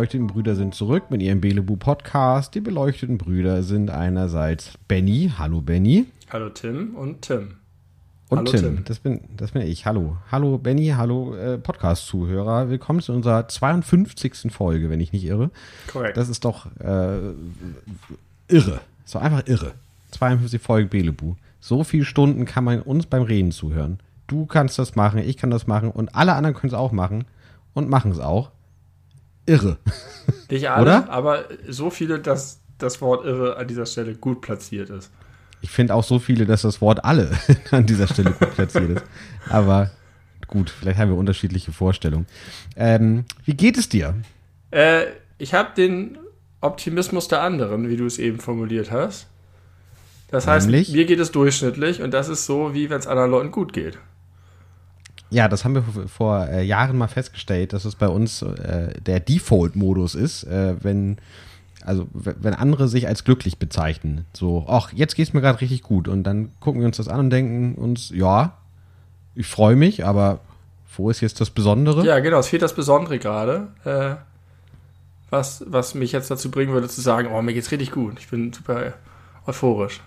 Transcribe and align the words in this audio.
Beleuchteten 0.00 0.28
Brüder 0.28 0.54
sind 0.54 0.74
zurück 0.74 1.10
mit 1.10 1.20
ihrem 1.20 1.42
Belebu 1.42 1.76
Podcast. 1.76 2.54
Die 2.54 2.60
beleuchteten 2.60 3.18
Brüder 3.18 3.62
sind 3.62 3.90
einerseits 3.90 4.78
Benny. 4.88 5.30
Hallo, 5.36 5.60
Benny. 5.60 6.06
Hallo, 6.30 6.48
Tim 6.48 6.94
und 6.94 7.20
Tim. 7.20 7.56
Und 8.30 8.38
Hallo, 8.38 8.50
Tim. 8.50 8.60
Tim. 8.76 8.84
Das, 8.86 8.98
bin, 8.98 9.20
das 9.36 9.50
bin 9.50 9.60
ich. 9.60 9.84
Hallo. 9.84 10.16
Hallo, 10.32 10.56
Benny. 10.56 10.94
Hallo, 10.96 11.34
äh, 11.34 11.58
Podcast-Zuhörer. 11.58 12.70
Willkommen 12.70 13.00
zu 13.00 13.12
unserer 13.12 13.46
52. 13.46 14.50
Folge, 14.50 14.88
wenn 14.88 15.00
ich 15.00 15.12
nicht 15.12 15.26
irre. 15.26 15.50
Korrekt. 15.92 16.16
Das 16.16 16.30
ist 16.30 16.46
doch 16.46 16.64
äh, 16.78 17.18
irre. 18.48 18.80
So 19.04 19.18
einfach 19.18 19.46
irre. 19.48 19.72
52 20.12 20.62
Folgen 20.62 20.88
Belebu. 20.88 21.34
So 21.60 21.84
viele 21.84 22.06
Stunden 22.06 22.46
kann 22.46 22.64
man 22.64 22.80
uns 22.80 23.04
beim 23.04 23.24
Reden 23.24 23.52
zuhören. 23.52 23.98
Du 24.28 24.46
kannst 24.46 24.78
das 24.78 24.96
machen, 24.96 25.18
ich 25.18 25.36
kann 25.36 25.50
das 25.50 25.66
machen 25.66 25.90
und 25.90 26.14
alle 26.14 26.32
anderen 26.36 26.56
können 26.56 26.72
es 26.72 26.78
auch 26.78 26.90
machen 26.90 27.26
und 27.74 27.90
machen 27.90 28.12
es 28.12 28.18
auch. 28.18 28.50
Irre. 29.50 29.78
Nicht 30.50 30.70
alle, 30.70 30.82
Oder? 30.82 31.10
aber 31.10 31.44
so 31.68 31.90
viele, 31.90 32.20
dass 32.20 32.60
das 32.78 33.00
Wort 33.00 33.24
irre 33.24 33.56
an 33.56 33.68
dieser 33.68 33.86
Stelle 33.86 34.14
gut 34.14 34.40
platziert 34.40 34.90
ist. 34.90 35.10
Ich 35.60 35.70
finde 35.70 35.94
auch 35.94 36.04
so 36.04 36.18
viele, 36.18 36.46
dass 36.46 36.62
das 36.62 36.80
Wort 36.80 37.04
alle 37.04 37.30
an 37.70 37.84
dieser 37.86 38.06
Stelle 38.06 38.30
gut 38.32 38.54
platziert 38.54 38.90
ist. 38.90 39.04
Aber 39.48 39.90
gut, 40.46 40.70
vielleicht 40.70 40.98
haben 40.98 41.10
wir 41.10 41.18
unterschiedliche 41.18 41.72
Vorstellungen. 41.72 42.26
Ähm, 42.76 43.24
wie 43.44 43.54
geht 43.54 43.76
es 43.76 43.88
dir? 43.88 44.14
Äh, 44.70 45.06
ich 45.38 45.52
habe 45.52 45.70
den 45.76 46.18
Optimismus 46.60 47.28
der 47.28 47.42
anderen, 47.42 47.88
wie 47.88 47.96
du 47.96 48.06
es 48.06 48.18
eben 48.18 48.38
formuliert 48.38 48.90
hast. 48.90 49.26
Das 50.30 50.46
heißt, 50.46 50.66
Nämlich? 50.66 50.92
mir 50.92 51.06
geht 51.06 51.18
es 51.18 51.32
durchschnittlich 51.32 52.02
und 52.02 52.12
das 52.12 52.28
ist 52.28 52.46
so, 52.46 52.72
wie 52.72 52.88
wenn 52.88 53.00
es 53.00 53.06
anderen 53.06 53.30
Leuten 53.30 53.50
gut 53.50 53.72
geht. 53.72 53.98
Ja, 55.30 55.48
das 55.48 55.64
haben 55.64 55.74
wir 55.74 55.84
vor, 56.08 56.48
äh, 56.48 56.62
Jahren 56.62 56.98
mal 56.98 57.08
festgestellt, 57.08 57.72
dass 57.72 57.84
es 57.84 57.94
bei 57.94 58.08
uns 58.08 58.42
äh, 58.42 59.00
der 59.00 59.20
Default-Modus 59.20 60.14
ist, 60.14 60.44
äh, 60.44 60.74
wenn 60.82 61.18
also 61.84 62.06
wenn 62.12 62.54
andere 62.54 62.88
sich 62.88 63.08
als 63.08 63.24
glücklich 63.24 63.58
bezeichnen. 63.58 64.26
So, 64.34 64.66
ach, 64.68 64.92
jetzt 64.92 65.14
geht's 65.14 65.32
mir 65.32 65.40
gerade 65.40 65.60
richtig 65.60 65.82
gut. 65.82 66.08
Und 66.08 66.24
dann 66.24 66.50
gucken 66.60 66.80
wir 66.80 66.86
uns 66.86 66.98
das 66.98 67.08
an 67.08 67.20
und 67.20 67.30
denken 67.30 67.74
uns, 67.74 68.10
ja, 68.10 68.58
ich 69.34 69.46
freue 69.46 69.76
mich, 69.76 70.04
aber 70.04 70.40
wo 70.96 71.08
ist 71.10 71.20
jetzt 71.20 71.40
das 71.40 71.50
Besondere? 71.50 72.04
Ja, 72.04 72.18
genau, 72.18 72.38
es 72.38 72.48
fehlt 72.48 72.62
das 72.62 72.74
Besondere 72.74 73.18
gerade, 73.18 73.68
äh, 73.84 74.16
was, 75.30 75.64
was 75.68 75.94
mich 75.94 76.12
jetzt 76.12 76.30
dazu 76.30 76.50
bringen 76.50 76.72
würde 76.72 76.88
zu 76.88 77.00
sagen, 77.00 77.28
oh, 77.32 77.40
mir 77.40 77.54
geht's 77.54 77.70
richtig 77.70 77.92
gut. 77.92 78.18
Ich 78.18 78.28
bin 78.28 78.52
super 78.52 78.92
euphorisch. 79.46 80.00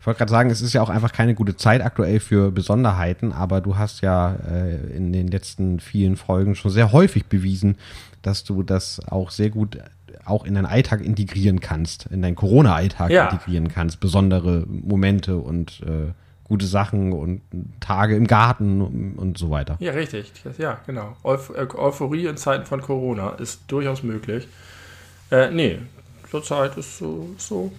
Ich 0.00 0.06
wollte 0.06 0.18
gerade 0.18 0.30
sagen, 0.30 0.50
es 0.50 0.62
ist 0.62 0.72
ja 0.72 0.80
auch 0.80 0.88
einfach 0.88 1.12
keine 1.12 1.34
gute 1.34 1.56
Zeit 1.56 1.82
aktuell 1.82 2.20
für 2.20 2.50
Besonderheiten, 2.50 3.32
aber 3.32 3.60
du 3.60 3.76
hast 3.76 4.00
ja 4.00 4.34
äh, 4.50 4.76
in 4.96 5.12
den 5.12 5.28
letzten 5.28 5.78
vielen 5.78 6.16
Folgen 6.16 6.54
schon 6.54 6.70
sehr 6.70 6.90
häufig 6.92 7.26
bewiesen, 7.26 7.76
dass 8.22 8.42
du 8.44 8.62
das 8.62 9.00
auch 9.08 9.30
sehr 9.30 9.50
gut 9.50 9.78
auch 10.24 10.44
in 10.44 10.54
deinen 10.54 10.66
Alltag 10.66 11.02
integrieren 11.02 11.60
kannst, 11.60 12.06
in 12.06 12.22
deinen 12.22 12.34
Corona-Alltag 12.36 13.10
Ja. 13.10 13.28
integrieren 13.28 13.68
kannst, 13.68 14.00
besondere 14.00 14.64
Momente 14.68 15.36
und 15.36 15.80
äh, 15.82 16.12
gute 16.44 16.66
Sachen 16.66 17.12
und 17.12 17.42
Tage 17.80 18.16
im 18.16 18.26
Garten 18.26 18.80
und, 18.80 19.14
und 19.18 19.38
so 19.38 19.50
weiter. 19.50 19.76
Ja, 19.80 19.92
richtig. 19.92 20.32
Ja, 20.58 20.78
genau. 20.86 21.16
Euph 21.24 21.50
äh, 21.50 21.66
Euphorie 21.76 22.26
in 22.26 22.36
Zeiten 22.36 22.64
von 22.66 22.80
Corona 22.80 23.30
ist 23.30 23.62
durchaus 23.68 24.02
möglich. 24.02 24.48
Äh, 25.30 25.50
nee, 25.50 25.78
zurzeit 26.30 26.76
ist 26.76 26.98
so, 26.98 27.28
so 27.38 27.72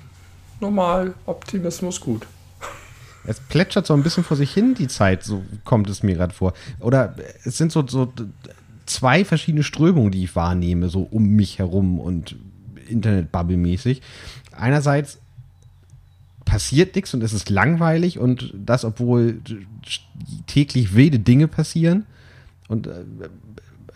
normal 0.61 1.13
Optimismus 1.25 1.99
gut. 1.99 2.25
Es 3.25 3.39
plätschert 3.39 3.85
so 3.85 3.93
ein 3.93 4.03
bisschen 4.03 4.23
vor 4.23 4.37
sich 4.37 4.51
hin, 4.51 4.73
die 4.73 4.87
Zeit, 4.87 5.23
so 5.23 5.43
kommt 5.63 5.89
es 5.89 6.01
mir 6.01 6.15
gerade 6.15 6.33
vor. 6.33 6.53
Oder 6.79 7.15
es 7.43 7.57
sind 7.57 7.71
so, 7.71 7.85
so 7.85 8.11
zwei 8.85 9.23
verschiedene 9.25 9.63
Strömungen, 9.63 10.11
die 10.11 10.23
ich 10.23 10.35
wahrnehme, 10.35 10.89
so 10.89 11.01
um 11.03 11.27
mich 11.29 11.59
herum 11.59 11.99
und 11.99 12.35
Internetbubble-mäßig. 12.89 14.01
Einerseits 14.51 15.19
passiert 16.45 16.95
nichts 16.95 17.13
und 17.13 17.23
es 17.23 17.33
ist 17.33 17.49
langweilig 17.49 18.19
und 18.19 18.53
das, 18.55 18.83
obwohl 18.83 19.39
täglich 20.47 20.95
wilde 20.95 21.19
Dinge 21.19 21.47
passieren. 21.47 22.05
Und 22.67 22.87
äh, 22.87 23.03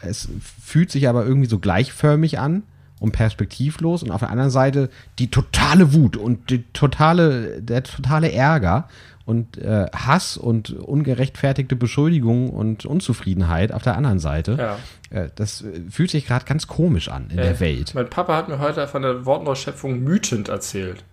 es 0.01 0.29
fühlt 0.61 0.91
sich 0.91 1.09
aber 1.09 1.25
irgendwie 1.25 1.49
so 1.49 1.59
gleichförmig 1.59 2.39
an 2.39 2.63
und 3.05 3.11
perspektivlos 3.11 4.03
und 4.03 4.11
auf 4.11 4.19
der 4.19 4.29
anderen 4.29 4.49
Seite 4.49 4.89
die 5.19 5.29
totale 5.29 5.93
Wut 5.93 6.17
und 6.17 6.49
die 6.49 6.63
totale, 6.73 7.61
der 7.61 7.83
totale 7.83 8.31
Ärger 8.31 8.89
und 9.25 9.57
äh, 9.57 9.88
Hass 9.95 10.38
und 10.38 10.71
ungerechtfertigte 10.71 11.75
Beschuldigungen 11.75 12.49
und 12.49 12.85
Unzufriedenheit 12.85 13.71
auf 13.71 13.83
der 13.83 13.95
anderen 13.95 14.19
Seite. 14.19 14.57
Ja. 14.59 14.77
Äh, 15.17 15.29
das 15.35 15.61
äh, 15.61 15.81
fühlt 15.89 16.11
sich 16.11 16.27
gerade 16.27 16.45
ganz 16.45 16.67
komisch 16.67 17.09
an 17.09 17.29
in 17.29 17.38
Äh, 17.38 17.44
der 17.44 17.59
Welt. 17.59 17.94
Mein 17.95 18.09
Papa 18.09 18.35
hat 18.35 18.49
mir 18.49 18.59
heute 18.59 18.88
von 18.88 19.01
der 19.01 19.25
Wortneuschöpfung 19.25 20.03
mütend 20.03 20.49
erzählt. 20.49 21.03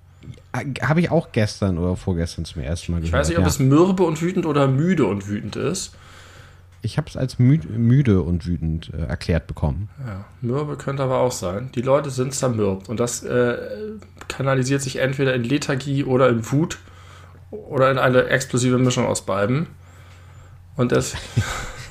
Habe 0.82 1.00
ich 1.00 1.10
auch 1.10 1.32
gestern 1.32 1.78
oder 1.78 1.96
vorgestern 1.96 2.44
zum 2.44 2.62
ersten 2.62 2.92
Mal 2.92 2.98
gehört. 2.98 3.08
Ich 3.08 3.12
weiß 3.12 3.28
nicht, 3.28 3.38
ob 3.38 3.44
ja. 3.44 3.48
es 3.48 3.58
mürbe 3.58 4.02
und 4.04 4.20
wütend 4.20 4.46
oder 4.46 4.68
müde 4.68 5.06
und 5.06 5.28
wütend 5.28 5.56
ist. 5.56 5.94
Ich 6.82 6.98
habe 6.98 7.08
es 7.08 7.16
als 7.16 7.38
mü 7.38 7.58
müde 7.76 8.22
und 8.22 8.46
wütend 8.46 8.92
äh, 8.92 9.06
erklärt 9.06 9.46
bekommen. 9.46 9.88
Ja, 10.06 10.24
mürbe 10.40 10.76
könnte 10.76 11.02
aber 11.02 11.20
auch 11.20 11.32
sein. 11.32 11.70
Die 11.74 11.82
Leute 11.82 12.10
sind 12.10 12.34
zermürbt 12.34 12.88
und 12.88 13.00
das 13.00 13.22
äh, 13.22 13.56
kanalisiert 14.28 14.82
sich 14.82 14.96
entweder 14.96 15.34
in 15.34 15.44
Lethargie 15.44 16.04
oder 16.04 16.28
in 16.28 16.50
Wut 16.50 16.78
oder 17.50 17.90
in 17.90 17.98
eine 17.98 18.26
explosive 18.26 18.78
Mischung 18.78 19.06
aus 19.06 19.24
beiden. 19.24 19.68
Und 20.76 20.92
das, 20.92 21.14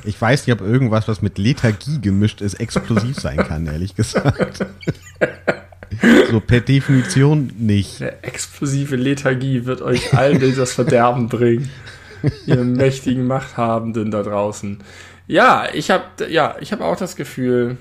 Ich 0.04 0.20
weiß 0.20 0.48
nicht, 0.48 0.60
ob 0.60 0.66
irgendwas, 0.66 1.08
was 1.08 1.22
mit 1.22 1.38
Lethargie 1.38 2.00
gemischt 2.02 2.42
ist, 2.42 2.56
explosiv 2.56 3.20
sein 3.20 3.38
kann, 3.38 3.68
ehrlich 3.68 3.96
gesagt. 3.96 4.66
so 6.32 6.40
per 6.40 6.62
Definition 6.62 7.52
nicht. 7.60 8.02
Eine 8.02 8.24
explosive 8.24 8.96
Lethargie 8.96 9.66
wird 9.66 9.82
euch 9.82 10.14
allen 10.18 10.56
das 10.56 10.74
Verderben 10.74 11.30
bringen. 11.30 11.70
Ihr 12.46 12.58
mächtigen 12.58 13.26
Machthabenden 13.28 14.12
da 14.12 14.24
draußen. 14.24 14.80
Ja, 15.28 15.68
ich 15.74 15.92
habe 15.92 16.28
ja, 16.30 16.56
ich 16.60 16.72
habe 16.72 16.86
auch 16.86 16.98
das 16.98 17.16
Gefühl, 17.16 17.78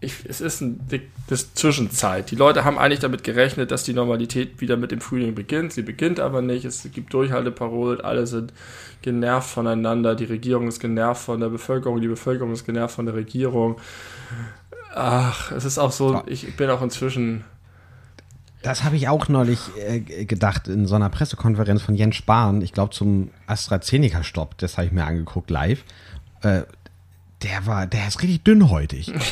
ich, 0.00 0.14
es 0.28 0.40
ist 0.40 0.60
ein 0.60 0.80
das 1.28 1.54
Zwischenzeit. 1.54 2.30
Die 2.30 2.36
Leute 2.36 2.64
haben 2.64 2.78
eigentlich 2.78 2.98
damit 2.98 3.24
gerechnet, 3.24 3.70
dass 3.70 3.84
die 3.84 3.94
Normalität 3.94 4.60
wieder 4.60 4.76
mit 4.76 4.90
dem 4.90 5.00
Frühling 5.00 5.34
beginnt. 5.34 5.72
Sie 5.72 5.82
beginnt 5.82 6.18
aber 6.18 6.42
nicht. 6.42 6.64
Es 6.64 6.86
gibt 6.92 7.14
Durchhalteparolen. 7.14 8.00
Alle 8.00 8.26
sind 8.26 8.52
genervt 9.00 9.48
voneinander. 9.48 10.14
Die 10.16 10.24
Regierung 10.24 10.68
ist 10.68 10.80
genervt 10.80 11.22
von 11.22 11.40
der 11.40 11.48
Bevölkerung. 11.48 12.00
Die 12.00 12.08
Bevölkerung 12.08 12.52
ist 12.52 12.66
genervt 12.66 12.96
von 12.96 13.06
der 13.06 13.14
Regierung. 13.14 13.78
Ach, 14.94 15.52
es 15.52 15.64
ist 15.64 15.78
auch 15.78 15.92
so. 15.92 16.22
Ich 16.26 16.56
bin 16.56 16.68
auch 16.68 16.82
inzwischen 16.82 17.44
Das 18.62 18.84
habe 18.84 18.96
ich 18.96 19.08
auch 19.08 19.28
neulich 19.28 19.58
äh, 19.76 20.00
gedacht 20.00 20.68
in 20.68 20.86
so 20.86 20.94
einer 20.94 21.10
Pressekonferenz 21.10 21.82
von 21.82 21.94
Jens 21.94 22.16
Spahn, 22.16 22.62
ich 22.62 22.72
glaube 22.72 22.92
zum 22.92 23.30
AstraZeneca-Stopp, 23.46 24.56
das 24.58 24.76
habe 24.76 24.86
ich 24.86 24.92
mir 24.92 25.04
angeguckt 25.04 25.50
live. 25.50 25.82
Äh, 26.42 26.62
der 27.42 27.66
war, 27.66 27.86
der 27.86 28.06
ist 28.06 28.22
richtig 28.22 28.44
dünnhäutig. 28.44 29.12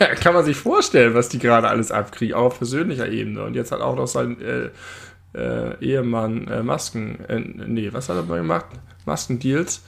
Ja, 0.00 0.14
kann 0.14 0.32
man 0.32 0.46
sich 0.46 0.56
vorstellen, 0.56 1.12
was 1.12 1.28
die 1.28 1.38
gerade 1.38 1.68
alles 1.68 1.92
abkriegen, 1.92 2.34
auch 2.34 2.44
auf 2.44 2.56
persönlicher 2.56 3.06
Ebene. 3.06 3.44
Und 3.44 3.52
jetzt 3.52 3.70
hat 3.70 3.82
auch 3.82 3.96
noch 3.96 4.06
sein 4.06 4.40
äh, 4.40 4.70
äh, 5.38 5.76
Ehemann 5.84 6.48
äh, 6.48 6.62
Masken, 6.62 7.22
äh, 7.28 7.38
nee, 7.38 7.92
was 7.92 8.08
hat 8.08 8.16
er 8.16 8.22
mal 8.22 8.38
gemacht? 8.38 8.64
Maskendeals. 9.04 9.82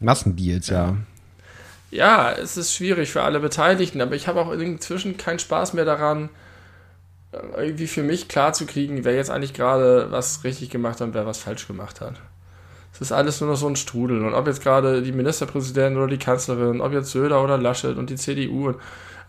Massendeals, 0.00 0.68
ja. 0.68 0.96
Ja, 1.92 2.32
es 2.32 2.56
ist 2.56 2.74
schwierig 2.74 3.10
für 3.12 3.22
alle 3.22 3.38
Beteiligten, 3.38 4.00
aber 4.00 4.16
ich 4.16 4.26
habe 4.26 4.40
auch 4.40 4.50
inzwischen 4.50 5.16
keinen 5.16 5.38
Spaß 5.38 5.74
mehr 5.74 5.84
daran, 5.84 6.28
irgendwie 7.56 7.86
für 7.86 8.02
mich 8.02 8.28
klarzukriegen, 8.28 9.04
wer 9.04 9.14
jetzt 9.14 9.30
eigentlich 9.30 9.54
gerade 9.54 10.08
was 10.10 10.44
richtig 10.44 10.70
gemacht 10.70 11.00
hat 11.00 11.08
und 11.08 11.14
wer 11.14 11.26
was 11.26 11.38
falsch 11.38 11.66
gemacht 11.66 12.00
hat. 12.00 12.14
Es 12.92 13.00
ist 13.00 13.12
alles 13.12 13.40
nur 13.40 13.50
noch 13.50 13.56
so 13.56 13.68
ein 13.68 13.76
Strudel. 13.76 14.24
Und 14.24 14.32
ob 14.32 14.46
jetzt 14.46 14.62
gerade 14.62 15.02
die 15.02 15.12
Ministerpräsidentin 15.12 15.98
oder 15.98 16.08
die 16.08 16.18
Kanzlerin, 16.18 16.80
ob 16.80 16.92
jetzt 16.92 17.10
Söder 17.10 17.44
oder 17.44 17.58
Laschet 17.58 17.98
und 17.98 18.08
die 18.08 18.16
CDU. 18.16 18.68
Und, 18.68 18.76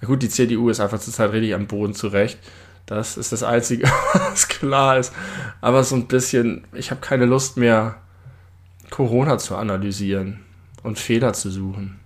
gut, 0.05 0.23
die 0.23 0.29
CDU 0.29 0.69
ist 0.69 0.79
einfach 0.79 0.99
zurzeit 0.99 1.33
richtig 1.33 1.53
am 1.53 1.67
Boden 1.67 1.93
zurecht. 1.93 2.39
Das 2.85 3.17
ist 3.17 3.33
das 3.33 3.43
Einzige, 3.43 3.83
was 4.13 4.47
klar 4.47 4.97
ist. 4.97 5.13
Aber 5.59 5.83
so 5.83 5.95
ein 5.95 6.07
bisschen, 6.07 6.63
ich 6.73 6.91
habe 6.91 7.01
keine 7.01 7.25
Lust 7.25 7.57
mehr, 7.57 7.95
Corona 8.89 9.37
zu 9.37 9.57
analysieren 9.57 10.39
und 10.83 10.97
Fehler 10.97 11.33
zu 11.33 11.51
suchen. 11.51 11.99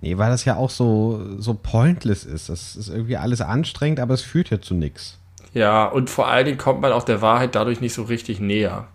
Nee, 0.00 0.16
weil 0.16 0.30
das 0.30 0.46
ja 0.46 0.56
auch 0.56 0.70
so, 0.70 1.22
so 1.38 1.54
pointless 1.54 2.24
ist. 2.24 2.48
Das 2.48 2.74
ist 2.74 2.88
irgendwie 2.88 3.18
alles 3.18 3.42
anstrengend, 3.42 4.00
aber 4.00 4.14
es 4.14 4.22
führt 4.22 4.48
ja 4.48 4.60
zu 4.60 4.74
nichts. 4.74 5.18
Ja, 5.54 5.86
und 5.86 6.08
vor 6.08 6.28
allen 6.28 6.46
Dingen 6.46 6.58
kommt 6.58 6.80
man 6.80 6.92
auch 6.92 7.04
der 7.04 7.20
Wahrheit 7.20 7.54
dadurch 7.54 7.80
nicht 7.80 7.94
so 7.94 8.04
richtig 8.04 8.40
näher. 8.40 8.88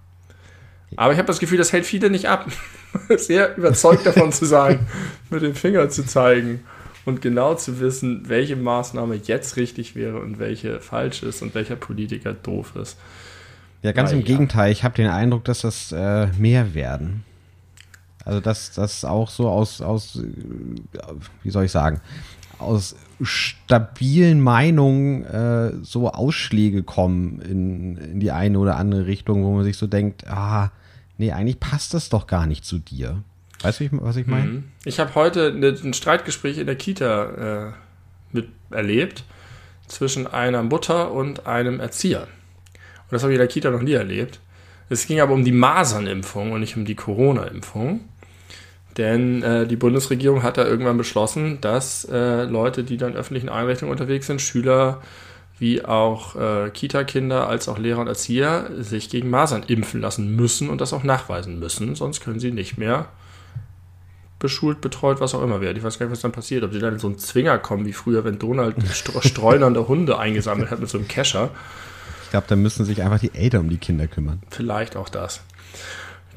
Aber 0.95 1.11
ich 1.11 1.17
habe 1.19 1.27
das 1.27 1.39
Gefühl, 1.39 1.57
das 1.57 1.73
hält 1.73 1.85
viele 1.85 2.09
nicht 2.09 2.27
ab. 2.27 2.47
Sehr 3.17 3.55
überzeugt 3.57 4.05
davon 4.05 4.31
zu 4.31 4.45
sein, 4.45 4.87
mit 5.29 5.43
dem 5.43 5.53
Finger 5.53 5.89
zu 5.89 6.05
zeigen 6.05 6.61
und 7.05 7.21
genau 7.21 7.55
zu 7.55 7.79
wissen, 7.79 8.27
welche 8.27 8.55
Maßnahme 8.55 9.15
jetzt 9.15 9.57
richtig 9.57 9.95
wäre 9.95 10.19
und 10.19 10.39
welche 10.39 10.79
falsch 10.79 11.23
ist 11.23 11.41
und 11.41 11.53
welcher 11.55 11.75
Politiker 11.75 12.33
doof 12.33 12.73
ist. 12.75 12.97
Ja, 13.83 13.91
ganz 13.91 14.09
Ah, 14.11 14.13
im 14.13 14.19
ja. 14.21 14.25
Gegenteil. 14.25 14.71
Ich 14.71 14.83
habe 14.83 14.95
den 14.95 15.07
Eindruck, 15.07 15.43
dass 15.45 15.61
das 15.61 15.91
äh, 15.91 16.27
mehr 16.37 16.73
werden. 16.73 17.23
Also 18.25 18.41
dass 18.41 18.73
das 18.73 19.05
auch 19.05 19.29
so 19.29 19.49
aus, 19.49 19.81
aus, 19.81 20.17
äh, 20.17 20.23
wie 21.43 21.49
soll 21.49 21.65
ich 21.65 21.71
sagen, 21.71 22.01
aus 22.59 22.95
stabilen 23.21 24.41
Meinungen 24.41 25.23
äh, 25.23 25.73
so 25.83 26.09
Ausschläge 26.09 26.83
kommen 26.83 27.41
in, 27.41 27.97
in 27.97 28.19
die 28.19 28.31
eine 28.31 28.59
oder 28.59 28.77
andere 28.77 29.07
Richtung, 29.07 29.43
wo 29.43 29.53
man 29.53 29.63
sich 29.63 29.77
so 29.77 29.87
denkt, 29.87 30.27
ah, 30.27 30.71
nee, 31.17 31.31
eigentlich 31.31 31.59
passt 31.59 31.93
das 31.93 32.09
doch 32.09 32.27
gar 32.27 32.45
nicht 32.45 32.63
zu 32.65 32.77
dir. 32.79 33.23
Weißt 33.61 33.79
du, 33.79 33.87
was 33.91 34.17
ich 34.17 34.27
meine? 34.27 34.45
Mhm. 34.45 34.63
Ich 34.85 34.99
habe 34.99 35.15
heute 35.15 35.47
ein 35.47 35.93
Streitgespräch 35.93 36.59
in 36.59 36.67
der 36.67 36.75
Kita 36.75 37.69
äh, 37.69 37.71
miterlebt 38.31 39.23
zwischen 39.87 40.27
einer 40.27 40.61
Mutter 40.63 41.11
und 41.11 41.47
einem 41.47 41.79
Erzieher. 41.79 42.21
Und 42.21 43.13
das 43.13 43.23
habe 43.23 43.33
ich 43.33 43.37
in 43.37 43.41
der 43.41 43.47
Kita 43.47 43.71
noch 43.71 43.81
nie 43.81 43.93
erlebt. 43.93 44.39
Es 44.89 45.07
ging 45.07 45.19
aber 45.19 45.33
um 45.33 45.43
die 45.43 45.51
Masernimpfung 45.51 46.51
und 46.51 46.59
nicht 46.61 46.77
um 46.77 46.85
die 46.85 46.95
Corona-Impfung. 46.95 48.01
Denn 48.97 49.43
äh, 49.43 49.67
die 49.67 49.75
Bundesregierung 49.75 50.43
hat 50.43 50.57
da 50.57 50.65
irgendwann 50.65 50.97
beschlossen, 50.97 51.59
dass 51.61 52.05
äh, 52.05 52.43
Leute, 52.43 52.83
die 52.83 52.97
dann 52.97 53.11
in 53.11 53.17
öffentlichen 53.17 53.49
Einrichtungen 53.49 53.91
unterwegs 53.91 54.27
sind, 54.27 54.41
Schüler 54.41 55.01
wie 55.59 55.83
auch 55.83 56.35
äh, 56.35 56.69
Kita-Kinder 56.69 57.47
als 57.47 57.67
auch 57.67 57.79
Lehrer 57.79 58.01
und 58.01 58.07
Erzieher, 58.07 58.69
sich 58.77 59.09
gegen 59.09 59.29
Masern 59.29 59.63
impfen 59.63 60.01
lassen 60.01 60.35
müssen 60.35 60.69
und 60.69 60.81
das 60.81 60.93
auch 60.93 61.03
nachweisen 61.03 61.59
müssen. 61.59 61.95
Sonst 61.95 62.21
können 62.21 62.39
sie 62.39 62.51
nicht 62.51 62.77
mehr 62.77 63.07
beschult, 64.39 64.81
betreut, 64.81 65.19
was 65.19 65.33
auch 65.33 65.41
immer 65.41 65.61
werden. 65.61 65.77
Ich 65.77 65.83
weiß 65.83 65.97
gar 65.97 66.05
nicht, 66.05 66.13
was 66.13 66.21
dann 66.21 66.31
passiert. 66.31 66.63
Ob 66.63 66.71
die 66.71 66.79
dann 66.79 66.93
in 66.93 66.99
so 66.99 67.07
einen 67.07 67.17
Zwinger 67.17 67.57
kommen, 67.57 67.85
wie 67.85 67.93
früher, 67.93 68.23
wenn 68.23 68.37
Donald 68.37 68.75
streunernde 69.21 69.87
Hunde 69.87 70.19
eingesammelt 70.19 70.69
hat 70.69 70.79
mit 70.79 70.89
so 70.89 70.99
einem 70.99 71.07
Kescher. 71.07 71.49
Ich 72.25 72.31
glaube, 72.31 72.45
da 72.47 72.55
müssen 72.55 72.85
sich 72.85 73.01
einfach 73.01 73.19
die 73.19 73.33
Eltern 73.33 73.61
um 73.61 73.69
die 73.69 73.77
Kinder 73.77 74.07
kümmern. 74.07 74.41
Vielleicht 74.49 74.95
auch 74.95 75.09
das. 75.09 75.41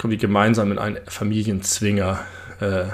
Kommen 0.00 0.12
die 0.12 0.16
gemeinsam 0.16 0.72
in 0.72 0.78
einen 0.78 0.98
Familienzwinger 1.06 2.20
äh, 2.60 2.84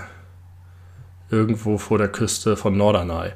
irgendwo 1.31 1.79
vor 1.79 1.99
der 1.99 2.09
Küste 2.09 2.57
von 2.57 2.77
Norderney. 2.77 3.31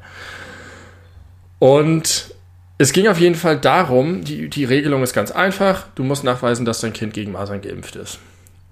Und 1.60 2.34
es 2.78 2.92
ging 2.92 3.06
auf 3.06 3.20
jeden 3.20 3.36
Fall 3.36 3.58
darum, 3.58 4.24
die, 4.24 4.48
die 4.50 4.64
Regelung 4.64 5.04
ist 5.04 5.12
ganz 5.12 5.30
einfach, 5.30 5.86
du 5.94 6.02
musst 6.02 6.24
nachweisen, 6.24 6.64
dass 6.64 6.80
dein 6.80 6.92
Kind 6.92 7.14
gegen 7.14 7.30
Masern 7.30 7.60
geimpft 7.60 7.94
ist. 7.94 8.18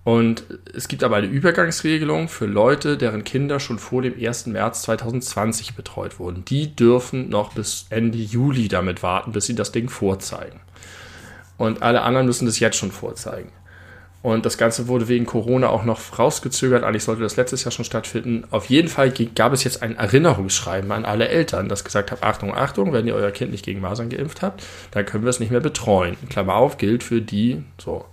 Und 0.03 0.43
es 0.75 0.89
gibt 0.89 1.05
aber 1.05 1.15
eine 1.15 1.29
Übergangsregelung 1.29 2.29
für 2.29 2.47
Leute, 2.47 2.97
deren 2.97 3.23
Kinder 3.23 3.61
schon 3.61 3.79
vor 3.79 4.03
dem 4.03 4.15
1. 4.19 4.47
März 4.47 4.83
2020 4.83 5.77
betreut 5.77 6.19
wurden. 6.19 6.45
Die 6.45 6.75
dürfen 6.75 7.29
noch 7.29 7.53
bis 7.53 7.87
Ende 7.91 8.19
Juli 8.19 8.67
damit 8.67 9.05
warten, 9.05 9.31
bis 9.31 9.47
sie 9.47 9.55
das 9.55 9.71
Ding 9.71 9.89
vorzeigen. 9.89 10.59
Und 11.57 11.83
alle 11.83 12.03
anderen 12.03 12.27
müssen 12.27 12.47
das 12.47 12.59
jetzt 12.59 12.79
schon 12.79 12.91
vorzeigen. 12.91 13.53
Und 14.21 14.45
das 14.45 14.59
Ganze 14.59 14.89
wurde 14.89 15.07
wegen 15.07 15.27
Corona 15.27 15.69
auch 15.69 15.85
noch 15.85 16.19
rausgezögert. 16.19 16.83
Eigentlich 16.83 17.05
sollte 17.05 17.23
das 17.23 17.37
letztes 17.37 17.63
Jahr 17.63 17.71
schon 17.71 17.85
stattfinden. 17.85 18.45
Auf 18.51 18.67
jeden 18.67 18.89
Fall 18.89 19.13
gab 19.35 19.53
es 19.53 19.63
jetzt 19.63 19.81
ein 19.83 19.97
Erinnerungsschreiben 19.97 20.91
an 20.91 21.05
alle 21.05 21.29
Eltern, 21.29 21.69
das 21.69 21.85
gesagt 21.85 22.11
hat, 22.11 22.25
Achtung, 22.25 22.55
Achtung, 22.55 22.93
wenn 22.93 23.07
ihr 23.07 23.15
euer 23.15 23.31
Kind 23.31 23.53
nicht 23.53 23.65
gegen 23.65 23.81
Masern 23.81 24.09
geimpft 24.09 24.43
habt, 24.43 24.65
dann 24.91 25.07
können 25.07 25.25
wir 25.25 25.31
es 25.31 25.39
nicht 25.39 25.53
mehr 25.53 25.61
betreuen. 25.61 26.17
Klammer 26.31 26.57
auf, 26.57 26.79
gilt 26.79 27.05
für 27.05 27.23
die, 27.23 27.63
so. 27.79 28.05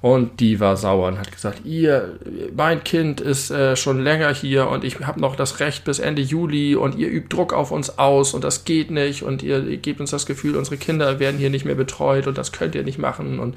Und 0.00 0.38
die 0.38 0.60
war 0.60 0.76
sauer 0.76 1.08
und 1.08 1.18
hat 1.18 1.32
gesagt, 1.32 1.64
ihr, 1.64 2.20
mein 2.54 2.84
Kind 2.84 3.20
ist 3.20 3.50
äh, 3.50 3.74
schon 3.74 4.00
länger 4.00 4.32
hier 4.32 4.68
und 4.68 4.84
ich 4.84 5.00
habe 5.00 5.20
noch 5.20 5.34
das 5.34 5.58
Recht 5.58 5.82
bis 5.84 5.98
Ende 5.98 6.22
Juli 6.22 6.76
und 6.76 6.94
ihr 6.94 7.08
übt 7.08 7.34
Druck 7.34 7.52
auf 7.52 7.72
uns 7.72 7.98
aus 7.98 8.32
und 8.32 8.44
das 8.44 8.64
geht 8.64 8.92
nicht 8.92 9.24
und 9.24 9.42
ihr, 9.42 9.66
ihr 9.66 9.78
gebt 9.78 9.98
uns 9.98 10.12
das 10.12 10.24
Gefühl, 10.24 10.56
unsere 10.56 10.76
Kinder 10.76 11.18
werden 11.18 11.38
hier 11.38 11.50
nicht 11.50 11.64
mehr 11.64 11.74
betreut 11.74 12.28
und 12.28 12.38
das 12.38 12.52
könnt 12.52 12.76
ihr 12.76 12.84
nicht 12.84 12.98
machen 12.98 13.40
und 13.40 13.56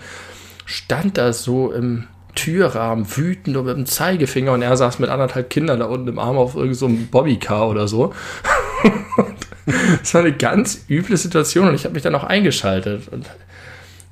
stand 0.71 1.18
da 1.18 1.33
so 1.33 1.71
im 1.71 2.07
Türrahmen 2.35 3.06
wütend 3.18 3.57
und 3.57 3.65
mit 3.65 3.75
dem 3.75 3.85
Zeigefinger 3.85 4.53
und 4.53 4.62
er 4.62 4.77
saß 4.77 5.00
mit 5.00 5.09
anderthalb 5.09 5.50
Kindern 5.50 5.79
da 5.79 5.85
unten 5.85 6.07
im 6.07 6.19
Arm 6.19 6.38
auf 6.38 6.56
irgendeinem 6.56 6.75
so 6.75 7.07
Bobbycar 7.12 7.69
oder 7.69 7.88
so. 7.88 8.13
das 10.00 10.13
war 10.13 10.21
eine 10.21 10.31
ganz 10.31 10.85
üble 10.89 11.18
Situation 11.18 11.68
und 11.68 11.75
ich 11.75 11.83
habe 11.83 11.94
mich 11.94 12.03
dann 12.03 12.15
auch 12.15 12.23
eingeschaltet 12.23 13.09
und 13.12 13.29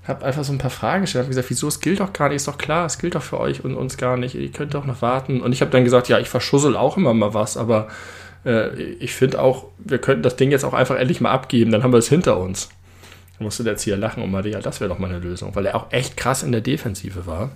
habe 0.06 0.25
einfach 0.25 0.44
so 0.44 0.51
ein 0.51 0.57
paar 0.57 0.71
Fragen 0.71 1.01
gestellt, 1.01 1.23
habe 1.23 1.29
gesagt, 1.29 1.50
wieso, 1.50 1.67
es 1.67 1.79
gilt 1.79 2.01
doch 2.01 2.11
gar 2.11 2.27
nicht, 2.27 2.38
ist 2.38 2.47
doch 2.47 2.57
klar, 2.57 2.85
es 2.85 2.97
gilt 2.97 3.15
doch 3.15 3.21
für 3.21 3.39
euch 3.39 3.63
und 3.63 3.75
uns 3.75 3.95
gar 3.95 4.17
nicht, 4.17 4.35
ihr 4.35 4.51
könnt 4.51 4.73
doch 4.73 4.85
noch 4.85 5.01
warten. 5.01 5.39
Und 5.39 5.53
ich 5.53 5.61
habe 5.61 5.71
dann 5.71 5.83
gesagt, 5.83 6.09
ja, 6.09 6.19
ich 6.19 6.27
verschussel 6.27 6.75
auch 6.75 6.97
immer 6.97 7.13
mal 7.13 7.33
was, 7.33 7.56
aber 7.56 7.88
äh, 8.44 8.75
ich 8.75 9.13
finde 9.13 9.41
auch, 9.41 9.65
wir 9.77 10.00
könnten 10.00 10.23
das 10.23 10.35
Ding 10.35 10.51
jetzt 10.51 10.65
auch 10.65 10.73
einfach 10.73 10.95
endlich 10.95 11.21
mal 11.21 11.31
abgeben, 11.31 11.71
dann 11.71 11.83
haben 11.83 11.94
wir 11.94 12.00
es 12.00 12.09
hinter 12.09 12.38
uns. 12.38 12.69
Musste 13.39 13.63
der 13.63 13.74
Erzieher 13.74 13.97
lachen 13.97 14.21
und 14.21 14.31
meinte, 14.31 14.50
ja, 14.50 14.59
das 14.59 14.80
wäre 14.80 14.89
doch 14.89 15.00
mal 15.00 15.09
eine 15.09 15.19
Lösung, 15.19 15.56
weil 15.56 15.65
er 15.65 15.75
auch 15.75 15.91
echt 15.91 16.18
krass 16.18 16.44
in 16.44 16.51
der 16.51 16.62
Defensive 16.62 17.25
war. 17.25 17.51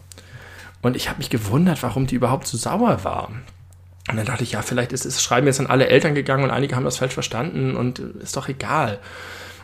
Und 0.82 0.96
ich 0.96 1.10
habe 1.10 1.20
mich 1.20 1.30
gewundert, 1.30 1.82
warum 1.84 2.08
die 2.08 2.16
überhaupt 2.16 2.48
so 2.48 2.58
sauer 2.58 3.04
war. 3.04 3.30
Und 4.10 4.18
dann 4.18 4.26
dachte 4.26 4.44
ich, 4.44 4.52
ja, 4.52 4.62
vielleicht 4.62 4.92
ist 4.92 5.06
das 5.06 5.24
Schreiben 5.24 5.48
jetzt 5.48 5.60
an 5.60 5.68
alle 5.68 5.88
Eltern 5.88 6.14
gegangen 6.14 6.44
und 6.44 6.52
einige 6.52 6.76
haben 6.76 6.84
das 6.84 6.98
falsch 6.98 7.14
verstanden 7.14 7.76
und 7.76 8.00
ist 8.00 8.36
doch 8.36 8.50
egal. 8.50 9.00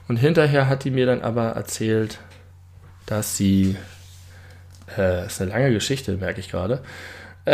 Und 0.08 0.16
hinterher 0.16 0.68
hat 0.68 0.86
die 0.86 0.92
mir 0.92 1.06
dann 1.06 1.22
aber 1.22 1.50
erzählt, 1.50 2.20
dass 3.06 3.36
sie, 3.36 3.76
äh, 4.98 5.26
ist 5.26 5.42
eine 5.42 5.52
lange 5.52 5.74
Geschichte, 5.74 6.16
merke 6.16 6.40
ich 6.40 6.50
gerade, 6.50 6.82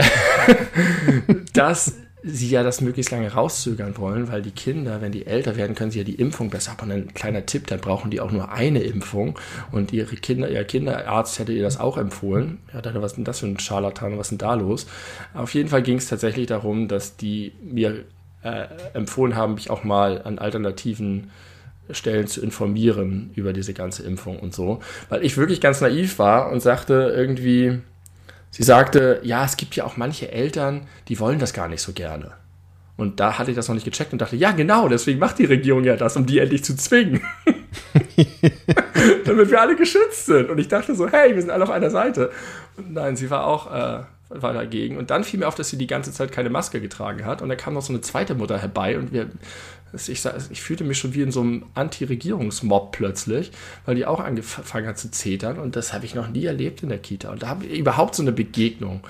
dass 1.54 1.96
sie 2.28 2.50
ja 2.50 2.64
das 2.64 2.82
möglichst 2.82 3.12
lange 3.12 3.32
rauszögern 3.32 3.98
wollen, 3.98 4.32
weil 4.32 4.42
die 4.42 4.52
Kinder, 4.52 5.00
wenn 5.00 5.12
die 5.12 5.28
älter 5.28 5.56
werden, 5.56 5.76
können 5.76 5.92
sie 5.92 6.00
ja 6.00 6.04
die 6.04 6.16
Impfung 6.16 6.50
besser. 6.50 6.76
Und 6.82 6.92
ein 6.92 7.14
kleiner 7.14 7.46
Tipp, 7.46 7.68
dann 7.68 7.80
brauchen 7.80 8.10
die 8.10 8.20
auch 8.20 8.32
nur 8.32 8.52
eine 8.52 8.82
Impfung. 8.82 9.38
Und 9.72 9.94
ihre 9.94 10.16
Kinder, 10.16 10.50
ihr 10.50 10.64
Kinderarzt 10.64 11.38
hätte 11.38 11.54
ihr 11.54 11.62
das 11.62 11.80
auch 11.80 11.98
empfohlen. 11.98 12.58
Ja, 12.74 12.82
dachte, 12.82 13.02
was 13.02 13.12
ist 13.12 13.18
denn 13.18 13.26
das 13.26 13.40
für 13.40 13.46
ein 13.46 13.60
Scharlatan, 13.60 14.18
was 14.18 14.28
ist 14.28 14.32
denn 14.32 14.38
da 14.40 14.56
los? 14.56 14.88
Auf 15.36 15.54
jeden 15.54 15.70
Fall 15.70 15.84
ging 15.84 15.98
es 15.98 16.08
tatsächlich 16.08 16.48
darum, 16.48 16.88
dass 16.88 17.16
die 17.16 17.54
mir 17.62 18.06
äh, 18.42 18.66
empfohlen 18.94 19.36
haben, 19.36 19.54
mich 19.54 19.70
auch 19.70 19.84
mal 19.84 20.24
an 20.24 20.40
alternativen 20.40 21.30
Stellen 21.92 22.26
zu 22.26 22.42
informieren 22.42 23.30
über 23.36 23.54
diese 23.54 23.76
ganze 23.76 24.02
Impfung 24.04 24.40
und 24.40 24.56
so. 24.56 24.80
Weil 25.10 25.24
ich 25.24 25.38
wirklich 25.38 25.62
ganz 25.62 25.80
naiv 25.80 26.18
war 26.18 26.52
und 26.52 26.62
sagte 26.62 27.14
irgendwie, 27.16 27.82
sie 28.56 28.64
sagte, 28.64 29.20
ja, 29.24 29.44
es 29.44 29.58
gibt 29.58 29.76
ja 29.76 29.84
auch 29.84 29.98
manche 29.98 30.32
Eltern, 30.32 30.88
die 31.08 31.20
wollen 31.20 31.40
das 31.40 31.54
gar 31.54 31.68
nicht 31.68 31.82
so 31.82 31.92
gerne. 31.92 32.32
Und 32.98 33.20
da 33.20 33.38
hatte 33.38 33.52
ich 33.52 33.58
das 33.58 33.68
noch 33.68 33.76
nicht 33.76 33.84
gecheckt 33.84 34.14
und 34.14 34.22
dachte, 34.22 34.38
ja, 34.38 34.52
genau, 34.52 34.88
deswegen 34.88 35.20
macht 35.20 35.38
die 35.40 35.46
Regierung 35.46 35.84
ja 35.84 35.98
das, 35.98 36.16
um 36.16 36.26
die 36.26 36.40
endlich 36.40 36.64
zu 36.64 36.78
zwingen. 36.78 37.22
Damit 39.26 39.52
wir 39.52 39.60
alle 39.60 39.76
geschützt 39.76 40.28
sind. 40.28 40.50
Und 40.50 40.60
ich 40.60 40.70
dachte 40.70 40.96
so, 40.96 41.10
hey, 41.10 41.36
wir 41.36 41.42
sind 41.42 41.52
alle 41.52 41.66
auf 41.66 41.70
einer 41.70 41.90
Seite. 41.90 42.32
Und 42.78 42.94
nein, 42.94 43.18
sie 43.18 43.30
war 43.30 43.46
auch 43.46 43.70
äh, 43.74 44.04
war 44.30 44.54
dagegen. 44.54 44.98
Und 44.98 45.12
dann 45.12 45.24
fiel 45.26 45.40
mir 45.40 45.48
auf, 45.48 45.56
dass 45.56 45.70
sie 45.70 45.78
die 45.78 45.88
ganze 45.88 46.14
Zeit 46.14 46.32
keine 46.32 46.50
Maske 46.50 46.80
getragen 46.80 47.26
hat. 47.26 47.42
Und 47.42 47.50
da 47.50 47.56
kam 47.56 47.74
noch 47.74 47.82
so 47.82 47.92
eine 47.92 48.02
zweite 48.02 48.36
Mutter 48.36 48.58
herbei 48.58 48.98
und 48.98 49.12
wir 49.12 49.30
ich, 50.08 50.24
ich 50.50 50.62
fühlte 50.62 50.84
mich 50.84 50.98
schon 50.98 51.14
wie 51.14 51.22
in 51.22 51.32
so 51.32 51.42
einem 51.42 51.66
Anti-Regierungsmob 51.74 52.92
plötzlich, 52.92 53.52
weil 53.86 53.96
die 53.96 54.06
auch 54.06 54.20
angefangen 54.20 54.88
hat 54.88 54.98
zu 54.98 55.12
zetern 55.12 55.60
und 55.60 55.76
das 55.76 55.94
habe 55.94 56.06
ich 56.06 56.16
noch 56.16 56.28
nie 56.28 56.46
erlebt 56.46 56.84
in 56.84 56.90
der 56.90 56.98
Kita. 56.98 57.32
Und 57.32 57.44
da 57.44 57.48
habe 57.48 57.66
ich 57.66 57.80
überhaupt 57.80 58.16
so 58.16 58.22
eine 58.22 58.32
Begegnung. 58.32 59.02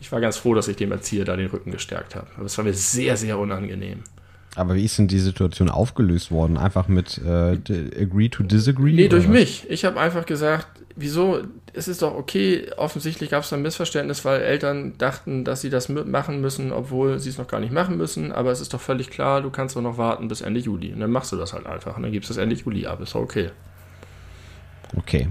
Ich 0.00 0.10
war 0.10 0.20
ganz 0.20 0.36
froh, 0.36 0.54
dass 0.54 0.68
ich 0.68 0.76
dem 0.76 0.90
Erzieher 0.90 1.24
da 1.24 1.36
den 1.36 1.48
Rücken 1.48 1.70
gestärkt 1.70 2.16
habe. 2.16 2.26
Aber 2.36 2.46
es 2.46 2.58
war 2.58 2.64
mir 2.64 2.74
sehr, 2.74 3.16
sehr 3.16 3.38
unangenehm. 3.38 4.00
Aber 4.54 4.74
wie 4.74 4.84
ist 4.84 4.98
denn 4.98 5.08
die 5.08 5.18
Situation 5.18 5.70
aufgelöst 5.70 6.30
worden? 6.30 6.58
Einfach 6.58 6.88
mit 6.88 7.18
äh, 7.18 7.56
Agree 7.98 8.28
to 8.28 8.42
Disagree? 8.42 8.92
Nee, 8.92 9.08
durch 9.08 9.24
was? 9.24 9.32
mich. 9.32 9.70
Ich 9.70 9.84
habe 9.84 9.98
einfach 9.98 10.26
gesagt, 10.26 10.66
wieso, 10.96 11.42
es 11.74 11.88
ist 11.88 12.02
doch 12.02 12.14
okay, 12.14 12.70
offensichtlich 12.76 13.30
gab 13.30 13.44
es 13.44 13.52
ein 13.52 13.62
Missverständnis, 13.62 14.24
weil 14.24 14.42
Eltern 14.42 14.96
dachten, 14.98 15.44
dass 15.44 15.62
sie 15.62 15.70
das 15.70 15.88
machen 15.88 16.40
müssen, 16.40 16.72
obwohl 16.72 17.18
sie 17.18 17.30
es 17.30 17.38
noch 17.38 17.48
gar 17.48 17.60
nicht 17.60 17.72
machen 17.72 17.96
müssen, 17.96 18.32
aber 18.32 18.50
es 18.50 18.60
ist 18.60 18.74
doch 18.74 18.80
völlig 18.80 19.10
klar, 19.10 19.40
du 19.40 19.50
kannst 19.50 19.76
doch 19.76 19.80
noch 19.80 19.96
warten 19.96 20.28
bis 20.28 20.42
Ende 20.42 20.60
Juli. 20.60 20.92
Und 20.92 21.00
dann 21.00 21.10
machst 21.10 21.32
du 21.32 21.36
das 21.36 21.52
halt 21.52 21.66
einfach 21.66 21.96
und 21.96 22.02
dann 22.02 22.12
gibst 22.12 22.28
du 22.30 22.34
das 22.34 22.42
Ende 22.42 22.56
Juli 22.56 22.86
ab, 22.86 23.00
ist 23.00 23.14
doch 23.14 23.20
okay. 23.20 23.50
Okay. 24.96 25.28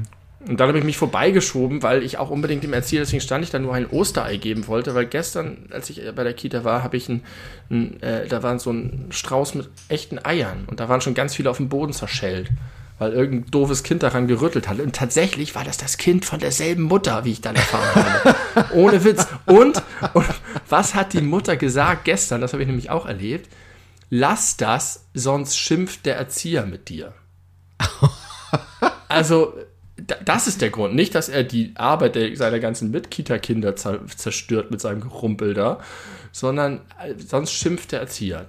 Und 0.48 0.60
dann 0.60 0.69
habe 0.69 0.79
ich 0.79 0.83
mich 0.83 0.98
vorbeigeschoben, 0.98 1.83
weil 1.83 2.01
ich 2.01 2.17
auch 2.17 2.31
unbedingt 2.31 2.63
dem 2.63 2.74
Erzieher, 2.74 3.01
deswegen 3.01 3.21
stand 3.21 3.43
ich 3.43 3.51
da 3.51 3.60
nur 3.60 3.75
ein 3.75 3.86
Osterei 3.86 4.38
geben 4.38 4.65
wollte, 4.65 4.95
weil 4.95 5.05
gestern, 5.05 5.67
als 5.69 5.91
ich 5.91 6.01
bei 6.15 6.24
der 6.24 6.33
Kita 6.33 6.63
war, 6.63 6.81
habe 6.81 6.98
ich 6.98 7.07
ein, 7.07 7.24
ein 7.69 8.01
äh, 8.01 8.27
da 8.27 8.41
war 8.41 8.57
so 8.57 8.71
ein 8.71 9.07
Strauß 9.12 9.53
mit 9.53 9.69
echten 9.88 10.17
Eiern 10.25 10.63
und 10.65 10.79
da 10.79 10.89
waren 10.89 11.01
schon 11.01 11.13
ganz 11.13 11.36
viele 11.36 11.51
auf 11.51 11.57
dem 11.57 11.69
Boden 11.69 11.93
zerschellt 11.93 12.50
weil 13.01 13.13
irgendein 13.13 13.50
doofes 13.50 13.81
Kind 13.81 14.03
daran 14.03 14.27
gerüttelt 14.27 14.67
hat. 14.70 14.79
Und 14.79 14.96
tatsächlich 14.96 15.55
war 15.55 15.63
das 15.63 15.77
das 15.77 15.98
Kind 15.98 16.24
von 16.24 16.39
derselben 16.39 16.84
Mutter, 16.84 17.25
wie 17.25 17.31
ich 17.31 17.41
dann 17.41 17.55
erfahren 17.55 17.96
habe. 17.96 18.74
Ohne 18.75 19.03
Witz. 19.03 19.25
Und, 19.48 19.81
und 20.13 20.27
was 20.70 20.93
hat 20.93 21.13
die 21.13 21.22
Mutter 21.22 21.58
gesagt 21.58 22.05
gestern? 22.05 22.41
Das 22.41 22.53
habe 22.53 22.62
ich 22.62 22.67
nämlich 22.67 22.91
auch 22.91 23.08
erlebt. 23.08 23.50
Lass 24.12 24.55
das, 24.55 25.08
sonst 25.15 25.58
schimpft 25.58 26.05
der 26.05 26.15
Erzieher 26.15 26.65
mit 26.65 26.89
dir. 26.89 27.13
Also, 29.08 29.53
das 30.24 30.48
ist 30.48 30.62
der 30.62 30.70
Grund. 30.70 30.96
Nicht, 30.96 31.15
dass 31.15 31.27
er 31.27 31.43
die 31.43 31.74
Arbeit 31.75 32.17
seiner 32.38 32.60
ganzen 32.60 32.91
Mitkita-Kinder 32.91 33.75
zerstört 33.75 34.72
mit 34.72 34.79
seinem 34.79 35.01
Gerumpel 35.01 35.53
da, 35.53 35.81
sondern 36.31 36.79
äh, 37.03 37.13
sonst 37.17 37.51
schimpft 37.51 37.91
der 37.91 38.00
Erzieher. 38.00 38.46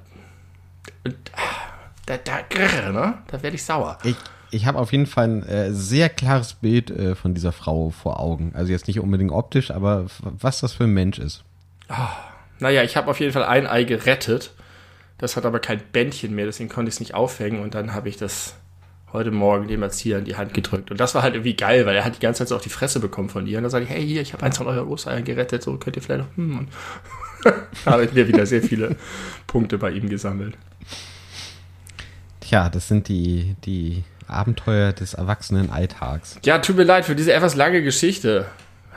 Und, 1.05 1.17
ah, 1.35 1.73
da, 2.07 2.17
da, 2.17 2.93
ne? 2.93 3.19
da 3.27 3.43
werde 3.43 3.57
ich 3.57 3.65
sauer. 3.65 3.99
Ich, 4.05 4.17
ich 4.53 4.67
habe 4.67 4.79
auf 4.79 4.93
jeden 4.93 5.07
Fall 5.07 5.25
ein 5.25 5.43
äh, 5.45 5.73
sehr 5.73 6.09
klares 6.09 6.55
Bild 6.55 6.91
äh, 6.91 7.15
von 7.15 7.35
dieser 7.35 7.53
Frau 7.53 7.91
vor 7.91 8.21
Augen. 8.21 8.53
Also 8.55 8.71
jetzt 8.71 8.87
nicht 8.87 9.01
unbedingt 9.01 9.33
optisch, 9.33 9.71
aber 9.71 10.07
was 10.23 10.61
das 10.61 10.75
für 10.75 10.85
ein 10.85 10.93
Mensch 10.93 11.19
ist. 11.19 11.43
Oh, 11.89 11.95
naja, 12.61 12.83
ich 12.83 12.97
habe 12.97 13.11
auf 13.11 13.19
jeden 13.19 13.33
Fall 13.33 13.45
ein 13.45 13.67
Ei 13.67 13.85
gerettet. 13.85 14.53
Das 15.19 15.37
hat 15.37 15.47
aber 15.47 15.59
kein 15.59 15.81
Bändchen 15.93 16.35
mehr, 16.35 16.47
deswegen 16.47 16.69
konnte 16.69 16.89
ich 16.89 16.97
es 16.97 17.01
nicht 17.01 17.15
aufhängen 17.15 17.63
und 17.63 17.75
dann 17.75 17.95
habe 17.95 18.09
ich 18.09 18.17
das 18.17 18.57
heute 19.13 19.31
Morgen 19.31 19.69
dem 19.69 19.83
Erzieher 19.83 20.19
in 20.19 20.25
die 20.25 20.37
Hand 20.37 20.55
gedrückt. 20.55 20.91
Und 20.91 20.99
das 21.01 21.15
war 21.15 21.23
halt 21.23 21.35
irgendwie 21.35 21.55
geil, 21.55 21.87
weil 21.87 21.95
er 21.95 22.05
hat 22.05 22.17
die 22.17 22.21
ganze 22.21 22.39
Zeit 22.39 22.49
so 22.49 22.57
auf 22.57 22.63
die 22.63 22.71
Fresse 22.71 22.99
bekommen 22.99 23.29
von 23.29 23.47
ihr. 23.47 23.59
Und 23.59 23.65
dann 23.65 23.71
sage 23.71 23.85
ich, 23.85 23.91
hey, 23.91 24.07
hier, 24.07 24.23
ich 24.23 24.33
habe 24.33 24.45
eins 24.45 24.59
von 24.59 24.67
euren 24.67 24.89
Ostereiern 24.89 25.25
gerettet, 25.25 25.63
so 25.63 25.77
könnt 25.77 25.97
ihr 25.97 26.03
vielleicht 26.03 26.23
noch, 26.23 26.37
hm. 26.37 26.59
Und 26.59 26.69
da 27.45 27.53
habe 27.93 28.05
ich 28.05 28.13
mir 28.13 28.27
wieder 28.27 28.47
sehr 28.47 28.63
viele 28.63 28.97
Punkte 29.47 29.79
bei 29.79 29.91
ihm 29.91 30.09
gesammelt. 30.09 30.57
Tja, 32.41 32.69
das 32.69 32.89
sind 32.89 33.09
die, 33.09 33.55
die 33.65 34.03
Abenteuer 34.33 34.93
des 34.93 35.15
erwachsenen 35.15 35.71
Alltags. 35.71 36.39
Ja, 36.45 36.59
tut 36.59 36.77
mir 36.77 36.85
leid 36.85 37.05
für 37.05 37.17
diese 37.17 37.33
etwas 37.33 37.55
lange 37.55 37.83
Geschichte. 37.83 38.47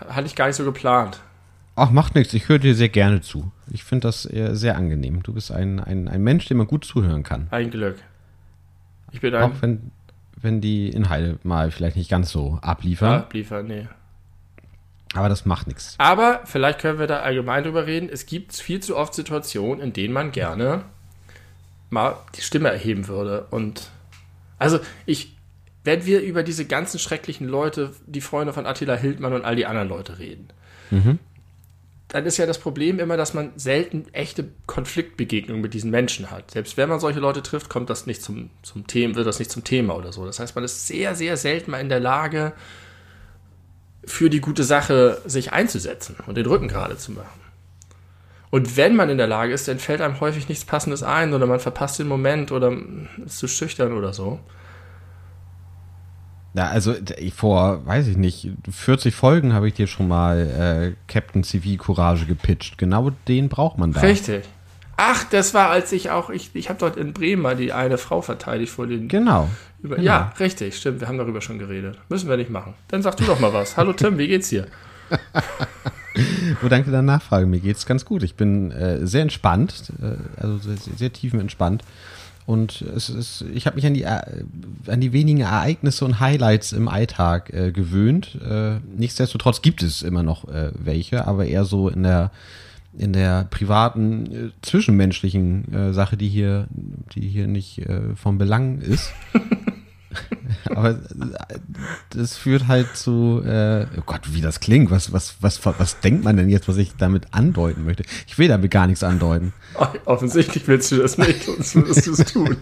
Hatte 0.10 0.28
ich 0.28 0.36
gar 0.36 0.48
nicht 0.48 0.56
so 0.56 0.66
geplant. 0.66 1.20
Ach, 1.76 1.92
macht 1.92 2.16
nichts. 2.16 2.34
Ich 2.34 2.48
höre 2.48 2.60
dir 2.60 2.74
sehr 2.74 2.90
gerne 2.90 3.22
zu. 3.22 3.52
Ich 3.72 3.84
finde 3.84 4.08
das 4.08 4.26
äh, 4.26 4.54
sehr 4.54 4.78
angenehm. 4.78 5.24
Du 5.24 5.34
bist 5.34 5.52
ein, 5.52 5.80
ein, 5.80 6.08
ein 6.08 6.22
Mensch, 6.22 6.46
dem 6.46 6.58
man 6.58 6.68
gut 6.68 6.86
zuhören 6.86 7.24
kann. 7.24 7.48
Ein 7.52 7.70
Glück. 7.70 7.98
Ich 9.12 9.20
bin 9.20 9.36
ein. 9.36 9.44
Auch 9.44 9.62
wenn, 9.62 9.92
wenn 10.42 10.62
die 10.62 10.90
Inhalte 10.90 11.38
mal 11.44 11.72
vielleicht 11.72 11.98
nicht 11.98 12.10
ganz 12.10 12.32
so 12.32 12.60
abliefern. 12.62 13.22
Abliefern, 13.22 13.68
nee. 13.68 13.88
Aber 15.14 15.30
das 15.30 15.46
macht 15.46 15.68
nichts. 15.68 15.96
Aber 15.98 16.42
vielleicht 16.46 16.80
können 16.80 17.00
wir 17.00 17.08
da 17.08 17.20
allgemein 17.20 17.64
drüber 17.64 17.86
reden. 17.86 18.10
Es 18.12 18.26
gibt 18.26 18.54
viel 18.54 18.82
zu 18.82 18.98
oft 18.98 19.14
Situationen, 19.14 19.82
in 19.82 19.94
denen 19.94 20.14
man 20.14 20.32
gerne 20.32 20.84
mal 21.90 22.16
die 22.36 22.42
Stimme 22.42 22.70
erheben 22.70 23.08
würde. 23.08 23.48
Und 23.50 23.90
also 24.58 24.80
ich, 25.06 25.36
wenn 25.84 26.06
wir 26.06 26.22
über 26.22 26.44
diese 26.44 26.66
ganzen 26.66 27.00
schrecklichen 27.00 27.48
Leute, 27.48 27.92
die 28.08 28.22
Freunde 28.22 28.54
von 28.54 28.66
Attila 28.66 28.96
Hildmann 28.96 29.34
und 29.34 29.46
all 29.46 29.56
die 29.56 29.66
anderen 29.66 29.90
Leute 29.90 30.20
reden, 30.20 30.48
Mhm. 30.92 31.18
dann 32.10 32.26
ist 32.28 32.38
ja 32.38 32.46
das 32.46 32.60
Problem 32.60 33.00
immer, 33.00 33.18
dass 33.18 33.34
man 33.34 33.52
selten 33.56 34.06
echte 34.14 34.48
Konfliktbegegnungen 34.68 35.62
mit 35.62 35.74
diesen 35.74 35.90
Menschen 35.90 36.30
hat. 36.30 36.52
Selbst 36.52 36.78
wenn 36.78 36.90
man 36.90 37.00
solche 37.00 37.20
Leute 37.20 37.42
trifft, 37.42 37.70
kommt 37.70 37.90
das 37.90 38.06
nicht 38.06 38.22
zum, 38.22 38.52
zum 38.62 38.86
Thema, 38.86 39.16
wird 39.16 39.26
das 39.26 39.40
nicht 39.40 39.50
zum 39.52 39.64
Thema 39.64 39.96
oder 39.96 40.14
so. 40.14 40.26
Das 40.26 40.40
heißt, 40.40 40.54
man 40.56 40.64
ist 40.64 40.86
sehr, 40.86 41.16
sehr 41.16 41.38
selten 41.38 41.72
mal 41.72 41.82
in 41.82 41.90
der 41.90 42.00
Lage, 42.00 42.54
für 44.06 44.30
die 44.30 44.42
gute 44.42 44.64
Sache 44.64 45.22
sich 45.26 45.52
einzusetzen 45.52 46.16
und 46.28 46.38
den 46.38 46.46
Rücken 46.46 46.68
gerade 46.68 46.98
zu 46.98 47.12
machen. 47.12 47.42
Und 48.52 48.78
wenn 48.78 48.96
man 48.96 49.10
in 49.10 49.18
der 49.18 49.28
Lage 49.28 49.54
ist, 49.54 49.68
dann 49.68 49.80
fällt 49.80 50.02
einem 50.02 50.20
häufig 50.20 50.48
nichts 50.50 50.66
Passendes 50.66 51.04
ein 51.04 51.34
oder 51.34 51.46
man 51.46 51.60
verpasst 51.60 52.00
den 52.00 52.08
Moment 52.08 52.52
oder 52.52 52.74
ist 53.26 53.40
zu 53.40 53.48
schüchtern 53.48 53.94
oder 53.94 54.14
so. 54.14 54.40
Ja, 56.54 56.70
also 56.70 56.96
vor, 57.36 57.86
weiß 57.86 58.08
ich 58.08 58.16
nicht, 58.16 58.50
40 58.72 59.14
Folgen 59.14 59.54
habe 59.54 59.68
ich 59.68 59.74
dir 59.74 59.88
schon 59.88 60.08
mal 60.08 60.96
äh, 60.98 61.12
Captain 61.12 61.44
Civil 61.44 61.78
Courage 61.78 62.26
gepitcht. 62.26 62.78
Genau 62.78 63.12
den 63.28 63.50
braucht 63.50 63.78
man 63.78 63.92
da. 63.92 64.00
Richtig. 64.00 64.46
Ach, 64.96 65.26
das 65.26 65.54
war, 65.54 65.70
als 65.70 65.92
ich 65.92 66.10
auch, 66.10 66.30
ich, 66.30 66.52
ich 66.54 66.70
habe 66.70 66.80
dort 66.80 66.96
in 66.96 67.12
Bremen 67.12 67.42
mal 67.42 67.58
die 67.58 67.74
eine 67.74 67.98
Frau 67.98 68.22
verteidigt 68.22 68.72
vor 68.72 68.88
den 68.88 69.10
Genau. 69.10 69.50
Über, 69.82 69.98
Genau. 69.98 70.08
Ja, 70.08 70.34
richtig, 70.40 70.78
stimmt. 70.78 71.02
Wir 71.02 71.10
haben 71.10 71.18
darüber 71.18 71.42
schon 71.42 71.60
geredet. 71.60 72.00
Müssen 72.08 72.30
wir 72.30 72.38
nicht 72.38 72.50
machen. 72.50 72.74
Dann 72.88 73.02
sag 73.02 73.18
du 73.18 73.26
doch 73.26 73.40
mal 73.42 73.52
was. 73.52 73.76
Hallo 73.76 73.92
Tim, 73.92 74.18
wie 74.18 74.30
geht's 74.30 74.48
dir? 74.50 74.68
Oh, 76.64 76.70
danke 76.70 76.92
der 76.92 77.02
Nachfrage. 77.02 77.46
Mir 77.46 77.60
geht's 77.60 77.86
ganz 77.86 78.06
gut. 78.06 78.24
Ich 78.24 78.36
bin 78.36 78.72
äh, 78.72 79.06
sehr 79.06 79.22
entspannt, 79.22 79.92
äh, 80.02 80.42
also 80.42 80.58
sehr, 80.60 80.78
sehr, 80.78 81.14
tiefenentspannt. 81.14 81.84
Und 82.46 82.82
es 82.82 83.10
ist, 83.10 83.44
ich 83.54 83.66
habe 83.66 83.76
mich 83.76 83.86
an 83.86 83.96
die, 83.96 84.04
äh, 84.04 84.22
an 84.88 85.02
die 85.02 85.14
wenigen 85.14 85.42
Ereignisse 85.42 86.06
und 86.06 86.20
Highlights 86.20 86.74
im 86.74 86.88
Alltag 86.88 87.52
äh, 87.54 87.72
gewöhnt. 87.72 88.38
Äh, 88.48 88.80
nichtsdestotrotz 88.96 89.62
gibt 89.62 89.82
es 89.82 90.04
immer 90.04 90.24
noch 90.24 90.48
äh, 90.48 90.72
welche, 90.78 91.28
aber 91.28 91.46
eher 91.46 91.66
so 91.66 91.90
in 91.90 92.04
der 92.04 92.32
in 92.98 93.12
der 93.12 93.44
privaten 93.50 94.26
äh, 94.32 94.50
zwischenmenschlichen 94.62 95.74
äh, 95.74 95.94
Sache, 95.94 96.16
die 96.16 96.30
hier, 96.30 96.68
die 97.14 97.28
hier 97.28 97.48
nicht 97.48 97.82
von 98.16 98.38
Belang 98.38 98.80
ist. 98.80 99.12
Aber 100.70 100.92
äh, 100.92 100.96
das 102.12 102.38
führt 102.38 102.68
halt 102.68 102.96
zu, 102.96 103.42
äh, 103.46 103.86
oh 103.98 104.04
Gott, 104.06 104.34
wie 104.34 104.42
das 104.42 104.60
klingt. 104.60 104.92
Was, 104.92 105.14
was, 105.14 105.36
was, 105.42 105.66
was 105.66 106.00
denkt 106.00 106.24
man 106.24 106.38
denn 106.38 106.50
jetzt, 106.50 106.68
was 106.68 106.78
ich 106.78 106.96
damit 106.98 107.28
andeuten 107.32 107.86
möchte? 107.86 108.04
Ich 108.28 108.38
will 108.38 108.48
damit 108.48 108.72
gar 108.72 108.88
nichts 108.88 109.04
andeuten. 109.04 109.54
Offensichtlich 110.06 110.68
willst 110.68 110.92
du 110.92 110.98
das 110.98 111.18
nicht, 111.18 111.44
sonst 111.44 111.76
würdest 111.76 112.08
du 112.08 112.12
es 112.12 112.26
tun. 112.26 112.58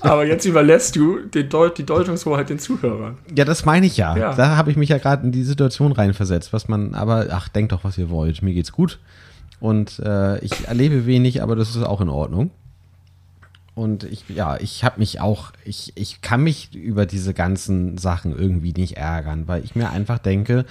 Aber 0.00 0.26
jetzt 0.26 0.44
überlässt 0.44 0.96
du 0.96 1.20
den 1.20 1.48
Deut 1.48 1.78
die 1.78 1.86
Deutungshoheit 1.86 2.50
den 2.50 2.58
Zuhörern. 2.58 3.18
Ja, 3.34 3.44
das 3.44 3.64
meine 3.64 3.86
ich 3.86 3.96
ja. 3.96 4.16
Ja. 4.16 4.34
Da 4.34 4.56
habe 4.56 4.70
ich 4.70 4.76
mich 4.76 4.88
ja 4.88 4.98
gerade 4.98 5.24
in 5.24 5.32
die 5.32 5.44
Situation 5.44 5.92
reinversetzt, 5.92 6.52
was 6.52 6.68
man, 6.68 6.94
aber 6.94 7.28
ach, 7.30 7.48
denkt 7.48 7.72
doch, 7.72 7.84
was 7.84 7.98
ihr 7.98 8.10
wollt. 8.10 8.42
Mir 8.42 8.54
geht's 8.54 8.72
gut. 8.72 8.98
Und 9.60 9.98
äh, 10.00 10.38
ich 10.38 10.66
erlebe 10.66 11.06
wenig, 11.06 11.42
aber 11.42 11.56
das 11.56 11.74
ist 11.74 11.82
auch 11.82 12.00
in 12.00 12.08
Ordnung. 12.08 12.50
Und 13.78 14.02
ich, 14.02 14.24
ja, 14.28 14.56
ich 14.56 14.82
habe 14.82 14.98
mich 14.98 15.20
auch, 15.20 15.52
ich, 15.64 15.92
ich 15.94 16.20
kann 16.20 16.42
mich 16.42 16.74
über 16.74 17.06
diese 17.06 17.32
ganzen 17.32 17.96
Sachen 17.96 18.36
irgendwie 18.36 18.72
nicht 18.72 18.96
ärgern, 18.96 19.46
weil 19.46 19.62
ich 19.62 19.76
mir 19.76 19.90
einfach 19.90 20.18
denke, 20.18 20.66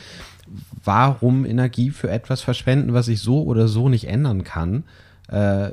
warum 0.84 1.46
Energie 1.46 1.92
für 1.92 2.10
etwas 2.10 2.42
verschwenden, 2.42 2.94
was 2.94 3.08
ich 3.08 3.22
so 3.22 3.44
oder 3.44 3.70
so 3.70 3.88
nicht 3.88 4.10
ändern 4.10 4.44
kann? 4.44 4.84
Äh, 5.30 5.72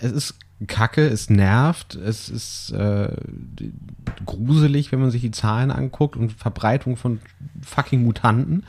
es 0.00 0.12
ist 0.12 0.34
kacke, 0.66 1.06
es 1.06 1.30
nervt, 1.30 1.94
es 1.94 2.28
ist 2.28 2.72
äh, 2.72 3.16
gruselig, 4.26 4.92
wenn 4.92 5.00
man 5.00 5.10
sich 5.10 5.22
die 5.22 5.30
Zahlen 5.30 5.70
anguckt 5.70 6.14
und 6.14 6.30
Verbreitung 6.30 6.98
von 6.98 7.20
fucking 7.62 8.04
Mutanten. 8.04 8.66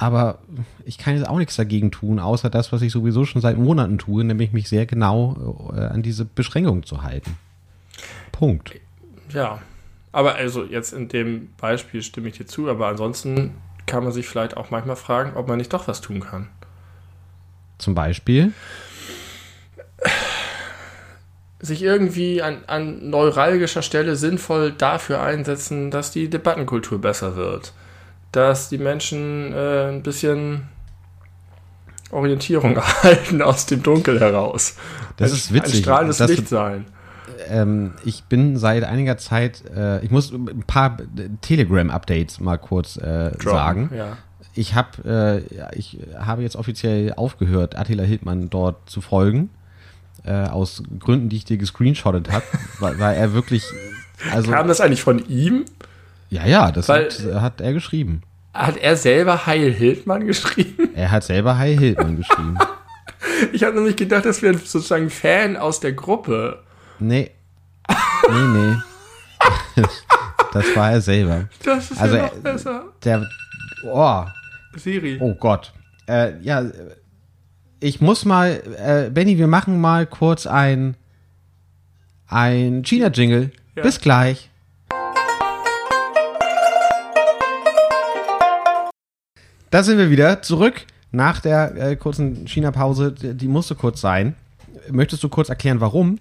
Aber 0.00 0.38
ich 0.86 0.96
kann 0.96 1.14
jetzt 1.14 1.28
auch 1.28 1.36
nichts 1.36 1.56
dagegen 1.56 1.90
tun, 1.90 2.20
außer 2.20 2.48
das, 2.48 2.72
was 2.72 2.80
ich 2.80 2.90
sowieso 2.90 3.26
schon 3.26 3.42
seit 3.42 3.58
Monaten 3.58 3.98
tue, 3.98 4.24
nämlich 4.24 4.50
mich 4.50 4.66
sehr 4.66 4.86
genau 4.86 5.72
äh, 5.76 5.80
an 5.80 6.00
diese 6.02 6.24
Beschränkung 6.24 6.84
zu 6.84 7.02
halten. 7.02 7.36
Punkt. 8.32 8.72
Ja. 9.28 9.60
Aber 10.10 10.36
also 10.36 10.64
jetzt 10.64 10.94
in 10.94 11.08
dem 11.08 11.50
Beispiel 11.58 12.02
stimme 12.02 12.28
ich 12.28 12.38
dir 12.38 12.46
zu, 12.46 12.70
aber 12.70 12.88
ansonsten 12.88 13.52
kann 13.84 14.02
man 14.02 14.12
sich 14.12 14.26
vielleicht 14.26 14.56
auch 14.56 14.70
manchmal 14.70 14.96
fragen, 14.96 15.36
ob 15.36 15.48
man 15.48 15.58
nicht 15.58 15.72
doch 15.74 15.86
was 15.86 16.00
tun 16.00 16.20
kann. 16.20 16.48
Zum 17.76 17.94
Beispiel. 17.94 18.54
sich 21.60 21.82
irgendwie 21.82 22.40
an, 22.40 22.62
an 22.66 23.10
neuralgischer 23.10 23.82
Stelle 23.82 24.16
sinnvoll 24.16 24.72
dafür 24.72 25.20
einsetzen, 25.20 25.90
dass 25.90 26.10
die 26.10 26.30
Debattenkultur 26.30 26.98
besser 27.02 27.36
wird. 27.36 27.74
Dass 28.32 28.68
die 28.68 28.78
Menschen 28.78 29.52
äh, 29.52 29.88
ein 29.88 30.02
bisschen 30.02 30.68
Orientierung 32.10 32.76
erhalten 32.76 33.42
aus 33.42 33.66
dem 33.66 33.82
Dunkel 33.82 34.20
heraus. 34.20 34.76
Das 35.16 35.30
ein, 35.32 35.36
ist 35.36 35.52
witzig. 35.52 35.74
Ein 35.76 35.82
strahlendes 35.82 36.18
dass 36.18 36.30
du- 36.30 36.36
Licht 36.36 36.48
sein. 36.48 36.86
ähm, 37.48 37.92
ich 38.04 38.24
bin 38.24 38.56
seit 38.56 38.84
einiger 38.84 39.16
Zeit, 39.18 39.62
äh, 39.74 40.04
ich 40.04 40.10
muss 40.10 40.32
ein 40.32 40.62
paar 40.66 40.96
Telegram-Updates 41.40 42.40
mal 42.40 42.58
kurz 42.58 42.96
äh, 42.96 43.30
Droppen, 43.32 43.40
sagen. 43.42 43.90
Ja. 43.96 44.16
Ich 44.54 44.74
habe 44.74 45.44
äh, 45.54 45.76
ich 45.76 45.98
habe 46.18 46.42
jetzt 46.42 46.56
offiziell 46.56 47.14
aufgehört, 47.14 47.76
Attila 47.76 48.02
Hildmann 48.02 48.50
dort 48.50 48.88
zu 48.90 49.00
folgen. 49.00 49.50
Äh, 50.22 50.32
aus 50.48 50.82
Gründen, 50.98 51.30
die 51.30 51.36
ich 51.36 51.46
dir 51.46 51.56
gescreenshottet 51.56 52.30
habe, 52.30 52.44
weil, 52.78 52.98
weil 52.98 53.16
er 53.16 53.32
wirklich. 53.32 53.64
Also, 54.32 54.50
Kam 54.52 54.68
das 54.68 54.80
eigentlich 54.82 55.02
von 55.02 55.26
ihm? 55.30 55.64
Ja, 56.30 56.46
ja, 56.46 56.72
das 56.72 56.88
Weil- 56.88 57.10
hat, 57.10 57.40
hat 57.42 57.60
er 57.60 57.72
geschrieben. 57.72 58.22
Hat 58.54 58.76
er 58.78 58.96
selber 58.96 59.46
Heil 59.46 59.72
Hildmann 59.72 60.26
geschrieben? 60.26 60.88
Er 60.94 61.10
hat 61.12 61.22
selber 61.24 61.56
Hi 61.58 61.76
Hildmann 61.76 62.16
geschrieben. 62.16 62.56
Ich 63.52 63.62
habe 63.64 63.76
nämlich 63.76 63.96
gedacht, 63.96 64.24
das 64.24 64.40
wäre 64.42 64.56
sozusagen 64.56 65.08
Fan 65.10 65.56
aus 65.56 65.78
der 65.80 65.92
Gruppe. 65.92 66.62
Nee. 66.98 67.30
Nee, 68.28 68.46
nee. 68.54 68.74
das 70.52 70.76
war 70.76 70.92
er 70.92 71.00
selber. 71.00 71.48
Das 71.62 71.90
ist 71.90 72.00
Also, 72.00 72.16
ja 72.16 72.22
noch 72.24 72.34
besser. 72.36 72.84
Der. 73.04 73.26
Oh, 73.84 74.24
Siri. 74.76 75.18
Oh 75.20 75.34
Gott. 75.34 75.72
Äh, 76.06 76.38
ja, 76.40 76.64
ich 77.80 78.00
muss 78.00 78.24
mal, 78.24 78.62
äh, 78.78 79.10
Benny, 79.10 79.38
wir 79.38 79.46
machen 79.46 79.80
mal 79.80 80.06
kurz 80.06 80.46
ein, 80.46 80.96
ein 82.28 82.82
China-Jingle. 82.84 83.52
Ja. 83.76 83.82
Bis 83.82 84.00
gleich. 84.00 84.49
Da 89.70 89.84
sind 89.84 89.98
wir 89.98 90.10
wieder 90.10 90.42
zurück 90.42 90.82
nach 91.12 91.40
der 91.40 91.76
äh, 91.76 91.96
kurzen 91.96 92.46
China-Pause. 92.46 93.12
Die 93.12 93.34
die 93.34 93.48
musste 93.48 93.76
kurz 93.76 94.00
sein. 94.00 94.34
Möchtest 94.90 95.22
du 95.22 95.28
kurz 95.28 95.48
erklären, 95.48 95.80
warum? 95.80 96.18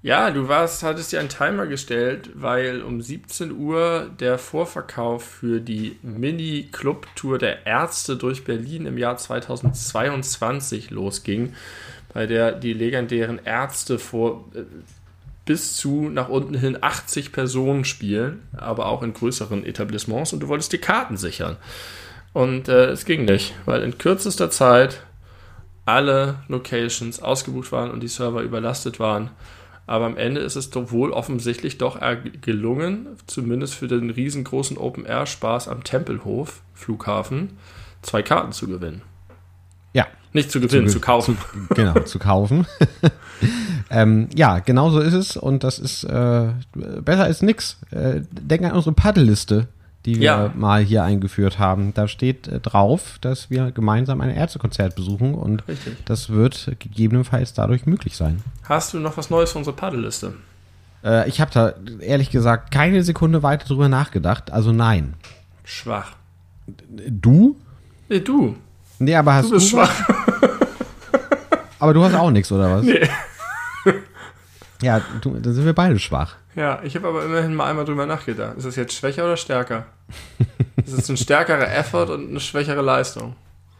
Ja, 0.00 0.30
du 0.30 0.46
warst, 0.46 0.84
hattest 0.84 1.10
dir 1.10 1.18
einen 1.18 1.28
Timer 1.28 1.66
gestellt, 1.66 2.30
weil 2.34 2.82
um 2.82 3.02
17 3.02 3.50
Uhr 3.50 4.08
der 4.20 4.38
Vorverkauf 4.38 5.24
für 5.24 5.60
die 5.60 5.96
Mini-Club-Tour 6.02 7.38
der 7.38 7.66
Ärzte 7.66 8.16
durch 8.16 8.44
Berlin 8.44 8.86
im 8.86 8.96
Jahr 8.96 9.16
2022 9.16 10.90
losging, 10.90 11.54
bei 12.14 12.26
der 12.26 12.52
die 12.52 12.74
legendären 12.74 13.40
Ärzte 13.44 13.98
vor 13.98 14.44
äh, 14.54 14.60
bis 15.44 15.74
zu 15.74 16.10
nach 16.10 16.28
unten 16.28 16.54
hin 16.54 16.78
80 16.80 17.32
Personen 17.32 17.84
spielen, 17.84 18.42
aber 18.56 18.86
auch 18.86 19.02
in 19.02 19.14
größeren 19.14 19.66
Etablissements 19.66 20.32
und 20.32 20.40
du 20.40 20.48
wolltest 20.48 20.72
die 20.72 20.78
Karten 20.78 21.16
sichern. 21.16 21.56
Und 22.38 22.68
äh, 22.68 22.90
es 22.90 23.04
ging 23.04 23.24
nicht, 23.24 23.52
weil 23.64 23.82
in 23.82 23.98
kürzester 23.98 24.48
Zeit 24.48 25.02
alle 25.86 26.36
Locations 26.46 27.20
ausgebucht 27.20 27.72
waren 27.72 27.90
und 27.90 27.98
die 27.98 28.06
Server 28.06 28.42
überlastet 28.42 29.00
waren. 29.00 29.30
Aber 29.88 30.06
am 30.06 30.16
Ende 30.16 30.42
ist 30.42 30.54
es 30.54 30.70
doch 30.70 30.92
wohl 30.92 31.10
offensichtlich 31.10 31.78
doch 31.78 31.98
gelungen, 32.40 33.08
zumindest 33.26 33.74
für 33.74 33.88
den 33.88 34.10
riesengroßen 34.10 34.78
Open-Air-Spaß 34.78 35.66
am 35.66 35.82
Tempelhof 35.82 36.62
Flughafen, 36.74 37.58
zwei 38.02 38.22
Karten 38.22 38.52
zu 38.52 38.68
gewinnen. 38.68 39.02
Ja. 39.92 40.06
Nicht 40.32 40.52
zu 40.52 40.60
gewinnen, 40.60 40.86
zu, 40.86 40.92
zu 40.92 41.00
kaufen. 41.00 41.38
Zu, 41.66 41.74
genau, 41.74 41.98
zu 42.02 42.20
kaufen. 42.20 42.68
ähm, 43.90 44.28
ja, 44.32 44.60
genau 44.60 44.90
so 44.90 45.00
ist 45.00 45.14
es 45.14 45.36
und 45.36 45.64
das 45.64 45.80
ist 45.80 46.04
äh, 46.04 46.52
besser 46.72 47.24
als 47.24 47.42
nix. 47.42 47.80
Äh, 47.90 48.20
denk 48.30 48.62
an 48.62 48.76
unsere 48.76 48.94
Paddelliste 48.94 49.66
die 50.08 50.20
wir 50.20 50.24
ja. 50.24 50.52
mal 50.56 50.82
hier 50.82 51.04
eingeführt 51.04 51.58
haben. 51.58 51.92
Da 51.92 52.08
steht 52.08 52.48
äh, 52.48 52.60
drauf, 52.60 53.18
dass 53.20 53.50
wir 53.50 53.72
gemeinsam 53.72 54.22
ein 54.22 54.30
Ärztekonzert 54.30 54.96
besuchen 54.96 55.34
und 55.34 55.68
Richtig. 55.68 55.96
das 56.06 56.30
wird 56.30 56.72
gegebenenfalls 56.78 57.52
dadurch 57.52 57.84
möglich 57.84 58.16
sein. 58.16 58.42
Hast 58.64 58.94
du 58.94 59.00
noch 59.00 59.18
was 59.18 59.28
Neues 59.28 59.52
für 59.52 59.58
unsere 59.58 59.76
Paddelliste? 59.76 60.32
Äh, 61.04 61.28
ich 61.28 61.42
habe 61.42 61.50
da 61.52 61.74
ehrlich 62.00 62.30
gesagt 62.30 62.70
keine 62.70 63.02
Sekunde 63.02 63.42
weiter 63.42 63.66
drüber 63.66 63.90
nachgedacht, 63.90 64.50
also 64.50 64.72
nein. 64.72 65.12
Schwach. 65.62 66.12
Du? 66.66 67.56
Nee, 68.08 68.20
du. 68.20 68.56
Nee, 68.98 69.14
aber 69.14 69.34
hast 69.34 69.50
du. 69.50 69.54
Bist 69.54 69.66
du 69.66 69.76
schwach. 69.76 69.92
aber 71.78 71.92
du 71.92 72.02
hast 72.02 72.14
auch 72.14 72.30
nichts, 72.30 72.50
oder 72.50 72.76
was? 72.76 72.84
Nee. 72.84 73.06
Ja, 74.80 75.00
du, 75.20 75.34
dann 75.38 75.54
sind 75.54 75.64
wir 75.64 75.72
beide 75.72 75.98
schwach. 75.98 76.36
Ja, 76.58 76.80
ich 76.82 76.96
habe 76.96 77.06
aber 77.06 77.24
immerhin 77.24 77.54
mal 77.54 77.70
einmal 77.70 77.84
drüber 77.84 78.04
nachgedacht. 78.04 78.56
Ist 78.56 78.66
das 78.66 78.74
jetzt 78.74 78.92
schwächer 78.92 79.24
oder 79.24 79.36
stärker? 79.36 79.86
ist 80.84 80.92
es 80.92 81.08
ein 81.08 81.16
stärkerer 81.16 81.72
Effort 81.72 82.10
und 82.10 82.30
eine 82.30 82.40
schwächere 82.40 82.82
Leistung? 82.82 83.36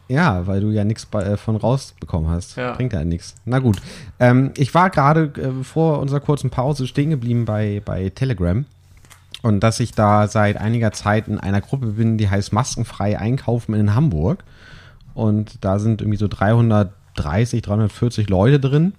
Ja, 0.07 0.47
weil 0.47 0.61
du 0.61 0.69
ja 0.69 0.85
nichts 0.85 1.05
äh, 1.13 1.35
von 1.35 1.57
rausbekommen 1.57 2.29
hast. 2.29 2.55
Ja. 2.55 2.71
Bringt 2.71 2.93
ja 2.93 3.03
nichts. 3.03 3.35
Na 3.43 3.59
gut. 3.59 3.81
Ähm, 4.17 4.53
ich 4.55 4.73
war 4.73 4.89
gerade 4.91 5.25
äh, 5.35 5.63
vor 5.63 5.99
unserer 5.99 6.21
kurzen 6.21 6.51
Pause 6.51 6.87
stehen 6.87 7.09
geblieben 7.09 7.43
bei, 7.43 7.81
bei 7.83 8.09
Telegram. 8.11 8.65
Und 9.41 9.59
dass 9.59 9.81
ich 9.81 9.91
da 9.91 10.29
seit 10.29 10.55
einiger 10.55 10.93
Zeit 10.93 11.27
in 11.27 11.37
einer 11.37 11.59
Gruppe 11.59 11.87
bin, 11.87 12.17
die 12.17 12.29
heißt 12.29 12.53
Maskenfrei 12.53 13.19
Einkaufen 13.19 13.73
in 13.73 13.93
Hamburg. 13.93 14.45
Und 15.13 15.65
da 15.65 15.79
sind 15.79 15.99
irgendwie 15.99 16.17
so 16.17 16.29
330, 16.29 17.61
340 17.61 18.29
Leute 18.29 18.61
drin. 18.61 18.93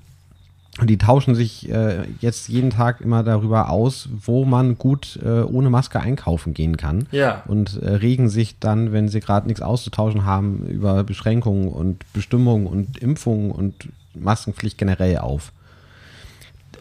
Und 0.81 0.89
die 0.89 0.97
tauschen 0.97 1.35
sich 1.35 1.69
äh, 1.69 2.05
jetzt 2.21 2.49
jeden 2.49 2.71
Tag 2.71 3.03
immer 3.03 3.23
darüber 3.23 3.69
aus, 3.69 4.09
wo 4.25 4.47
man 4.47 4.79
gut 4.79 5.19
äh, 5.23 5.43
ohne 5.43 5.69
Maske 5.69 6.01
einkaufen 6.01 6.55
gehen 6.55 6.79
kann. 6.79 7.07
Ja. 7.13 7.43
Und 7.47 7.81
äh, 7.83 7.91
regen 7.91 8.31
sich 8.31 8.59
dann, 8.59 8.91
wenn 8.91 9.09
sie 9.09 9.21
gerade 9.21 9.47
nichts 9.47 9.61
auszutauschen 9.61 10.25
haben, 10.25 10.67
über 10.67 11.05
Beschränkungen 11.05 11.69
und 11.69 12.11
Bestimmungen 12.15 12.67
und 12.67 12.97
Impfungen 12.97 13.51
und 13.51 13.91
Maskenpflicht 14.15 14.79
generell 14.79 15.19
auf. 15.19 15.53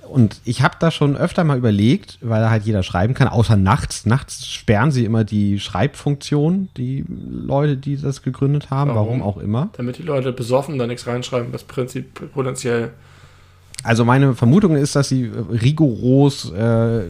Und 0.07 0.39
ich 0.45 0.61
habe 0.61 0.75
da 0.79 0.91
schon 0.91 1.17
öfter 1.17 1.43
mal 1.43 1.57
überlegt, 1.57 2.17
weil 2.21 2.41
da 2.41 2.49
halt 2.49 2.63
jeder 2.63 2.83
schreiben 2.83 3.13
kann, 3.13 3.27
außer 3.27 3.57
nachts. 3.57 4.05
Nachts 4.05 4.47
sperren 4.47 4.91
sie 4.91 5.03
immer 5.03 5.25
die 5.25 5.59
Schreibfunktion, 5.59 6.69
die 6.77 7.03
Leute, 7.29 7.75
die 7.75 7.97
das 7.97 8.23
gegründet 8.23 8.71
haben, 8.71 8.91
warum, 8.95 9.19
warum 9.19 9.21
auch 9.21 9.37
immer. 9.37 9.69
Damit 9.73 9.97
die 9.97 10.03
Leute 10.03 10.31
besoffen 10.31 10.79
da 10.79 10.87
nichts 10.87 11.05
reinschreiben, 11.05 11.51
das 11.51 11.63
Prinzip 11.63 12.31
potenziell 12.33 12.91
also 13.83 14.05
meine 14.05 14.35
Vermutung 14.35 14.75
ist, 14.75 14.95
dass 14.95 15.09
sie 15.09 15.25
rigoros 15.25 16.51
äh, 16.51 17.03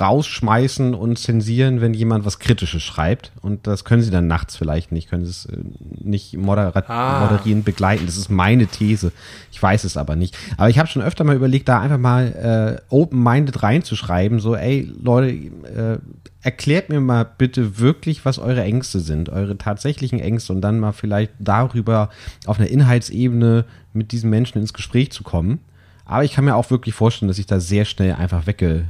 rausschmeißen 0.00 0.94
und 0.94 1.18
zensieren, 1.18 1.80
wenn 1.80 1.94
jemand 1.94 2.24
was 2.24 2.38
Kritisches 2.38 2.82
schreibt. 2.82 3.32
Und 3.42 3.66
das 3.66 3.84
können 3.84 4.02
sie 4.02 4.10
dann 4.10 4.26
nachts 4.26 4.56
vielleicht 4.56 4.92
nicht, 4.92 5.08
können 5.08 5.24
sie 5.24 5.30
es 5.30 5.46
äh, 5.46 5.56
nicht 6.02 6.36
moderat 6.36 6.88
ah. 6.88 7.20
moderierend 7.20 7.64
begleiten. 7.64 8.06
Das 8.06 8.16
ist 8.16 8.28
meine 8.30 8.66
These. 8.66 9.12
Ich 9.50 9.62
weiß 9.62 9.84
es 9.84 9.96
aber 9.96 10.16
nicht. 10.16 10.36
Aber 10.56 10.68
ich 10.68 10.78
habe 10.78 10.88
schon 10.88 11.02
öfter 11.02 11.24
mal 11.24 11.36
überlegt, 11.36 11.68
da 11.68 11.80
einfach 11.80 11.98
mal 11.98 12.80
äh, 12.80 12.94
open-minded 12.94 13.62
reinzuschreiben, 13.62 14.40
so, 14.40 14.54
ey, 14.54 14.90
Leute, 15.00 15.28
äh, 15.28 15.98
erklärt 16.42 16.90
mir 16.90 17.00
mal 17.00 17.24
bitte 17.24 17.80
wirklich, 17.80 18.24
was 18.24 18.38
eure 18.38 18.62
Ängste 18.62 19.00
sind, 19.00 19.30
eure 19.30 19.58
tatsächlichen 19.58 20.20
Ängste 20.20 20.52
und 20.52 20.60
dann 20.60 20.78
mal 20.78 20.92
vielleicht 20.92 21.32
darüber 21.40 22.08
auf 22.46 22.60
einer 22.60 22.68
Inhaltsebene 22.68 23.64
mit 23.92 24.12
diesen 24.12 24.30
Menschen 24.30 24.58
ins 24.58 24.72
Gespräch 24.72 25.10
zu 25.10 25.24
kommen. 25.24 25.58
Aber 26.04 26.22
ich 26.22 26.32
kann 26.32 26.44
mir 26.44 26.54
auch 26.54 26.70
wirklich 26.70 26.94
vorstellen, 26.94 27.26
dass 27.26 27.40
ich 27.40 27.46
da 27.46 27.58
sehr 27.58 27.84
schnell 27.84 28.12
einfach 28.12 28.46
wegge, 28.46 28.84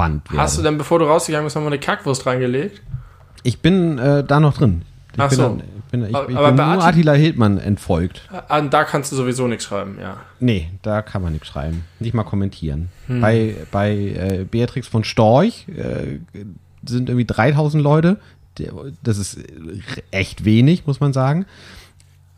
weggebannt 0.00 0.30
werde. 0.30 0.42
Hast 0.42 0.58
du 0.58 0.62
denn, 0.62 0.78
bevor 0.78 0.98
du 0.98 1.06
rausgegangen 1.06 1.46
bist, 1.46 1.56
nochmal 1.56 1.72
eine 1.72 1.80
Kackwurst 1.80 2.26
reingelegt? 2.26 2.82
Ich 3.42 3.60
bin 3.60 3.98
äh, 3.98 4.24
da 4.24 4.40
noch 4.40 4.56
drin. 4.56 4.82
Ich 5.12 5.20
Ach 5.20 5.28
bin, 5.28 5.38
so. 5.38 5.60
ich 5.76 5.90
bin, 5.90 6.02
ich, 6.04 6.10
ich 6.10 6.16
aber 6.16 6.52
bin 6.52 6.56
nur 6.56 6.84
Attila 6.84 7.12
Hildmann 7.12 7.58
entfolgt. 7.58 8.28
An, 8.48 8.70
da 8.70 8.84
kannst 8.84 9.12
du 9.12 9.16
sowieso 9.16 9.46
nichts 9.48 9.64
schreiben, 9.64 9.98
ja. 10.00 10.18
Nee, 10.38 10.70
da 10.82 11.02
kann 11.02 11.22
man 11.22 11.32
nichts 11.32 11.48
schreiben. 11.48 11.84
Nicht 11.98 12.14
mal 12.14 12.24
kommentieren. 12.24 12.90
Hm. 13.06 13.20
Bei, 13.20 13.56
bei 13.70 13.92
äh, 13.92 14.46
Beatrix 14.48 14.86
von 14.86 15.04
Storch 15.04 15.66
äh, 15.68 16.18
sind 16.84 17.08
irgendwie 17.08 17.26
3000 17.26 17.82
Leute. 17.82 18.18
Das 19.02 19.16
ist 19.16 19.38
echt 20.10 20.44
wenig, 20.44 20.86
muss 20.86 21.00
man 21.00 21.12
sagen. 21.12 21.46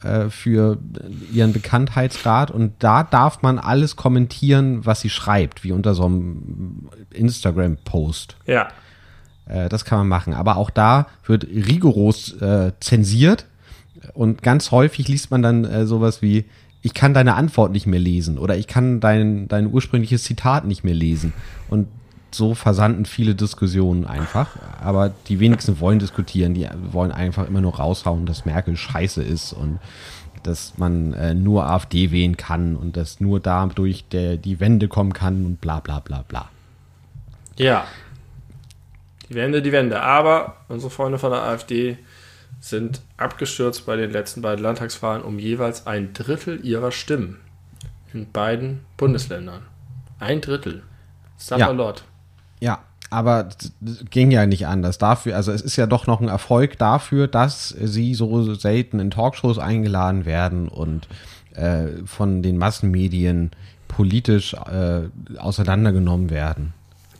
Äh, 0.02 0.30
für 0.30 0.78
ihren 1.32 1.52
Bekanntheitsgrad 1.52 2.50
und 2.50 2.72
da 2.80 3.04
darf 3.04 3.42
man 3.42 3.60
alles 3.60 3.94
kommentieren, 3.94 4.84
was 4.84 5.00
sie 5.00 5.10
schreibt, 5.10 5.62
wie 5.62 5.70
unter 5.70 5.94
so 5.94 6.06
einem 6.06 6.88
Instagram-Post. 7.10 8.36
Ja. 8.46 8.68
Äh, 9.46 9.68
das 9.68 9.84
kann 9.84 9.98
man 9.98 10.08
machen. 10.08 10.34
Aber 10.34 10.56
auch 10.56 10.70
da 10.70 11.06
wird 11.24 11.44
rigoros 11.44 12.32
äh, 12.40 12.72
zensiert 12.80 13.46
und 14.14 14.42
ganz 14.42 14.72
häufig 14.72 15.06
liest 15.06 15.30
man 15.30 15.42
dann 15.42 15.64
äh, 15.64 15.86
sowas 15.86 16.20
wie, 16.20 16.46
ich 16.80 16.94
kann 16.94 17.14
deine 17.14 17.34
Antwort 17.34 17.70
nicht 17.70 17.86
mehr 17.86 18.00
lesen 18.00 18.38
oder 18.38 18.56
ich 18.56 18.66
kann 18.66 18.98
dein, 18.98 19.46
dein 19.46 19.72
ursprüngliches 19.72 20.24
Zitat 20.24 20.64
nicht 20.64 20.82
mehr 20.82 20.94
lesen. 20.94 21.32
Und 21.68 21.86
so 22.34 22.54
versanden 22.54 23.04
viele 23.04 23.34
Diskussionen 23.34 24.06
einfach. 24.06 24.56
Aber 24.80 25.12
die 25.28 25.40
wenigsten 25.40 25.80
wollen 25.80 25.98
diskutieren. 25.98 26.54
Die 26.54 26.68
wollen 26.90 27.12
einfach 27.12 27.46
immer 27.46 27.60
nur 27.60 27.76
raushauen, 27.76 28.26
dass 28.26 28.44
Merkel 28.44 28.76
scheiße 28.76 29.22
ist 29.22 29.52
und 29.52 29.78
dass 30.42 30.76
man 30.78 31.12
äh, 31.14 31.34
nur 31.34 31.66
AfD 31.66 32.10
wählen 32.10 32.36
kann 32.36 32.76
und 32.76 32.96
dass 32.96 33.20
nur 33.20 33.40
dadurch 33.40 34.04
der, 34.08 34.36
die 34.36 34.60
Wende 34.60 34.88
kommen 34.88 35.12
kann 35.12 35.46
und 35.46 35.60
bla 35.60 35.80
bla 35.80 36.00
bla 36.00 36.24
bla. 36.26 36.48
Ja. 37.56 37.86
Die 39.28 39.34
Wende, 39.34 39.62
die 39.62 39.72
Wende. 39.72 40.00
Aber 40.00 40.56
unsere 40.68 40.90
Freunde 40.90 41.18
von 41.18 41.30
der 41.30 41.42
AfD 41.42 41.98
sind 42.60 43.02
abgestürzt 43.16 43.86
bei 43.86 43.96
den 43.96 44.10
letzten 44.10 44.42
beiden 44.42 44.62
Landtagswahlen 44.62 45.22
um 45.22 45.38
jeweils 45.38 45.86
ein 45.86 46.12
Drittel 46.12 46.64
ihrer 46.64 46.92
Stimmen 46.92 47.40
in 48.12 48.30
beiden 48.30 48.80
Bundesländern. 48.96 49.62
Ein 50.18 50.40
Drittel. 50.40 50.82
Sapperlot. 51.36 52.00
Ja. 52.00 52.11
Ja, 52.62 52.78
aber 53.10 53.48
ging 54.10 54.30
ja 54.30 54.46
nicht 54.46 54.68
anders. 54.68 54.96
Dafür, 54.96 55.34
also 55.34 55.50
es 55.50 55.62
ist 55.62 55.76
ja 55.76 55.86
doch 55.86 56.06
noch 56.06 56.20
ein 56.20 56.28
Erfolg 56.28 56.78
dafür, 56.78 57.26
dass 57.26 57.70
sie 57.70 58.14
so 58.14 58.54
selten 58.54 59.00
in 59.00 59.10
Talkshows 59.10 59.58
eingeladen 59.58 60.24
werden 60.24 60.68
und 60.68 61.08
äh, 61.54 61.88
von 62.06 62.40
den 62.42 62.58
Massenmedien 62.58 63.50
politisch 63.88 64.54
äh, 64.54 65.08
auseinandergenommen 65.38 66.30
werden. 66.30 66.72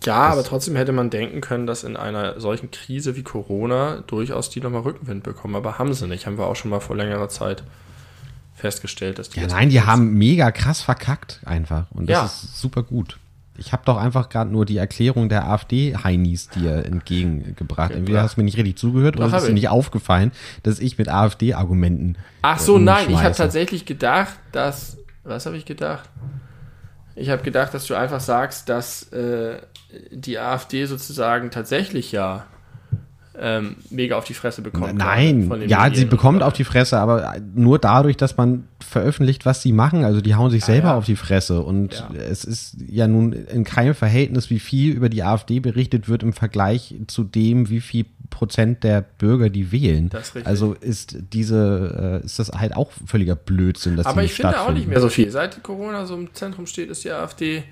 Ja, 0.05 0.29
das 0.29 0.33
aber 0.33 0.45
trotzdem 0.45 0.77
hätte 0.77 0.93
man 0.93 1.11
denken 1.11 1.41
können, 1.41 1.67
dass 1.67 1.83
in 1.83 1.97
einer 1.97 2.41
solchen 2.41 2.71
Krise 2.71 3.17
wie 3.17 3.25
Corona 3.25 4.05
durchaus 4.07 4.49
die 4.49 4.61
nochmal 4.61 4.83
Rückenwind 4.83 5.25
bekommen. 5.25 5.57
Aber 5.57 5.79
haben 5.79 5.93
sie 5.93 6.07
nicht. 6.07 6.27
Haben 6.27 6.39
wir 6.39 6.47
auch 6.47 6.57
schon 6.57 6.71
mal 6.71 6.81
vor 6.81 6.97
längerer 6.97 7.29
Zeit 7.29 7.65
festgestellt, 8.55 9.19
dass 9.19 9.31
die. 9.31 9.41
Ja, 9.41 9.49
nein, 9.49 9.71
die 9.71 9.83
haben 9.83 10.15
mega 10.15 10.53
krass 10.53 10.83
verkackt 10.83 11.41
einfach. 11.45 11.87
Und 11.91 12.09
das 12.09 12.15
ja. 12.15 12.25
ist 12.25 12.61
super 12.61 12.85
gut. 12.85 13.19
Ich 13.59 13.73
habe 13.73 13.83
doch 13.85 13.99
einfach 13.99 14.29
gerade 14.29 14.51
nur 14.51 14.65
die 14.65 14.79
Erklärung 14.79 15.29
der 15.29 15.47
AfD-Heinis 15.47 16.49
dir 16.49 16.87
entgegengebracht. 16.87 17.91
Okay, 17.91 17.99
Entweder 17.99 18.23
hast 18.23 18.37
du 18.37 18.41
mir 18.41 18.45
nicht 18.45 18.57
richtig 18.57 18.79
zugehört 18.79 19.17
oder 19.17 19.35
ist 19.37 19.47
dir 19.47 19.53
nicht 19.53 19.69
aufgefallen, 19.69 20.33
dass 20.63 20.79
ich 20.79 20.97
mit 20.97 21.09
AfD-Argumenten. 21.09 22.17
Ach 22.41 22.59
so, 22.59 22.79
äh, 22.79 22.81
nein, 22.81 23.11
ich 23.11 23.23
habe 23.23 23.35
tatsächlich 23.35 23.85
gedacht, 23.85 24.35
dass. 24.53 24.99
Was 25.25 25.47
habe 25.47 25.57
ich 25.57 25.67
gedacht? 25.67 26.09
Ich 27.15 27.29
habe 27.31 27.43
gedacht, 27.43 27.75
dass 27.75 27.87
du 27.87 27.95
einfach 27.95 28.21
sagst, 28.21 28.69
dass 28.69 29.13
äh, 29.13 29.59
die 30.11 30.39
AfD 30.39 30.87
sozusagen 30.87 31.51
tatsächlich 31.51 32.11
ja 32.11 32.47
ähm, 33.39 33.77
mega 33.91 34.17
auf 34.17 34.25
die 34.25 34.35
Fresse 34.35 34.61
bekommt. 34.61 34.95
Nein, 34.95 35.51
ja, 35.67 35.85
Medien 35.85 35.95
sie 35.95 36.05
bekommt 36.05 36.43
auf 36.43 36.53
die 36.53 36.65
Fresse, 36.65 36.99
aber 36.99 37.35
nur 37.55 37.79
dadurch, 37.79 38.17
dass 38.17 38.37
man 38.37 38.65
veröffentlicht, 38.81 39.47
was 39.47 39.63
sie 39.63 39.73
machen. 39.73 40.05
Also 40.05 40.21
die 40.21 40.35
hauen 40.35 40.51
sich 40.51 40.63
ah, 40.65 40.67
selber 40.67 40.89
ja. 40.89 40.97
auf 40.97 41.07
die 41.07 41.17
Fresse. 41.17 41.63
Und 41.63 41.95
ja. 41.95 42.11
es 42.15 42.45
ist 42.45 42.77
ja 42.87 43.09
nun 43.09 43.33
in 43.33 43.65
keinem 43.65 43.95
Verhältnis, 43.95 44.51
wie 44.51 44.59
viel 44.59 44.93
über 44.93 45.09
die 45.09 45.23
AfD 45.23 45.61
berichtet 45.61 46.09
wird 46.09 46.23
im 46.23 46.35
Vergleich 46.35 46.95
zu 47.07 47.25
dem, 47.25 47.71
wie 47.71 47.81
viel 47.81 48.05
Prozent 48.29 48.85
der 48.85 49.01
Bürger 49.01 49.49
die 49.49 49.73
wählen. 49.73 50.11
Ist 50.11 50.47
also 50.47 50.75
ist 50.75 51.17
diese, 51.33 52.21
äh, 52.23 52.27
ist 52.27 52.39
das 52.39 52.51
halt 52.51 52.77
auch 52.77 52.91
völliger 53.07 53.37
Blödsinn, 53.37 53.97
dass 53.97 54.07
Aber 54.07 54.23
ich 54.23 54.35
finde 54.35 54.61
auch 54.61 54.73
nicht 54.73 54.89
mehr 54.89 55.01
so 55.01 55.09
viel. 55.09 55.31
Seit 55.31 55.63
Corona 55.63 56.05
so 56.07 56.17
im 56.17 56.35
Zentrum 56.35 56.67
steht, 56.67 56.91
ist 56.91 57.05
die 57.05 57.11
AfD 57.11 57.65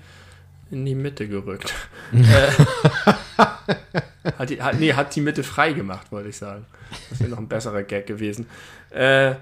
in 0.71 0.85
die 0.85 0.95
Mitte 0.95 1.27
gerückt. 1.27 1.73
Hat, 4.37 4.49
die, 4.49 4.61
hat, 4.61 4.79
nee, 4.79 4.93
hat 4.93 5.15
die 5.15 5.21
Mitte 5.21 5.43
frei 5.43 5.73
gemacht, 5.73 6.11
wollte 6.11 6.29
ich 6.29 6.37
sagen. 6.37 6.65
Das 7.09 7.19
wäre 7.19 7.29
noch 7.31 7.39
ein 7.39 7.47
besserer 7.47 7.83
Gag 7.83 8.05
gewesen. 8.07 8.47
Äh, 8.91 9.35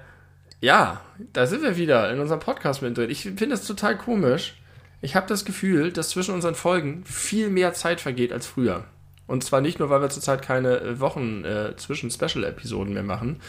Ja, 0.62 1.00
da 1.32 1.46
sind 1.46 1.62
wir 1.62 1.76
wieder 1.78 2.12
in 2.12 2.20
unserem 2.20 2.40
Podcast 2.40 2.82
mit 2.82 2.96
drin. 2.96 3.08
Ich 3.10 3.22
finde 3.22 3.48
das 3.48 3.66
total 3.66 3.96
komisch. 3.96 4.56
Ich 5.00 5.16
habe 5.16 5.26
das 5.26 5.46
Gefühl, 5.46 5.90
dass 5.90 6.10
zwischen 6.10 6.34
unseren 6.34 6.54
Folgen 6.54 7.02
viel 7.06 7.48
mehr 7.48 7.72
Zeit 7.72 8.00
vergeht 8.00 8.32
als 8.32 8.46
früher. 8.46 8.84
Und 9.26 9.42
zwar 9.42 9.62
nicht 9.62 9.78
nur, 9.78 9.88
weil 9.88 10.02
wir 10.02 10.10
zurzeit 10.10 10.42
keine 10.42 10.80
äh, 10.80 11.00
Wochen 11.00 11.44
äh, 11.44 11.76
zwischen 11.76 12.10
Special-Episoden 12.10 12.92
mehr 12.92 13.02
machen. 13.02 13.40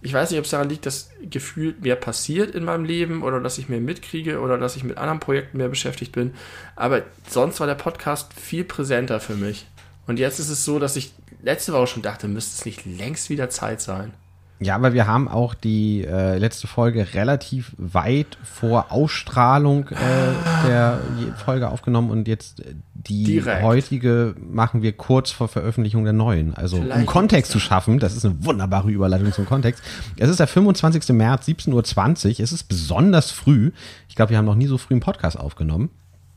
Ich 0.00 0.12
weiß 0.12 0.30
nicht, 0.30 0.38
ob 0.38 0.46
es 0.46 0.50
daran 0.50 0.68
liegt, 0.68 0.86
dass 0.86 1.10
gefühlt 1.22 1.82
mehr 1.82 1.96
passiert 1.96 2.54
in 2.54 2.64
meinem 2.64 2.84
Leben 2.84 3.22
oder 3.22 3.40
dass 3.40 3.58
ich 3.58 3.68
mehr 3.68 3.80
mitkriege 3.80 4.40
oder 4.40 4.58
dass 4.58 4.74
ich 4.74 4.84
mit 4.84 4.96
anderen 4.96 5.20
Projekten 5.20 5.58
mehr 5.58 5.68
beschäftigt 5.68 6.12
bin. 6.12 6.34
Aber 6.76 7.02
sonst 7.28 7.60
war 7.60 7.66
der 7.66 7.74
Podcast 7.74 8.32
viel 8.32 8.64
präsenter 8.64 9.20
für 9.20 9.34
mich. 9.34 9.66
Und 10.08 10.18
jetzt 10.18 10.40
ist 10.40 10.48
es 10.48 10.64
so, 10.64 10.78
dass 10.78 10.96
ich 10.96 11.12
letzte 11.42 11.72
Woche 11.74 11.86
schon 11.86 12.02
dachte, 12.02 12.28
müsste 12.28 12.58
es 12.58 12.64
nicht 12.64 12.86
längst 12.86 13.28
wieder 13.28 13.50
Zeit 13.50 13.82
sein. 13.82 14.12
Ja, 14.58 14.74
aber 14.74 14.92
wir 14.92 15.06
haben 15.06 15.28
auch 15.28 15.54
die 15.54 16.02
äh, 16.04 16.36
letzte 16.38 16.66
Folge 16.66 17.14
relativ 17.14 17.74
weit 17.76 18.38
vor 18.42 18.90
Ausstrahlung 18.90 19.86
äh, 19.88 20.66
der 20.66 20.98
Folge 21.44 21.68
aufgenommen 21.68 22.10
und 22.10 22.26
jetzt 22.26 22.60
äh, 22.60 22.74
die 22.94 23.22
Direkt. 23.24 23.62
heutige 23.62 24.34
machen 24.40 24.82
wir 24.82 24.94
kurz 24.94 25.30
vor 25.30 25.46
Veröffentlichung 25.46 26.02
der 26.02 26.14
neuen. 26.14 26.54
Also 26.54 26.78
Vielleicht 26.78 27.00
um 27.00 27.06
Kontext 27.06 27.52
zu 27.52 27.60
schaffen, 27.60 28.00
das 28.00 28.16
ist 28.16 28.24
eine 28.24 28.44
wunderbare 28.44 28.90
Überleitung 28.90 29.32
zum 29.32 29.46
Kontext. 29.46 29.84
Es 30.16 30.28
ist 30.28 30.40
der 30.40 30.48
25. 30.48 31.08
März, 31.10 31.46
17.20 31.46 32.38
Uhr. 32.38 32.40
Es 32.40 32.50
ist 32.50 32.64
besonders 32.64 33.30
früh. 33.30 33.70
Ich 34.08 34.16
glaube, 34.16 34.30
wir 34.30 34.38
haben 34.38 34.46
noch 34.46 34.56
nie 34.56 34.66
so 34.66 34.78
früh 34.78 34.94
einen 34.94 35.00
Podcast 35.00 35.38
aufgenommen. 35.38 35.90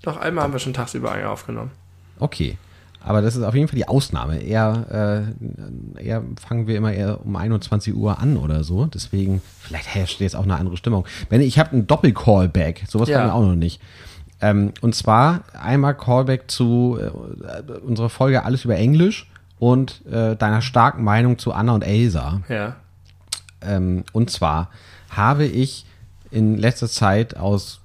Doch 0.03 0.17
einmal 0.17 0.43
haben 0.43 0.53
wir 0.53 0.59
schon 0.59 0.73
tagsüber 0.73 1.11
einen 1.11 1.25
aufgenommen. 1.25 1.71
Okay. 2.19 2.57
Aber 3.03 3.21
das 3.21 3.35
ist 3.35 3.43
auf 3.43 3.55
jeden 3.55 3.67
Fall 3.67 3.77
die 3.77 3.87
Ausnahme. 3.87 4.39
Eher, 4.41 5.25
äh, 5.97 6.03
eher 6.03 6.23
fangen 6.39 6.67
wir 6.67 6.75
immer 6.77 6.93
eher 6.93 7.25
um 7.25 7.35
21 7.35 7.95
Uhr 7.95 8.19
an 8.19 8.37
oder 8.37 8.63
so. 8.63 8.85
Deswegen, 8.85 9.41
vielleicht 9.59 9.87
herrscht 9.95 10.21
jetzt 10.21 10.35
auch 10.35 10.43
eine 10.43 10.55
andere 10.55 10.77
Stimmung. 10.77 11.05
Wenn 11.29 11.41
ich 11.41 11.57
habe 11.57 11.71
einen 11.71 11.87
Doppel-Callback, 11.87 12.83
sowas 12.87 13.09
Ja. 13.09 13.19
haben 13.19 13.27
wir 13.27 13.33
auch 13.33 13.41
noch 13.45 13.55
nicht. 13.55 13.81
Ähm, 14.39 14.71
und 14.81 14.95
zwar 14.95 15.41
einmal 15.59 15.95
Callback 15.95 16.49
zu 16.49 16.97
äh, 16.99 17.71
unserer 17.79 18.09
Folge 18.09 18.43
Alles 18.43 18.65
über 18.65 18.75
Englisch 18.75 19.29
und 19.59 20.05
äh, 20.07 20.35
deiner 20.35 20.61
starken 20.61 21.03
Meinung 21.03 21.37
zu 21.37 21.53
Anna 21.53 21.73
und 21.73 21.83
Elsa. 21.83 22.41
Ja. 22.49 22.75
Ähm, 23.61 24.03
und 24.13 24.29
zwar 24.31 24.69
habe 25.09 25.45
ich 25.45 25.85
in 26.31 26.57
letzter 26.57 26.87
Zeit 26.87 27.35
aus 27.37 27.79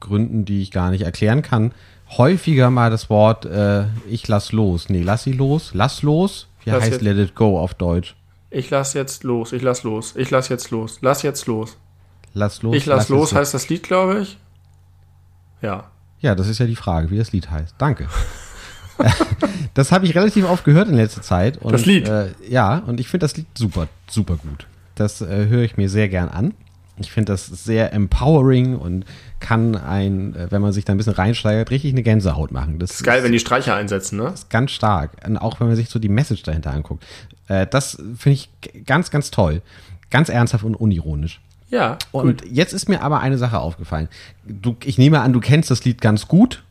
Gründen, 0.00 0.44
die 0.44 0.62
ich 0.62 0.70
gar 0.70 0.90
nicht 0.90 1.02
erklären 1.02 1.42
kann, 1.42 1.72
häufiger 2.16 2.70
mal 2.70 2.90
das 2.90 3.08
Wort 3.10 3.44
äh, 3.46 3.84
ich 4.08 4.26
lass 4.28 4.52
los. 4.52 4.88
Nee, 4.88 5.02
lass 5.02 5.24
sie 5.24 5.32
los. 5.32 5.70
Lass 5.74 6.02
los. 6.02 6.48
Wie 6.64 6.70
Lass 6.70 6.82
heißt 6.82 6.92
jetzt- 6.92 7.02
let 7.02 7.16
it 7.18 7.34
go 7.34 7.58
auf 7.58 7.74
Deutsch? 7.74 8.14
Ich 8.50 8.68
lass 8.70 8.94
jetzt 8.94 9.22
los, 9.22 9.52
ich 9.52 9.62
lass 9.62 9.84
los, 9.84 10.16
ich 10.16 10.28
lass 10.30 10.48
jetzt 10.48 10.70
los, 10.72 10.98
lass 11.02 11.22
jetzt 11.22 11.46
los. 11.46 11.76
Lass 12.34 12.62
los. 12.62 12.74
Ich 12.76 12.84
lass, 12.86 13.08
los 13.08 13.30
es 13.30 13.38
heißt 13.38 13.54
das 13.54 13.68
Lied, 13.68 13.84
glaube 13.84 14.20
ich. 14.22 14.38
Ja. 15.62 15.90
Ja, 16.20 16.34
das 16.34 16.48
ist 16.48 16.58
ja 16.58 16.66
die 16.66 16.76
Frage, 16.76 17.10
wie 17.10 17.18
das 17.18 17.32
Lied 17.32 17.48
heißt. 17.50 17.74
Danke. 17.78 18.08
das 19.74 19.92
habe 19.92 20.04
ich 20.06 20.14
relativ 20.14 20.48
oft 20.48 20.64
gehört 20.64 20.88
in 20.88 20.94
letzter 20.94 21.22
Zeit. 21.22 21.58
Und, 21.58 21.72
Das 21.72 21.86
Lied? 21.86 22.08
Äh, 22.08 22.32
ja, 22.48 22.78
und 22.86 23.00
ich 23.00 23.08
finde 23.08 23.24
das 23.24 23.36
Lied 23.36 23.46
super, 23.56 23.88
super 24.08 24.36
gut. 24.36 24.66
Das 24.96 25.20
äh, 25.22 25.46
höre 25.46 25.62
ich 25.62 25.76
mir 25.76 25.88
sehr 25.88 26.08
gern 26.08 26.28
an. 26.28 26.54
Ich 27.00 27.10
finde 27.12 27.32
das 27.32 27.46
sehr 27.46 27.92
empowering 27.92 28.76
und 28.76 29.04
kann 29.40 29.74
ein, 29.76 30.34
äh, 30.36 30.50
wenn 30.50 30.60
man 30.62 30.72
sich 30.72 30.84
da 30.84 30.92
ein 30.92 30.96
bisschen 30.96 31.14
reinsteigert, 31.14 31.70
richtig 31.70 31.92
eine 31.92 32.02
Gänsehaut 32.02 32.52
machen. 32.52 32.78
Das, 32.78 32.90
Ist 32.92 33.04
geil, 33.04 33.22
wenn 33.22 33.32
die 33.32 33.38
Streicher 33.40 33.74
einsetzen, 33.74 34.18
ne? 34.18 34.28
ist 34.34 34.50
ganz 34.50 34.70
stark. 34.70 35.12
Und 35.26 35.38
auch 35.38 35.60
wenn 35.60 35.66
man 35.68 35.76
sich 35.76 35.88
so 35.88 35.98
die 35.98 36.08
Message 36.08 36.42
dahinter 36.42 36.72
anguckt. 36.72 37.04
Äh, 37.48 37.66
das 37.66 37.96
finde 38.16 38.32
ich 38.34 38.50
ganz, 38.86 39.10
ganz 39.10 39.30
toll. 39.30 39.62
Ganz 40.10 40.28
ernsthaft 40.28 40.64
und 40.64 40.74
unironisch. 40.74 41.40
Ja. 41.70 41.98
Und 42.12 42.44
jetzt 42.50 42.72
ist 42.72 42.88
mir 42.88 43.00
aber 43.02 43.20
eine 43.20 43.38
Sache 43.38 43.58
aufgefallen. 43.60 44.08
Du, 44.44 44.76
ich 44.84 44.98
nehme 44.98 45.20
an, 45.20 45.32
du 45.32 45.40
kennst 45.40 45.70
das 45.70 45.84
Lied 45.84 46.00
ganz 46.00 46.26
gut. 46.28 46.64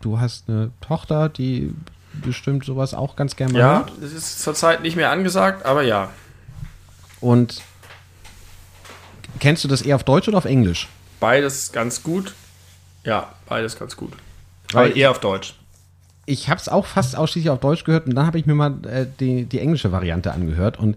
Du 0.00 0.18
hast 0.18 0.48
eine 0.48 0.70
Tochter, 0.80 1.28
die 1.28 1.74
bestimmt 2.24 2.64
sowas 2.64 2.94
auch 2.94 3.16
ganz 3.16 3.36
gerne 3.36 3.52
mal 3.52 3.58
Ja, 3.58 3.78
hört. 3.80 3.92
das 4.00 4.12
ist 4.12 4.42
zurzeit 4.42 4.82
nicht 4.82 4.96
mehr 4.96 5.10
angesagt, 5.10 5.66
aber 5.66 5.82
ja. 5.82 6.08
Und 7.20 7.60
kennst 9.38 9.64
du 9.64 9.68
das 9.68 9.82
eher 9.82 9.96
auf 9.96 10.04
Deutsch 10.04 10.28
oder 10.28 10.38
auf 10.38 10.44
Englisch? 10.44 10.88
Beides 11.20 11.72
ganz 11.72 12.02
gut. 12.02 12.34
Ja, 13.04 13.32
beides 13.46 13.78
ganz 13.78 13.96
gut. 13.96 14.12
Weil 14.72 14.86
aber 14.86 14.96
eher 14.96 15.10
auf 15.10 15.20
Deutsch. 15.20 15.54
Ich 16.26 16.48
habe 16.48 16.60
es 16.60 16.68
auch 16.68 16.86
fast 16.86 17.16
ausschließlich 17.16 17.50
auf 17.50 17.60
Deutsch 17.60 17.84
gehört 17.84 18.06
und 18.06 18.14
dann 18.14 18.26
habe 18.26 18.38
ich 18.38 18.46
mir 18.46 18.54
mal 18.54 18.74
äh, 18.86 19.06
die, 19.18 19.44
die 19.44 19.58
englische 19.58 19.92
Variante 19.92 20.32
angehört 20.32 20.78
und 20.78 20.96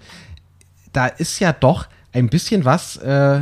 da 0.92 1.08
ist 1.08 1.40
ja 1.40 1.54
doch 1.54 1.88
ein 2.14 2.30
bisschen 2.30 2.64
was 2.64 2.98
äh, 2.98 3.42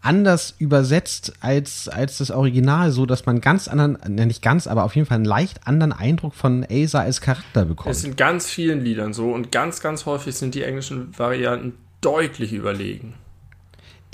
anders 0.00 0.56
übersetzt 0.58 1.34
als, 1.40 1.88
als 1.88 2.18
das 2.18 2.32
Original, 2.32 2.90
so 2.90 3.06
dass 3.06 3.26
man 3.26 3.40
ganz 3.40 3.68
anderen, 3.68 3.96
ne, 4.08 4.26
nicht 4.26 4.42
ganz, 4.42 4.66
aber 4.66 4.82
auf 4.82 4.96
jeden 4.96 5.06
Fall 5.06 5.16
einen 5.16 5.24
leicht 5.24 5.68
anderen 5.68 5.92
Eindruck 5.92 6.34
von 6.34 6.66
Asa 6.68 7.00
als 7.00 7.20
Charakter 7.20 7.64
bekommt. 7.64 7.94
Es 7.94 8.02
sind 8.02 8.16
ganz 8.16 8.50
vielen 8.50 8.84
Liedern 8.84 9.12
so 9.12 9.30
und 9.32 9.52
ganz, 9.52 9.80
ganz 9.80 10.04
häufig 10.04 10.34
sind 10.34 10.56
die 10.56 10.64
englischen 10.64 11.16
Varianten 11.16 11.74
deutlich 12.00 12.52
überlegen. 12.52 13.14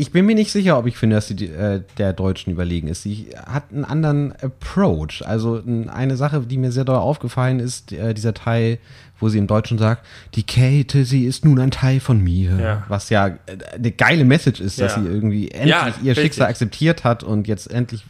Ich 0.00 0.12
bin 0.12 0.26
mir 0.26 0.36
nicht 0.36 0.52
sicher, 0.52 0.78
ob 0.78 0.86
ich 0.86 0.96
finde, 0.96 1.16
dass 1.16 1.26
sie 1.26 1.34
die, 1.34 1.48
äh, 1.48 1.82
der 1.98 2.12
Deutschen 2.12 2.52
überlegen 2.52 2.86
ist. 2.86 3.02
Sie 3.02 3.30
hat 3.46 3.64
einen 3.72 3.84
anderen 3.84 4.32
Approach. 4.40 5.24
Also 5.26 5.60
eine 5.92 6.16
Sache, 6.16 6.40
die 6.42 6.56
mir 6.56 6.70
sehr 6.70 6.84
doll 6.84 6.98
aufgefallen 6.98 7.58
ist, 7.58 7.90
äh, 7.92 8.14
dieser 8.14 8.32
Teil, 8.32 8.78
wo 9.18 9.28
sie 9.28 9.38
im 9.38 9.48
Deutschen 9.48 9.76
sagt, 9.76 10.06
die 10.36 10.44
Käthe, 10.44 11.04
sie 11.04 11.24
ist 11.24 11.44
nun 11.44 11.58
ein 11.58 11.72
Teil 11.72 11.98
von 11.98 12.22
mir. 12.22 12.56
Ja. 12.60 12.84
Was 12.86 13.10
ja 13.10 13.26
äh, 13.26 13.34
eine 13.74 13.90
geile 13.90 14.24
Message 14.24 14.60
ist, 14.60 14.80
dass 14.80 14.94
Ja. 14.94 15.02
sie 15.02 15.08
irgendwie 15.08 15.50
endlich 15.50 15.70
Ja, 15.70 15.88
ihr 15.88 16.10
richtig. 16.12 16.18
Schicksal 16.22 16.46
akzeptiert 16.46 17.02
hat 17.02 17.24
und 17.24 17.48
jetzt 17.48 17.68
endlich 17.68 18.04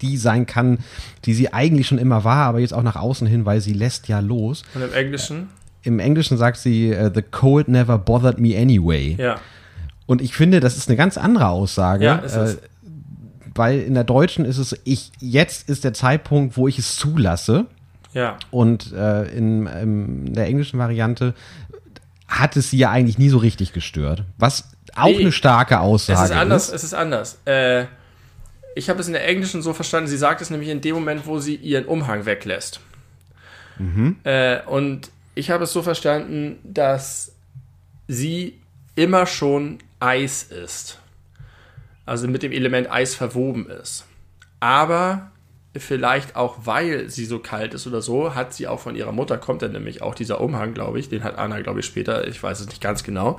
die 0.00 0.16
sein 0.16 0.46
kann, 0.46 0.78
die 1.26 1.34
sie 1.34 1.52
eigentlich 1.52 1.88
schon 1.88 1.98
immer 1.98 2.24
war, 2.24 2.46
aber 2.46 2.60
jetzt 2.60 2.72
auch 2.72 2.82
nach 2.82 2.96
außen 2.96 3.26
hin, 3.26 3.44
weil 3.44 3.60
sie 3.60 3.74
lässt 3.74 4.08
ja 4.08 4.20
los. 4.20 4.62
Und 4.74 4.80
im 4.80 4.94
Englischen? 4.94 5.48
Im 5.82 5.98
Englischen 5.98 6.38
sagt 6.38 6.56
sie, 6.56 6.88
äh, 6.90 7.10
the 7.14 7.20
cold 7.20 7.68
never 7.68 7.98
bothered 7.98 8.38
me 8.38 8.56
anyway. 8.56 9.14
Ja. 9.18 9.38
Und 10.06 10.20
ich 10.22 10.34
finde, 10.34 10.60
das 10.60 10.76
ist 10.76 10.88
eine 10.88 10.96
ganz 10.96 11.16
andere 11.16 11.48
Aussage. 11.48 12.04
Ja, 12.04 12.16
ist 12.16 12.34
es. 12.34 12.54
äh, 12.54 12.58
weil 13.54 13.80
in 13.80 13.94
der 13.94 14.04
Deutschen 14.04 14.44
ist 14.44 14.58
es, 14.58 14.76
ich, 14.84 15.12
jetzt 15.20 15.68
ist 15.68 15.84
der 15.84 15.92
Zeitpunkt, 15.94 16.56
wo 16.56 16.68
ich 16.68 16.78
es 16.78 16.96
zulasse. 16.96 17.66
Ja. 18.14 18.38
Und 18.50 18.92
äh, 18.92 19.24
in, 19.36 19.66
in 19.66 20.32
der 20.34 20.46
englischen 20.46 20.78
Variante 20.78 21.34
hat 22.28 22.56
es 22.56 22.70
sie 22.70 22.78
ja 22.78 22.90
eigentlich 22.90 23.18
nie 23.18 23.28
so 23.28 23.38
richtig 23.38 23.72
gestört. 23.72 24.24
Was 24.38 24.70
auch 24.94 25.06
Nee. 25.06 25.20
eine 25.20 25.32
starke 25.32 25.80
Aussage 25.80 26.18
Es 26.18 26.30
ist 26.30 26.36
anders, 26.36 26.68
ist. 26.68 26.74
es 26.74 26.84
ist 26.84 26.94
anders. 26.94 27.38
Äh, 27.46 27.84
ich 28.74 28.88
habe 28.88 29.00
es 29.00 29.06
in 29.06 29.12
der 29.12 29.26
Englischen 29.28 29.60
so 29.62 29.72
verstanden, 29.74 30.08
sie 30.08 30.16
sagt 30.16 30.40
es 30.40 30.48
nämlich 30.50 30.70
in 30.70 30.80
dem 30.80 30.94
Moment, 30.94 31.26
wo 31.26 31.38
sie 31.38 31.54
ihren 31.56 31.84
Umhang 31.84 32.24
weglässt. 32.26 32.80
Äh, 34.24 34.60
und 34.66 35.10
ich 35.34 35.50
habe 35.50 35.64
es 35.64 35.72
so 35.72 35.82
verstanden, 35.82 36.58
dass 36.62 37.32
sie 38.06 38.58
immer 38.94 39.26
schon 39.26 39.78
Eis 40.02 40.42
ist. 40.42 40.98
Also 42.04 42.26
mit 42.26 42.42
dem 42.42 42.52
Element 42.52 42.90
Eis 42.90 43.14
verwoben 43.14 43.70
ist. 43.70 44.06
Aber 44.58 45.30
vielleicht 45.76 46.36
auch, 46.36 46.58
weil 46.64 47.08
sie 47.08 47.24
so 47.24 47.38
kalt 47.38 47.72
ist 47.72 47.86
oder 47.86 48.02
so, 48.02 48.34
hat 48.34 48.52
sie 48.52 48.66
auch 48.66 48.80
von 48.80 48.96
ihrer 48.96 49.12
Mutter, 49.12 49.38
kommt 49.38 49.62
dann 49.62 49.72
nämlich 49.72 50.02
auch 50.02 50.14
dieser 50.14 50.40
Umhang, 50.40 50.74
glaube 50.74 50.98
ich, 50.98 51.08
den 51.08 51.24
hat 51.24 51.38
Anna, 51.38 51.60
glaube 51.60 51.80
ich, 51.80 51.86
später, 51.86 52.26
ich 52.26 52.42
weiß 52.42 52.60
es 52.60 52.66
nicht 52.66 52.82
ganz 52.82 53.04
genau. 53.04 53.38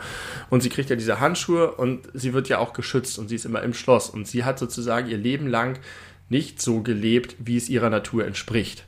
Und 0.49 0.63
sie 0.63 0.69
kriegt 0.69 0.89
ja 0.89 0.95
diese 0.95 1.19
Handschuhe 1.19 1.71
und 1.71 2.07
sie 2.13 2.33
wird 2.33 2.49
ja 2.49 2.59
auch 2.59 2.73
geschützt 2.73 3.19
und 3.19 3.27
sie 3.27 3.35
ist 3.35 3.45
immer 3.45 3.61
im 3.61 3.73
Schloss. 3.73 4.09
Und 4.09 4.27
sie 4.27 4.45
hat 4.45 4.57
sozusagen 4.57 5.09
ihr 5.09 5.17
Leben 5.17 5.47
lang 5.47 5.79
nicht 6.29 6.61
so 6.61 6.81
gelebt, 6.81 7.35
wie 7.39 7.57
es 7.57 7.69
ihrer 7.69 7.89
Natur 7.89 8.25
entspricht. 8.25 8.85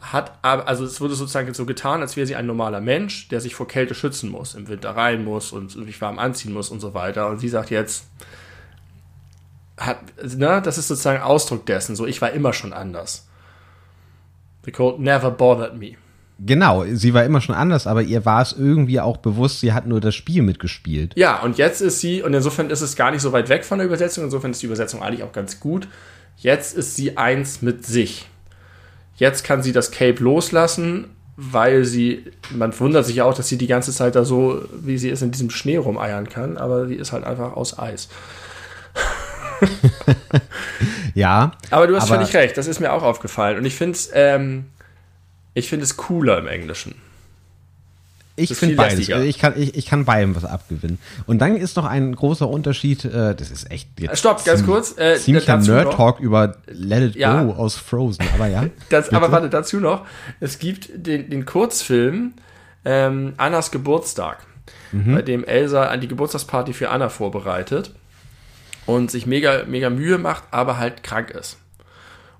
Hat 0.00 0.38
aber, 0.42 0.68
also 0.68 0.84
es 0.84 1.00
wurde 1.00 1.14
sozusagen 1.14 1.52
so 1.54 1.66
getan, 1.66 2.00
als 2.00 2.16
wäre 2.16 2.26
sie 2.26 2.36
ein 2.36 2.46
normaler 2.46 2.80
Mensch, 2.80 3.28
der 3.28 3.40
sich 3.40 3.54
vor 3.54 3.66
Kälte 3.66 3.94
schützen 3.94 4.30
muss, 4.30 4.54
im 4.54 4.68
Winter 4.68 4.90
rein 4.90 5.24
muss 5.24 5.52
und 5.52 5.70
sich 5.70 6.00
warm 6.00 6.18
anziehen 6.18 6.52
muss 6.52 6.70
und 6.70 6.80
so 6.80 6.94
weiter. 6.94 7.28
Und 7.28 7.40
sie 7.40 7.48
sagt 7.48 7.70
jetzt, 7.70 8.06
hat, 9.76 9.98
ne, 10.22 10.60
das 10.62 10.78
ist 10.78 10.88
sozusagen 10.88 11.22
Ausdruck 11.22 11.66
dessen. 11.66 11.96
So, 11.96 12.06
ich 12.06 12.20
war 12.20 12.30
immer 12.30 12.52
schon 12.52 12.72
anders. 12.72 13.26
The 14.64 14.72
cold 14.72 15.00
never 15.00 15.30
bothered 15.30 15.76
me. 15.76 15.96
Genau, 16.40 16.84
sie 16.84 17.14
war 17.14 17.24
immer 17.24 17.40
schon 17.40 17.56
anders, 17.56 17.88
aber 17.88 18.02
ihr 18.02 18.24
war 18.24 18.42
es 18.42 18.52
irgendwie 18.52 19.00
auch 19.00 19.16
bewusst, 19.16 19.58
sie 19.58 19.72
hat 19.72 19.88
nur 19.88 20.00
das 20.00 20.14
Spiel 20.14 20.42
mitgespielt. 20.42 21.14
Ja, 21.16 21.40
und 21.42 21.58
jetzt 21.58 21.80
ist 21.80 22.00
sie, 22.00 22.22
und 22.22 22.32
insofern 22.32 22.70
ist 22.70 22.80
es 22.80 22.94
gar 22.94 23.10
nicht 23.10 23.22
so 23.22 23.32
weit 23.32 23.48
weg 23.48 23.64
von 23.64 23.78
der 23.78 23.86
Übersetzung, 23.86 24.24
insofern 24.24 24.52
ist 24.52 24.62
die 24.62 24.66
Übersetzung 24.66 25.02
eigentlich 25.02 25.24
auch 25.24 25.32
ganz 25.32 25.58
gut. 25.58 25.88
Jetzt 26.36 26.76
ist 26.76 26.94
sie 26.94 27.16
eins 27.16 27.60
mit 27.60 27.84
sich. 27.84 28.28
Jetzt 29.18 29.44
kann 29.44 29.62
sie 29.62 29.72
das 29.72 29.90
Cape 29.90 30.22
loslassen, 30.22 31.08
weil 31.36 31.84
sie, 31.84 32.24
man 32.50 32.76
wundert 32.80 33.04
sich 33.06 33.16
ja 33.16 33.24
auch, 33.24 33.34
dass 33.34 33.48
sie 33.48 33.58
die 33.58 33.66
ganze 33.68 33.92
Zeit 33.92 34.16
da 34.16 34.24
so, 34.24 34.62
wie 34.72 34.98
sie 34.98 35.08
ist, 35.10 35.22
in 35.22 35.30
diesem 35.30 35.50
Schnee 35.50 35.76
rumeiern 35.76 36.28
kann, 36.28 36.56
aber 36.56 36.86
sie 36.88 36.94
ist 36.96 37.12
halt 37.12 37.24
einfach 37.24 37.52
aus 37.54 37.78
Eis. 37.78 38.08
Ja, 41.14 41.52
Aber 41.70 41.86
du 41.88 41.96
hast 41.96 42.04
Aber- 42.10 42.16
völlig 42.20 42.34
recht, 42.36 42.56
das 42.56 42.66
ist 42.68 42.78
mir 42.80 42.92
auch 42.92 43.02
aufgefallen. 43.02 43.58
Und 43.58 43.64
ich 43.64 43.74
finde 43.74 43.92
es, 43.96 44.08
ähm, 44.12 44.66
ich 45.54 45.68
finde 45.68 45.84
es 45.84 45.96
cooler 45.96 46.38
im 46.38 46.46
Englischen. 46.46 46.94
Ich 48.38 48.54
finde 48.54 48.76
beides. 48.76 48.98
lästiger. 48.98 49.22
Ich 49.22 49.38
kann, 49.38 49.54
ich, 49.56 49.74
ich 49.74 49.86
kann 49.86 50.04
beidem 50.04 50.34
was 50.36 50.44
abgewinnen. 50.44 50.98
Und 51.26 51.38
dann 51.40 51.56
ist 51.56 51.76
noch 51.76 51.84
ein 51.84 52.14
großer 52.14 52.48
Unterschied, 52.48 53.04
äh, 53.04 53.34
das 53.34 53.50
ist 53.50 53.70
echt 53.70 53.88
jetzt 54.00 54.18
Stopp, 54.18 54.44
ganz 54.44 54.64
kurz, 54.64 54.96
äh, 54.98 55.16
ziemlicher. 55.16 55.56
Nerd-Talk 55.58 56.20
über 56.20 56.56
Let 56.66 57.10
It 57.10 57.16
Ja. 57.16 57.42
Go 57.42 57.52
aus 57.52 57.76
Frozen, 57.76 58.24
aber 58.34 58.46
ja. 58.46 58.64
Das, 58.90 59.12
aber 59.12 59.32
warte, 59.32 59.48
dazu 59.50 59.78
noch, 59.80 60.06
es 60.40 60.58
gibt 60.58 60.88
den, 60.94 61.28
den 61.30 61.44
Kurzfilm 61.44 62.32
ähm, 62.84 63.34
Annas 63.36 63.70
Geburtstag, 63.70 64.38
Mhm. 64.92 65.14
bei 65.14 65.22
dem 65.22 65.44
Elsa 65.44 65.84
an 65.86 66.00
die 66.00 66.08
Geburtstagsparty 66.08 66.72
für 66.72 66.88
Anna 66.90 67.08
vorbereitet 67.10 67.92
und 68.86 69.10
sich 69.10 69.26
mega, 69.26 69.64
mega 69.66 69.90
Mühe 69.90 70.16
macht, 70.18 70.44
aber 70.50 70.78
halt 70.78 71.02
krank 71.02 71.30
ist. 71.30 71.58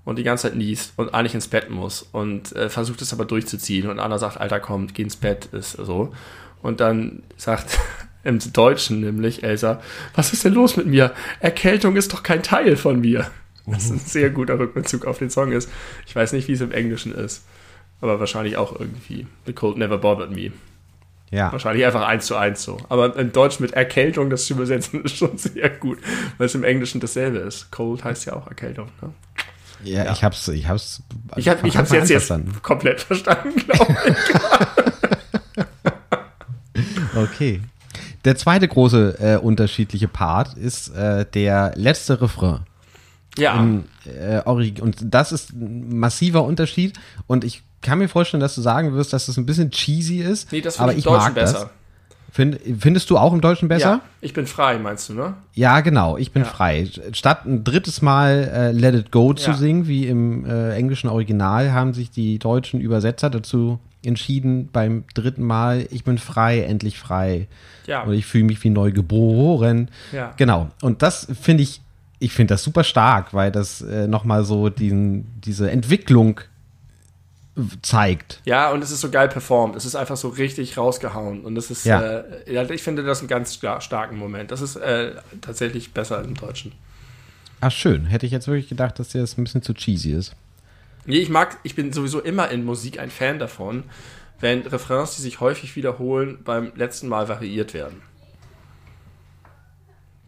Und 0.09 0.15
die 0.15 0.23
ganze 0.23 0.49
Zeit 0.49 0.57
niest 0.57 0.93
und 0.95 1.13
eigentlich 1.13 1.35
ins 1.35 1.47
Bett 1.47 1.69
muss 1.69 2.01
und 2.01 2.55
äh, 2.55 2.67
versucht 2.69 2.99
es 3.03 3.13
aber 3.13 3.25
durchzuziehen. 3.25 3.87
Und 3.87 3.99
Anna 3.99 4.17
sagt, 4.17 4.37
Alter, 4.37 4.59
komm, 4.59 4.87
geh 4.87 5.03
ins 5.03 5.15
Bett, 5.15 5.49
ist 5.51 5.73
so. 5.73 6.11
Und 6.63 6.79
dann 6.79 7.21
sagt 7.37 7.77
im 8.23 8.39
Deutschen 8.51 9.01
nämlich 9.01 9.43
Elsa, 9.43 9.79
was 10.15 10.33
ist 10.33 10.43
denn 10.43 10.55
los 10.55 10.77
mit 10.77 10.87
mir? 10.87 11.13
Erkältung 11.41 11.95
ist 11.95 12.11
doch 12.11 12.23
kein 12.23 12.41
Teil 12.41 12.75
von 12.75 12.99
mir. 12.99 13.29
Was 13.67 13.91
ein 13.91 13.99
sehr 13.99 14.31
guter 14.31 14.57
Rückbezug 14.57 15.05
auf 15.05 15.19
den 15.19 15.29
Song 15.29 15.51
ist. 15.51 15.69
Ich 16.07 16.15
weiß 16.15 16.33
nicht, 16.33 16.47
wie 16.47 16.53
es 16.53 16.61
im 16.61 16.71
Englischen 16.71 17.13
ist. 17.13 17.45
Aber 18.01 18.19
wahrscheinlich 18.19 18.57
auch 18.57 18.79
irgendwie. 18.79 19.27
The 19.45 19.53
cold 19.53 19.77
never 19.77 19.99
bothered 19.99 20.31
me. 20.31 20.51
Ja. 21.29 21.51
Wahrscheinlich 21.51 21.85
einfach 21.85 22.07
eins 22.07 22.25
zu 22.25 22.35
eins 22.35 22.63
so. 22.63 22.77
Aber 22.89 23.15
im 23.15 23.31
Deutsch 23.31 23.59
mit 23.59 23.73
Erkältung, 23.73 24.31
das 24.31 24.45
zu 24.45 24.55
übersetzen, 24.55 25.03
ist 25.03 25.17
schon 25.17 25.37
sehr 25.37 25.69
gut. 25.69 25.99
Weil 26.39 26.47
es 26.47 26.55
im 26.55 26.63
Englischen 26.63 26.99
dasselbe 26.99 27.37
ist. 27.37 27.71
Cold 27.71 28.03
heißt 28.03 28.25
ja 28.25 28.33
auch 28.33 28.47
Erkältung. 28.47 28.87
Ne? 29.03 29.13
Ja, 29.83 30.05
Ja. 30.05 30.11
ich 30.13 30.23
hab's, 30.23 30.47
ich 30.49 30.67
hab's. 30.67 31.01
Ich 31.35 31.45
von 31.49 31.65
ich 31.65 31.77
hab's 31.77 31.91
jetzt, 31.91 32.09
jetzt 32.09 32.31
komplett 32.63 33.01
verstanden, 33.01 33.55
glaube 33.55 33.95
ich. 34.07 34.15
Okay. 37.15 37.61
Der 38.25 38.35
zweite 38.35 38.67
große 38.67 39.17
äh, 39.19 39.37
unterschiedliche 39.37 40.07
Part 40.07 40.55
ist 40.55 40.89
äh, 40.95 41.25
der 41.25 41.73
letzte 41.75 42.21
Refrain. 42.21 42.61
Ja. 43.37 43.59
Im, 43.59 43.85
äh, 44.05 44.41
und 44.41 44.97
das 45.01 45.31
ist 45.31 45.51
ein 45.53 45.97
massiver 45.99 46.43
Unterschied. 46.43 46.99
Und 47.27 47.43
ich 47.43 47.63
kann 47.81 47.99
mir 47.99 48.09
vorstellen, 48.09 48.41
dass 48.41 48.55
du 48.55 48.61
sagen 48.61 48.93
wirst, 48.93 49.13
dass 49.13 49.27
das 49.27 49.37
ein 49.37 49.45
bisschen 49.45 49.71
cheesy 49.71 50.19
ist. 50.19 50.51
nee, 50.51 50.61
das 50.61 50.79
aber 50.79 50.89
finde 50.91 50.99
ich 50.99 51.05
ich 51.05 51.11
im 51.11 51.13
Deutschen 51.13 51.25
mag 51.27 51.35
besser. 51.35 51.53
das. 51.59 51.69
Find, 52.31 52.59
findest 52.79 53.09
du 53.09 53.17
auch 53.17 53.33
im 53.33 53.41
Deutschen 53.41 53.67
besser? 53.67 53.89
Ja, 53.89 54.01
ich 54.21 54.33
bin 54.33 54.45
frei, 54.45 54.77
meinst 54.77 55.09
du, 55.09 55.13
ne? 55.13 55.33
Ja, 55.55 55.79
genau, 55.81 56.17
ich 56.17 56.31
bin 56.31 56.43
Ja. 56.43 56.47
frei. 56.49 56.87
Statt 57.13 57.45
ein 57.45 57.63
drittes 57.63 58.01
Mal 58.01 58.49
äh, 58.53 58.71
Let 58.71 58.93
It 58.95 59.11
Go 59.11 59.33
zu 59.33 59.51
Ja. 59.51 59.57
singen, 59.57 59.87
wie 59.87 60.07
im 60.07 60.45
äh, 60.45 60.75
englischen 60.75 61.09
Original, 61.09 61.71
haben 61.71 61.93
sich 61.93 62.11
die 62.11 62.37
deutschen 62.39 62.79
Übersetzer 62.81 63.29
dazu 63.29 63.79
entschieden, 64.03 64.69
beim 64.71 65.03
dritten 65.13 65.43
Mal, 65.43 65.85
ich 65.91 66.03
bin 66.03 66.17
frei, 66.17 66.61
endlich 66.61 66.99
frei. 66.99 67.47
Ja. 67.87 68.03
Und 68.03 68.13
ich 68.13 68.25
fühle 68.25 68.45
mich 68.45 68.63
wie 68.63 68.69
neu 68.69 68.91
geboren. 68.91 69.89
Ja. 70.11 70.33
Genau. 70.37 70.69
Und 70.81 71.01
das 71.01 71.27
finde 71.41 71.63
ich, 71.63 71.81
ich 72.19 72.31
finde 72.33 72.53
das 72.53 72.63
super 72.63 72.83
stark, 72.83 73.33
weil 73.33 73.51
das 73.51 73.81
äh, 73.81 74.07
nochmal 74.07 74.43
so 74.45 74.69
diesen, 74.69 75.25
diese 75.43 75.69
Entwicklung 75.71 76.39
zeigt. 77.81 78.41
Ja, 78.45 78.71
und 78.71 78.83
es 78.83 78.91
ist 78.91 79.01
so 79.01 79.09
geil 79.09 79.27
performt. 79.29 79.75
Es 79.75 79.85
ist 79.85 79.95
einfach 79.95 80.17
so 80.17 80.29
richtig 80.29 80.77
rausgehauen. 80.77 81.41
Und 81.45 81.57
es 81.57 81.71
ist, 81.71 81.85
Ja. 81.85 82.01
äh, 82.01 82.73
ich 82.73 82.83
finde 82.83 83.03
das 83.03 83.19
einen 83.19 83.27
ganz 83.27 83.53
star- 83.53 83.81
starken 83.81 84.17
Moment. 84.17 84.51
Das 84.51 84.61
ist 84.61 84.75
äh, 84.75 85.13
tatsächlich 85.41 85.93
besser 85.93 86.23
im 86.23 86.35
Deutschen. 86.35 86.71
Ah, 87.61 87.69
schön. 87.71 88.05
Hätte 88.05 88.25
ich 88.25 88.31
jetzt 88.31 88.47
wirklich 88.47 88.69
gedacht, 88.69 88.99
dass 88.99 89.09
dir 89.09 89.21
das 89.21 89.37
ein 89.37 89.43
bisschen 89.43 89.61
zu 89.61 89.73
cheesy 89.73 90.11
ist. 90.13 90.33
Nee, 91.05 91.17
ich 91.19 91.29
mag, 91.29 91.57
ich 91.63 91.75
bin 91.75 91.91
sowieso 91.91 92.19
immer 92.21 92.49
in 92.51 92.63
Musik 92.63 92.99
ein 92.99 93.09
Fan 93.09 93.39
davon, 93.39 93.83
wenn 94.39 94.61
Refrains, 94.61 95.15
die 95.15 95.21
sich 95.21 95.39
häufig 95.39 95.75
wiederholen, 95.75 96.39
beim 96.43 96.71
letzten 96.75 97.07
Mal 97.07 97.27
variiert 97.27 97.73
werden. 97.73 98.01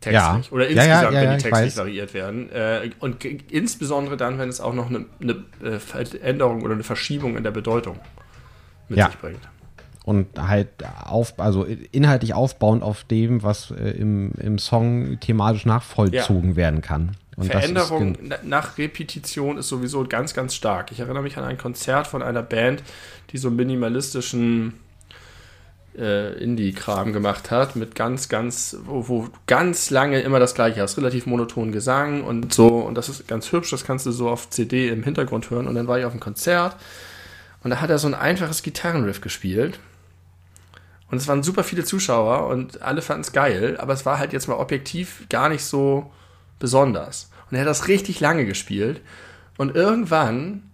Textlich. 0.02 0.14
Ja. 0.14 0.52
Oder 0.52 0.70
Ja, 0.70 0.84
ja, 0.84 0.94
insgesamt, 0.94 1.14
ja, 1.14 1.22
wenn 1.22 1.30
die 1.30 1.36
ich 1.38 1.44
textlich 1.44 1.78
variiert 1.78 2.14
werden. 2.14 2.52
Äh, 2.52 2.90
und 3.00 3.24
insbesondere 3.24 4.18
dann, 4.18 4.40
wenn 4.40 4.50
es 4.50 4.60
auch 4.60 4.74
noch 4.74 4.90
eine, 4.90 5.06
eine 5.22 5.44
äh, 5.64 5.80
Veränderung 5.80 6.64
oder 6.64 6.74
eine 6.74 6.84
Verschiebung 6.84 7.38
in 7.38 7.44
der 7.44 7.52
Bedeutung 7.52 8.00
mit 8.90 9.00
sich 9.00 9.20
bringt. 9.20 9.40
und 10.04 10.28
halt 10.38 10.70
auf, 11.06 11.40
also 11.40 11.66
inhaltlich 11.92 12.34
aufbauend 12.34 12.84
auf 12.84 13.04
dem, 13.04 13.44
was 13.44 13.72
äh, 13.72 13.92
im, 13.92 14.32
im 14.34 14.58
Song 14.58 15.20
thematisch 15.20 15.66
nachvollzogen 15.66 16.56
werden 16.56 16.82
kann. 16.82 17.16
Und 17.38 17.46
Veränderung 17.46 18.18
nach 18.44 18.78
Repetition 18.78 19.58
ist 19.58 19.70
sowieso 19.70 20.04
ganz, 20.04 20.34
ganz 20.34 20.54
stark. 20.54 20.92
Ich 20.92 21.00
erinnere 21.00 21.24
mich 21.24 21.38
an 21.38 21.44
ein 21.44 21.58
Konzert 21.58 22.08
von 22.08 22.22
einer 22.22 22.44
Band, 22.44 22.84
die 23.32 23.38
so 23.38 23.50
minimalistischen 23.50 24.74
äh, 25.98 26.34
Indie-Kram 26.42 27.14
gemacht 27.14 27.52
hat, 27.52 27.76
mit 27.76 27.96
ganz, 27.96 28.30
ganz, 28.30 28.78
wo, 28.86 29.08
wo 29.08 29.28
ganz 29.48 29.90
lange 29.90 30.22
immer 30.22 30.40
das 30.40 30.56
gleiche 30.56 30.82
hast, 30.82 30.98
relativ 30.98 31.26
monoton 31.26 31.72
Gesang 31.72 32.24
und 32.24 32.54
so. 32.54 32.68
Und 32.80 32.96
das 32.96 33.10
ist 33.10 33.28
ganz 33.28 33.52
hübsch, 33.52 33.72
das 33.72 33.84
kannst 33.84 34.06
du 34.06 34.12
so 34.12 34.30
auf 34.30 34.50
CD 34.50 34.90
im 34.90 35.04
Hintergrund 35.04 35.50
hören. 35.50 35.68
Und 35.68 35.76
dann 35.76 35.88
war 35.88 36.00
ich 36.00 36.06
auf 36.06 36.12
einem 36.12 36.20
Konzert 36.20 36.76
und 37.64 37.72
da 37.72 37.82
hat 37.82 37.90
er 37.90 37.98
so 37.98 38.08
ein 38.08 38.14
einfaches 38.14 38.64
Gitarrenriff 38.64 39.22
gespielt. 39.22 39.80
Und 41.10 41.18
es 41.18 41.28
waren 41.28 41.44
super 41.44 41.64
viele 41.64 41.84
Zuschauer 41.84 42.48
und 42.48 42.82
alle 42.82 43.02
fanden 43.02 43.22
es 43.22 43.34
geil, 43.34 43.76
aber 43.78 43.94
es 43.94 44.06
war 44.06 44.18
halt 44.18 44.32
jetzt 44.32 44.48
mal 44.48 44.56
objektiv 44.56 45.26
gar 45.30 45.50
nicht 45.50 45.64
so 45.64 46.10
besonders. 46.58 47.30
Und 47.50 47.58
er 47.58 47.62
hat 47.62 47.68
das 47.68 47.90
richtig 47.90 48.22
lange 48.22 48.46
gespielt. 48.46 49.02
Und 49.58 49.76
irgendwann 49.76 50.71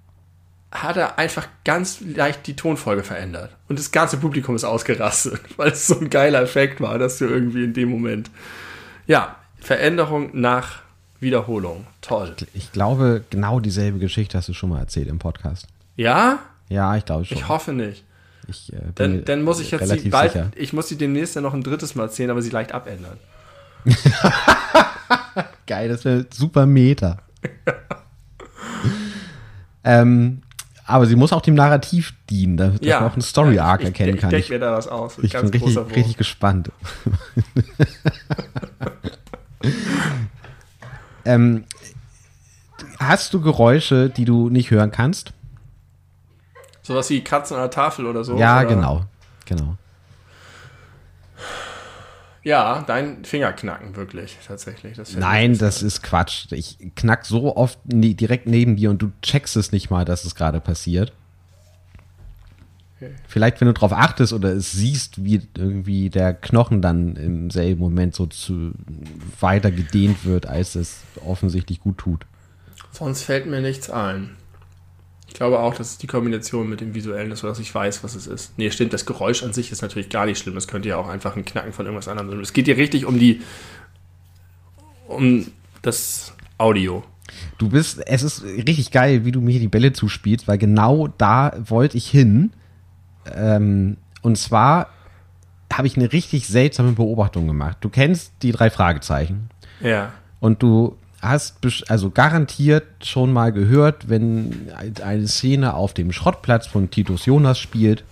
hat 0.71 0.97
er 0.97 1.17
einfach 1.17 1.47
ganz 1.63 2.01
leicht 2.01 2.45
die 2.47 2.55
Tonfolge 2.55 3.03
verändert. 3.03 3.55
Und 3.69 3.79
das 3.79 3.91
ganze 3.91 4.17
Publikum 4.17 4.55
ist 4.55 4.63
ausgerastet, 4.63 5.39
weil 5.57 5.71
es 5.71 5.87
so 5.87 5.99
ein 5.99 6.09
geiler 6.09 6.41
Effekt 6.41 6.81
war, 6.81 6.99
dass 6.99 7.17
du 7.17 7.25
irgendwie 7.25 7.63
in 7.63 7.73
dem 7.73 7.89
Moment. 7.89 8.29
Ja, 9.07 9.37
Veränderung 9.59 10.31
nach 10.33 10.81
Wiederholung. 11.19 11.87
Toll. 12.01 12.35
ich 12.53 12.71
glaube, 12.71 13.23
genau 13.29 13.59
dieselbe 13.59 13.99
Geschichte 13.99 14.37
hast 14.37 14.49
du 14.49 14.53
schon 14.53 14.69
mal 14.69 14.79
erzählt 14.79 15.07
im 15.07 15.19
Podcast. 15.19 15.67
Ja? 15.95 16.39
Ja, 16.69 16.95
ich 16.95 17.05
glaube 17.05 17.25
schon. 17.25 17.37
Ich 17.37 17.47
hoffe 17.47 17.73
nicht. 17.73 18.03
Ich, 18.47 18.71
äh, 18.71 18.77
bin 18.77 18.93
Dann, 18.95 19.25
dann 19.25 19.41
muss 19.43 19.59
ich 19.59 19.71
jetzt 19.71 19.87
sie 19.87 20.09
bald, 20.09 20.33
sicher. 20.33 20.51
ich 20.55 20.73
muss 20.73 20.87
sie 20.87 20.97
demnächst 20.97 21.35
ja 21.35 21.41
noch 21.41 21.53
ein 21.53 21.63
drittes 21.63 21.95
Mal 21.95 22.03
erzählen, 22.03 22.29
aber 22.29 22.41
sie 22.41 22.49
leicht 22.49 22.71
abändern. 22.71 23.17
Geil, 25.67 25.89
das 25.89 26.05
wäre 26.05 26.25
super 26.33 26.65
Meta. 26.65 27.17
ähm, 29.83 30.41
aber 30.87 31.05
sie 31.05 31.15
muss 31.15 31.33
auch 31.33 31.41
dem 31.41 31.55
Narrativ 31.55 32.13
dienen, 32.29 32.57
damit 32.57 32.83
ja. 32.83 33.01
man 33.01 33.09
auch 33.09 33.13
einen 33.13 33.21
Story-Arc 33.21 33.81
ich, 33.81 33.87
erkennen 33.87 34.17
kann. 34.17 34.31
Ich 34.31 34.39
Ich, 34.39 34.47
denke 34.47 34.65
mir 34.65 34.71
da 34.71 34.77
was 34.77 34.87
aus. 34.87 35.17
ich 35.21 35.33
bin 35.33 35.47
richtig, 35.47 35.77
richtig 35.95 36.17
gespannt. 36.17 36.71
ähm, 41.25 41.65
hast 42.99 43.33
du 43.33 43.41
Geräusche, 43.41 44.09
die 44.09 44.23
du 44.23 44.49
nicht 44.49 44.71
hören 44.71 44.91
kannst? 44.91 45.33
Sowas 46.81 47.09
wie 47.09 47.21
Katzen 47.21 47.57
an 47.57 47.63
der 47.63 47.71
Tafel 47.71 48.05
oder 48.05 48.23
so. 48.23 48.37
ja, 48.37 48.59
oder? 48.59 48.65
genau. 48.65 49.03
Genau. 49.45 49.75
Ja, 52.47 52.85
dein 52.87 53.25
Fingerknacken 53.25 53.97
wirklich, 53.97 54.37
tatsächlich. 54.47 54.95
Das 54.95 55.13
Nein, 55.17 55.57
das 55.57 55.83
ist 55.83 56.01
Quatsch. 56.01 56.49
Ich 56.51 56.77
knack 56.95 57.25
so 57.25 57.57
oft 57.57 57.77
nie, 57.85 58.13
direkt 58.13 58.47
neben 58.47 58.77
dir 58.77 58.89
und 58.89 59.01
du 59.01 59.11
checkst 59.21 59.57
es 59.57 59.73
nicht 59.73 59.89
mal, 59.89 60.05
dass 60.05 60.23
es 60.23 60.33
gerade 60.33 60.61
passiert. 60.61 61.11
Okay. 62.95 63.11
Vielleicht, 63.27 63.59
wenn 63.59 63.67
du 63.67 63.73
darauf 63.73 63.91
achtest 63.91 64.31
oder 64.31 64.53
es 64.53 64.71
siehst, 64.71 65.25
wie 65.25 65.41
irgendwie 65.57 66.09
der 66.09 66.33
Knochen 66.33 66.81
dann 66.81 67.17
im 67.17 67.49
selben 67.49 67.81
Moment 67.81 68.15
so 68.15 68.27
zu 68.27 68.71
weiter 69.41 69.69
gedehnt 69.69 70.23
wird, 70.23 70.45
als 70.45 70.75
es 70.75 71.01
offensichtlich 71.25 71.81
gut 71.81 71.97
tut. 71.97 72.25
Sonst 72.91 73.23
fällt 73.23 73.45
mir 73.45 73.59
nichts 73.59 73.89
ein. 73.89 74.37
Ich 75.37 75.39
glaube 75.39 75.59
auch, 75.59 75.75
dass 75.75 75.91
es 75.91 75.97
die 75.99 76.07
Kombination 76.07 76.67
mit 76.67 76.81
dem 76.81 76.95
Visuellen 76.95 77.29
ist, 77.29 77.41
sodass 77.41 77.59
ich 77.59 77.73
weiß, 77.73 78.03
was 78.03 78.15
es 78.15 78.25
ist. 78.25 78.57
Nee, 78.57 78.71
stimmt, 78.71 78.91
das 78.91 79.05
Geräusch 79.05 79.43
an 79.43 79.53
sich 79.53 79.71
ist 79.71 79.83
natürlich 79.83 80.09
gar 80.09 80.25
nicht 80.25 80.39
schlimm. 80.39 80.55
Das 80.55 80.67
könnte 80.67 80.89
ja 80.89 80.97
auch 80.97 81.07
einfach 81.07 81.35
ein 81.35 81.45
Knacken 81.45 81.73
von 81.73 81.85
irgendwas 81.85 82.07
anderem 82.07 82.31
sein. 82.31 82.39
Es 82.39 82.53
geht 82.53 82.65
hier 82.65 82.75
richtig 82.75 83.05
um 83.05 83.19
die. 83.19 83.43
um 85.07 85.45
das 85.83 86.33
Audio. 86.57 87.03
Du 87.59 87.69
bist, 87.69 88.01
es 88.07 88.23
ist 88.23 88.43
richtig 88.45 88.89
geil, 88.89 89.25
wie 89.25 89.31
du 89.31 89.39
mir 89.39 89.59
die 89.59 89.67
Bälle 89.67 89.93
zuspielst, 89.93 90.47
weil 90.47 90.57
genau 90.57 91.07
da 91.07 91.53
wollte 91.63 91.97
ich 91.97 92.09
hin. 92.09 92.51
Ähm, 93.31 93.97
und 94.23 94.39
zwar 94.39 94.89
habe 95.71 95.85
ich 95.85 95.97
eine 95.97 96.11
richtig 96.13 96.47
seltsame 96.47 96.93
Beobachtung 96.93 97.45
gemacht. 97.45 97.77
Du 97.81 97.89
kennst 97.89 98.33
die 98.41 98.53
drei 98.53 98.71
Fragezeichen. 98.71 99.51
Ja. 99.81 100.13
Und 100.39 100.63
du 100.63 100.97
hast 101.21 101.57
also 101.89 102.09
garantiert 102.09 102.85
schon 103.03 103.33
mal 103.33 103.51
gehört, 103.51 104.09
wenn 104.09 104.69
eine 105.03 105.27
Szene 105.27 105.73
auf 105.73 105.93
dem 105.93 106.11
Schrottplatz 106.11 106.67
von 106.67 106.89
Titus 106.91 107.25
Jonas 107.25 107.59
spielt, 107.59 108.03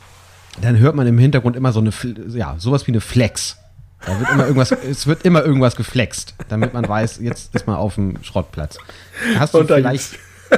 dann 0.62 0.78
hört 0.80 0.96
man 0.96 1.06
im 1.08 1.18
Hintergrund 1.18 1.56
immer 1.56 1.72
so 1.72 1.80
eine, 1.80 1.92
ja, 2.30 2.56
sowas 2.58 2.88
wie 2.88 2.92
eine 2.92 3.02
Flex. 3.02 3.58
Da 4.06 4.20
wird 4.20 4.30
immer 4.32 4.44
irgendwas, 4.44 4.72
es 4.90 5.08
wird 5.08 5.24
immer 5.24 5.44
irgendwas 5.44 5.76
geflext, 5.76 6.36
damit 6.50 6.74
man 6.74 6.88
weiß, 6.88 7.20
jetzt 7.22 7.54
ist 7.56 7.68
man 7.68 7.76
auf 7.76 7.96
dem 7.96 8.24
Schrottplatz. 8.24 8.78
Hast 9.38 9.54
du 9.54 9.64
vielleicht 9.64 10.18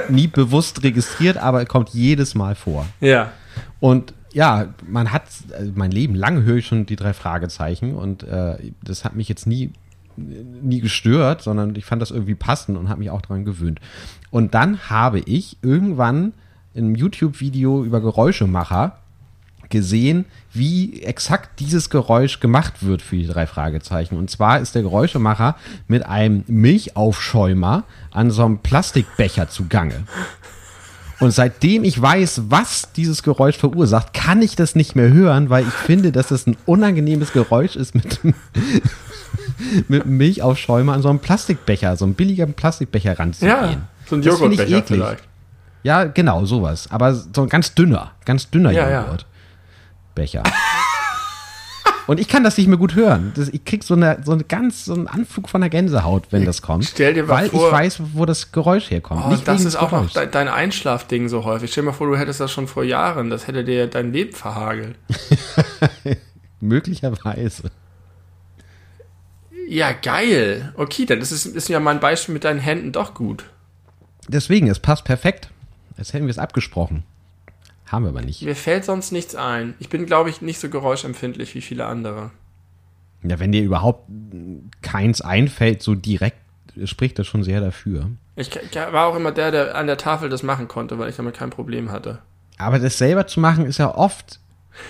nie 0.10 0.27
bewusst 0.27 0.83
registriert, 0.83 1.38
aber 1.38 1.65
kommt 1.65 1.89
jedes 1.89 2.36
Mal 2.36 2.55
vor. 2.55 2.86
Ja. 2.99 3.31
Und 3.79 4.13
ja, 4.33 4.73
man 4.88 5.12
hat, 5.12 5.23
also 5.57 5.71
mein 5.75 5.91
Leben 5.91 6.13
lang 6.13 6.43
höre 6.43 6.57
ich 6.57 6.67
schon 6.67 6.86
die 6.86 6.95
drei 6.95 7.13
Fragezeichen 7.13 7.95
und 7.95 8.23
äh, 8.23 8.71
das 8.83 9.03
hat 9.03 9.15
mich 9.15 9.29
jetzt 9.29 9.47
nie, 9.47 9.71
nie 10.17 10.82
gestört, 10.82 11.41
sondern 11.41 11.75
ich 11.75 11.86
fand 11.86 12.01
das 12.01 12.12
irgendwie 12.12 12.36
passend 12.36 12.77
und 12.77 12.89
habe 12.89 12.99
mich 12.99 13.10
auch 13.10 13.21
daran 13.21 13.45
gewöhnt. 13.45 13.80
Und 14.32 14.53
dann 14.53 14.89
habe 14.89 15.19
ich 15.19 15.58
irgendwann 15.62 16.34
in 16.73 16.86
einem 16.86 16.95
YouTube-Video 16.95 17.84
über 17.84 18.01
Geräuschemacher 18.01 18.97
gesehen, 19.69 20.25
wie 20.53 21.01
exakt 21.03 21.60
dieses 21.60 21.89
Geräusch 21.89 22.39
gemacht 22.39 22.86
wird 22.86 23.01
für 23.01 23.17
die 23.17 23.27
drei 23.27 23.45
Fragezeichen. 23.47 24.17
Und 24.17 24.30
zwar 24.30 24.60
ist 24.60 24.75
der 24.75 24.82
Geräuschemacher 24.82 25.56
mit 25.88 26.06
einem 26.06 26.43
Milchaufschäumer 26.47 27.84
an 28.12 28.32
so 28.32 28.45
einem 28.45 28.60
Plastikbecher 28.60 29.49
zugange. 29.49 30.03
Und 31.19 31.32
seitdem 31.32 31.84
ich 31.84 31.99
weiß, 31.99 32.43
was 32.49 32.91
dieses 32.95 33.23
Geräusch 33.23 33.58
verursacht, 33.58 34.13
kann 34.13 34.41
ich 34.41 34.56
das 34.56 34.75
nicht 34.75 34.95
mehr 34.95 35.12
hören, 35.12 35.49
weil 35.49 35.63
ich 35.67 35.73
finde, 35.73 36.12
dass 36.12 36.27
das 36.27 36.45
ein 36.45 36.58
unangenehmes 36.65 37.34
Geräusch 37.34 37.75
ist 37.75 37.95
mit, 37.95 38.19
mit 39.88 40.06
Milchaufschäumer 40.06 40.93
an 40.93 41.01
so 41.01 41.10
einem 41.10 41.19
Plastikbecher, 41.19 41.95
so 41.97 42.06
einem 42.06 42.13
billigen 42.13 42.53
Plastikbecher 42.53 43.17
ranzugehen. 43.17 43.58
Ja, 43.58 43.82
so 44.06 44.15
ein 44.15 44.21
Joghurtbecher 44.21 44.84
vielleicht. 44.84 45.23
Ja, 45.84 46.03
genau, 46.03 46.45
sowas. 46.45 46.88
Aber 46.91 47.13
so 47.15 47.43
ein 47.43 47.49
ganz 47.49 47.73
dünner, 47.73 48.12
ganz 48.25 48.49
dünner 48.49 48.71
Ja, 48.71 48.89
ja. 48.89 49.17
Und 52.08 52.20
ich 52.22 52.28
kann 52.30 52.43
das 52.43 52.58
nicht 52.58 52.67
mehr 52.67 52.78
gut 52.78 52.96
hören. 52.96 53.34
Das, 53.36 53.50
ich 53.50 53.65
krieg 53.65 53.84
so 53.84 53.93
eine, 53.93 54.22
so 54.24 54.32
eine 54.32 54.43
ganz, 54.46 54.86
so 54.86 54.93
einen 54.93 55.08
Anflug 55.08 55.50
von 55.50 55.60
der 55.62 55.70
Gänsehaut, 55.70 56.28
wenn 56.32 56.46
das 56.46 56.62
kommt. 56.62 56.86
Stell 56.86 57.13
dir 57.13 57.24
mal 57.24 57.30
weil 57.41 57.50
vor- 57.50 57.67
ich 57.67 57.72
weiß, 57.74 58.02
wo 58.13 58.26
das 58.26 58.52
Geräusch 58.54 58.89
herkommt. 58.89 59.24
Oh, 59.28 59.36
das 59.43 59.65
ist 59.65 59.76
auch 59.76 59.91
noch 59.91 60.10
de 60.10 60.26
dein 60.32 60.48
Einschlafding 60.48 61.28
so 61.28 61.43
häufig. 61.43 61.70
Stell 61.72 61.84
dir 61.84 61.91
mal 61.91 61.93
vor, 61.93 62.08
du 62.08 62.17
hättest 62.17 62.39
das 62.39 62.52
schon 62.52 62.67
vor 62.67 62.84
Jahren. 62.86 63.30
Das 63.30 63.48
hätte 63.48 63.63
dir 63.65 63.88
dein 63.88 64.13
Leben 64.13 64.32
verhagelt. 64.34 64.96
Möglicherweise. 66.62 67.72
Ja, 69.67 69.91
geil. 69.91 70.74
Okay, 70.78 71.06
dann 71.06 71.20
ist, 71.20 71.32
es, 71.32 71.46
ist 71.46 71.67
ja 71.67 71.80
mein 71.80 72.00
Beispiel 72.00 72.34
mit 72.34 72.46
deinen 72.46 72.60
Händen 72.60 72.93
doch 72.93 73.13
gut. 73.13 73.43
Deswegen, 74.30 74.67
es 74.70 74.80
passt 74.80 75.04
perfekt. 75.04 75.50
Als 75.98 76.13
hätten 76.13 76.26
wir 76.26 76.32
es 76.32 76.38
abgesprochen. 76.38 77.04
Haben 77.89 78.04
wir 78.06 78.10
aber 78.10 78.21
nicht. 78.21 78.41
Mir 78.41 78.56
fällt 78.56 78.86
sonst 78.86 79.12
nichts 79.12 79.36
ein. 79.36 79.73
Ich 79.80 79.89
bin, 79.89 80.06
glaube 80.06 80.30
ich, 80.30 80.41
nicht 80.41 80.60
so 80.60 80.69
geräuschempfindlich 80.69 81.56
wie 81.56 81.62
viele 81.62 81.86
andere. 81.86 82.32
Ja, 83.23 83.39
wenn 83.39 83.52
dir 83.52 83.63
überhaupt 83.63 84.08
keins 84.82 85.21
einfällt, 85.21 85.82
so 85.82 85.95
direkt, 85.95 86.38
spricht 86.84 87.17
das 87.17 87.28
schon 87.28 87.43
sehr 87.43 87.62
dafür. 87.62 88.10
Ich, 88.36 88.52
war 88.91 89.08
auch 89.08 89.15
immer 89.15 89.32
der, 89.32 89.52
der 89.52 89.76
an 89.76 89.88
der 89.88 89.97
Tafel 89.97 90.30
das 90.30 90.43
machen 90.43 90.67
konnte, 90.67 91.00
weil 91.00 91.10
ich 91.10 91.15
damit 91.15 91.36
kein 91.36 91.50
Problem 91.50 91.91
hatte. 91.91 92.19
Aber 92.58 92.78
das 92.80 92.97
selber 92.97 93.26
zu 93.28 93.39
machen, 93.39 93.65
ist 93.65 93.78
ja 93.80 93.93
oft 93.95 94.39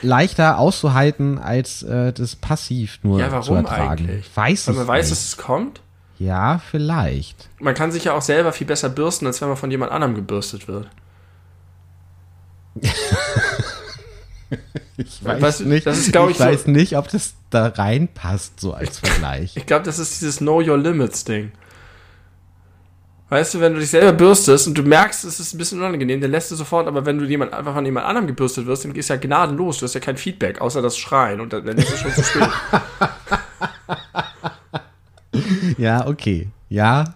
leichter 0.01 0.57
auszuhalten, 0.57 1.37
als 1.37 1.83
äh, 1.83 2.11
das 2.13 2.35
passiv 2.35 2.99
nur 3.03 3.19
Ja, 3.19 3.29
zu 3.41 3.51
warum 3.51 3.57
ertragen. 3.65 4.05
eigentlich? 4.05 4.29
Weiß 4.35 4.67
Weil 4.67 4.75
man 4.75 4.87
weiß, 4.87 5.05
nicht. 5.05 5.11
dass 5.11 5.27
es 5.27 5.37
kommt. 5.37 5.81
Ja, 6.19 6.59
vielleicht. 6.59 7.47
Man 7.59 7.75
kann 7.75 7.91
sich 7.91 8.05
ja 8.05 8.13
auch 8.13 8.21
selber 8.21 8.51
viel 8.51 8.67
besser 8.67 8.89
bürsten, 8.89 9.27
als 9.27 9.39
wenn 9.39 9.47
man 9.49 9.57
von 9.57 9.71
jemand 9.71 9.91
anderem 9.91 10.15
gebürstet 10.15 10.67
wird. 10.67 10.89
Ich 14.99 15.23
Weißt 15.23 15.59
du, 15.59 15.65
das 15.65 15.97
ist, 15.99 16.07
ich, 16.07 16.13
so- 16.13 16.43
weiß 16.43 16.65
nicht, 16.67 16.97
ob 16.97 17.07
das 17.09 17.35
da 17.51 17.67
reinpasst, 17.67 18.59
so 18.59 18.73
als 18.73 18.97
Vergleich. 18.97 19.55
Ich 19.55 19.65
glaube, 19.67 19.85
das 19.85 19.99
ist 19.99 20.19
dieses 20.21 20.37
Know 20.37 20.59
Your 20.59 20.77
Limits 20.77 21.23
Ding. 21.23 21.51
Weißt 23.29 23.53
du, 23.53 23.59
wenn 23.59 23.73
du 23.73 23.79
dich 23.79 23.89
selber 23.89 24.13
bürstest 24.13 24.67
und 24.67 24.75
du 24.77 24.83
merkst, 24.83 25.25
es 25.25 25.39
ist 25.39 25.53
ein 25.53 25.57
bisschen 25.57 25.79
unangenehm, 25.79 26.19
dann 26.21 26.31
lässt 26.31 26.49
du 26.49 26.55
sofort, 26.55 26.87
aber 26.87 27.05
wenn 27.05 27.19
du 27.19 27.25
jemand, 27.25 27.53
einfach 27.53 27.73
von 27.73 27.85
jemand 27.85 28.07
anderem 28.07 28.25
gebürstet 28.25 28.65
wirst, 28.65 28.85
dann 28.85 28.95
ist 28.95 29.09
ja 29.09 29.17
gnadenlos, 29.17 29.79
du 29.79 29.83
hast 29.83 29.93
ja 29.95 29.99
kein 29.99 30.17
Feedback, 30.17 30.61
außer 30.61 30.81
das 30.81 30.97
Schreien 30.97 31.41
und 31.41 31.51
dann, 31.53 31.65
dann 31.65 31.77
ist 31.77 31.91
es 31.91 31.99
schon 31.99 32.13
zu 32.13 32.23
spät. 32.23 32.49
ja, 35.77 36.07
okay. 36.07 36.47
Ja, 36.69 37.15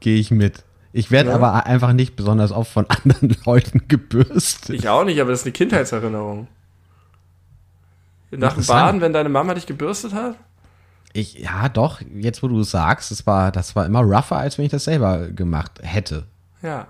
gehe 0.00 0.18
ich 0.18 0.30
mit. 0.30 0.64
Ich 0.92 1.10
werde 1.10 1.30
Ja. 1.30 1.36
aber 1.36 1.66
einfach 1.66 1.92
nicht 1.92 2.16
besonders 2.16 2.50
oft 2.52 2.72
von 2.72 2.86
anderen 2.88 3.36
Leuten 3.44 3.86
gebürstet. 3.88 4.74
Ich 4.76 4.88
auch 4.88 5.04
nicht, 5.04 5.20
aber 5.20 5.30
das 5.30 5.40
ist 5.40 5.46
eine 5.46 5.52
Kindheitserinnerung. 5.52 6.48
Nach 8.32 8.54
dem. 8.54 8.64
Baden, 8.66 9.00
wenn 9.00 9.12
deine 9.12 9.28
Mama 9.28 9.54
dich 9.54 9.66
gebürstet 9.66 10.12
hat? 10.14 10.36
Ich, 11.12 11.34
ja, 11.34 11.68
doch, 11.68 12.00
jetzt 12.14 12.42
wo 12.42 12.48
du 12.48 12.60
es 12.60 12.70
sagst, 12.70 13.10
das 13.10 13.26
war, 13.26 13.50
das 13.50 13.74
war 13.74 13.84
immer 13.86 14.00
rougher, 14.00 14.36
als 14.36 14.58
wenn 14.58 14.64
ich 14.66 14.70
das 14.70 14.84
selber 14.84 15.26
gemacht 15.28 15.80
hätte. 15.82 16.26
Ja. 16.62 16.86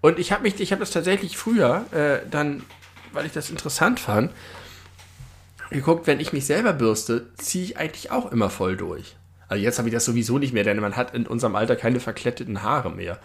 Und 0.00 0.18
ich 0.20 0.30
habe 0.30 0.42
mich, 0.42 0.60
ich 0.60 0.70
habe 0.70 0.80
das 0.80 0.90
tatsächlich 0.92 1.36
früher 1.36 1.84
äh, 1.92 2.20
dann, 2.30 2.62
weil 3.12 3.26
ich 3.26 3.32
das 3.32 3.50
interessant 3.50 3.98
fand, 3.98 4.30
geguckt, 5.70 6.06
wenn 6.06 6.20
ich 6.20 6.32
mich 6.32 6.46
selber 6.46 6.72
bürste, 6.72 7.26
ziehe 7.36 7.64
ich 7.64 7.78
eigentlich 7.78 8.12
auch 8.12 8.30
immer 8.30 8.50
voll 8.50 8.76
durch. 8.76 9.16
Also 9.54 9.64
jetzt 9.64 9.78
habe 9.78 9.88
ich 9.88 9.94
das 9.94 10.04
sowieso 10.04 10.38
nicht 10.38 10.52
mehr, 10.52 10.64
denn 10.64 10.80
man 10.80 10.96
hat 10.96 11.14
in 11.14 11.28
unserem 11.28 11.54
Alter 11.54 11.76
keine 11.76 12.00
verkletteten 12.00 12.62
Haare 12.62 12.90
mehr. 12.90 13.18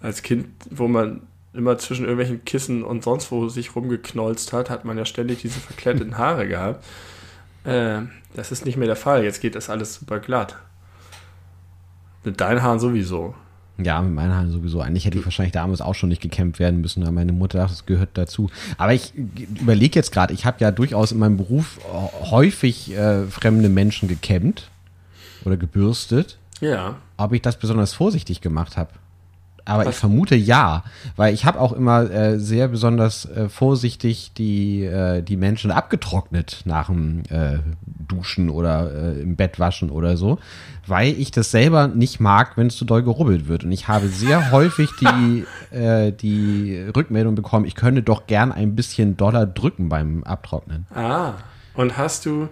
Als 0.00 0.22
Kind, 0.22 0.46
wo 0.70 0.88
man 0.88 1.20
immer 1.52 1.76
zwischen 1.76 2.04
irgendwelchen 2.04 2.46
Kissen 2.46 2.82
und 2.82 3.04
sonst 3.04 3.30
wo 3.30 3.48
sich 3.50 3.76
rumgeknolzt 3.76 4.54
hat, 4.54 4.70
hat 4.70 4.86
man 4.86 4.96
ja 4.96 5.04
ständig 5.04 5.42
diese 5.42 5.60
verkletteten 5.60 6.16
Haare 6.16 6.48
gehabt. 6.48 6.82
Äh, 7.64 8.00
das 8.34 8.52
ist 8.52 8.64
nicht 8.64 8.78
mehr 8.78 8.86
der 8.86 8.96
Fall. 8.96 9.22
Jetzt 9.22 9.42
geht 9.42 9.54
das 9.54 9.68
alles 9.68 9.96
super 9.96 10.18
glatt. 10.18 10.56
Mit 12.24 12.40
deinen 12.40 12.62
Haaren 12.62 12.80
sowieso. 12.80 13.34
Ja, 13.76 14.00
mit 14.00 14.14
meinen 14.14 14.32
Haaren 14.32 14.50
sowieso. 14.50 14.80
Eigentlich 14.80 15.04
hätte 15.04 15.18
ich 15.18 15.24
wahrscheinlich 15.26 15.52
damals 15.52 15.82
auch 15.82 15.94
schon 15.94 16.08
nicht 16.08 16.22
gekämmt 16.22 16.58
werden 16.58 16.80
müssen, 16.80 17.02
aber 17.02 17.12
meine 17.12 17.32
Mutter 17.32 17.58
dachte, 17.58 17.72
das 17.72 17.84
gehört 17.84 18.10
dazu. 18.14 18.48
Aber 18.78 18.94
ich 18.94 19.12
überlege 19.14 19.98
jetzt 19.98 20.12
gerade, 20.12 20.32
ich 20.32 20.46
habe 20.46 20.56
ja 20.60 20.70
durchaus 20.70 21.12
in 21.12 21.18
meinem 21.18 21.36
Beruf 21.36 21.80
äh, 21.84 22.30
häufig 22.30 22.96
äh, 22.96 23.26
fremde 23.26 23.68
Menschen 23.68 24.08
gekämmt 24.08 24.70
oder 25.44 25.56
gebürstet. 25.56 26.38
Ja. 26.60 26.96
ob 27.16 27.32
ich 27.32 27.40
das 27.40 27.56
besonders 27.58 27.94
vorsichtig 27.94 28.42
gemacht 28.42 28.76
habe. 28.76 28.90
Aber 29.64 29.86
Was? 29.86 29.94
ich 29.94 30.00
vermute 30.00 30.34
ja, 30.36 30.84
weil 31.16 31.32
ich 31.32 31.44
habe 31.44 31.60
auch 31.60 31.72
immer 31.72 32.10
äh, 32.10 32.38
sehr 32.38 32.68
besonders 32.68 33.24
äh, 33.26 33.48
vorsichtig 33.48 34.32
die, 34.36 34.84
äh, 34.84 35.22
die 35.22 35.36
Menschen 35.36 35.70
abgetrocknet 35.70 36.62
nach 36.64 36.86
dem 36.86 37.22
äh, 37.30 37.58
Duschen 38.08 38.50
oder 38.50 38.90
äh, 38.92 39.20
im 39.20 39.36
Bett 39.36 39.58
waschen 39.58 39.90
oder 39.90 40.16
so, 40.16 40.38
weil 40.86 41.12
ich 41.18 41.30
das 41.30 41.50
selber 41.50 41.88
nicht 41.88 42.20
mag, 42.20 42.56
wenn 42.56 42.66
es 42.66 42.76
zu 42.76 42.84
doll 42.84 43.02
gerubbelt 43.02 43.48
wird. 43.48 43.64
Und 43.64 43.72
ich 43.72 43.86
habe 43.88 44.08
sehr 44.08 44.50
häufig 44.52 44.90
die, 45.00 45.44
äh, 45.74 46.12
die 46.12 46.86
Rückmeldung 46.94 47.34
bekommen, 47.34 47.64
ich 47.64 47.74
könnte 47.74 48.02
doch 48.02 48.26
gern 48.26 48.52
ein 48.52 48.74
bisschen 48.74 49.16
doller 49.16 49.46
drücken 49.46 49.88
beim 49.88 50.24
Abtrocknen. 50.24 50.86
Ah. 50.94 51.34
Und 51.74 51.96
hast 51.96 52.26
du, 52.26 52.48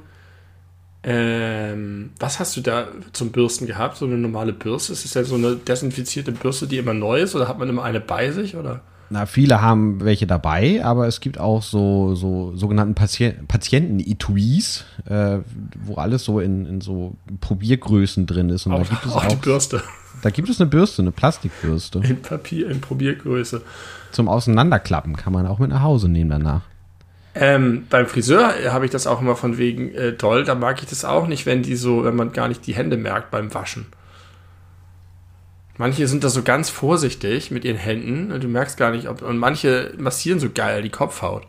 ähm, 1.02 2.10
was 2.18 2.40
hast 2.40 2.56
du 2.56 2.60
da 2.60 2.88
zum 3.12 3.30
Bürsten 3.30 3.66
gehabt? 3.66 3.96
So 3.96 4.06
eine 4.06 4.16
normale 4.18 4.52
Bürste? 4.52 4.92
Ist 4.92 5.04
das 5.04 5.14
ja 5.14 5.24
so 5.24 5.36
eine 5.36 5.56
desinfizierte 5.56 6.32
Bürste, 6.32 6.66
die 6.66 6.78
immer 6.78 6.94
neu 6.94 7.20
ist? 7.20 7.34
Oder 7.34 7.48
hat 7.48 7.58
man 7.58 7.68
immer 7.68 7.84
eine 7.84 8.00
bei 8.00 8.30
sich? 8.32 8.56
Oder? 8.56 8.80
Na, 9.10 9.24
viele 9.24 9.62
haben 9.62 10.04
welche 10.04 10.26
dabei, 10.26 10.84
aber 10.84 11.06
es 11.06 11.20
gibt 11.20 11.38
auch 11.40 11.62
so, 11.62 12.14
so 12.14 12.54
sogenannten 12.56 12.94
Patien 12.94 13.46
Patienten-Etuis, 13.46 14.84
äh, 15.06 15.38
wo 15.82 15.94
alles 15.94 16.24
so 16.24 16.40
in, 16.40 16.66
in 16.66 16.80
so 16.82 17.16
Probiergrößen 17.40 18.26
drin 18.26 18.50
ist. 18.50 18.66
Und 18.66 18.72
da 18.72 18.78
Auch, 18.82 18.88
gibt 18.88 19.06
es 19.06 19.12
auch 19.12 19.24
die 19.24 19.36
auch, 19.36 19.40
Bürste. 19.40 19.82
da 20.22 20.30
gibt 20.30 20.50
es 20.50 20.60
eine 20.60 20.68
Bürste, 20.68 21.00
eine 21.00 21.12
Plastikbürste. 21.12 22.00
In 22.00 22.20
Papier, 22.20 22.68
in 22.68 22.80
Probiergröße. 22.82 23.62
Zum 24.12 24.28
Auseinanderklappen 24.28 25.16
kann 25.16 25.32
man 25.32 25.46
auch 25.46 25.58
mit 25.58 25.70
nach 25.70 25.82
Hause 25.82 26.08
nehmen 26.10 26.28
danach. 26.30 26.62
Ähm, 27.40 27.86
beim 27.88 28.06
Friseur 28.06 28.52
habe 28.72 28.84
ich 28.84 28.90
das 28.90 29.06
auch 29.06 29.20
immer 29.20 29.36
von 29.36 29.58
wegen 29.58 29.94
äh, 29.94 30.14
toll. 30.14 30.42
Da 30.42 30.56
mag 30.56 30.82
ich 30.82 30.88
das 30.88 31.04
auch 31.04 31.28
nicht, 31.28 31.46
wenn 31.46 31.62
die 31.62 31.76
so, 31.76 32.04
wenn 32.04 32.16
man 32.16 32.32
gar 32.32 32.48
nicht 32.48 32.66
die 32.66 32.74
Hände 32.74 32.96
merkt 32.96 33.30
beim 33.30 33.54
Waschen. 33.54 33.86
Manche 35.76 36.08
sind 36.08 36.24
da 36.24 36.30
so 36.30 36.42
ganz 36.42 36.68
vorsichtig 36.68 37.52
mit 37.52 37.64
ihren 37.64 37.76
Händen 37.76 38.32
und 38.32 38.42
du 38.42 38.48
merkst 38.48 38.76
gar 38.76 38.90
nicht, 38.90 39.08
ob. 39.08 39.22
Und 39.22 39.38
manche 39.38 39.92
massieren 39.96 40.40
so 40.40 40.50
geil 40.52 40.82
die 40.82 40.90
Kopfhaut. 40.90 41.46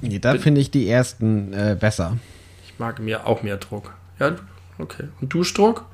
Nee, 0.00 0.18
da 0.18 0.36
finde 0.38 0.60
ich 0.60 0.72
die 0.72 0.88
ersten 0.88 1.52
äh, 1.52 1.76
besser. 1.78 2.18
Ich 2.64 2.76
mag 2.80 2.98
mir 2.98 3.26
auch 3.28 3.44
mehr 3.44 3.58
Druck. 3.58 3.94
Ja, 4.18 4.34
okay. 4.78 5.04
Und 5.20 5.32
Duschdruck? 5.32 5.84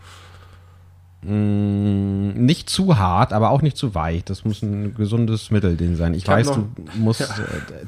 Mm, 1.22 2.30
nicht 2.44 2.70
zu 2.70 2.96
hart, 2.98 3.32
aber 3.32 3.50
auch 3.50 3.60
nicht 3.60 3.76
zu 3.76 3.94
weich. 3.94 4.24
Das 4.24 4.44
muss 4.44 4.62
ein 4.62 4.94
gesundes 4.94 5.50
Mittelding 5.50 5.96
sein. 5.96 6.14
Ich, 6.14 6.28
hab 6.28 6.36
weiß, 6.36 6.46
noch- 6.48 6.56
du 6.56 6.84
musst, 6.96 7.20
äh, 7.22 7.24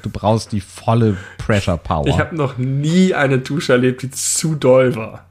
du 0.03 0.11
brauchst 0.11 0.51
die 0.53 0.61
volle 0.61 1.16
Pressure 1.39 1.78
Power. 1.78 2.07
Ich 2.09 2.18
habe 2.18 2.35
noch 2.35 2.59
nie 2.59 3.14
eine 3.14 3.39
Dusche 3.39 3.72
erlebt, 3.74 4.03
die 4.03 4.11
zu 4.11 4.57
doll 4.57 4.97
war. 4.97 5.26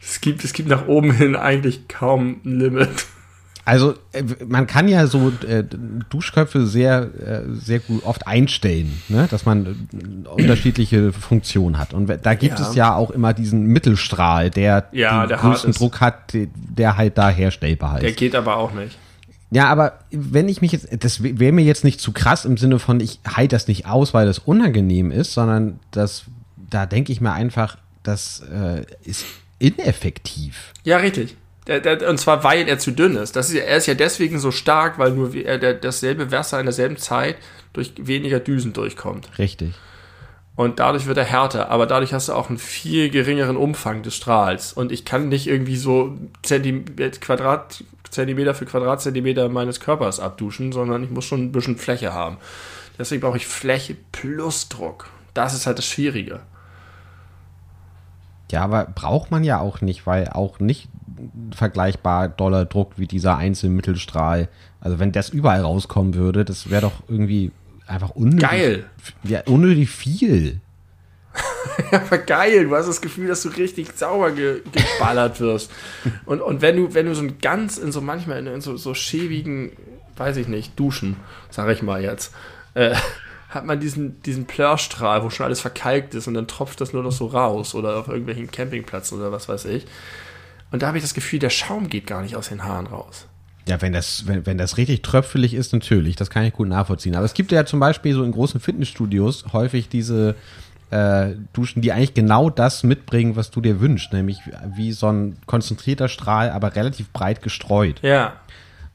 Es 0.00 0.20
gibt, 0.20 0.44
es 0.44 0.52
gibt 0.52 0.68
nach 0.68 0.88
oben 0.88 1.12
hin 1.12 1.36
eigentlich 1.36 1.88
kaum 1.88 2.40
ein 2.44 2.58
Limit. 2.58 3.06
Also 3.64 3.94
äh, 4.12 4.24
man 4.46 4.66
kann 4.66 4.88
ja 4.88 5.06
so 5.06 5.32
äh, 5.46 5.62
Duschköpfe 6.10 6.66
sehr, 6.66 7.02
äh, 7.24 7.42
sehr 7.52 7.78
gut 7.78 8.04
oft 8.04 8.26
einstellen, 8.26 9.00
ne? 9.08 9.28
dass 9.30 9.44
man 9.46 9.66
äh, 10.26 10.28
unterschiedliche 10.28 11.12
Funktionen 11.12 11.78
hat. 11.78 11.94
Und 11.94 12.08
da 12.24 12.34
gibt 12.34 12.58
Ja. 12.58 12.68
es 12.68 12.74
ja 12.74 12.94
auch 12.96 13.10
immer 13.12 13.32
diesen 13.34 13.66
Mittelstrahl, 13.66 14.50
der 14.50 14.88
Ja, 14.92 15.22
den 15.22 15.28
der 15.28 15.38
größten. 15.38 15.72
Druck 15.72 16.00
hat, 16.00 16.32
der- 16.32 16.48
der 16.54 16.96
halt 16.96 17.16
da 17.18 17.30
herstellbar 17.30 18.00
Der 18.00 18.10
ist. 18.10 18.16
geht 18.18 18.34
aber 18.34 18.56
auch 18.56 18.72
nicht. 18.72 18.98
Ja, 19.52 19.66
aber 19.68 19.98
wenn 20.10 20.48
ich 20.48 20.60
mich 20.62 20.72
jetzt, 20.72 20.88
das 21.04 21.22
wäre 21.22 21.52
mir 21.52 21.62
jetzt 21.64 21.84
nicht 21.84 22.00
zu 22.00 22.10
krass 22.12 22.44
im 22.46 22.56
Sinne 22.56 22.78
von, 22.78 22.98
ich 23.00 23.20
heile 23.36 23.48
das 23.48 23.68
nicht 23.68 23.86
aus, 23.86 24.12
weil 24.14 24.26
das 24.26 24.38
unangenehm 24.40 25.10
ist, 25.12 25.34
sondern 25.34 25.78
das, 25.90 26.24
da 26.70 26.86
denke 26.86 27.12
ich 27.12 27.20
mir 27.20 27.32
einfach, 27.32 27.76
das 28.02 28.40
äh, 28.52 28.84
ist 29.04 29.24
ineffektiv. 29.58 30.72
Ja, 30.84 30.96
richtig. 30.96 31.36
Und 31.68 32.18
zwar, 32.18 32.42
weil 32.42 32.68
er 32.68 32.78
zu 32.78 32.90
dünn 32.90 33.16
ist. 33.16 33.36
Das 33.36 33.48
ist 33.48 33.56
er 33.56 33.76
ist 33.76 33.86
ja 33.86 33.94
deswegen 33.94 34.38
so 34.40 34.50
stark, 34.50 34.98
weil 34.98 35.12
nur 35.12 35.30
der, 35.30 35.74
dasselbe 35.74 36.32
Wasser 36.32 36.58
in 36.58 36.66
derselben 36.66 36.96
Zeit 36.96 37.36
durch 37.72 37.92
weniger 37.98 38.40
Düsen 38.40 38.72
durchkommt. 38.72 39.28
Richtig. 39.38 39.72
Und 40.54 40.80
dadurch 40.80 41.06
wird 41.06 41.16
er 41.16 41.24
härter, 41.24 41.70
aber 41.70 41.86
dadurch 41.86 42.12
hast 42.12 42.28
du 42.28 42.34
auch 42.34 42.48
einen 42.48 42.58
viel 42.58 43.08
geringeren 43.10 43.56
Umfang 43.56 44.02
des 44.02 44.16
Strahls. 44.16 44.72
Und 44.72 44.92
ich 44.92 45.04
kann 45.04 45.28
nicht 45.28 45.46
irgendwie 45.46 45.76
so 45.76 46.18
Zentimeter, 46.42 47.18
Quadrat, 47.20 47.84
Zentimeter 48.10 48.54
für 48.54 48.66
Quadratzentimeter 48.66 49.48
meines 49.48 49.80
Körpers 49.80 50.20
abduschen, 50.20 50.72
sondern 50.72 51.04
ich 51.04 51.10
muss 51.10 51.24
schon 51.24 51.44
ein 51.44 51.52
bisschen 51.52 51.78
Fläche 51.78 52.12
haben. 52.12 52.36
Deswegen 52.98 53.22
brauche 53.22 53.38
ich 53.38 53.46
Fläche 53.46 53.96
plus 54.12 54.68
Druck. 54.68 55.08
Das 55.32 55.54
ist 55.54 55.66
halt 55.66 55.78
das 55.78 55.86
Schwierige. 55.86 56.40
Ja, 58.50 58.64
aber 58.64 58.84
braucht 58.84 59.30
man 59.30 59.44
ja 59.44 59.58
auch 59.60 59.80
nicht, 59.80 60.06
weil 60.06 60.28
auch 60.28 60.60
nicht 60.60 60.90
vergleichbar 61.54 62.28
doller 62.28 62.64
Druck 62.64 62.92
wie 62.96 63.06
dieser 63.06 63.36
Einzelmittelstrahl. 63.36 64.48
Also 64.80 64.98
wenn 64.98 65.12
das 65.12 65.28
überall 65.28 65.62
rauskommen 65.62 66.14
würde, 66.14 66.44
das 66.44 66.70
wäre 66.70 66.82
doch 66.82 67.02
irgendwie 67.08 67.52
einfach 67.86 68.10
unnötig. 68.10 68.48
Geil. 68.48 68.84
Ja, 69.24 69.42
unnötig 69.46 69.90
viel. 69.90 70.60
ja, 71.92 72.02
aber 72.02 72.18
geil. 72.18 72.64
Du 72.64 72.76
hast 72.76 72.86
das 72.86 73.00
Gefühl, 73.00 73.28
dass 73.28 73.42
du 73.42 73.48
richtig 73.50 73.96
sauber 73.96 74.32
ge 74.32 74.62
geballert 74.72 75.40
wirst. 75.40 75.70
Und, 76.26 76.40
und 76.40 76.60
wenn 76.60 76.76
du, 76.76 76.94
wenn 76.94 77.06
du 77.06 77.14
so 77.14 77.22
ein 77.22 77.38
ganz 77.38 77.78
in 77.78 77.92
so 77.92 78.00
manchmal 78.00 78.38
in, 78.38 78.46
in 78.46 78.60
so, 78.60 78.76
so 78.76 78.94
schäbigen, 78.94 79.72
weiß 80.16 80.36
ich 80.36 80.48
nicht, 80.48 80.78
Duschen, 80.78 81.16
sag 81.50 81.70
ich 81.70 81.82
mal 81.82 82.02
jetzt, 82.02 82.34
äh, 82.74 82.94
hat 83.48 83.66
man 83.66 83.80
diesen, 83.80 84.22
diesen 84.22 84.46
Plörstrahl, 84.46 85.22
wo 85.22 85.30
schon 85.30 85.44
alles 85.44 85.60
verkalkt 85.60 86.14
ist 86.14 86.26
und 86.26 86.34
dann 86.34 86.48
tropft 86.48 86.80
das 86.80 86.92
nur 86.92 87.02
noch 87.02 87.12
so 87.12 87.26
raus 87.26 87.74
oder 87.74 87.98
auf 87.98 88.08
irgendwelchen 88.08 88.50
Campingplätzen 88.50 89.18
oder 89.18 89.30
was 89.30 89.48
weiß 89.48 89.66
ich. 89.66 89.86
Und 90.72 90.82
da 90.82 90.88
habe 90.88 90.98
ich 90.98 91.04
das 91.04 91.14
Gefühl, 91.14 91.38
der 91.38 91.50
Schaum 91.50 91.88
geht 91.88 92.06
gar 92.06 92.22
nicht 92.22 92.34
aus 92.34 92.48
den 92.48 92.64
Haaren 92.64 92.86
raus. 92.86 93.26
Ja, 93.68 93.80
wenn 93.80 93.92
das, 93.92 94.26
wenn, 94.26 94.44
wenn 94.44 94.58
das 94.58 94.76
richtig 94.76 95.02
tröpfelig 95.02 95.54
ist, 95.54 95.72
natürlich. 95.72 96.16
Das 96.16 96.30
kann 96.30 96.44
ich 96.44 96.52
gut 96.52 96.68
nachvollziehen. 96.68 97.14
Aber 97.14 97.24
es 97.24 97.34
gibt 97.34 97.52
ja 97.52 97.64
zum 97.64 97.78
Beispiel 97.78 98.14
so 98.14 98.24
in 98.24 98.32
großen 98.32 98.58
Fitnessstudios 98.58 99.44
häufig 99.52 99.88
diese 99.88 100.34
äh, 100.90 101.34
Duschen, 101.52 101.80
die 101.82 101.92
eigentlich 101.92 102.14
genau 102.14 102.50
das 102.50 102.82
mitbringen, 102.82 103.36
was 103.36 103.50
du 103.50 103.60
dir 103.60 103.80
wünschst. 103.80 104.12
Nämlich 104.12 104.38
wie 104.74 104.92
so 104.92 105.08
ein 105.08 105.36
konzentrierter 105.46 106.08
Strahl, 106.08 106.50
aber 106.50 106.74
relativ 106.74 107.10
breit 107.10 107.42
gestreut. 107.42 108.00
Ja. 108.02 108.40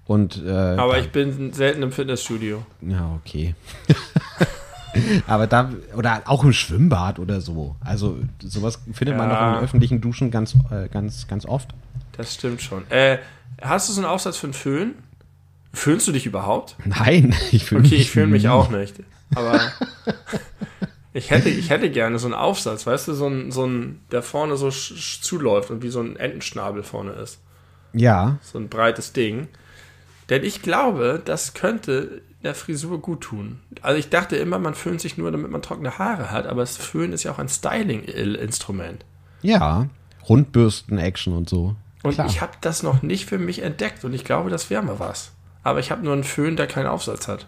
Und, 0.06 0.42
äh, 0.46 0.52
aber 0.52 1.00
ich 1.00 1.12
bin 1.12 1.54
selten 1.54 1.84
im 1.84 1.92
Fitnessstudio. 1.92 2.66
Ja, 2.82 3.20
okay. 3.24 3.56
aber 5.28 5.48
da, 5.48 5.72
oder 5.96 6.22
auch 6.26 6.44
im 6.44 6.54
Schwimmbad 6.54 7.20
oder 7.20 7.42
so. 7.42 7.76
Also 7.80 8.18
sowas 8.40 8.80
findet 8.94 9.18
man 9.18 9.30
doch 9.30 9.58
in 9.58 9.64
öffentlichen 9.64 10.02
Duschen 10.02 10.32
ganz, 10.32 10.56
äh, 10.72 10.88
ganz, 10.90 11.28
ganz 11.28 11.46
oft. 11.46 11.70
Das 12.14 12.34
stimmt 12.34 12.62
schon. 12.62 12.90
Äh, 12.90 13.20
hast 13.62 13.90
du 13.90 13.94
so 13.94 14.02
einen 14.02 14.10
Aufsatz 14.10 14.38
für 14.38 14.48
einen 14.48 14.54
Föhn? 14.54 14.96
Föhnst 15.74 16.08
du 16.08 16.12
dich 16.12 16.26
überhaupt? 16.26 16.76
Nein, 16.86 17.36
ich 17.52 17.66
fühle 17.66 17.82
okay, 17.82 17.90
mich. 17.90 17.94
Okay, 17.94 18.02
ich 18.02 18.12
fühle 18.12 18.28
mich 18.28 18.50
auch 18.50 18.70
nicht. 18.70 18.96
Aber 19.36 19.60
ich 21.14 21.30
hätte, 21.30 21.50
ich 21.50 21.70
hätte 21.70 21.90
gerne 21.92 22.18
so 22.20 22.28
einen 22.28 22.34
Aufsatz, 22.34 22.88
weißt 22.88 23.10
du, 23.10 23.14
so 23.14 23.28
ein, 23.28 23.52
so 23.52 23.66
ein 23.66 24.02
der 24.12 24.24
vorne 24.24 24.58
so 24.58 24.70
zuläuft 24.70 25.70
und 25.70 25.84
wie 25.84 25.90
so 25.90 26.02
ein 26.02 26.16
Entenschnabel 26.16 26.84
vorne 26.84 27.12
ist. 27.12 27.40
Ja. 27.94 28.38
So 28.42 28.58
ein 28.58 28.70
breites 28.70 29.14
Ding. 29.14 29.48
Denn 30.30 30.44
ich 30.44 30.62
glaube, 30.62 31.22
das 31.24 31.54
könnte 31.54 32.22
der 32.48 32.56
Frisur 32.56 33.00
gut 33.00 33.22
tun. 33.22 33.60
Also 33.82 34.00
ich 34.00 34.10
dachte 34.10 34.38
immer, 34.38 34.58
man 34.58 34.74
föhnt 34.74 35.02
sich 35.02 35.18
nur, 35.18 35.32
damit 35.32 35.52
man 35.52 35.62
trockene 35.62 36.00
Haare 36.00 36.32
hat, 36.32 36.48
aber 36.48 36.62
das 36.62 36.78
Föhn 36.78 37.14
ist 37.14 37.24
ja 37.24 37.32
auch 37.32 37.40
ein 37.40 37.50
Styling-Instrument. 37.50 39.06
Ja, 39.42 39.88
Rundbürsten-Action 40.28 41.34
und 41.34 41.48
so. 41.50 41.76
Und 42.04 42.14
Klar. 42.14 42.28
ich 42.28 42.42
habe 42.42 42.54
das 42.62 42.84
noch 42.84 43.02
nicht 43.02 43.26
für 43.26 43.38
mich 43.38 43.62
entdeckt 43.62 44.04
und 44.06 44.14
ich 44.14 44.24
glaube, 44.24 44.50
das 44.50 44.70
wäre 44.70 44.82
mal 44.82 45.00
was. 45.00 45.34
Aber 45.64 45.80
ich 45.80 45.92
habe 45.92 46.04
nur 46.04 46.14
einen 46.14 46.24
Föhn, 46.24 46.56
der 46.56 46.68
keinen 46.68 46.88
Aufsatz 46.88 47.28
hat. 47.28 47.46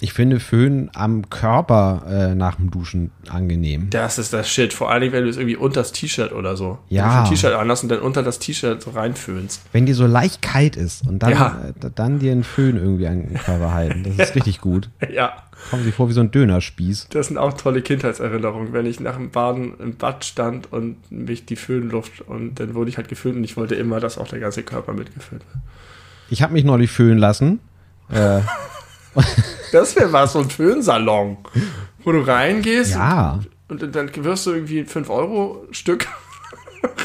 Ich 0.00 0.12
finde 0.12 0.40
Föhn 0.40 0.90
am 0.94 1.30
Körper 1.30 2.02
äh, 2.06 2.34
nach 2.34 2.56
dem 2.56 2.70
Duschen 2.70 3.12
angenehm. 3.30 3.88
Das 3.88 4.18
ist 4.18 4.32
das 4.32 4.48
Shit. 4.48 4.74
Vor 4.74 4.90
allem, 4.90 5.10
wenn 5.12 5.24
du 5.24 5.30
es 5.30 5.38
irgendwie 5.38 5.56
unter 5.56 5.80
das 5.80 5.92
T-Shirt 5.92 6.32
oder 6.32 6.56
so. 6.56 6.78
Ja. 6.90 7.04
Wenn 7.04 7.10
du 7.12 7.18
ein 7.18 7.30
T-Shirt 7.30 7.54
anlassen 7.54 7.86
und 7.86 7.96
dann 7.96 8.00
unter 8.00 8.22
das 8.22 8.38
T-Shirt 8.38 8.82
so 8.82 8.90
reinföhnst. 8.90 9.62
Wenn 9.72 9.86
die 9.86 9.94
so 9.94 10.06
leicht 10.06 10.42
kalt 10.42 10.76
ist 10.76 11.06
und 11.06 11.22
dann, 11.22 11.30
ja. 11.30 11.60
äh, 11.68 11.90
dann 11.94 12.18
dir 12.18 12.32
einen 12.32 12.44
Föhn 12.44 12.76
irgendwie 12.76 13.06
an 13.06 13.22
den 13.22 13.38
Körper 13.38 13.72
halten. 13.72 14.04
Das 14.04 14.28
ist 14.28 14.34
richtig 14.34 14.60
gut. 14.60 14.90
Ja. 15.10 15.32
Kommen 15.70 15.84
sie 15.84 15.92
vor 15.92 16.10
wie 16.10 16.12
so 16.12 16.20
ein 16.20 16.30
Dönerspieß. 16.30 17.08
Das 17.10 17.28
sind 17.28 17.38
auch 17.38 17.54
tolle 17.54 17.80
Kindheitserinnerungen, 17.80 18.74
wenn 18.74 18.84
ich 18.84 19.00
nach 19.00 19.16
dem 19.16 19.30
Baden 19.30 19.80
im 19.80 19.96
Bad 19.96 20.26
stand 20.26 20.70
und 20.72 21.10
mich 21.10 21.46
die 21.46 21.56
Föhnluft 21.56 22.20
und 22.20 22.60
dann 22.60 22.74
wurde 22.74 22.90
ich 22.90 22.98
halt 22.98 23.08
geföhnt 23.08 23.36
und 23.36 23.44
ich 23.44 23.56
wollte 23.56 23.74
immer, 23.74 23.98
dass 23.98 24.18
auch 24.18 24.28
der 24.28 24.40
ganze 24.40 24.62
Körper 24.62 24.92
mitgeföhnt 24.92 25.42
wird. 25.52 25.64
Ich 26.28 26.42
habe 26.42 26.52
mich 26.52 26.64
neulich 26.64 26.90
föhnen 26.90 27.18
lassen. 27.18 27.60
Äh, 28.10 28.40
das 29.72 29.96
wäre 29.96 30.12
was, 30.12 30.32
so 30.32 30.40
ein 30.40 30.50
Föhnsalon, 30.50 31.38
wo 32.04 32.12
du 32.12 32.20
reingehst 32.20 32.92
ja. 32.92 33.40
und, 33.68 33.82
und 33.82 33.94
dann 33.94 34.10
wirst 34.24 34.46
du 34.46 34.52
irgendwie 34.52 34.84
5 34.84 35.10
Euro 35.10 35.66
Stück. 35.70 36.06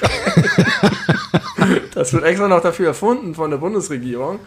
das 1.93 2.14
wird 2.14 2.24
extra 2.24 2.47
noch 2.47 2.62
dafür 2.62 2.88
erfunden 2.88 3.36
von 3.36 3.49
der 3.49 3.57
Bundesregierung. 3.57 4.39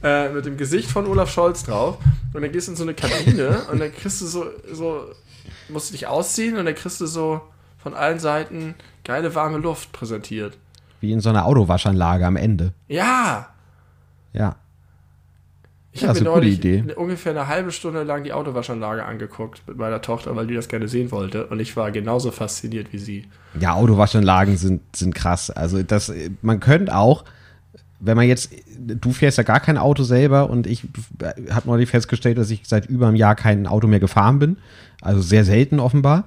Äh, 0.00 0.28
mit 0.28 0.46
dem 0.46 0.56
Gesicht 0.56 0.88
von 0.90 1.06
Olaf 1.06 1.30
Scholz 1.30 1.64
drauf. 1.64 1.98
Und 2.32 2.42
dann 2.42 2.52
gehst 2.52 2.68
du 2.68 2.72
in 2.72 2.76
so 2.76 2.84
eine 2.84 2.94
Kabine 2.94 3.62
und 3.72 3.80
dann 3.80 3.92
kriegst 3.92 4.20
du 4.20 4.26
so, 4.26 4.46
so, 4.72 5.06
musst 5.68 5.90
du 5.90 5.92
dich 5.92 6.06
ausziehen 6.06 6.56
und 6.56 6.66
dann 6.66 6.74
kriegst 6.76 7.00
du 7.00 7.06
so 7.06 7.40
von 7.78 7.94
allen 7.94 8.20
Seiten 8.20 8.76
geile 9.02 9.34
warme 9.34 9.58
Luft 9.58 9.90
präsentiert. 9.92 10.56
Wie 11.00 11.12
in 11.12 11.20
so 11.20 11.30
einer 11.30 11.46
Autowaschanlage 11.46 12.26
am 12.26 12.36
Ende. 12.36 12.72
Ja. 12.86 13.48
Ja. 14.32 14.56
Ich 15.98 16.02
ja, 16.02 16.10
habe 16.10 16.20
mir 16.20 16.26
neulich 16.26 16.96
ungefähr 16.96 17.32
eine 17.32 17.48
halbe 17.48 17.72
Stunde 17.72 18.04
lang 18.04 18.22
die 18.22 18.32
Autowaschanlage 18.32 19.04
angeguckt 19.04 19.62
mit 19.66 19.76
meiner 19.78 20.00
Tochter, 20.00 20.36
weil 20.36 20.46
die 20.46 20.54
das 20.54 20.68
gerne 20.68 20.86
sehen 20.86 21.10
wollte. 21.10 21.46
Und 21.48 21.58
ich 21.58 21.76
war 21.76 21.90
genauso 21.90 22.30
fasziniert 22.30 22.92
wie 22.92 22.98
sie. 22.98 23.26
Ja, 23.58 23.74
Autowaschanlagen 23.74 24.56
sind, 24.56 24.80
sind 24.94 25.14
krass. 25.14 25.50
Also 25.50 25.82
das, 25.82 26.12
man 26.40 26.60
könnte 26.60 26.94
auch, 26.94 27.24
wenn 27.98 28.16
man 28.16 28.28
jetzt, 28.28 28.52
du 28.78 29.10
fährst 29.10 29.38
ja 29.38 29.42
gar 29.42 29.58
kein 29.58 29.76
Auto 29.76 30.04
selber 30.04 30.50
und 30.50 30.68
ich 30.68 30.84
habe 31.50 31.66
neulich 31.66 31.90
festgestellt, 31.90 32.38
dass 32.38 32.50
ich 32.50 32.62
seit 32.64 32.86
über 32.86 33.08
einem 33.08 33.16
Jahr 33.16 33.34
kein 33.34 33.66
Auto 33.66 33.88
mehr 33.88 33.98
gefahren 33.98 34.38
bin. 34.38 34.56
Also 35.00 35.20
sehr 35.20 35.44
selten 35.44 35.80
offenbar. 35.80 36.24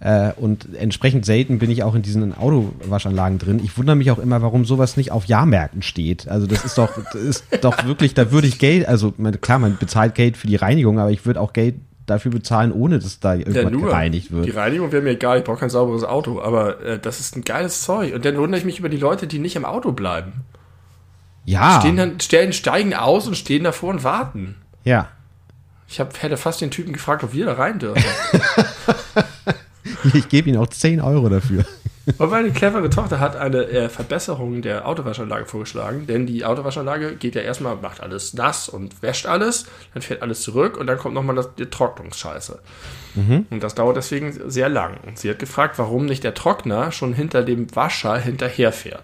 Äh, 0.00 0.32
und 0.36 0.74
entsprechend 0.76 1.24
selten 1.26 1.58
bin 1.58 1.70
ich 1.70 1.82
auch 1.82 1.94
in 1.94 2.02
diesen 2.02 2.36
Autowaschanlagen 2.36 3.38
drin. 3.38 3.60
Ich 3.64 3.76
wundere 3.76 3.96
mich 3.96 4.10
auch 4.10 4.18
immer, 4.18 4.42
warum 4.42 4.64
sowas 4.64 4.96
nicht 4.96 5.10
auf 5.10 5.24
Jahrmärkten 5.24 5.82
steht. 5.82 6.28
Also 6.28 6.46
das 6.46 6.64
ist 6.64 6.78
doch, 6.78 6.90
das 7.12 7.14
ist 7.20 7.44
doch 7.62 7.84
wirklich, 7.84 8.14
da 8.14 8.30
würde 8.30 8.46
ich 8.46 8.58
Geld, 8.58 8.86
also 8.86 9.12
klar, 9.40 9.58
man 9.58 9.76
bezahlt 9.76 10.14
Geld 10.14 10.36
für 10.36 10.46
die 10.46 10.56
Reinigung, 10.56 11.00
aber 11.00 11.10
ich 11.10 11.26
würde 11.26 11.40
auch 11.40 11.52
Geld 11.52 11.76
dafür 12.06 12.30
bezahlen, 12.30 12.72
ohne 12.72 13.00
dass 13.00 13.18
da 13.20 13.34
irgendwas 13.34 13.64
ja, 13.64 13.70
nur, 13.70 13.82
gereinigt 13.82 14.30
wird. 14.30 14.46
Die 14.46 14.50
Reinigung 14.50 14.92
wäre 14.92 15.02
mir 15.02 15.10
egal, 15.10 15.38
ich 15.38 15.44
brauche 15.44 15.58
kein 15.58 15.70
sauberes 15.70 16.04
Auto, 16.04 16.40
aber 16.40 16.80
äh, 16.80 16.98
das 16.98 17.20
ist 17.20 17.36
ein 17.36 17.42
geiles 17.42 17.82
Zeug. 17.82 18.14
Und 18.14 18.24
dann 18.24 18.36
wundere 18.36 18.58
ich 18.58 18.64
mich 18.64 18.78
über 18.78 18.88
die 18.88 18.96
Leute, 18.96 19.26
die 19.26 19.40
nicht 19.40 19.56
im 19.56 19.64
Auto 19.64 19.92
bleiben. 19.92 20.44
Ja. 21.44 21.80
Stehen 21.80 21.96
dann, 21.96 22.20
stellen, 22.20 22.52
steigen 22.52 22.94
aus 22.94 23.26
und 23.26 23.36
stehen 23.36 23.64
davor 23.64 23.90
und 23.90 24.04
warten. 24.04 24.56
Ja. 24.84 25.08
Ich 25.88 25.98
hab, 26.00 26.22
hätte 26.22 26.36
fast 26.36 26.60
den 26.60 26.70
Typen 26.70 26.92
gefragt, 26.92 27.24
ob 27.24 27.32
wir 27.32 27.46
da 27.46 27.54
rein 27.54 27.78
dürfen. 27.78 28.04
Ich 30.14 30.28
gebe 30.28 30.48
Ihnen 30.48 30.58
auch 30.58 30.66
10 30.66 31.00
Euro 31.00 31.28
dafür. 31.28 31.64
Und 32.18 32.30
meine 32.30 32.50
clevere 32.50 32.88
Tochter 32.88 33.20
hat 33.20 33.36
eine 33.36 33.64
äh, 33.68 33.88
Verbesserung 33.90 34.62
der 34.62 34.88
Autowaschanlage 34.88 35.44
vorgeschlagen, 35.44 36.06
denn 36.06 36.26
die 36.26 36.42
Autowaschanlage 36.42 37.16
geht 37.16 37.34
ja 37.34 37.42
erstmal, 37.42 37.76
macht 37.76 38.00
alles 38.00 38.32
nass 38.32 38.70
und 38.70 39.02
wäscht 39.02 39.26
alles, 39.26 39.66
dann 39.92 40.02
fährt 40.02 40.22
alles 40.22 40.40
zurück 40.40 40.78
und 40.78 40.86
dann 40.86 40.96
kommt 40.96 41.14
nochmal 41.14 41.44
die 41.58 41.66
Trocknungsscheiße. 41.66 42.60
Mhm. 43.14 43.46
Und 43.50 43.62
das 43.62 43.74
dauert 43.74 43.98
deswegen 43.98 44.32
sehr 44.50 44.70
lang. 44.70 44.96
Und 45.06 45.18
sie 45.18 45.28
hat 45.28 45.38
gefragt, 45.38 45.78
warum 45.78 46.06
nicht 46.06 46.24
der 46.24 46.32
Trockner 46.32 46.92
schon 46.92 47.12
hinter 47.12 47.42
dem 47.42 47.74
Wascher 47.76 48.16
hinterherfährt 48.16 49.02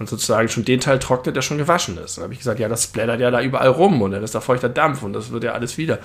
und 0.00 0.08
sozusagen 0.08 0.48
schon 0.48 0.64
den 0.64 0.80
Teil 0.80 0.98
trocknet, 0.98 1.36
der 1.36 1.42
schon 1.42 1.58
gewaschen 1.58 1.98
ist. 1.98 2.16
Dann 2.16 2.24
habe 2.24 2.32
ich 2.32 2.40
gesagt, 2.40 2.58
ja, 2.58 2.68
das 2.68 2.86
blättert 2.86 3.20
ja 3.20 3.30
da 3.30 3.42
überall 3.42 3.68
rum 3.68 4.00
und 4.00 4.12
dann 4.12 4.24
ist 4.24 4.34
da 4.34 4.40
feuchter 4.40 4.70
Dampf 4.70 5.02
und 5.02 5.12
das 5.12 5.30
wird 5.30 5.44
ja 5.44 5.52
alles 5.52 5.76
wieder. 5.76 5.98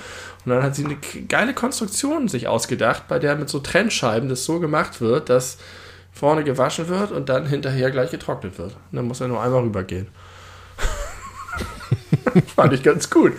Und 0.45 0.51
dann 0.51 0.61
hat 0.61 0.75
sie 0.75 0.83
eine 0.83 0.97
geile 1.29 1.53
Konstruktion 1.53 2.27
sich 2.27 2.49
ausgedacht, 2.49 3.07
bei 3.07 3.19
der 3.19 3.37
mit 3.37 3.47
so 3.47 3.59
Trennscheiben 3.59 4.27
das 4.27 4.43
so 4.43 4.59
gemacht 4.59 4.99
wird, 4.99 5.29
dass 5.29 5.57
vorne 6.11 6.43
gewaschen 6.43 6.89
wird 6.89 7.13
und 7.13 7.29
dann 7.29 7.45
hinterher 7.47 7.89
gleich 7.89 8.11
getrocknet 8.11 8.57
wird. 8.57 8.73
Und 8.73 8.97
dann 8.97 9.05
muss 9.05 9.21
er 9.21 9.29
nur 9.29 9.41
einmal 9.41 9.61
rübergehen. 9.61 10.07
fand 12.55 12.73
ich 12.73 12.83
ganz 12.83 13.09
gut. 13.09 13.31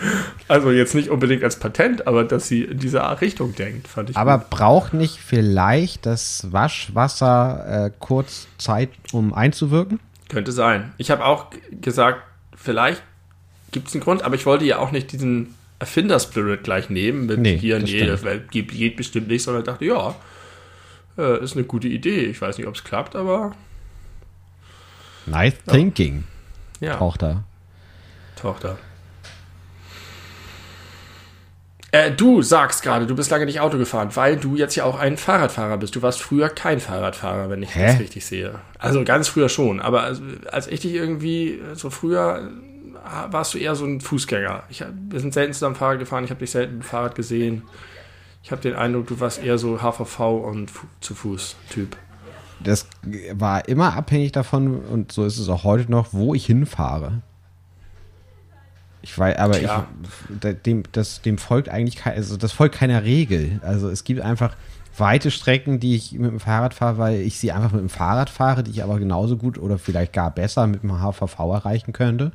Also 0.49 0.71
jetzt 0.71 0.95
nicht 0.95 1.11
unbedingt 1.11 1.45
als 1.45 1.59
Patent, 1.59 2.07
aber 2.07 2.25
dass 2.25 2.49
sie 2.49 2.63
in 2.63 2.79
diese 2.79 3.03
Richtung 3.21 3.55
denkt, 3.55 3.89
fand 3.89 4.09
ich 4.09 4.17
Aber 4.17 4.39
gut. 4.39 4.49
braucht 4.49 4.95
nicht 4.95 5.19
vielleicht 5.19 6.07
das 6.07 6.51
Waschwasser 6.51 7.87
äh, 7.87 7.91
kurz 8.01 8.47
Zeit, 8.57 8.89
um 9.13 9.35
einzuwirken? 9.35 10.01
Könnte 10.29 10.53
sein. 10.53 10.93
Ich 10.99 11.11
habe 11.11 11.25
auch 11.25 11.47
gesagt, 11.81 12.23
vielleicht 12.57 13.03
gibt 13.73 13.89
es 13.89 13.95
einen 13.95 14.03
Grund, 14.03 14.23
aber 14.23 14.35
ich 14.35 14.47
wollte 14.47 14.65
ja 14.65 14.79
auch 14.79 14.91
nicht 14.91 15.13
diesen 15.13 15.55
Erfinder-Spirit 15.79 16.65
gleich 16.65 16.89
nehmen, 16.91 17.27
mit 17.27 17.39
Nee, 17.39 17.59
hier, 17.59 17.79
nee, 17.79 18.07
das 18.07 18.23
geht, 18.51 18.69
geht 18.69 18.97
bestimmt 18.97 19.29
nicht, 19.29 19.43
sondern 19.43 19.65
dachte, 19.65 19.85
ja, 19.85 20.15
äh, 21.19 21.43
ist 21.43 21.55
eine 21.55 21.65
gute 21.65 21.89
Idee. 21.89 22.25
Ich 22.25 22.41
weiß 22.41 22.59
nicht, 22.59 22.67
ob 22.67 22.75
es 22.75 22.85
klappt, 22.85 23.15
aber 23.15 23.55
Nice 25.27 25.55
thinking, 25.67 26.25
ja, 26.81 26.97
Tochter. 26.97 27.45
Tochter. 28.41 28.79
Äh, 31.93 32.11
du 32.11 32.43
sagst 32.43 32.83
gerade, 32.83 33.07
du 33.07 33.15
bist 33.15 33.31
lange 33.31 33.47
nicht 33.47 33.61
Auto 33.61 33.79
gefahren, 33.79 34.11
weil 34.15 34.37
du 34.37 34.57
jetzt 34.57 34.75
ja 34.75 34.85
auch 34.85 34.99
ein 34.99 35.17
Fahrradfahrer 35.17 35.79
bist. 35.79 35.95
Du 35.95 36.03
warst 36.03 36.21
früher 36.21 36.49
kein 36.49 36.81
Fahrradfahrer, 36.81 37.49
wenn 37.49 37.63
ich 37.63 37.75
Hä? 37.75 37.87
das 37.87 38.01
richtig 38.01 38.27
sehe. 38.27 38.59
Also 38.79 39.05
ganz 39.05 39.29
früher 39.29 39.49
schon, 39.49 39.81
aber 39.81 40.03
als, 40.03 40.21
als 40.51 40.67
ich 40.67 40.81
dich 40.81 40.95
irgendwie 40.95 41.61
so 41.75 41.91
früher 41.91 42.51
äh, 43.07 43.33
warst 43.33 43.55
du 43.55 43.59
eher 43.59 43.75
so 43.77 43.85
ein 43.85 44.01
Fußgänger. 44.01 44.65
Ich, 44.69 44.85
wir 45.09 45.21
sind 45.21 45.33
selten 45.33 45.53
zusammen 45.53 45.77
Fahrrad 45.77 45.99
gefahren, 45.99 46.25
ich 46.25 46.31
habe 46.31 46.41
dich 46.41 46.51
selten 46.51 46.83
Fahrrad 46.83 47.15
gesehen. 47.15 47.63
Ich 48.43 48.51
habe 48.51 48.63
den 48.63 48.75
Eindruck, 48.75 49.09
du 49.09 49.19
warst 49.19 49.43
eher 49.43 49.59
so 49.59 49.81
HVV 49.81 50.21
und 50.21 50.71
zu 51.01 51.15
Fuß 51.15 51.57
Typ. 51.71 51.97
Das 52.61 52.87
war 53.33 53.69
immer 53.69 53.95
abhängig 53.95 54.33
davon, 54.33 54.81
und 54.81 55.13
so 55.13 55.25
ist 55.25 55.39
es 55.39 55.49
auch 55.49 55.65
heute 55.65 55.91
noch, 55.91 56.09
wo 56.13 56.35
ich 56.35 56.47
hinfahre. 56.47 57.23
Ich 59.07 59.17
weiß, 59.17 59.39
aber 59.39 59.57
Klar. 59.57 59.87
ich, 60.43 60.63
dem, 60.65 60.83
das, 60.91 61.23
dem 61.23 61.39
folgt 61.39 61.69
eigentlich 61.69 61.95
kein, 61.95 62.15
also 62.15 62.37
das 62.37 62.51
folgt 62.51 62.75
keiner 62.75 63.05
Regel. 63.05 63.61
Also 63.63 63.89
es 63.89 64.03
gibt 64.03 64.21
einfach 64.21 64.57
weite 64.99 65.31
Strecken, 65.31 65.79
die 65.79 65.95
ich 65.95 66.13
mit 66.13 66.29
dem 66.29 66.41
Fahrrad 66.41 66.75
fahre, 66.75 66.99
weil 66.99 67.21
ich 67.21 67.39
sie 67.39 67.53
einfach 67.53 67.71
mit 67.71 67.83
dem 67.83 67.89
Fahrrad 67.89 68.31
fahre, 68.31 68.65
die 68.65 68.73
ich 68.73 68.83
aber 68.83 68.99
genauso 68.99 69.37
gut 69.37 69.59
oder 69.59 69.79
vielleicht 69.79 70.13
gar 70.13 70.33
besser 70.33 70.67
mit 70.67 70.83
dem 70.83 71.01
HVV 71.01 71.39
erreichen 71.39 71.93
könnte. 71.93 72.33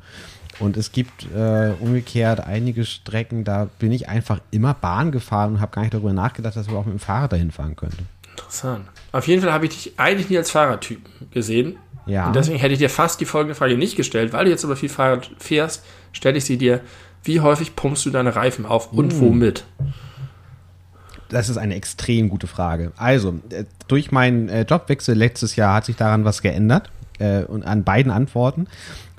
Und 0.60 0.78
es 0.78 0.92
gibt 0.92 1.26
äh, 1.34 1.72
umgekehrt 1.78 2.40
einige 2.40 2.86
Strecken, 2.86 3.44
da 3.44 3.68
bin 3.78 3.92
ich 3.92 4.08
einfach 4.08 4.40
immer 4.50 4.72
Bahn 4.72 5.12
gefahren 5.12 5.54
und 5.54 5.60
habe 5.60 5.72
gar 5.74 5.82
nicht 5.82 5.92
darüber 5.92 6.14
nachgedacht, 6.14 6.56
dass 6.56 6.66
ich 6.66 6.72
auch 6.72 6.86
mit 6.86 6.94
dem 6.94 7.00
Fahrrad 7.00 7.32
dahin 7.32 7.50
fahren 7.50 7.76
könnte. 7.76 7.98
Interessant. 8.30 8.86
Auf 9.12 9.28
jeden 9.28 9.42
Fall 9.42 9.52
habe 9.52 9.66
ich 9.66 9.72
dich 9.72 9.98
eigentlich 9.98 10.30
nie 10.30 10.38
als 10.38 10.50
Fahrradtypen 10.50 11.30
gesehen. 11.30 11.76
Ja. 12.06 12.28
Und 12.28 12.36
deswegen 12.36 12.58
hätte 12.58 12.72
ich 12.72 12.78
dir 12.78 12.90
fast 12.90 13.20
die 13.20 13.26
folgende 13.26 13.54
Frage 13.54 13.76
nicht 13.76 13.94
gestellt, 13.94 14.32
weil 14.32 14.46
du 14.46 14.50
jetzt 14.50 14.64
aber 14.64 14.76
viel 14.76 14.88
Fahrrad 14.88 15.30
fährst, 15.38 15.84
stelle 16.12 16.38
ich 16.38 16.44
sie 16.44 16.58
dir. 16.58 16.80
Wie 17.24 17.40
häufig 17.40 17.76
pumpst 17.76 18.04
du 18.04 18.10
deine 18.10 18.34
Reifen 18.34 18.66
auf 18.66 18.92
und 18.92 19.20
womit? 19.20 19.64
Das 21.28 21.48
ist 21.48 21.56
eine 21.56 21.74
extrem 21.74 22.28
gute 22.28 22.46
Frage. 22.46 22.92
Also, 22.96 23.40
äh, 23.50 23.64
durch 23.88 24.10
meinen 24.12 24.48
äh, 24.48 24.62
Jobwechsel 24.62 25.16
letztes 25.16 25.56
Jahr 25.56 25.76
hat 25.76 25.86
sich 25.86 25.96
daran 25.96 26.24
was 26.24 26.42
geändert 26.42 26.90
äh, 27.18 27.44
und 27.44 27.64
an 27.64 27.84
beiden 27.84 28.12
Antworten, 28.12 28.66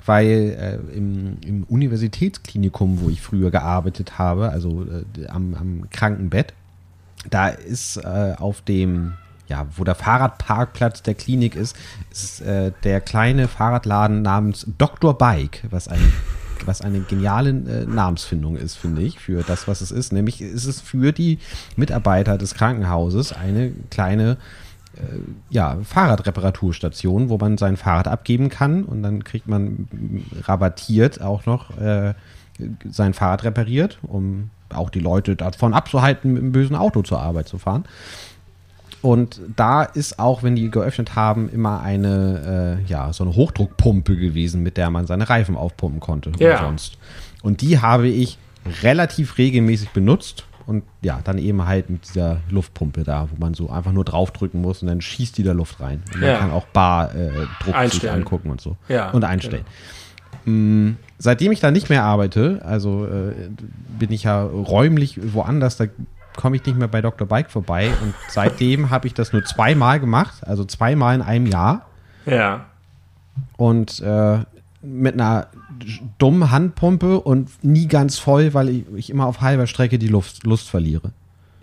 weil 0.06 0.80
äh, 0.92 0.96
im, 0.96 1.38
im 1.44 1.64
Universitätsklinikum, 1.64 3.00
wo 3.00 3.08
ich 3.08 3.20
früher 3.20 3.50
gearbeitet 3.50 4.18
habe, 4.18 4.50
also 4.50 4.84
äh, 4.84 5.26
am, 5.26 5.54
am 5.54 5.90
Krankenbett, 5.90 6.52
da 7.30 7.48
ist 7.48 7.96
äh, 7.96 8.34
auf 8.38 8.60
dem, 8.60 9.14
ja, 9.48 9.66
wo 9.76 9.82
der 9.82 9.94
Fahrradparkplatz 9.94 11.02
der 11.02 11.14
Klinik 11.14 11.56
ist, 11.56 11.74
ist 12.12 12.42
äh, 12.42 12.70
der 12.84 13.00
kleine 13.00 13.48
Fahrradladen 13.48 14.22
namens 14.22 14.66
Dr. 14.78 15.16
Bike, 15.16 15.64
was 15.70 15.88
ein 15.88 16.12
was 16.66 16.80
eine 16.80 17.00
geniale 17.00 17.50
äh, 17.50 17.86
Namensfindung 17.86 18.56
ist, 18.56 18.76
finde 18.76 19.02
ich, 19.02 19.18
für 19.18 19.42
das, 19.42 19.68
was 19.68 19.80
es 19.80 19.90
ist. 19.90 20.12
Nämlich 20.12 20.40
ist 20.40 20.66
es 20.66 20.80
für 20.80 21.12
die 21.12 21.38
Mitarbeiter 21.76 22.38
des 22.38 22.54
Krankenhauses 22.54 23.32
eine 23.32 23.72
kleine 23.90 24.36
äh, 24.96 25.18
ja, 25.50 25.78
Fahrradreparaturstation, 25.82 27.28
wo 27.28 27.38
man 27.38 27.58
sein 27.58 27.76
Fahrrad 27.76 28.08
abgeben 28.08 28.48
kann 28.48 28.84
und 28.84 29.02
dann 29.02 29.24
kriegt 29.24 29.48
man 29.48 29.88
mm, 29.90 30.22
rabattiert 30.42 31.20
auch 31.20 31.46
noch 31.46 31.76
äh, 31.78 32.14
sein 32.88 33.14
Fahrrad 33.14 33.44
repariert, 33.44 33.98
um 34.02 34.50
auch 34.70 34.90
die 34.90 35.00
Leute 35.00 35.36
davon 35.36 35.74
abzuhalten, 35.74 36.32
mit 36.32 36.42
einem 36.42 36.52
bösen 36.52 36.76
Auto 36.76 37.02
zur 37.02 37.20
Arbeit 37.20 37.48
zu 37.48 37.58
fahren. 37.58 37.84
Und 39.04 39.38
da 39.54 39.82
ist 39.82 40.18
auch, 40.18 40.42
wenn 40.42 40.56
die 40.56 40.70
geöffnet 40.70 41.14
haben, 41.14 41.50
immer 41.50 41.82
eine, 41.82 42.78
äh, 42.86 42.90
ja, 42.90 43.12
so 43.12 43.22
eine 43.22 43.36
Hochdruckpumpe 43.36 44.16
gewesen, 44.16 44.62
mit 44.62 44.78
der 44.78 44.88
man 44.88 45.06
seine 45.06 45.28
Reifen 45.28 45.56
aufpumpen 45.58 46.00
konnte. 46.00 46.32
Ja. 46.38 46.58
Umsonst. 46.60 46.96
Und 47.42 47.60
die 47.60 47.80
habe 47.80 48.08
ich 48.08 48.38
relativ 48.82 49.36
regelmäßig 49.36 49.90
benutzt. 49.90 50.46
Und 50.64 50.84
ja, 51.02 51.20
dann 51.22 51.36
eben 51.36 51.66
halt 51.66 51.90
mit 51.90 52.08
dieser 52.08 52.38
Luftpumpe 52.48 53.04
da, 53.04 53.28
wo 53.30 53.36
man 53.38 53.52
so 53.52 53.68
einfach 53.68 53.92
nur 53.92 54.06
draufdrücken 54.06 54.62
muss 54.62 54.80
und 54.80 54.88
dann 54.88 55.02
schießt 55.02 55.36
die 55.36 55.42
da 55.42 55.52
Luft 55.52 55.80
rein. 55.80 56.02
Und 56.14 56.20
man 56.22 56.30
Ja. 56.30 56.38
kann 56.38 56.50
auch 56.50 56.64
Bar 56.68 57.14
äh, 57.14 57.28
Druck 57.62 57.92
sich 57.92 58.10
angucken 58.10 58.48
und 58.50 58.62
so. 58.62 58.78
Ja, 58.88 59.10
und 59.10 59.22
einstellen. 59.24 59.66
Mm, 60.46 60.92
Seitdem 61.18 61.52
ich 61.52 61.60
da 61.60 61.70
nicht 61.70 61.90
mehr 61.90 62.04
arbeite, 62.04 62.62
also 62.64 63.04
äh, 63.04 63.32
bin 63.98 64.10
ich 64.12 64.22
ja 64.24 64.42
räumlich 64.42 65.20
woanders, 65.34 65.76
da 65.76 65.84
komme 66.36 66.56
ich 66.56 66.64
nicht 66.64 66.78
mehr 66.78 66.88
bei 66.88 67.00
Dr. 67.00 67.26
Bike 67.26 67.50
vorbei. 67.50 67.90
Und 68.02 68.14
seitdem 68.28 68.90
habe 68.90 69.06
ich 69.06 69.14
das 69.14 69.32
nur 69.32 69.44
zweimal 69.44 70.00
gemacht, 70.00 70.46
also 70.46 70.64
zweimal 70.64 71.14
in 71.14 71.22
einem 71.22 71.46
Jahr. 71.46 71.86
Ja. 72.26 72.66
Und 73.56 74.00
äh, 74.00 74.38
mit 74.82 75.14
einer 75.14 75.48
dummen 76.18 76.50
Handpumpe 76.50 77.20
und 77.20 77.64
nie 77.64 77.88
ganz 77.88 78.18
voll, 78.18 78.54
weil 78.54 78.68
ich, 78.68 78.84
ich 78.94 79.10
immer 79.10 79.26
auf 79.26 79.40
halber 79.40 79.66
Strecke 79.66 79.98
die 79.98 80.08
Luft, 80.08 80.44
Lust 80.44 80.68
verliere. 80.68 81.12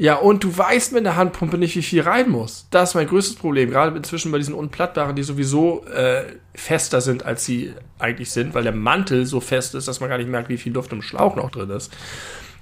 Ja, 0.01 0.15
und 0.15 0.43
du 0.43 0.57
weißt 0.57 0.93
mit 0.93 1.05
der 1.05 1.15
Handpumpe 1.15 1.59
nicht, 1.59 1.75
wie 1.75 1.83
viel 1.83 2.01
rein 2.01 2.27
muss. 2.27 2.65
Das 2.71 2.89
ist 2.89 2.95
mein 2.95 3.05
größtes 3.05 3.35
Problem. 3.35 3.69
Gerade 3.69 3.95
inzwischen 3.95 4.31
bei 4.31 4.39
diesen 4.39 4.55
unplattbaren, 4.55 5.15
die 5.15 5.21
sowieso 5.21 5.85
äh, 5.85 6.23
fester 6.55 7.01
sind, 7.01 7.23
als 7.23 7.45
sie 7.45 7.73
eigentlich 7.99 8.31
sind, 8.31 8.55
weil 8.55 8.63
der 8.63 8.71
Mantel 8.71 9.27
so 9.27 9.39
fest 9.39 9.75
ist, 9.75 9.87
dass 9.87 9.99
man 9.99 10.09
gar 10.09 10.17
nicht 10.17 10.29
merkt, 10.29 10.49
wie 10.49 10.57
viel 10.57 10.73
Luft 10.73 10.91
im 10.91 11.03
Schlauch 11.03 11.35
noch 11.35 11.51
drin 11.51 11.69
ist. 11.69 11.93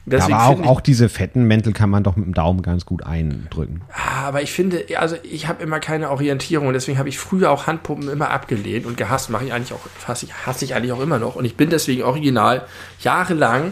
Deswegen 0.10 0.34
aber 0.38 0.54
auch, 0.56 0.60
ich- 0.60 0.68
auch 0.68 0.82
diese 0.82 1.10
fetten 1.10 1.44
Mäntel 1.44 1.74
kann 1.74 1.90
man 1.90 2.04
doch 2.04 2.16
mit 2.16 2.26
dem 2.26 2.34
Daumen 2.34 2.62
ganz 2.62 2.86
gut 2.86 3.06
eindrücken. 3.06 3.82
Ah, 3.94 4.28
Aber 4.28 4.42
ich 4.42 4.52
finde, 4.52 4.84
also 4.98 5.16
ich 5.24 5.48
habe 5.48 5.64
immer 5.64 5.80
keine 5.80 6.10
Orientierung 6.10 6.68
und 6.68 6.74
deswegen 6.74 6.98
habe 6.98 7.10
ich 7.10 7.18
früher 7.20 7.52
auch 7.52 7.68
Handpumpen 7.68 8.10
immer 8.10 8.30
abgelehnt 8.30 8.86
und 8.86 8.98
gehasst, 8.98 9.30
mache 9.30 9.46
ich 9.46 9.54
eigentlich 9.54 9.74
auch, 9.74 9.80
hasse 10.08 10.26
ich, 10.26 10.34
hasse 10.46 10.66
ich 10.66 10.76
eigentlich 10.76 10.92
auch 10.92 11.02
immer 11.02 11.20
noch. 11.20 11.36
Und 11.36 11.46
ich 11.46 11.56
bin 11.56 11.70
deswegen 11.70 12.04
original 12.04 12.64
jahrelang 13.02 13.72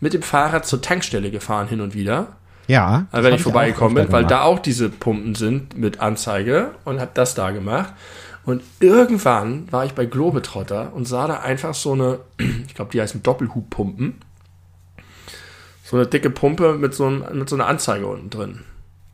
mit 0.00 0.12
dem 0.14 0.22
Fahrrad 0.22 0.66
zur 0.66 0.82
Tankstelle 0.82 1.30
gefahren 1.30 1.68
hin 1.68 1.80
und 1.80 1.94
wieder. 1.94 2.28
Ja. 2.66 3.06
Also 3.12 3.28
wenn 3.28 3.34
ich 3.34 3.42
vorbeigekommen 3.42 3.94
bin, 3.94 4.04
weil 4.12 4.22
gemacht. 4.24 4.30
da 4.30 4.42
auch 4.42 4.58
diese 4.58 4.88
Pumpen 4.88 5.34
sind 5.34 5.76
mit 5.76 6.00
Anzeige 6.00 6.70
und 6.84 7.00
habe 7.00 7.10
das 7.14 7.34
da 7.34 7.50
gemacht. 7.50 7.92
Und 8.46 8.62
irgendwann 8.80 9.70
war 9.72 9.84
ich 9.86 9.92
bei 9.94 10.04
Globetrotter 10.06 10.92
und 10.94 11.06
sah 11.08 11.26
da 11.26 11.40
einfach 11.40 11.74
so 11.74 11.92
eine, 11.92 12.18
ich 12.66 12.74
glaube, 12.74 12.90
die 12.92 13.00
heißen 13.00 13.22
Doppelhubpumpen. 13.22 14.14
So 15.84 15.96
eine 15.96 16.06
dicke 16.06 16.30
Pumpe 16.30 16.74
mit 16.78 16.94
so, 16.94 17.06
einem, 17.06 17.24
mit 17.38 17.48
so 17.48 17.56
einer 17.56 17.66
Anzeige 17.66 18.06
unten 18.06 18.30
drin. 18.30 18.60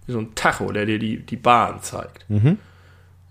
Wie 0.06 0.12
so 0.12 0.18
ein 0.20 0.34
Tacho, 0.36 0.70
der 0.70 0.86
dir 0.86 1.00
die, 1.00 1.18
die 1.18 1.36
Bahn 1.36 1.82
zeigt. 1.82 2.24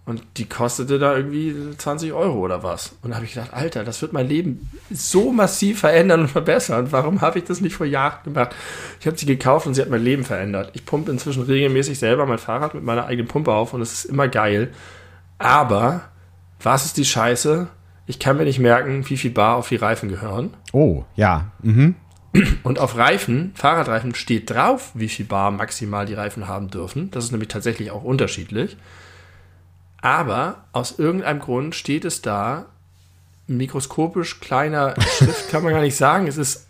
Und 0.05 0.23
die 0.37 0.49
kostete 0.49 0.99
da 0.99 1.15
irgendwie 1.15 1.55
20 1.77 2.13
Euro 2.13 2.39
oder 2.39 2.63
was. 2.63 2.95
Und 3.01 3.11
da 3.11 3.15
habe 3.15 3.25
ich 3.25 3.35
gedacht, 3.35 3.53
Alter, 3.53 3.83
das 3.83 4.01
wird 4.01 4.11
mein 4.11 4.27
Leben 4.27 4.69
so 4.91 5.31
massiv 5.31 5.79
verändern 5.79 6.21
und 6.21 6.27
verbessern. 6.29 6.87
Warum 6.91 7.21
habe 7.21 7.39
ich 7.39 7.45
das 7.45 7.61
nicht 7.61 7.75
vor 7.75 7.85
Jahren 7.85 8.23
gemacht? 8.23 8.55
Ich 8.99 9.07
habe 9.07 9.17
sie 9.17 9.25
gekauft 9.25 9.67
und 9.67 9.75
sie 9.75 9.81
hat 9.81 9.89
mein 9.89 10.03
Leben 10.03 10.25
verändert. 10.25 10.71
Ich 10.73 10.85
pumpe 10.85 11.11
inzwischen 11.11 11.43
regelmäßig 11.43 11.97
selber 11.99 12.25
mein 12.25 12.39
Fahrrad 12.39 12.73
mit 12.73 12.83
meiner 12.83 13.05
eigenen 13.05 13.27
Pumpe 13.27 13.53
auf 13.53 13.73
und 13.73 13.81
es 13.81 13.93
ist 13.93 14.05
immer 14.05 14.27
geil. 14.27 14.73
Aber 15.37 16.01
was 16.61 16.85
ist 16.85 16.97
die 16.97 17.05
Scheiße? 17.05 17.67
Ich 18.05 18.19
kann 18.19 18.35
mir 18.35 18.45
nicht 18.45 18.59
merken, 18.59 19.07
wie 19.07 19.17
viel 19.17 19.31
Bar 19.31 19.55
auf 19.55 19.69
die 19.69 19.75
Reifen 19.75 20.09
gehören. 20.09 20.55
Oh, 20.73 21.03
ja. 21.15 21.51
Mhm. 21.61 21.95
Und 22.63 22.79
auf 22.79 22.95
Reifen, 22.95 23.53
Fahrradreifen 23.55 24.13
steht 24.13 24.49
drauf, 24.49 24.91
wie 24.93 25.09
viel 25.09 25.25
Bar 25.25 25.51
maximal 25.51 26.05
die 26.05 26.13
Reifen 26.13 26.47
haben 26.47 26.69
dürfen. 26.69 27.09
Das 27.11 27.23
ist 27.23 27.31
nämlich 27.31 27.49
tatsächlich 27.49 27.91
auch 27.91 28.03
unterschiedlich. 28.03 28.77
Aber 30.01 30.65
aus 30.71 30.99
irgendeinem 30.99 31.39
Grund 31.39 31.75
steht 31.75 32.05
es 32.05 32.21
da, 32.21 32.67
mikroskopisch 33.47 34.39
kleiner 34.39 34.93
Schrift 35.17 35.49
kann 35.49 35.63
man 35.63 35.73
gar 35.73 35.81
nicht 35.81 35.97
sagen. 35.97 36.27
Es 36.27 36.37
ist 36.37 36.67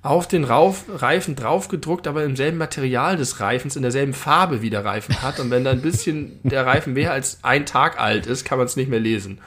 auf 0.00 0.28
den 0.28 0.44
Rauf, 0.44 0.84
Reifen 0.88 1.34
draufgedruckt, 1.34 2.06
aber 2.06 2.24
im 2.24 2.36
selben 2.36 2.56
Material 2.56 3.16
des 3.16 3.40
Reifens, 3.40 3.76
in 3.76 3.82
derselben 3.82 4.14
Farbe 4.14 4.62
wie 4.62 4.70
der 4.70 4.84
Reifen 4.84 5.20
hat. 5.22 5.40
Und 5.40 5.50
wenn 5.50 5.64
da 5.64 5.72
ein 5.72 5.82
bisschen 5.82 6.38
der 6.44 6.64
Reifen 6.64 6.92
mehr 6.92 7.12
als 7.12 7.40
ein 7.42 7.66
Tag 7.66 8.00
alt 8.00 8.26
ist, 8.26 8.44
kann 8.44 8.58
man 8.58 8.66
es 8.66 8.76
nicht 8.76 8.88
mehr 8.88 9.00
lesen. 9.00 9.40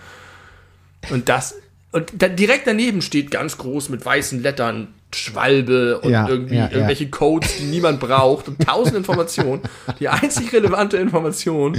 Und 1.10 1.30
das, 1.30 1.56
und 1.92 2.12
direkt 2.14 2.68
daneben 2.68 3.02
steht 3.02 3.32
ganz 3.32 3.58
groß 3.58 3.90
mit 3.90 4.06
weißen 4.06 4.42
Lettern 4.42 4.94
Schwalbe 5.16 5.99
und 5.99 6.09
Ja, 6.09 6.28
irgendwie 6.28 6.55
ja, 6.55 6.66
ja. 6.66 6.72
irgendwelche 6.72 7.09
Codes, 7.09 7.57
die 7.57 7.66
niemand 7.66 7.99
braucht 7.99 8.47
und 8.47 8.59
tausend 8.59 8.95
Informationen. 8.95 9.62
Die 9.99 10.09
einzig 10.09 10.53
relevante 10.53 10.97
Information 10.97 11.78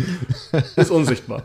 ist 0.77 0.91
unsichtbar. 0.91 1.45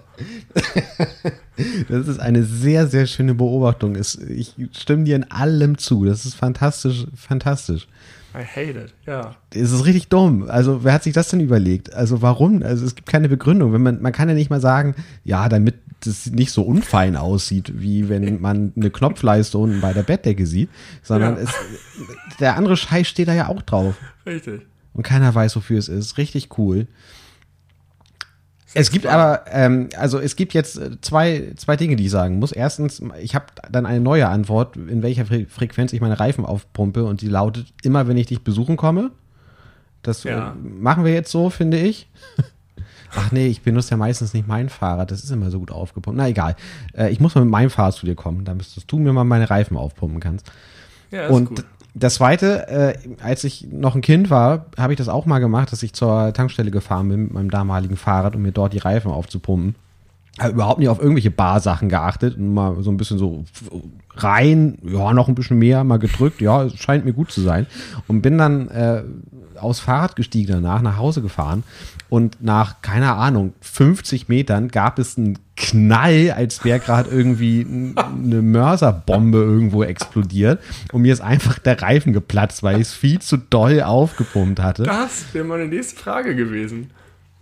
Das 1.89 2.07
ist 2.07 2.19
eine 2.19 2.43
sehr, 2.43 2.87
sehr 2.87 3.07
schöne 3.07 3.33
Beobachtung. 3.33 3.95
Ich 3.95 4.55
stimme 4.71 5.05
dir 5.05 5.15
in 5.15 5.31
allem 5.31 5.77
zu. 5.77 6.05
Das 6.05 6.25
ist 6.25 6.35
fantastisch, 6.35 7.05
fantastisch. 7.15 7.87
I 8.35 8.43
hate 8.43 8.79
it, 8.79 8.93
ja. 9.07 9.35
Es 9.51 9.71
ist 9.71 9.85
richtig 9.85 10.09
dumm. 10.09 10.47
Also, 10.47 10.83
wer 10.83 10.93
hat 10.93 11.03
sich 11.03 11.13
das 11.13 11.29
denn 11.29 11.39
überlegt? 11.39 11.93
Also, 11.93 12.21
warum? 12.21 12.61
Also, 12.61 12.85
es 12.85 12.93
gibt 12.93 13.09
keine 13.09 13.29
Begründung. 13.29 13.73
Wenn 13.73 13.81
man, 13.81 14.01
man 14.01 14.11
kann 14.11 14.29
ja 14.29 14.35
nicht 14.35 14.51
mal 14.51 14.61
sagen, 14.61 14.93
ja, 15.23 15.49
damit 15.49 15.75
das 16.01 16.27
nicht 16.27 16.51
so 16.51 16.61
unfein 16.63 17.15
aussieht, 17.15 17.73
wie 17.81 18.07
wenn 18.09 18.39
man 18.41 18.73
eine 18.75 18.89
Knopfleiste 18.91 19.57
unten 19.57 19.81
bei 19.81 19.93
der 19.93 20.03
Bettdecke 20.03 20.45
sieht, 20.45 20.69
sondern 21.01 21.35
Ja. 21.37 21.41
es, 21.43 21.53
der 22.39 22.55
andere 22.55 22.77
Scheiß 22.77 23.07
steht 23.07 23.27
da 23.27 23.33
ja 23.33 23.47
auch 23.47 23.61
drauf. 23.63 23.95
Richtig. 24.25 24.61
Und 24.93 25.03
keiner 25.03 25.33
weiß, 25.33 25.55
wofür 25.55 25.77
es 25.79 25.89
ist. 25.89 26.17
Richtig 26.17 26.57
cool. 26.57 26.87
Es 28.73 28.91
gibt 28.91 29.07
aber, 29.07 29.45
ähm, 29.49 29.89
also 29.97 30.19
es 30.19 30.35
gibt 30.35 30.53
jetzt 30.53 30.77
äh, 30.77 30.99
zwei, 31.01 31.53
zwei 31.55 31.77
Dinge, 31.77 31.95
die 31.95 32.05
ich 32.05 32.11
sagen 32.11 32.37
muss. 32.37 32.51
Erstens, 32.51 33.01
ich 33.19 33.33
habe 33.33 33.45
dann 33.71 33.85
eine 33.85 34.01
neue 34.01 34.27
Antwort, 34.27 34.75
in 34.75 35.01
welcher 35.01 35.25
Fre 35.25 35.45
Frequenz 35.47 35.93
ich 35.93 36.01
meine 36.01 36.19
Reifen 36.19 36.45
aufpumpe 36.45 37.03
und 37.05 37.21
die 37.21 37.29
lautet, 37.29 37.73
immer 37.81 38.07
wenn 38.07 38.17
ich 38.17 38.27
dich 38.27 38.43
besuchen 38.43 38.75
komme. 38.77 39.11
Das 40.03 40.23
Ja. 40.25 40.51
äh, 40.51 40.55
machen 40.55 41.05
wir 41.05 41.13
jetzt 41.13 41.31
so, 41.31 41.49
finde 41.49 41.79
ich. 41.79 42.07
Ach 43.15 43.31
nee, 43.31 43.47
ich 43.47 43.61
benutze 43.61 43.91
ja 43.91 43.97
meistens 43.97 44.33
nicht 44.33 44.47
mein 44.47 44.69
Fahrrad, 44.69 45.11
das 45.11 45.23
ist 45.23 45.31
immer 45.31 45.49
so 45.49 45.59
gut 45.59 45.71
aufgepumpt. 45.71 46.17
Na 46.17 46.27
egal, 46.27 46.55
äh, 46.97 47.09
ich 47.09 47.19
muss 47.19 47.35
mal 47.35 47.41
mit 47.41 47.51
meinem 47.51 47.69
Fahrrad 47.69 47.93
zu 47.93 48.05
dir 48.05 48.15
kommen, 48.15 48.43
müsstest 48.55 48.91
du 48.91 48.99
mir 48.99 49.13
mal 49.13 49.23
meine 49.23 49.49
Reifen 49.49 49.77
aufpumpen 49.77 50.19
kannst. 50.19 50.51
Ja, 51.11 51.27
Und 51.27 51.45
gut. 51.49 51.65
das 51.93 52.15
zweite, 52.15 52.67
äh, 52.67 52.93
als 53.21 53.43
ich 53.43 53.67
noch 53.71 53.95
ein 53.95 54.01
Kind 54.01 54.29
war, 54.29 54.65
habe 54.77 54.93
ich 54.93 54.97
das 54.97 55.09
auch 55.09 55.25
mal 55.25 55.39
gemacht, 55.39 55.71
dass 55.71 55.83
ich 55.83 55.93
zur 55.93 56.33
Tankstelle 56.33 56.71
gefahren 56.71 57.09
bin 57.09 57.23
mit 57.23 57.33
meinem 57.33 57.49
damaligen 57.49 57.95
Fahrrad, 57.95 58.35
um 58.35 58.41
mir 58.41 58.51
dort 58.51 58.73
die 58.73 58.79
Reifen 58.79 59.11
aufzupumpen. 59.11 59.75
Habe 60.39 60.53
überhaupt 60.53 60.79
nicht 60.79 60.89
auf 60.89 60.99
irgendwelche 60.99 61.31
Barsachen 61.31 61.89
geachtet 61.89 62.37
und 62.37 62.53
mal 62.53 62.81
so 62.83 62.91
ein 62.91 62.97
bisschen 62.97 63.17
so 63.17 63.45
rein, 64.15 64.77
ja, 64.83 65.13
noch 65.13 65.27
ein 65.27 65.35
bisschen 65.35 65.59
mehr, 65.59 65.83
mal 65.83 65.97
gedrückt, 65.97 66.41
ja, 66.41 66.63
es 66.63 66.77
scheint 66.77 67.05
mir 67.05 67.13
gut 67.13 67.31
zu 67.31 67.41
sein. 67.41 67.67
Und 68.07 68.21
bin 68.21 68.37
dann 68.37 68.67
äh, 68.69 69.03
aufs 69.59 69.79
Fahrrad 69.79 70.15
gestiegen 70.15 70.51
danach, 70.51 70.81
nach 70.81 70.97
Hause 70.97 71.21
gefahren 71.21 71.63
und 72.09 72.41
nach, 72.41 72.81
keine 72.81 73.13
Ahnung, 73.13 73.53
50 73.61 74.29
Metern 74.29 74.69
gab 74.69 74.99
es 74.99 75.17
einen 75.17 75.39
Knall, 75.55 76.31
als 76.31 76.63
wäre 76.63 76.79
gerade 76.79 77.09
irgendwie 77.09 77.65
eine 77.95 78.41
Mörserbombe 78.41 79.39
irgendwo 79.39 79.83
explodiert 79.83 80.61
und 80.91 81.01
mir 81.01 81.13
ist 81.13 81.21
einfach 81.21 81.59
der 81.59 81.81
Reifen 81.81 82.13
geplatzt, 82.13 82.63
weil 82.63 82.75
ich 82.75 82.87
es 82.87 82.93
viel 82.93 83.19
zu 83.19 83.37
doll 83.37 83.81
aufgepumpt 83.81 84.59
hatte. 84.59 84.83
Das 84.83 85.25
wäre 85.33 85.45
meine 85.45 85.67
nächste 85.67 85.99
Frage 85.99 86.35
gewesen. 86.35 86.91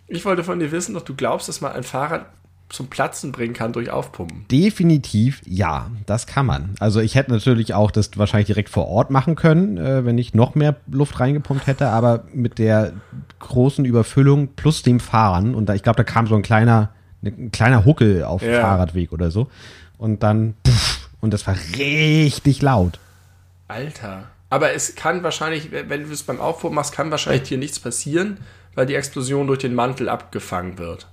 Ich 0.07 0.23
wollte 0.23 0.43
von 0.43 0.59
dir 0.59 0.71
wissen, 0.71 0.95
ob 0.95 1.05
du 1.05 1.15
glaubst, 1.15 1.49
dass 1.49 1.61
man 1.61 1.73
ein 1.73 1.83
Fahrrad 1.83 2.27
zum 2.69 2.87
Platzen 2.87 3.31
bringen 3.31 3.53
kann 3.53 3.73
durch 3.73 3.89
Aufpumpen. 3.89 4.45
Definitiv 4.49 5.41
ja, 5.45 5.91
das 6.05 6.25
kann 6.25 6.45
man. 6.45 6.75
Also 6.79 6.99
ich 6.99 7.15
hätte 7.15 7.31
natürlich 7.31 7.73
auch 7.73 7.91
das 7.91 8.17
wahrscheinlich 8.17 8.47
direkt 8.47 8.69
vor 8.69 8.87
Ort 8.87 9.11
machen 9.11 9.35
können, 9.35 9.77
äh, 9.77 10.03
wenn 10.03 10.17
ich 10.17 10.33
noch 10.33 10.55
mehr 10.55 10.75
Luft 10.89 11.19
reingepumpt 11.19 11.67
hätte, 11.67 11.89
aber 11.89 12.23
mit 12.33 12.57
der 12.57 12.93
großen 13.39 13.85
Überfüllung 13.85 14.49
plus 14.55 14.81
dem 14.81 14.99
Fahren 14.99 15.53
und 15.53 15.67
da, 15.67 15.75
ich 15.75 15.83
glaube, 15.83 15.97
da 15.97 16.03
kam 16.03 16.27
so 16.27 16.35
ein 16.35 16.41
kleiner, 16.41 16.89
ein 17.23 17.51
kleiner 17.51 17.85
Huckel 17.85 18.23
auf 18.23 18.41
dem 18.41 18.51
Ja. 18.51 18.61
Fahrradweg 18.61 19.11
oder 19.13 19.29
so 19.29 19.47
und 19.97 20.23
dann 20.23 20.55
puff, 20.63 21.09
und 21.21 21.33
das 21.33 21.45
war 21.45 21.55
richtig 21.77 22.61
laut. 22.61 22.99
Alter. 23.67 24.25
Aber 24.49 24.73
es 24.73 24.95
kann 24.95 25.23
wahrscheinlich, 25.23 25.71
wenn 25.71 26.03
du 26.03 26.11
es 26.11 26.23
beim 26.23 26.39
Aufpumpen 26.39 26.75
machst, 26.75 26.93
kann 26.93 27.11
wahrscheinlich 27.11 27.49
hier 27.49 27.57
nichts 27.57 27.79
passieren, 27.79 28.37
weil 28.73 28.85
die 28.85 28.95
Explosion 28.95 29.47
durch 29.47 29.59
den 29.59 29.73
Mantel 29.73 30.07
abgefangen 30.09 30.77
wird. 30.77 31.07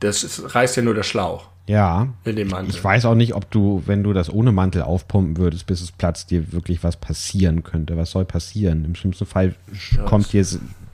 Das 0.00 0.42
reißt 0.54 0.76
ja 0.76 0.82
nur 0.82 0.94
der 0.94 1.02
Schlauch 1.02 1.48
Ja. 1.66 2.08
in 2.24 2.36
dem 2.36 2.48
Mantel. 2.48 2.70
Ich 2.74 2.82
weiß 2.82 3.04
auch 3.04 3.14
nicht, 3.14 3.34
ob 3.34 3.50
du, 3.50 3.82
wenn 3.86 4.02
du 4.02 4.12
das 4.12 4.30
ohne 4.30 4.50
Mantel 4.50 4.82
aufpumpen 4.82 5.36
würdest, 5.36 5.66
bis 5.66 5.80
es 5.82 5.92
platzt, 5.92 6.30
dir 6.30 6.52
wirklich 6.52 6.82
was 6.82 6.96
passieren 6.96 7.62
könnte. 7.62 7.96
Was 7.96 8.10
soll 8.12 8.24
passieren? 8.24 8.84
Im 8.84 8.94
schlimmsten 8.94 9.26
Fall 9.26 9.54
sch- 9.74 10.02
kommt 10.04 10.32
dir 10.32 10.44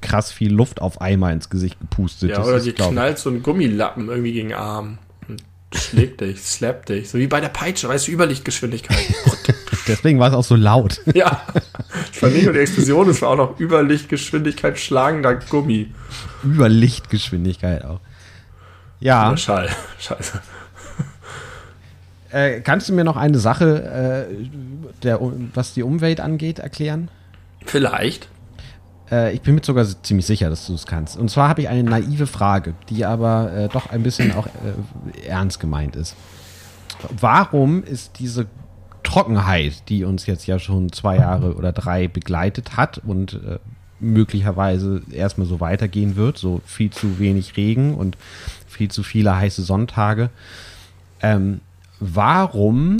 krass 0.00 0.30
viel 0.32 0.52
Luft 0.52 0.80
auf 0.82 1.00
einmal 1.00 1.32
ins 1.32 1.48
Gesicht 1.50 1.78
gepustet. 1.80 2.30
Ja, 2.30 2.38
Das 2.38 2.46
oder 2.48 2.60
dir 2.60 2.74
knallt 2.74 3.18
so 3.18 3.30
ein 3.30 3.42
Gummilappen 3.42 4.08
irgendwie 4.08 4.32
gegen 4.32 4.48
den 4.50 4.58
Arm 4.58 4.98
und 5.28 5.42
schlägt 5.74 6.20
dich, 6.20 6.40
slappt 6.42 6.88
dich. 6.90 7.08
So 7.08 7.18
wie 7.18 7.26
bei 7.28 7.40
der 7.40 7.48
Peitsche, 7.48 7.88
weißt 7.88 8.08
du, 8.08 8.12
Überlichtgeschwindigkeit. 8.12 8.98
Deswegen 9.88 10.18
war 10.18 10.28
es 10.30 10.34
auch 10.34 10.44
so 10.44 10.56
laut. 10.56 11.00
ja. 11.14 11.42
Fand 12.12 12.34
nicht 12.34 12.44
nur 12.44 12.52
die 12.54 12.58
Explosion, 12.60 13.08
es 13.08 13.22
war 13.22 13.30
auch 13.30 13.36
noch 13.36 13.60
Überlichtgeschwindigkeit 13.60 14.78
schlagender 14.80 15.36
Gummi. 15.36 15.92
Über 16.42 16.68
Lichtgeschwindigkeit 16.68 17.84
auch. 17.84 18.00
Ja, 19.00 19.30
Der 19.30 19.36
Schall. 19.36 19.68
Scheiße. 19.98 20.40
äh, 22.30 22.60
kannst 22.60 22.88
du 22.88 22.92
mir 22.92 23.04
noch 23.04 23.16
eine 23.16 23.38
Sache, 23.38 24.28
äh, 24.30 24.46
der, 25.02 25.20
was 25.54 25.74
die 25.74 25.82
Umwelt 25.82 26.20
angeht, 26.20 26.58
erklären? 26.58 27.10
Vielleicht. 27.64 28.28
Äh, 29.10 29.34
ich 29.34 29.42
bin 29.42 29.54
mir 29.54 29.62
sogar 29.64 29.84
ziemlich 30.02 30.26
sicher, 30.26 30.50
dass 30.50 30.66
du 30.66 30.74
es 30.74 30.86
kannst. 30.86 31.16
Und 31.16 31.30
zwar 31.30 31.48
habe 31.48 31.62
ich 31.62 31.68
eine 31.68 31.82
naive 31.82 32.26
Frage, 32.26 32.74
die 32.88 33.04
aber 33.04 33.52
äh, 33.52 33.68
doch 33.68 33.90
ein 33.90 34.02
bisschen 34.02 34.32
auch 34.32 34.46
äh, 34.46 35.26
ernst 35.26 35.60
gemeint 35.60 35.96
ist. 35.96 36.16
Warum 37.20 37.84
ist 37.84 38.18
diese 38.18 38.46
Trockenheit, 39.02 39.88
die 39.88 40.04
uns 40.04 40.26
jetzt 40.26 40.46
ja 40.46 40.58
schon 40.58 40.90
zwei 40.90 41.16
Jahre 41.16 41.54
oder 41.54 41.72
drei 41.72 42.08
begleitet 42.08 42.76
hat 42.76 42.98
und 42.98 43.34
äh, 43.34 43.58
möglicherweise 44.00 45.02
erstmal 45.10 45.46
so 45.46 45.60
weitergehen 45.60 46.16
wird, 46.16 46.38
so 46.38 46.60
viel 46.66 46.90
zu 46.90 47.18
wenig 47.18 47.56
Regen 47.56 47.94
und 47.94 48.16
viel 48.76 48.90
zu 48.90 49.02
viele 49.02 49.36
heiße 49.36 49.62
Sonntage, 49.62 50.30
ähm, 51.22 51.60
warum 52.00 52.98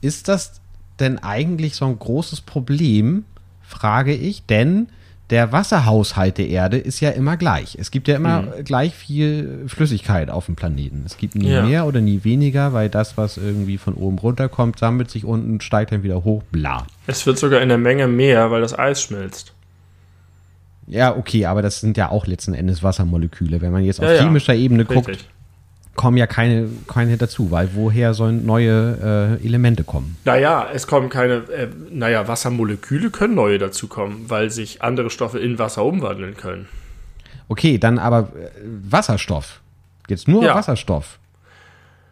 ist 0.00 0.28
das 0.28 0.60
denn 0.98 1.18
eigentlich 1.18 1.76
so 1.76 1.86
ein 1.86 1.98
großes 1.98 2.40
Problem, 2.40 3.24
frage 3.62 4.14
ich, 4.14 4.44
denn 4.46 4.88
der 5.30 5.52
Wasserhaushalt 5.52 6.38
der 6.38 6.48
Erde 6.48 6.76
ist 6.76 6.98
ja 6.98 7.10
immer 7.10 7.36
gleich. 7.36 7.76
Es 7.78 7.92
gibt 7.92 8.08
ja 8.08 8.16
immer 8.16 8.42
gleich 8.64 8.94
viel 8.96 9.64
Flüssigkeit 9.68 10.28
auf 10.28 10.46
dem 10.46 10.56
Planeten. 10.56 11.04
Es 11.06 11.18
gibt 11.18 11.36
nie 11.36 11.48
Ja. 11.50 11.62
mehr 11.64 11.86
oder 11.86 12.00
nie 12.00 12.24
weniger, 12.24 12.72
weil 12.72 12.88
das, 12.88 13.16
was 13.16 13.36
irgendwie 13.36 13.78
von 13.78 13.94
oben 13.94 14.18
runterkommt, 14.18 14.80
sammelt 14.80 15.08
sich 15.08 15.24
unten, 15.24 15.60
steigt 15.60 15.92
dann 15.92 16.02
wieder 16.02 16.24
hoch, 16.24 16.42
bla. 16.50 16.84
Es 17.06 17.24
wird 17.26 17.38
sogar 17.38 17.60
in 17.62 17.68
der 17.68 17.78
Menge 17.78 18.08
mehr, 18.08 18.50
weil 18.50 18.60
das 18.60 18.76
Eis 18.76 19.02
schmilzt. 19.02 19.52
Ja, 20.90 21.16
okay, 21.16 21.46
aber 21.46 21.62
das 21.62 21.80
sind 21.80 21.96
ja 21.96 22.10
auch 22.10 22.26
letzten 22.26 22.52
Endes 22.52 22.82
Wassermoleküle. 22.82 23.60
Wenn 23.60 23.70
man 23.72 23.84
jetzt 23.84 24.00
auf 24.00 24.06
Ja, 24.06 24.14
ja. 24.14 24.22
chemischer 24.22 24.54
Ebene 24.54 24.84
guckt, 24.84 25.06
Richtig. 25.08 25.28
kommen 25.94 26.16
ja 26.16 26.26
keine, 26.26 26.68
keine 26.88 27.16
dazu, 27.16 27.52
weil 27.52 27.70
woher 27.74 28.12
sollen 28.12 28.44
neue 28.44 29.38
äh, 29.40 29.46
Elemente 29.46 29.84
kommen? 29.84 30.16
Naja, 30.24 30.66
es 30.74 30.88
kommen 30.88 31.08
keine, 31.08 31.34
äh, 31.50 31.68
naja, 31.92 32.26
Wassermoleküle 32.26 33.10
können 33.10 33.36
neue 33.36 33.58
dazukommen, 33.58 34.28
weil 34.28 34.50
sich 34.50 34.82
andere 34.82 35.10
Stoffe 35.10 35.38
in 35.38 35.58
Wasser 35.60 35.84
umwandeln 35.84 36.36
können. 36.36 36.66
Okay, 37.46 37.78
dann 37.78 37.98
aber 37.98 38.30
äh, 38.36 38.48
Wasserstoff. 38.90 39.60
Jetzt 40.08 40.26
nur 40.26 40.42
Ja. 40.42 40.56
Wasserstoff. 40.56 41.18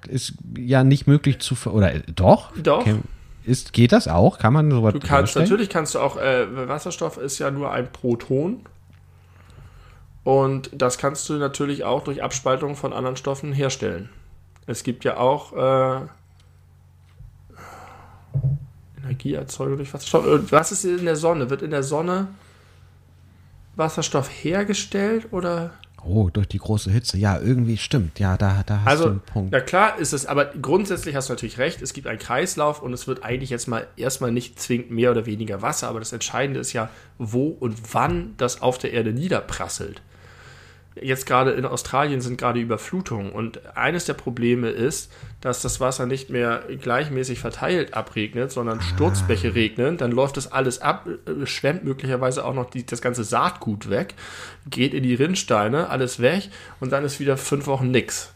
Ist 0.07 0.35
ja 0.57 0.85
nicht 0.85 1.09
möglich 1.09 1.41
zu 1.41 1.57
oder 1.68 1.95
äh, 1.95 2.03
doch? 2.14 2.53
Doch. 2.62 2.85
Ken- 2.85 3.03
Ist, 3.49 3.72
geht 3.72 3.92
das 3.92 4.09
auch? 4.09 4.38
Kann 4.38 4.53
man 4.53 4.70
sowas 4.70 4.92
Du 4.92 5.01
kannst, 5.01 5.34
natürlich 5.34 5.70
kannst 5.70 5.94
du 5.94 6.01
auch, 6.01 6.18
äh, 6.18 6.68
Wasserstoff 6.68 7.16
ist 7.16 7.38
ja 7.38 7.51
nur 7.51 7.72
ein 7.72 7.90
Proton. 7.90 8.61
Und 10.22 10.70
das 10.74 10.99
kannst 10.99 11.26
du 11.30 11.34
natürlich 11.34 11.84
auch 11.84 12.05
durch 12.05 12.22
Abspaltung 12.22 12.76
von 12.76 12.92
anderen 12.92 13.16
Stoffen 13.16 13.55
herstellen. 13.55 14.11
Es 14.66 14.82
gibt 14.82 15.05
ja 15.05 15.16
auch 15.16 15.55
äh, 15.55 16.01
Energieerzeugung 18.99 19.78
durch 19.78 19.94
Wasserstoff. 19.94 20.26
Äh, 20.26 20.53
Was 20.53 20.70
ist 20.70 20.84
in 20.84 21.07
der 21.07 21.16
Sonne? 21.16 21.49
Wird 21.49 21.62
in 21.62 21.70
der 21.70 21.82
Sonne 21.82 22.28
Wasserstoff 23.76 24.28
hergestellt 24.28 25.28
oder? 25.30 25.70
Oh, 26.05 26.30
durch 26.32 26.46
die 26.49 26.59
große 26.59 26.90
Hitze. 26.90 27.18
Ja, 27.18 27.38
irgendwie 27.40 27.76
stimmt. 27.76 28.18
Ja, 28.18 28.36
da, 28.36 28.62
da 28.64 28.76
hast 28.78 28.84
du 28.84 28.90
Also, 28.90 29.05
einen 29.09 29.20
Punkt. 29.20 29.53
na 29.53 29.61
klar 29.61 29.99
ist 29.99 30.12
es, 30.12 30.26
aber 30.26 30.46
grundsätzlich 30.46 31.14
hast 31.14 31.28
du 31.28 31.32
natürlich 31.32 31.59
recht, 31.59 31.82
es 31.82 31.92
gibt 31.92 32.07
einen 32.07 32.18
Kreislauf 32.18 32.82
und 32.82 32.92
es 32.92 33.07
wird 33.07 33.24
eigentlich 33.24 33.51
jetzt 33.51 33.66
mal 33.66 33.86
erstmal 33.96 34.30
nicht 34.32 34.61
zwingend 34.61 34.90
mehr 34.90 35.11
oder 35.11 35.26
weniger 35.26 35.61
Wasser, 35.61 35.88
aber 35.88 35.99
das 35.99 36.12
Entscheidende 36.12 36.61
ist 36.61 36.72
ja, 36.72 36.88
wo 37.18 37.49
und 37.49 37.94
wann 37.94 38.34
das 38.36 38.62
auf 38.62 38.78
der 38.78 38.92
Erde 38.92 39.12
niederprasselt. 39.12 40.01
Jetzt 41.03 41.26
gerade 41.26 41.53
in 41.53 41.64
Australien 41.64 42.20
sind 42.20 42.38
gerade 42.38 42.61
Überflutungen 42.61 43.32
und 43.32 43.76
eines 43.76 44.05
der 44.05 44.14
Probleme 44.14 44.70
ist, 44.70 45.11
dass 45.40 45.62
das 45.62 45.80
Wasser 45.80 46.07
nicht 46.07 46.30
mehr 46.30 46.62
gleichmäßig 46.80 47.38
verteilt 47.38 47.94
abregnet, 47.94 48.51
sondern 48.51 48.80
Sturzbäche 48.80 49.55
regnen, 49.55 49.96
dann 49.96 50.11
läuft 50.11 50.36
das 50.36 50.51
alles 50.51 50.80
ab, 50.80 51.07
äh, 51.07 51.46
schwemmt 51.46 51.84
möglicherweise 51.84 52.44
auch 52.44 52.55
noch 52.55 52.70
die, 52.70 52.84
das 52.84 53.01
ganze 53.01 53.24
Saatgut 53.24 53.90
weg, 53.90 54.14
geht 54.68 54.94
in 54.94 55.03
die 55.03 55.14
Rinnsteine, 55.14 55.90
alles 55.90 56.20
weg 56.20 56.51
und 56.80 56.92
dann 56.92 57.05
ist 57.05 57.20
wieder 57.20 57.36
fünf 57.36 57.66
Wochen 57.66 57.90
nix. 57.90 58.32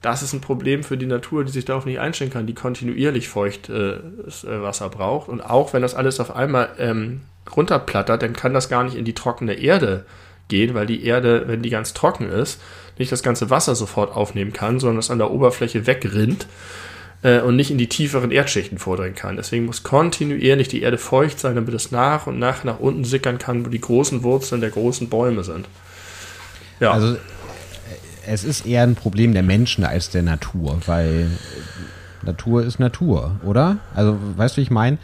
das 0.00 0.22
ist 0.22 0.32
ein 0.32 0.40
Problem 0.40 0.82
für 0.82 0.96
die 0.96 1.06
Natur, 1.06 1.44
die 1.44 1.52
sich 1.52 1.64
darauf 1.64 1.86
nicht 1.86 2.00
einstellen 2.00 2.32
kann, 2.32 2.46
die 2.46 2.54
kontinuierlich 2.54 3.28
feuchtes 3.28 4.44
äh, 4.44 4.62
Wasser 4.62 4.88
braucht. 4.90 5.28
Und 5.28 5.40
auch 5.40 5.72
wenn 5.72 5.82
das 5.82 5.94
alles 5.94 6.18
auf 6.18 6.34
einmal 6.34 6.70
ähm, 6.78 7.20
runterplattert, 7.54 8.20
dann 8.20 8.32
kann 8.32 8.52
das 8.52 8.68
gar 8.68 8.82
nicht 8.82 8.96
in 8.96 9.04
die 9.04 9.14
trockene 9.14 9.54
Erde 9.54 10.04
gehen, 10.52 10.74
weil 10.74 10.86
die 10.86 11.04
Erde, 11.04 11.44
wenn 11.46 11.62
die 11.62 11.70
ganz 11.70 11.94
trocken 11.94 12.28
ist, 12.28 12.60
nicht 12.98 13.10
das 13.10 13.22
ganze 13.22 13.48
Wasser 13.48 13.74
sofort 13.74 14.14
aufnehmen 14.14 14.52
kann, 14.52 14.78
sondern 14.80 14.98
es 14.98 15.10
an 15.10 15.16
der 15.16 15.30
Oberfläche 15.30 15.86
wegrinnt 15.86 16.46
äh, 17.22 17.40
und 17.40 17.56
nicht 17.56 17.70
in 17.70 17.78
die 17.78 17.88
tieferen 17.88 18.30
Erdschichten 18.30 18.76
vordringen 18.78 19.14
kann. 19.14 19.36
Deswegen 19.36 19.64
muss 19.64 19.82
kontinuierlich 19.82 20.68
die 20.68 20.82
Erde 20.82 20.98
feucht 20.98 21.40
sein, 21.40 21.54
damit 21.54 21.72
es 21.72 21.90
nach 21.90 22.26
und 22.26 22.38
nach 22.38 22.64
nach 22.64 22.80
unten 22.80 23.04
sickern 23.04 23.38
kann, 23.38 23.64
wo 23.64 23.70
die 23.70 23.80
großen 23.80 24.22
Wurzeln 24.22 24.60
der 24.60 24.70
großen 24.70 25.08
Bäume 25.08 25.42
sind. 25.42 25.66
Ja. 26.80 26.92
Also 26.92 27.16
es 28.26 28.44
ist 28.44 28.66
eher 28.66 28.82
ein 28.82 28.94
Problem 28.94 29.32
der 29.32 29.42
Menschen 29.42 29.84
als 29.84 30.10
der 30.10 30.22
Natur, 30.22 30.78
weil 30.84 31.30
Natur 32.22 32.62
ist 32.62 32.78
Natur, 32.78 33.36
oder? 33.44 33.78
Also, 33.94 34.18
weißt 34.36 34.56
du, 34.56 34.58
wie 34.58 34.64
ich 34.64 34.70
meine? 34.70 34.98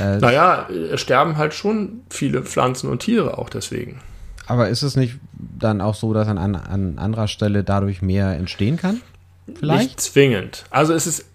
Äh, 0.00 0.18
naja, 0.18 0.68
es 0.70 1.00
sterben 1.00 1.36
halt 1.36 1.54
schon 1.54 2.02
viele 2.08 2.42
Pflanzen 2.42 2.88
und 2.88 3.00
Tiere 3.00 3.36
auch 3.36 3.50
deswegen. 3.50 4.00
Aber 4.46 4.68
ist 4.68 4.82
es 4.82 4.96
nicht 4.96 5.18
dann 5.38 5.80
auch 5.80 5.94
so, 5.94 6.12
dass 6.12 6.28
an, 6.28 6.38
an 6.38 6.98
anderer 6.98 7.28
Stelle 7.28 7.64
dadurch 7.64 8.02
mehr 8.02 8.34
entstehen 8.34 8.76
kann? 8.76 9.00
Vielleicht? 9.54 9.84
Nicht 9.84 10.00
zwingend. 10.00 10.64
Also 10.70 10.92
es 10.94 11.06
ist 11.06 11.26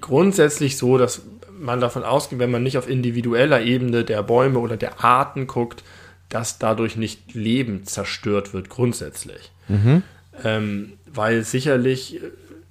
grundsätzlich 0.00 0.76
so, 0.76 0.98
dass 0.98 1.22
man 1.58 1.80
davon 1.80 2.04
ausgeht, 2.04 2.38
wenn 2.38 2.50
man 2.50 2.62
nicht 2.62 2.78
auf 2.78 2.88
individueller 2.88 3.62
Ebene 3.62 4.04
der 4.04 4.22
Bäume 4.22 4.58
oder 4.58 4.76
der 4.76 5.02
Arten 5.04 5.46
guckt, 5.46 5.82
dass 6.28 6.58
dadurch 6.58 6.96
nicht 6.96 7.34
Leben 7.34 7.84
zerstört 7.84 8.52
wird, 8.52 8.68
grundsätzlich. 8.68 9.52
Mhm. 9.68 10.02
Ähm, 10.44 10.92
weil 11.06 11.44
sicherlich, 11.44 12.20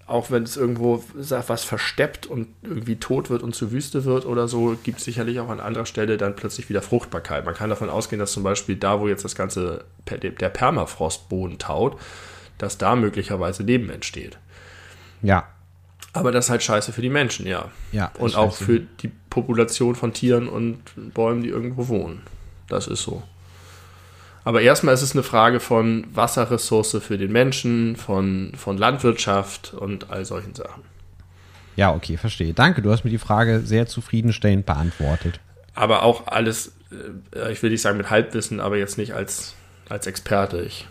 auch 0.08 0.30
wenn 0.30 0.44
es 0.44 0.56
irgendwo 0.56 1.04
was 1.14 1.64
versteppt 1.64 2.28
und 2.28 2.48
irgendwie 2.62 2.98
tot 2.98 3.30
wird 3.30 3.42
und 3.42 3.56
zur 3.56 3.72
Wüste 3.72 4.06
wird 4.06 4.26
oder 4.26 4.48
so, 4.48 4.78
gibt 4.84 5.00
es 5.00 5.06
sicherlich 5.06 5.40
auch 5.40 5.50
an 5.50 5.60
anderer 5.60 5.88
Stelle 5.88 6.18
dann 6.18 6.36
plötzlich 6.36 6.70
wieder 6.70 6.84
Fruchtbarkeit. 6.84 7.44
Man 7.44 7.56
kann 7.56 7.72
davon 7.72 7.90
ausgehen, 7.90 8.20
dass 8.20 8.32
zum 8.32 8.44
Beispiel 8.44 8.76
da, 8.76 9.00
wo 9.00 9.08
jetzt 9.08 9.26
das 9.26 9.36
ganze, 9.36 9.86
der 10.08 10.50
Permafrostboden 10.50 11.58
taut, 11.58 12.00
dass 12.60 12.78
da 12.78 12.96
möglicherweise 12.96 13.64
Leben 13.64 13.90
entsteht. 13.90 14.38
Ja. 15.24 15.48
Aber 16.14 16.32
das 16.32 16.46
ist 16.46 16.52
halt 16.52 16.64
scheiße 16.64 16.94
für 16.94 17.02
die 17.02 17.10
Menschen, 17.10 17.48
ja. 17.48 17.72
Ja. 17.92 18.12
Und 18.20 18.36
auch 18.36 18.54
für 18.54 18.80
die 18.80 19.12
Population 19.30 19.96
von 19.96 20.14
Tieren 20.14 20.48
und 20.48 20.80
Bäumen, 21.14 21.42
die 21.42 21.50
irgendwo 21.50 21.88
wohnen. 21.88 22.22
Das 22.70 22.88
ist 22.88 23.02
so. 23.02 23.24
Aber 24.46 24.62
erstmal 24.62 24.94
ist 24.94 25.02
es 25.02 25.14
eine 25.14 25.24
Frage 25.24 25.60
von 25.60 26.06
Wasserressource 26.14 27.00
für 27.02 27.18
den 27.18 27.32
Menschen, 27.32 27.96
von, 27.96 28.52
von 28.56 28.78
Landwirtschaft 28.78 29.74
und 29.74 30.12
all 30.12 30.24
solchen 30.24 30.54
Sachen. 30.54 30.84
Ja, 31.76 31.94
okay, 31.94 32.16
verstehe. 32.16 32.54
Danke, 32.54 32.84
du 32.84 32.92
hast 32.92 33.04
mir 33.04 33.10
die 33.10 33.18
Frage 33.18 33.62
sehr 33.62 33.88
zufriedenstellend 33.88 34.68
beantwortet. 34.68 35.40
Aber 35.74 36.04
auch 36.04 36.28
alles, 36.28 36.74
äh, 37.36 37.52
ich 37.52 37.62
will 37.64 37.72
nicht 37.72 37.82
sagen 37.82 37.98
mit 37.98 38.12
Halbwissen, 38.12 38.60
aber 38.60 38.78
jetzt 38.78 39.00
nicht 39.00 39.14
als, 39.14 39.56
als 39.90 40.06
Experte. 40.06 40.62
Ich. 40.62 40.88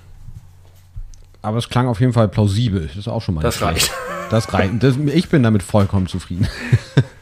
Aber 1.41 1.57
es 1.57 1.69
klang 1.69 1.87
auf 1.87 2.01
jeden 2.01 2.13
Fall 2.13 2.27
plausibel. 2.27 2.89
Das 2.89 2.97
ist 2.97 3.09
auch 3.09 3.23
schon 3.23 3.37
mal 3.37 3.43
Das 3.43 3.63
reicht. 3.63 3.93
Das 4.31 4.53
reicht. 4.53 4.83
Das, 4.83 4.97
ich 4.97 5.29
bin 5.29 5.45
damit 5.45 5.63
vollkommen 5.63 6.09
zufrieden. 6.09 6.49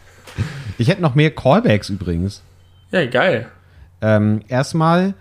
ich 0.79 0.89
hätte 0.89 1.03
noch 1.03 1.15
mehr 1.15 1.31
Callbacks 1.31 1.91
übrigens. 1.91 2.41
Ja, 2.91 3.05
geil. 3.05 3.49
Ähm, 4.01 4.41
erstmal 4.49 5.15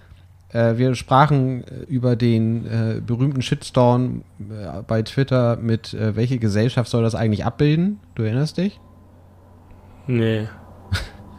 äh, 0.53 0.77
wir 0.77 0.95
sprachen 0.95 1.63
äh, 1.63 1.83
über 1.87 2.15
den 2.15 2.65
äh, 2.65 3.01
berühmten 3.01 3.41
Shitstorm 3.41 4.23
äh, 4.39 4.81
bei 4.85 5.01
Twitter 5.01 5.57
mit, 5.57 5.93
äh, 5.93 6.15
welche 6.15 6.39
Gesellschaft 6.39 6.89
soll 6.89 7.03
das 7.03 7.15
eigentlich 7.15 7.45
abbilden? 7.45 7.99
Du 8.15 8.23
erinnerst 8.23 8.57
dich? 8.57 8.79
Nee. 10.07 10.47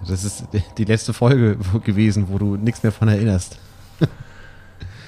Das 0.08 0.24
ist 0.24 0.48
die 0.78 0.84
letzte 0.84 1.12
Folge 1.12 1.56
gewesen, 1.84 2.26
wo 2.28 2.36
du 2.36 2.56
nichts 2.56 2.82
mehr 2.82 2.90
von 2.90 3.06
erinnerst. 3.06 3.56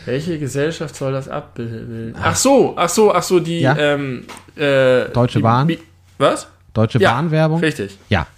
Welche 0.04 0.38
Gesellschaft 0.38 0.94
soll 0.94 1.10
das 1.10 1.28
abbilden? 1.28 2.14
Ach 2.16 2.36
so, 2.36 2.74
ach 2.76 2.88
so, 2.88 3.12
ach 3.12 3.24
so, 3.24 3.40
die 3.40 3.62
ja? 3.62 3.76
ähm, 3.76 4.24
äh, 4.54 5.06
Deutsche 5.08 5.40
Bahn. 5.40 5.66
Die, 5.66 5.80
was? 6.16 6.46
Deutsche 6.72 7.00
ja, 7.00 7.10
Bahnwerbung. 7.12 7.58
Richtig. 7.58 7.98
Ja. 8.08 8.28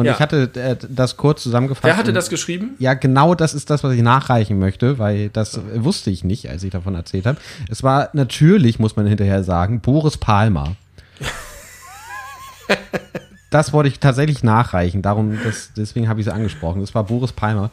Und 0.00 0.06
ja. 0.06 0.12
ich 0.12 0.18
hatte 0.18 0.50
äh, 0.54 0.76
das 0.88 1.18
kurz 1.18 1.42
zusammengefasst. 1.42 1.84
Wer 1.84 1.98
hatte 1.98 2.14
das 2.14 2.30
geschrieben? 2.30 2.70
Ja, 2.78 2.94
genau 2.94 3.34
das 3.34 3.52
ist 3.52 3.68
das, 3.68 3.84
was 3.84 3.92
ich 3.92 4.00
nachreichen 4.00 4.58
möchte, 4.58 4.98
weil 4.98 5.28
das 5.28 5.56
ja. 5.56 5.84
wusste 5.84 6.10
ich 6.10 6.24
nicht, 6.24 6.48
als 6.48 6.62
ich 6.62 6.70
davon 6.70 6.94
erzählt 6.94 7.26
habe. 7.26 7.36
Es 7.68 7.82
war 7.82 8.08
natürlich, 8.14 8.78
muss 8.78 8.96
man 8.96 9.06
hinterher 9.06 9.44
sagen, 9.44 9.80
Boris 9.80 10.16
Palmer. 10.16 10.74
das 13.50 13.74
wollte 13.74 13.90
ich 13.90 14.00
tatsächlich 14.00 14.42
nachreichen, 14.42 15.02
darum, 15.02 15.38
das, 15.44 15.72
deswegen 15.76 16.08
habe 16.08 16.18
ich 16.18 16.28
es 16.28 16.32
angesprochen. 16.32 16.80
Das 16.80 16.94
war 16.94 17.04
Boris 17.04 17.32
Palmer. 17.32 17.70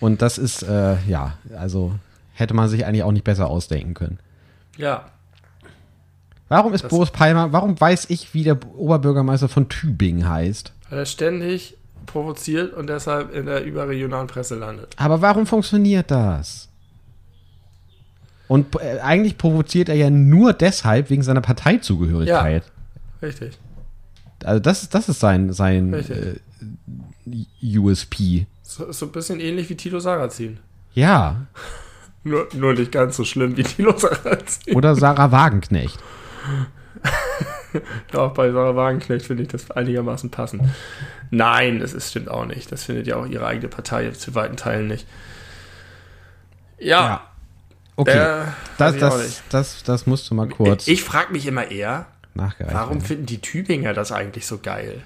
Und 0.00 0.20
das 0.20 0.36
ist, 0.36 0.62
äh, 0.62 0.96
ja, 1.08 1.38
also 1.56 1.94
hätte 2.34 2.52
man 2.52 2.68
sich 2.68 2.84
eigentlich 2.84 3.04
auch 3.04 3.12
nicht 3.12 3.24
besser 3.24 3.46
ausdenken 3.46 3.94
können. 3.94 4.18
Ja. 4.76 5.06
Warum 6.50 6.74
ist 6.74 6.84
das 6.84 6.90
Boris 6.90 7.10
Palmer, 7.10 7.54
warum 7.54 7.80
weiß 7.80 8.10
ich, 8.10 8.34
wie 8.34 8.44
der 8.44 8.58
Oberbürgermeister 8.76 9.48
von 9.48 9.70
Tübingen 9.70 10.28
heißt? 10.28 10.74
Weil 10.90 10.98
er 10.98 11.06
ständig 11.06 11.76
provoziert 12.06 12.74
und 12.74 12.88
deshalb 12.88 13.34
in 13.34 13.46
der 13.46 13.64
überregionalen 13.64 14.26
Presse 14.26 14.56
landet. 14.56 14.94
Aber 14.96 15.22
warum 15.22 15.46
funktioniert 15.46 16.10
das? 16.10 16.68
Und 18.48 18.74
äh, 18.80 18.98
eigentlich 19.00 19.38
provoziert 19.38 19.88
er 19.88 19.94
ja 19.94 20.10
nur 20.10 20.52
deshalb 20.52 21.08
wegen 21.08 21.22
seiner 21.22 21.40
Parteizugehörigkeit. 21.40 22.64
Ja, 22.64 23.26
richtig. 23.26 23.58
Also 24.42 24.58
das, 24.58 24.88
das 24.88 25.08
ist 25.08 25.20
sein, 25.20 25.52
sein 25.52 25.92
äh, 25.92 26.34
USP. 27.62 28.46
So, 28.62 28.90
so 28.90 29.06
ein 29.06 29.12
bisschen 29.12 29.38
ähnlich 29.38 29.70
wie 29.70 29.76
Tilo 29.76 30.00
Sarrazin. 30.00 30.58
Ja. 30.94 31.46
nur, 32.24 32.48
nur 32.54 32.74
nicht 32.74 32.90
ganz 32.90 33.16
so 33.16 33.24
schlimm 33.24 33.56
wie 33.56 33.62
Tilo 33.62 33.96
Sarrazin. 33.96 34.74
Oder 34.74 34.96
Sarah 34.96 35.30
Wagenknecht. 35.30 35.98
Auch 38.14 38.32
bei 38.34 38.50
Sarah 38.50 38.76
Wagenknecht 38.76 39.26
finde 39.26 39.42
ich 39.42 39.48
das 39.48 39.70
einigermaßen 39.70 40.30
passend. 40.30 40.62
Nein, 41.30 41.80
das 41.80 41.92
ist, 41.92 42.10
stimmt 42.10 42.28
auch 42.28 42.46
nicht. 42.46 42.70
Das 42.72 42.84
findet 42.84 43.06
ja 43.06 43.16
auch 43.16 43.26
ihre 43.26 43.46
eigene 43.46 43.68
Partei 43.68 44.10
zu 44.10 44.34
weiten 44.34 44.56
Teilen 44.56 44.88
nicht. 44.88 45.06
Ja. 46.78 47.00
ja. 47.00 47.26
Okay. 47.96 48.18
Äh, 48.18 48.44
das, 48.78 48.96
das, 48.98 49.42
das, 49.50 49.82
das 49.82 50.06
musst 50.06 50.30
du 50.30 50.34
mal 50.34 50.48
kurz. 50.48 50.86
Ich, 50.86 50.94
ich 50.94 51.04
frage 51.04 51.32
mich 51.32 51.46
immer 51.46 51.70
eher, 51.70 52.06
warum 52.34 53.00
finden 53.00 53.26
die 53.26 53.40
Tübinger 53.40 53.92
das 53.92 54.12
eigentlich 54.12 54.46
so 54.46 54.58
geil? 54.58 55.02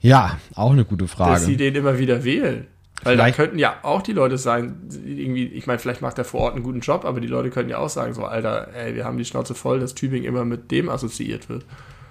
Ja, 0.00 0.38
auch 0.54 0.72
eine 0.72 0.84
gute 0.84 1.08
Frage. 1.08 1.32
Dass 1.32 1.44
sie 1.44 1.56
den 1.56 1.74
immer 1.74 1.98
wieder 1.98 2.24
wählen. 2.24 2.66
Weil 3.04 3.14
vielleicht 3.14 3.38
da 3.38 3.42
könnten 3.42 3.58
ja 3.58 3.76
auch 3.82 4.02
die 4.02 4.12
Leute 4.12 4.38
sein, 4.38 4.88
irgendwie, 5.04 5.46
ich 5.46 5.66
meine, 5.66 5.78
vielleicht 5.78 6.02
macht 6.02 6.18
er 6.18 6.24
vor 6.24 6.40
Ort 6.40 6.54
einen 6.54 6.64
guten 6.64 6.80
Job, 6.80 7.04
aber 7.04 7.20
die 7.20 7.28
Leute 7.28 7.50
könnten 7.50 7.70
ja 7.70 7.78
auch 7.78 7.88
sagen, 7.88 8.12
so, 8.12 8.24
Alter, 8.24 8.74
ey, 8.74 8.94
wir 8.96 9.04
haben 9.04 9.18
die 9.18 9.24
Schnauze 9.24 9.54
voll, 9.54 9.78
dass 9.78 9.94
Tübingen 9.94 10.26
immer 10.26 10.44
mit 10.44 10.70
dem 10.70 10.88
assoziiert 10.88 11.48
wird. 11.48 11.64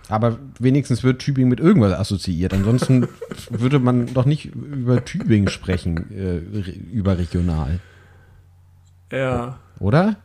Aber 0.10 0.38
wenigstens 0.60 1.04
wird 1.04 1.20
Tübingen 1.20 1.50
mit 1.50 1.60
irgendwas 1.60 1.92
assoziiert. 1.94 2.54
Ansonsten 2.54 3.10
würde 3.50 3.80
man 3.80 4.14
doch 4.14 4.26
nicht 4.26 4.46
über 4.46 5.04
Tübingen 5.04 5.50
sprechen, 5.50 6.12
äh, 6.12 6.38
überregional. 6.94 7.80
Ja. 9.12 9.60
Oder? 9.80 10.16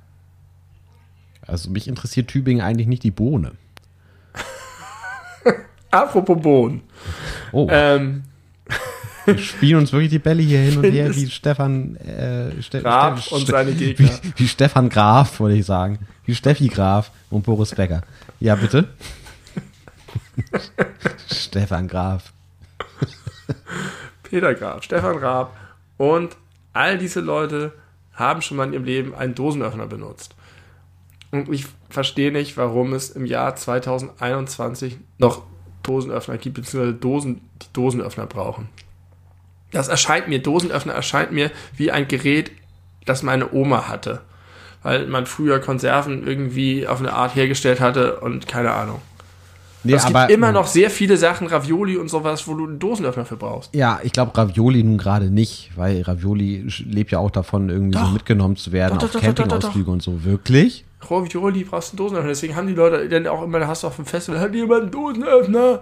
Also 1.44 1.70
mich 1.70 1.88
interessiert 1.88 2.28
Tübingen 2.28 2.64
eigentlich 2.64 2.86
nicht 2.86 3.02
die 3.02 3.10
Bohne. 3.10 3.52
Apropos 5.90 6.40
Bohnen. 6.40 6.82
Oh. 7.50 7.66
Ähm, 7.68 8.22
wir 9.27 9.39
spielen 9.39 9.81
uns 9.81 9.93
wirklich 9.93 10.11
die 10.11 10.18
Bälle 10.18 10.43
hier 10.43 10.61
hin 10.61 10.79
und 10.79 10.85
her 10.85 11.14
wie 11.14 11.29
Stefan 11.29 11.97
äh, 11.97 12.61
Ste 12.62 12.83
Graf 12.83 13.23
Ste 13.23 13.35
und 13.35 13.47
seine 13.47 13.73
Gegner. 13.73 14.09
Wie, 14.23 14.33
wie 14.37 14.49
Stefan 14.49 14.89
Graf, 14.89 15.41
wollte 15.41 15.57
ich 15.57 15.66
sagen. 15.66 15.99
Wie 16.25 16.35
Steffi 16.35 16.68
Graf 16.68 17.11
und 17.31 17.43
Boris 17.45 17.75
Becker. 17.75 18.03
Ja, 18.41 18.55
bitte. 18.55 18.89
Stefan 21.33 21.89
Graf. 21.89 22.33
Peter 24.23 24.55
Graf, 24.55 24.83
Stefan 24.83 25.18
Graf 25.18 25.49
und 25.99 26.37
all 26.73 26.99
diese 26.99 27.20
Leute 27.20 27.73
haben 28.14 28.43
schon 28.43 28.57
mal 28.57 28.66
in 28.66 28.73
ihrem 28.73 28.85
Leben 28.85 29.14
einen 29.14 29.35
Dosenöffner 29.35 29.87
benutzt. 29.87 30.35
Und 31.31 31.49
ich 31.49 31.66
verstehe 31.89 32.33
nicht, 32.33 32.57
warum 32.57 32.93
es 32.93 33.11
im 33.11 33.25
Jahr 33.27 33.57
2021 33.57 34.99
noch 35.18 35.43
Dosenöffner 35.83 36.39
gibt, 36.39 36.57
beziehungsweise 36.57 36.95
Dosen, 36.95 37.41
die 37.62 37.66
Dosenöffner 37.73 38.27
brauchen. 38.27 38.68
Das 39.73 39.89
erscheint 39.89 40.29
mir, 40.29 40.41
Dosenöffner 40.41 40.93
erscheint 40.93 41.33
mir 41.33 41.51
wie 41.77 41.91
ein 41.91 42.07
Gerät, 42.07 42.53
das 43.07 43.23
meine 43.23 43.53
Oma 43.53 43.89
hatte. 43.89 44.20
Weil 44.83 45.07
man 45.07 45.27
früher 45.27 45.61
Konserven 45.61 46.27
irgendwie 46.27 46.87
auf 46.87 47.01
eine 47.01 47.12
Art 47.12 47.35
hergestellt 47.35 47.81
hatte 47.81 48.20
und 48.20 48.49
keine 48.49 48.73
Ahnung. 48.73 49.01
Nee, 49.85 49.95
es 49.95 50.07
gibt 50.07 50.31
immer 50.31 50.53
noch 50.53 50.66
sehr 50.66 50.91
viele 50.91 51.16
Sachen, 51.16 51.49
Ravioli 51.49 51.97
und 51.97 52.09
sowas, 52.09 52.47
wo 52.47 52.55
du 52.55 52.66
einen 52.66 52.79
Dosenöffner 52.79 53.25
für 53.25 53.37
brauchst. 53.37 53.75
Ja, 53.75 53.99
ich 54.03 54.12
glaube 54.12 54.37
Ravioli 54.37 54.83
nun 54.85 54.97
gerade 54.97 55.27
nicht, 55.27 55.73
weil 55.75 56.03
Ravioli 56.03 56.68
lebt 56.85 57.11
ja 57.11 57.18
auch 57.18 57.31
davon, 57.31 57.68
irgendwie 57.68 57.99
doch. 57.99 58.07
so 58.07 58.12
mitgenommen 58.12 58.57
zu 58.57 58.70
werden 58.70 58.99
doch, 58.99 59.12
auf 59.12 59.20
Campingausflüge 59.20 59.91
und 59.91 60.03
so. 60.03 60.25
Wirklich? 60.25 60.85
Ravioli 61.01 61.64
brauchst 61.64 61.93
du 61.93 61.95
einen 61.95 61.99
Dosenöffner. 61.99 62.29
Deswegen 62.29 62.55
haben 62.55 62.68
die 62.68 62.75
Leute 62.75 63.09
dann 63.09 63.27
auch 63.27 63.43
immer, 63.43 63.59
da 63.59 63.66
hast 63.66 63.83
du 63.83 63.89
auf 63.89 63.97
dem 63.97 64.07
Festival, 64.07 64.41
hat 64.41 64.55
jemand 64.55 64.83
einen 64.83 64.91
Dosenöffner? 64.93 65.81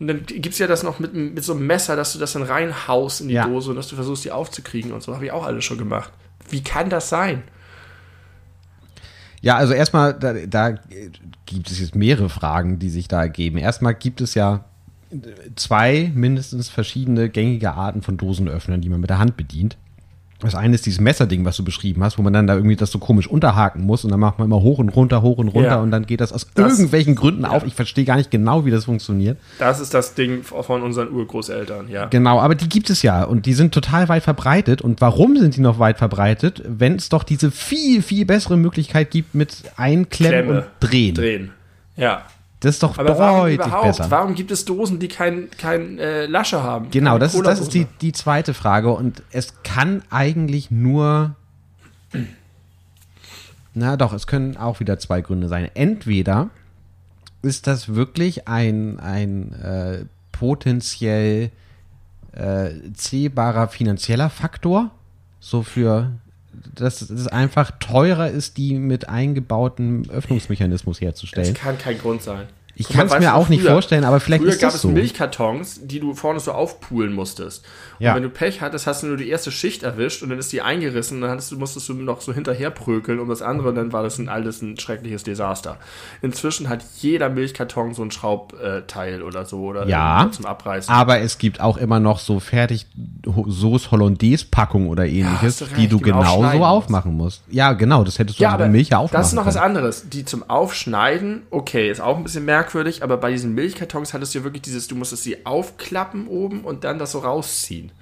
Und 0.00 0.06
dann 0.06 0.24
gibt 0.26 0.48
es 0.48 0.58
ja 0.58 0.66
das 0.66 0.82
noch 0.82 1.00
mit, 1.00 1.14
mit 1.14 1.42
so 1.42 1.54
einem 1.54 1.66
Messer, 1.66 1.96
dass 1.96 2.12
du 2.12 2.18
das 2.18 2.32
dann 2.32 2.42
reinhaust 2.42 3.20
in 3.20 3.28
die 3.28 3.34
Ja. 3.34 3.46
Dose 3.46 3.70
und 3.70 3.76
dass 3.76 3.88
du 3.88 3.96
versuchst, 3.96 4.24
die 4.24 4.30
aufzukriegen 4.30 4.92
und 4.92 5.02
so. 5.02 5.14
Habe 5.14 5.24
ich 5.24 5.32
auch 5.32 5.44
alles 5.44 5.64
schon 5.64 5.78
gemacht. 5.78 6.12
Wie 6.50 6.62
kann 6.62 6.88
das 6.88 7.08
sein? 7.08 7.42
Ja, 9.40 9.56
also 9.56 9.72
erstmal, 9.72 10.14
da, 10.14 10.32
da 10.32 10.78
gibt 11.46 11.70
es 11.70 11.80
jetzt 11.80 11.94
mehrere 11.94 12.28
Fragen, 12.28 12.78
die 12.78 12.90
sich 12.90 13.08
da 13.08 13.22
ergeben. 13.22 13.58
Erstmal 13.58 13.94
gibt 13.94 14.20
es 14.20 14.34
ja 14.34 14.64
zwei 15.56 16.12
mindestens 16.14 16.68
verschiedene 16.68 17.28
gängige 17.28 17.72
Arten 17.72 18.02
von 18.02 18.16
Dosenöffnern, 18.16 18.80
die 18.80 18.88
man 18.88 19.00
mit 19.00 19.10
der 19.10 19.18
Hand 19.18 19.36
bedient. 19.36 19.76
Das 20.40 20.54
eine 20.54 20.76
ist 20.76 20.86
dieses 20.86 21.00
Messerding, 21.00 21.44
was 21.44 21.56
du 21.56 21.64
beschrieben 21.64 22.04
hast, 22.04 22.16
wo 22.16 22.22
man 22.22 22.32
dann 22.32 22.46
da 22.46 22.54
irgendwie 22.54 22.76
das 22.76 22.92
so 22.92 23.00
komisch 23.00 23.26
unterhaken 23.26 23.82
muss 23.82 24.04
und 24.04 24.12
dann 24.12 24.20
macht 24.20 24.38
man 24.38 24.46
immer 24.46 24.60
hoch 24.62 24.78
und 24.78 24.88
runter, 24.90 25.20
hoch 25.20 25.38
und 25.38 25.48
runter 25.48 25.70
Ja. 25.70 25.80
und 25.82 25.90
dann 25.90 26.06
geht 26.06 26.20
das 26.20 26.32
aus 26.32 26.46
Das- 26.54 26.72
irgendwelchen 26.74 27.16
Gründen 27.16 27.44
auf. 27.44 27.64
Ich 27.66 27.74
verstehe 27.74 28.04
gar 28.04 28.16
nicht 28.16 28.30
genau, 28.30 28.64
wie 28.64 28.70
das 28.70 28.84
funktioniert. 28.84 29.36
Das 29.58 29.80
ist 29.80 29.94
das 29.94 30.14
Ding 30.14 30.44
von 30.44 30.82
unseren 30.82 31.10
Urgroßeltern, 31.10 31.88
ja. 31.88 32.06
Genau, 32.06 32.38
aber 32.40 32.54
die 32.54 32.68
gibt 32.68 32.88
es 32.88 33.02
ja 33.02 33.24
und 33.24 33.46
die 33.46 33.52
sind 33.54 33.74
total 33.74 34.08
weit 34.08 34.22
verbreitet. 34.22 34.80
Und 34.80 35.00
warum 35.00 35.36
sind 35.36 35.56
die 35.56 35.60
noch 35.60 35.80
weit 35.80 35.98
verbreitet, 35.98 36.62
wenn 36.68 36.94
es 36.94 37.08
doch 37.08 37.24
diese 37.24 37.50
viel, 37.50 38.00
viel 38.00 38.24
bessere 38.24 38.56
Möglichkeit 38.56 39.10
gibt 39.10 39.34
mit 39.34 39.64
Einklemmen 39.76 40.08
Klemme. 40.44 40.58
und 40.60 40.66
Drehen? 40.78 41.14
Drehen. 41.16 41.50
Ja. 41.96 42.22
Das 42.60 42.74
ist 42.74 42.82
doch 42.82 42.98
Aber 42.98 43.18
warum 43.18 43.48
überhaupt? 43.48 43.84
besser. 43.84 44.10
Warum 44.10 44.34
gibt 44.34 44.50
es 44.50 44.64
Dosen, 44.64 44.98
die 44.98 45.08
kein, 45.08 45.48
kein 45.58 45.98
äh, 45.98 46.26
Lasche 46.26 46.62
haben? 46.62 46.90
Genau, 46.90 47.12
Keine 47.12 47.20
das 47.20 47.34
ist, 47.34 47.46
das 47.46 47.60
ist 47.60 47.74
die, 47.74 47.86
die 48.00 48.12
zweite 48.12 48.52
Frage. 48.52 48.90
Und 48.90 49.22
es 49.30 49.62
kann 49.62 50.02
eigentlich 50.10 50.70
nur. 50.70 51.36
Na 53.74 53.96
doch, 53.96 54.12
es 54.12 54.26
können 54.26 54.56
auch 54.56 54.80
wieder 54.80 54.98
zwei 54.98 55.20
Gründe 55.20 55.48
sein. 55.48 55.70
Entweder 55.74 56.50
ist 57.42 57.68
das 57.68 57.94
wirklich 57.94 58.48
ein, 58.48 58.98
ein 58.98 59.52
äh, 59.52 60.04
potenziell 60.32 61.50
äh, 62.32 62.70
ziehbarer 62.94 63.68
finanzieller 63.68 64.30
Faktor, 64.30 64.90
so 65.38 65.62
für 65.62 66.10
dass 66.74 67.02
es 67.02 67.26
einfach 67.26 67.72
teurer 67.78 68.30
ist, 68.30 68.56
die 68.56 68.74
mit 68.74 69.08
eingebautem 69.08 70.04
Öffnungsmechanismus 70.10 71.00
herzustellen. 71.00 71.54
Das 71.54 71.62
kann 71.62 71.78
kein 71.78 71.98
Grund 71.98 72.22
sein. 72.22 72.46
Ich 72.80 72.88
kann 72.88 73.06
es 73.08 73.18
mir 73.18 73.34
auch 73.34 73.48
nicht 73.48 73.62
früher- 73.62 73.72
vorstellen, 73.72 74.04
aber 74.04 74.20
vielleicht 74.20 74.42
Früher 74.42 74.52
ist 74.52 74.60
gab 74.60 74.68
das 74.68 74.76
es 74.76 74.82
so. 74.82 74.88
Milchkartons, 74.88 75.80
die 75.82 75.98
du 76.00 76.14
vorne 76.14 76.38
so 76.40 76.52
aufpulen 76.52 77.12
musstest. 77.12 77.64
Und 77.98 78.06
Ja. 78.06 78.14
wenn 78.14 78.22
du 78.22 78.28
Pech 78.30 78.60
hattest, 78.60 78.86
hast 78.86 79.02
du 79.02 79.08
nur 79.08 79.16
die 79.16 79.28
erste 79.28 79.50
Schicht 79.50 79.82
erwischt 79.82 80.22
und 80.22 80.28
dann 80.30 80.38
ist 80.38 80.52
die 80.52 80.62
eingerissen 80.62 81.20
und 81.22 81.28
dann 81.28 81.40
du, 81.50 81.56
musstest 81.58 81.88
du 81.88 81.94
noch 81.94 82.20
so 82.20 82.32
hinterher 82.32 82.70
prökeln 82.70 83.18
um 83.18 83.28
das 83.28 83.42
andere 83.42 83.70
und 83.70 83.74
dann 83.74 83.92
war 83.92 84.02
das 84.04 84.18
ein 84.18 84.28
alles 84.28 84.62
ein 84.62 84.78
schreckliches 84.78 85.24
Desaster. 85.24 85.78
Inzwischen 86.22 86.68
hat 86.68 86.84
jeder 87.00 87.28
Milchkarton 87.28 87.94
so 87.94 88.02
ein 88.02 88.12
Schraubteil 88.12 89.22
oder 89.22 89.44
so 89.44 89.62
oder 89.64 89.86
Ja, 89.88 90.18
irgendwas 90.18 90.36
zum 90.36 90.46
Abreißen. 90.46 90.94
Aber 90.94 91.18
es 91.20 91.38
gibt 91.38 91.60
auch 91.60 91.76
immer 91.76 91.98
noch 92.00 92.20
so 92.20 92.38
fertig 92.40 92.86
Soße 93.46 93.90
Hollandaise 93.90 94.46
Packung 94.50 94.88
oder 94.88 95.04
ähnliches, 95.06 95.42
hast 95.42 95.60
du 95.60 95.64
recht, 95.66 95.76
die 95.78 95.88
du 95.88 95.98
genauso 95.98 96.64
aufmachen 96.64 97.14
musst. 97.16 97.42
Ja, 97.50 97.72
genau, 97.72 98.04
das 98.04 98.18
hättest 98.18 98.38
du 98.38 98.42
ja, 98.44 98.56
mit 98.56 98.70
Milch 98.70 98.88
ja 98.90 98.98
auch 98.98 99.10
das 99.10 99.28
ist 99.28 99.32
noch 99.34 99.46
was 99.46 99.56
anderes. 99.56 100.08
Die 100.08 100.24
zum 100.24 100.48
Aufschneiden, 100.48 101.42
okay, 101.50 101.90
ist 101.90 102.00
auch 102.00 102.16
ein 102.16 102.22
bisschen 102.22 102.44
merkwürdig, 102.44 102.67
aber 103.02 103.16
bei 103.16 103.32
diesen 103.32 103.54
Milchkartons 103.54 104.14
hattest 104.14 104.34
du 104.34 104.38
ja 104.38 104.44
wirklich 104.44 104.62
dieses, 104.62 104.88
du 104.88 104.94
musstest 104.94 105.24
sie 105.24 105.46
aufklappen 105.46 106.28
oben 106.28 106.64
und 106.64 106.84
dann 106.84 106.98
das 106.98 107.12
so 107.12 107.20
rausziehen. 107.20 107.92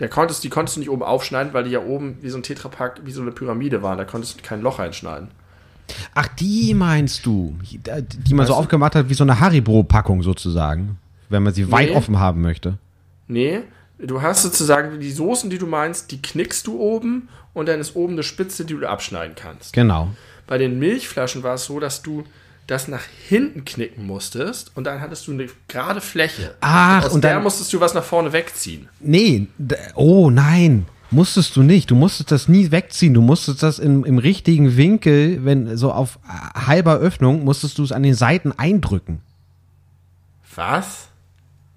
Der 0.00 0.08
konntest, 0.08 0.44
die 0.44 0.48
konntest 0.48 0.76
du 0.76 0.80
nicht 0.80 0.90
oben 0.90 1.02
aufschneiden, 1.02 1.52
weil 1.52 1.64
die 1.64 1.70
ja 1.70 1.80
oben 1.80 2.18
wie 2.20 2.30
so 2.30 2.38
ein 2.38 2.42
Tetrapack, 2.42 3.00
wie 3.04 3.10
so 3.10 3.20
eine 3.20 3.32
Pyramide 3.32 3.82
waren. 3.82 3.98
Da 3.98 4.04
konntest 4.04 4.38
du 4.38 4.42
kein 4.42 4.62
Loch 4.62 4.78
reinschneiden. 4.78 5.28
Ach, 6.14 6.28
die 6.28 6.74
meinst 6.74 7.24
du, 7.26 7.56
die 7.62 8.34
man 8.34 8.46
so 8.46 8.52
Weißt 8.52 8.60
aufgemacht 8.60 8.94
hat 8.94 9.08
wie 9.08 9.14
so 9.14 9.24
eine 9.24 9.40
Haribo-Packung 9.40 10.22
sozusagen, 10.22 10.98
wenn 11.28 11.42
man 11.42 11.54
sie 11.54 11.70
weit 11.72 11.90
offen 11.92 12.18
haben 12.18 12.42
möchte. 12.42 12.78
Nee, 13.26 13.60
du 13.98 14.22
hast 14.22 14.42
sozusagen 14.42 15.00
die 15.00 15.10
Soßen, 15.10 15.50
die 15.50 15.58
du 15.58 15.66
meinst, 15.66 16.10
die 16.10 16.20
knickst 16.20 16.66
du 16.66 16.78
oben 16.78 17.28
und 17.54 17.68
dann 17.68 17.80
ist 17.80 17.96
oben 17.96 18.12
eine 18.12 18.22
Spitze, 18.22 18.64
die 18.64 18.74
du 18.74 18.86
abschneiden 18.86 19.34
kannst. 19.34 19.72
Genau. 19.72 20.08
Bei 20.46 20.58
den 20.58 20.78
Milchflaschen 20.78 21.42
war 21.42 21.54
es 21.54 21.64
so, 21.64 21.80
dass 21.80 22.02
du 22.02 22.24
das 22.68 22.86
nach 22.86 23.02
hinten 23.28 23.64
knicken 23.64 24.06
musstest 24.06 24.70
und 24.76 24.84
dann 24.84 25.00
hattest 25.00 25.26
du 25.26 25.32
eine 25.32 25.46
gerade 25.66 26.00
Fläche. 26.00 26.54
Ach, 26.60 27.06
Aus 27.06 27.12
und 27.12 27.24
der 27.24 27.34
dann- 27.34 27.42
musstest 27.42 27.72
du 27.72 27.80
was 27.80 27.94
nach 27.94 28.04
vorne 28.04 28.32
wegziehen. 28.32 28.88
Nee, 29.00 29.48
oh 29.94 30.28
nein, 30.30 30.86
musstest 31.10 31.56
du 31.56 31.62
nicht. 31.62 31.90
Du 31.90 31.94
musstest 31.96 32.30
das 32.30 32.46
nie 32.46 32.70
wegziehen. 32.70 33.14
Du 33.14 33.22
musstest 33.22 33.62
das 33.62 33.78
im, 33.78 34.04
im 34.04 34.18
richtigen 34.18 34.76
Winkel, 34.76 35.44
wenn 35.46 35.76
so 35.78 35.90
auf 35.92 36.18
äh, 36.28 36.66
halber 36.66 36.98
Öffnung, 36.98 37.42
musstest 37.42 37.78
du 37.78 37.84
es 37.84 37.90
an 37.90 38.02
den 38.02 38.14
Seiten 38.14 38.52
eindrücken. 38.52 39.20
Was? 40.54 41.08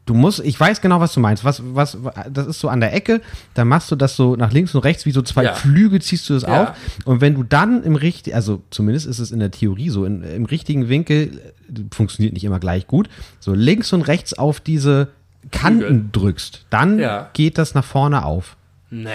Du 0.07 0.15
musst, 0.15 0.39
ich 0.39 0.59
weiß 0.59 0.81
genau, 0.81 0.99
was 0.99 1.13
du 1.13 1.19
meinst. 1.19 1.43
Was, 1.45 1.61
was, 1.63 1.95
das 2.29 2.47
ist 2.47 2.59
so 2.59 2.69
an 2.69 2.79
der 2.81 2.91
Ecke, 2.93 3.21
dann 3.53 3.67
machst 3.67 3.91
du 3.91 3.95
das 3.95 4.15
so 4.15 4.35
nach 4.35 4.51
links 4.51 4.73
und 4.73 4.81
rechts, 4.83 5.05
wie 5.05 5.11
so 5.11 5.21
zwei 5.21 5.43
Ja. 5.43 5.53
Flügel 5.53 6.01
ziehst 6.01 6.27
du 6.29 6.33
das 6.33 6.43
Ja. 6.43 6.63
auf. 6.63 6.71
Und 7.05 7.21
wenn 7.21 7.35
du 7.35 7.43
dann 7.43 7.83
im 7.83 7.95
richtigen, 7.95 8.35
also 8.35 8.63
zumindest 8.71 9.05
ist 9.05 9.19
es 9.19 9.31
in 9.31 9.39
der 9.39 9.51
Theorie 9.51 9.89
so, 9.89 10.03
in, 10.05 10.23
im 10.23 10.45
richtigen 10.45 10.89
Winkel, 10.89 11.39
äh, 11.69 11.81
funktioniert 11.93 12.33
nicht 12.33 12.43
immer 12.43 12.59
gleich 12.59 12.87
gut, 12.87 13.09
so 13.39 13.53
links 13.53 13.93
und 13.93 14.01
rechts 14.01 14.33
auf 14.33 14.59
diese 14.59 15.09
Kanten 15.51 15.79
Flügel. 15.81 16.05
drückst, 16.11 16.65
dann 16.71 16.97
Ja. 16.99 17.29
geht 17.33 17.57
das 17.59 17.75
nach 17.75 17.85
vorne 17.85 18.25
auf. 18.25 18.55
Nee. 18.89 19.09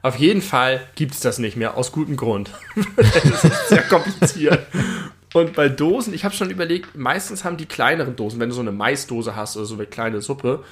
Auf 0.00 0.16
jeden 0.16 0.42
Fall 0.42 0.80
gibt 0.96 1.14
es 1.14 1.20
das 1.20 1.38
nicht 1.38 1.56
mehr, 1.56 1.76
aus 1.76 1.92
gutem 1.92 2.16
Grund. 2.16 2.50
das 2.96 3.44
ist 3.44 3.68
sehr 3.68 3.82
kompliziert. 3.82 4.66
Und 5.32 5.54
bei 5.54 5.68
Dosen, 5.68 6.14
ich 6.14 6.24
habe 6.24 6.34
schon 6.34 6.50
überlegt, 6.50 6.96
meistens 6.96 7.44
haben 7.44 7.56
die 7.56 7.66
kleineren 7.66 8.16
Dosen, 8.16 8.40
wenn 8.40 8.50
du 8.50 8.54
so 8.54 8.60
eine 8.60 8.72
Maisdose 8.72 9.34
hast 9.36 9.56
oder 9.56 9.66
so 9.66 9.74
eine 9.74 9.86
kleine 9.86 10.20
Suppe, 10.20 10.62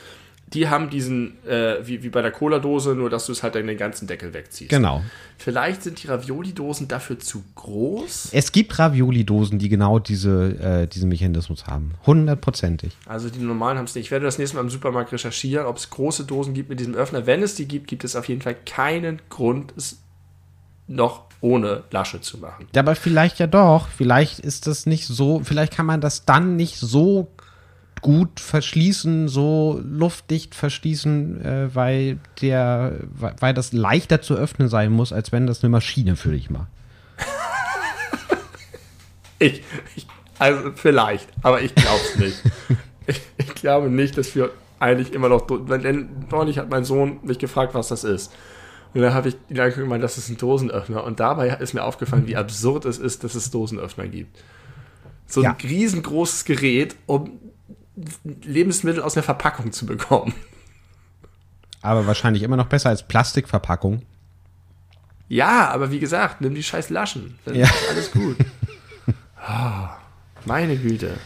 die 0.52 0.68
haben 0.68 0.90
diesen, 0.90 1.44
äh, 1.46 1.76
wie, 1.86 2.02
wie 2.02 2.08
bei 2.08 2.22
der 2.22 2.32
Cola-Dose, 2.32 2.94
nur 2.94 3.08
dass 3.08 3.26
du 3.26 3.32
es 3.32 3.42
halt 3.42 3.54
dann 3.54 3.66
den 3.66 3.78
ganzen 3.78 4.08
Deckel 4.08 4.34
wegziehst. 4.34 4.70
Genau. 4.70 5.02
Vielleicht 5.38 5.82
sind 5.82 6.02
die 6.02 6.08
Ravioli-Dosen 6.08 6.88
dafür 6.88 7.18
zu 7.18 7.44
groß. 7.54 8.30
Es 8.32 8.50
gibt 8.50 8.76
Ravioli-Dosen, 8.78 9.58
die 9.58 9.68
genau 9.68 10.00
diese, 10.00 10.58
äh, 10.58 10.86
diesen 10.88 11.08
Mechanismus 11.08 11.66
haben. 11.66 11.92
Hundertprozentig. 12.04 12.96
Also 13.06 13.30
die 13.30 13.38
normalen 13.38 13.78
haben 13.78 13.84
es 13.84 13.94
nicht. 13.94 14.06
Ich 14.06 14.10
werde 14.10 14.24
das 14.24 14.38
nächste 14.38 14.56
Mal 14.56 14.62
im 14.62 14.70
Supermarkt 14.70 15.12
recherchieren, 15.12 15.66
ob 15.66 15.76
es 15.76 15.88
große 15.88 16.24
Dosen 16.24 16.52
gibt 16.52 16.68
mit 16.68 16.80
diesem 16.80 16.94
Öffner. 16.94 17.26
Wenn 17.26 17.42
es 17.42 17.54
die 17.54 17.68
gibt, 17.68 17.86
gibt 17.86 18.02
es 18.02 18.16
auf 18.16 18.28
jeden 18.28 18.42
Fall 18.42 18.56
keinen 18.66 19.22
Grund, 19.28 19.72
es 19.76 20.00
noch 20.88 21.29
ohne 21.40 21.84
Lasche 21.90 22.20
zu 22.20 22.38
machen. 22.38 22.66
Ja, 22.74 22.82
aber 22.82 22.94
vielleicht 22.94 23.38
ja 23.38 23.46
doch. 23.46 23.88
Vielleicht 23.88 24.38
ist 24.40 24.66
das 24.66 24.86
nicht 24.86 25.06
so, 25.06 25.40
vielleicht 25.42 25.74
kann 25.74 25.86
man 25.86 26.00
das 26.00 26.24
dann 26.24 26.56
nicht 26.56 26.76
so 26.76 27.30
gut 28.02 28.40
verschließen, 28.40 29.28
so 29.28 29.80
luftdicht 29.84 30.54
verschließen, 30.54 31.44
äh, 31.44 31.74
weil 31.74 32.18
der, 32.40 32.94
weil 33.40 33.54
das 33.54 33.72
leichter 33.72 34.22
zu 34.22 34.34
öffnen 34.34 34.68
sein 34.68 34.90
muss, 34.90 35.12
als 35.12 35.32
wenn 35.32 35.46
das 35.46 35.62
eine 35.62 35.70
Maschine 35.70 36.16
für 36.16 36.30
dich 36.30 36.50
macht. 36.50 36.68
Ich, 39.42 39.62
ich 39.96 40.06
also 40.40 40.72
vielleicht, 40.74 41.28
aber 41.42 41.60
ich 41.60 41.74
glaube 41.74 42.00
es 42.02 42.18
nicht. 42.18 42.42
ich, 43.06 43.20
ich 43.36 43.54
glaube 43.54 43.90
nicht, 43.90 44.16
dass 44.16 44.34
wir 44.34 44.50
eigentlich 44.78 45.12
immer 45.12 45.28
noch. 45.28 45.46
Denn 45.46 46.08
neulich 46.30 46.58
hat 46.58 46.70
mein 46.70 46.84
Sohn 46.84 47.20
mich 47.22 47.38
gefragt, 47.38 47.74
was 47.74 47.88
das 47.88 48.04
ist. 48.04 48.32
Und 48.92 49.00
dann 49.02 49.14
habe 49.14 49.28
ich 49.28 49.34
ihn 49.48 49.58
angeguckt 49.58 49.78
und 49.78 49.84
gemeint, 49.84 50.02
das 50.04 50.18
ist 50.18 50.28
ein 50.30 50.36
Dosenöffner. 50.36 51.04
Und 51.04 51.20
dabei 51.20 51.48
ist 51.48 51.74
mir 51.74 51.84
aufgefallen, 51.84 52.26
wie 52.26 52.36
absurd 52.36 52.84
es 52.86 52.98
ist, 52.98 53.22
dass 53.24 53.34
es 53.34 53.50
Dosenöffner 53.50 54.08
gibt. 54.08 54.42
So 55.26 55.40
ein 55.42 55.44
Ja. 55.44 55.56
riesengroßes 55.62 56.44
Gerät, 56.44 56.96
um 57.06 57.38
Lebensmittel 58.42 59.02
aus 59.02 59.16
einer 59.16 59.22
Verpackung 59.22 59.70
zu 59.72 59.86
bekommen. 59.86 60.34
Aber 61.82 62.06
wahrscheinlich 62.06 62.42
immer 62.42 62.56
noch 62.56 62.66
besser 62.66 62.88
als 62.88 63.06
Plastikverpackung. 63.06 64.02
Ja, 65.28 65.68
aber 65.70 65.92
wie 65.92 66.00
gesagt, 66.00 66.40
nimm 66.40 66.54
die 66.54 66.62
scheiß 66.62 66.90
Laschen. 66.90 67.38
Dann 67.44 67.54
Ja. 67.54 67.66
ist 67.66 67.88
alles 67.90 68.10
gut. 68.12 68.36
Ah, 69.42 69.96
meine 70.44 70.76
Güte. 70.76 71.16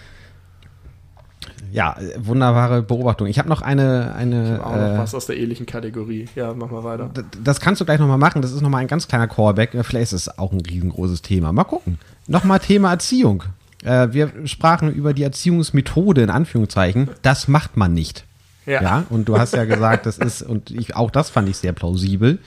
Ja, 1.74 1.96
wunderbare 2.16 2.82
Beobachtung. 2.82 3.26
Ich 3.26 3.40
habe 3.40 3.48
noch 3.48 3.60
eine, 3.60 4.14
eine 4.14 4.60
Auch 4.64 4.76
noch 4.76 4.94
äh, 4.94 4.98
was 4.98 5.12
aus 5.12 5.26
der 5.26 5.36
ähnlichen 5.36 5.66
Kategorie. 5.66 6.26
Ja, 6.36 6.54
mach 6.54 6.70
mal 6.70 6.84
weiter. 6.84 7.10
Das 7.42 7.58
kannst 7.58 7.80
du 7.80 7.84
gleich 7.84 7.98
nochmal 7.98 8.16
machen. 8.16 8.42
Das 8.42 8.52
ist 8.52 8.60
nochmal 8.60 8.82
ein 8.82 8.86
ganz 8.86 9.08
kleiner 9.08 9.26
Callback. 9.26 9.70
Vielleicht 9.82 10.12
ist 10.12 10.28
es 10.28 10.38
auch 10.38 10.52
ein 10.52 10.60
riesengroßes 10.60 11.22
Thema. 11.22 11.52
Mal 11.52 11.64
gucken. 11.64 11.98
Nochmal 12.28 12.60
Thema 12.60 12.90
Erziehung. 12.90 13.42
Äh, 13.82 14.12
wir 14.12 14.30
sprachen 14.44 14.94
über 14.94 15.14
die 15.14 15.24
Erziehungsmethode 15.24 16.22
in 16.22 16.30
Anführungszeichen. 16.30 17.10
Das 17.22 17.48
macht 17.48 17.76
man 17.76 17.92
nicht. 17.92 18.24
Ja. 18.66 18.80
Ja. 18.80 19.04
Und 19.10 19.28
du 19.28 19.36
hast 19.36 19.54
ja 19.54 19.64
gesagt, 19.64 20.06
das 20.06 20.18
ist, 20.18 20.42
und 20.42 20.70
ich, 20.70 20.94
auch 20.94 21.10
das 21.10 21.28
fand 21.28 21.48
ich 21.48 21.56
sehr 21.56 21.72
plausibel, 21.72 22.38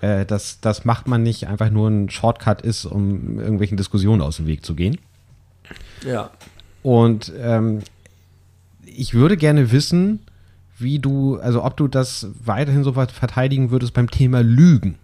äh, 0.00 0.24
dass 0.24 0.60
das 0.60 0.84
macht 0.84 1.08
man 1.08 1.24
nicht 1.24 1.48
einfach 1.48 1.70
nur 1.70 1.88
ein 1.88 2.08
Shortcut 2.08 2.62
ist, 2.62 2.84
um 2.84 3.40
irgendwelchen 3.40 3.76
Diskussionen 3.76 4.22
aus 4.22 4.36
dem 4.36 4.46
Weg 4.46 4.64
zu 4.64 4.76
gehen. 4.76 4.98
Ja. 6.06 6.30
Und 6.84 7.32
ähm, 7.36 7.80
ich 8.96 9.14
würde 9.14 9.36
gerne 9.36 9.70
wissen, 9.72 10.20
wie 10.78 10.98
du, 10.98 11.38
also 11.38 11.62
ob 11.64 11.76
du 11.76 11.88
das 11.88 12.28
weiterhin 12.44 12.84
so 12.84 12.92
verteidigen 12.92 13.70
würdest 13.70 13.92
beim 13.92 14.10
Thema 14.10 14.42
Lügen. 14.42 14.96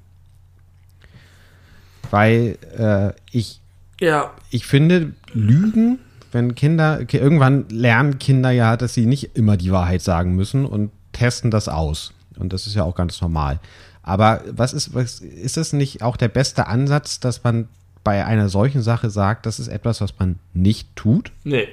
weil 2.10 2.56
äh, 2.78 3.12
ich, 3.30 3.60
Ja, 4.00 4.30
ich 4.50 4.66
finde, 4.66 5.12
Lügen, 5.32 5.98
wenn 6.32 6.54
Kinder, 6.54 7.04
ki- 7.04 7.18
irgendwann 7.18 7.68
lernen 7.68 8.18
Kinder 8.18 8.50
ja, 8.50 8.76
dass 8.76 8.94
sie 8.94 9.06
nicht 9.06 9.36
immer 9.36 9.56
die 9.56 9.72
Wahrheit 9.72 10.02
sagen 10.02 10.34
müssen 10.34 10.64
und 10.66 10.90
testen 11.12 11.50
das 11.50 11.68
aus. 11.68 12.12
Und 12.38 12.52
das 12.52 12.66
ist 12.66 12.74
ja 12.74 12.84
auch 12.84 12.94
ganz 12.94 13.20
normal. 13.20 13.60
Aber 14.02 14.42
was 14.50 14.72
ist, 14.72 14.94
was, 14.94 15.20
ist 15.20 15.56
es 15.56 15.72
nicht 15.72 16.02
auch 16.02 16.16
der 16.16 16.28
beste 16.28 16.66
Ansatz, 16.68 17.18
dass 17.20 17.42
man 17.42 17.68
bei 18.04 18.24
einer 18.24 18.48
solchen 18.48 18.82
Sache 18.82 19.10
sagt, 19.10 19.46
das 19.46 19.58
ist 19.58 19.68
etwas, 19.68 20.00
was 20.00 20.16
man 20.18 20.38
nicht 20.54 20.94
tut? 20.96 21.32
nee. 21.44 21.66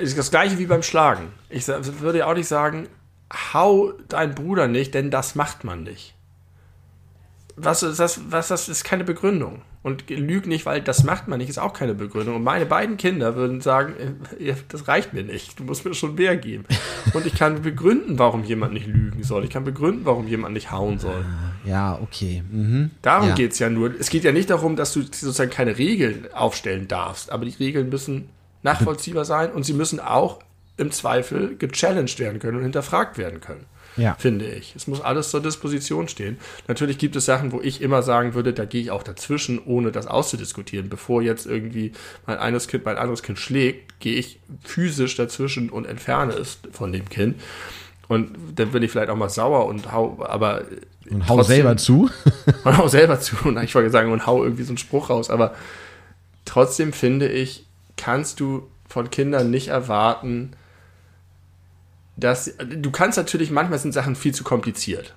Ist 0.00 0.18
das 0.18 0.30
gleiche 0.30 0.58
wie 0.58 0.66
beim 0.66 0.82
Schlagen. 0.82 1.28
Ich 1.48 1.66
würde 1.68 2.18
ja 2.18 2.26
auch 2.26 2.34
nicht 2.34 2.48
sagen, 2.48 2.88
hau 3.52 3.92
deinen 4.08 4.34
Bruder 4.34 4.68
nicht, 4.68 4.94
denn 4.94 5.10
das 5.10 5.34
macht 5.34 5.64
man 5.64 5.82
nicht. 5.82 6.14
Was 7.56 7.82
ist 7.82 7.98
das, 7.98 8.20
was 8.30 8.48
das 8.48 8.68
ist 8.68 8.84
keine 8.84 9.04
Begründung. 9.04 9.62
Und 9.82 10.10
lüg 10.10 10.48
nicht, 10.48 10.66
weil 10.66 10.82
das 10.82 11.04
macht 11.04 11.28
man 11.28 11.38
nicht, 11.38 11.48
ist 11.48 11.58
auch 11.58 11.72
keine 11.72 11.94
Begründung. 11.94 12.34
Und 12.34 12.42
meine 12.42 12.66
beiden 12.66 12.96
Kinder 12.96 13.36
würden 13.36 13.60
sagen, 13.60 13.94
äh, 14.40 14.54
das 14.68 14.88
reicht 14.88 15.14
mir 15.14 15.22
nicht, 15.22 15.60
du 15.60 15.62
musst 15.62 15.84
mir 15.84 15.94
schon 15.94 16.16
mehr 16.16 16.36
geben. 16.36 16.64
Und 17.14 17.24
ich 17.24 17.36
kann 17.36 17.62
begründen, 17.62 18.18
warum 18.18 18.42
jemand 18.42 18.72
nicht 18.74 18.88
lügen 18.88 19.22
soll. 19.22 19.44
Ich 19.44 19.50
kann 19.50 19.62
begründen, 19.62 20.04
warum 20.04 20.26
jemand 20.26 20.54
nicht 20.54 20.72
hauen 20.72 20.98
soll. 20.98 21.24
Ja, 21.64 22.00
okay. 22.02 22.42
Mhm. 22.50 22.90
Darum 23.00 23.28
Ja. 23.28 23.34
geht's 23.36 23.60
ja 23.60 23.70
nur. 23.70 23.94
Es 23.98 24.10
geht 24.10 24.24
ja 24.24 24.32
nicht 24.32 24.50
darum, 24.50 24.74
dass 24.74 24.92
du 24.92 25.02
sozusagen 25.02 25.50
keine 25.52 25.78
Regeln 25.78 26.26
aufstellen 26.34 26.88
darfst, 26.88 27.30
aber 27.30 27.44
die 27.44 27.54
Regeln 27.54 27.88
müssen 27.88 28.28
nachvollziehbar 28.66 29.24
sein 29.24 29.52
und 29.52 29.64
sie 29.64 29.72
müssen 29.72 30.00
auch 30.00 30.40
im 30.76 30.90
Zweifel 30.90 31.56
gechallenged 31.56 32.18
werden 32.18 32.38
können 32.38 32.58
und 32.58 32.62
hinterfragt 32.64 33.16
werden 33.16 33.40
können. 33.40 33.64
Ja. 33.96 34.14
Finde 34.18 34.44
ich. 34.44 34.76
Es 34.76 34.86
muss 34.86 35.00
alles 35.00 35.30
zur 35.30 35.40
Disposition 35.40 36.06
stehen. 36.08 36.36
Natürlich 36.68 36.98
gibt 36.98 37.16
es 37.16 37.24
Sachen, 37.24 37.50
wo 37.52 37.62
ich 37.62 37.80
immer 37.80 38.02
sagen 38.02 38.34
würde, 38.34 38.52
da 38.52 38.66
gehe 38.66 38.82
ich 38.82 38.90
auch 38.90 39.02
dazwischen, 39.02 39.58
ohne 39.64 39.90
das 39.90 40.06
auszudiskutieren. 40.06 40.90
Bevor 40.90 41.22
jetzt 41.22 41.46
irgendwie 41.46 41.92
mein 42.26 42.36
eines 42.36 42.68
Kind 42.68 42.84
mein 42.84 42.98
anderes 42.98 43.22
Kind 43.22 43.38
schlägt, 43.38 43.98
gehe 44.00 44.18
ich 44.18 44.38
physisch 44.62 45.16
dazwischen 45.16 45.70
und 45.70 45.86
entferne 45.86 46.34
es 46.34 46.58
von 46.72 46.92
dem 46.92 47.08
Kind. 47.08 47.40
Und 48.06 48.36
dann 48.56 48.70
bin 48.72 48.82
ich 48.82 48.90
vielleicht 48.90 49.08
auch 49.08 49.16
mal 49.16 49.30
sauer 49.30 49.64
und 49.64 49.90
hau, 49.92 50.22
aber 50.28 50.64
Und 51.10 51.26
hau 51.26 51.36
trotzdem- 51.36 51.54
selber 51.56 51.76
zu. 51.78 52.10
und 52.64 52.76
hau 52.76 52.88
selber 52.88 53.18
zu. 53.18 53.34
Und 53.44 53.56
ich 53.62 53.74
wollte 53.74 53.88
sagen, 53.90 54.12
und 54.12 54.26
hau 54.26 54.44
irgendwie 54.44 54.64
so 54.64 54.72
einen 54.72 54.78
Spruch 54.78 55.08
raus. 55.08 55.30
Aber 55.30 55.54
trotzdem 56.44 56.92
finde 56.92 57.28
ich, 57.28 57.65
kannst 57.96 58.40
du 58.40 58.68
von 58.88 59.10
Kindern 59.10 59.50
nicht 59.50 59.68
erwarten, 59.68 60.52
dass. 62.16 62.52
Du 62.58 62.90
kannst 62.90 63.18
natürlich, 63.18 63.50
manchmal 63.50 63.78
sind 63.78 63.92
Sachen 63.92 64.16
viel 64.16 64.34
zu 64.34 64.44
kompliziert. 64.44 65.14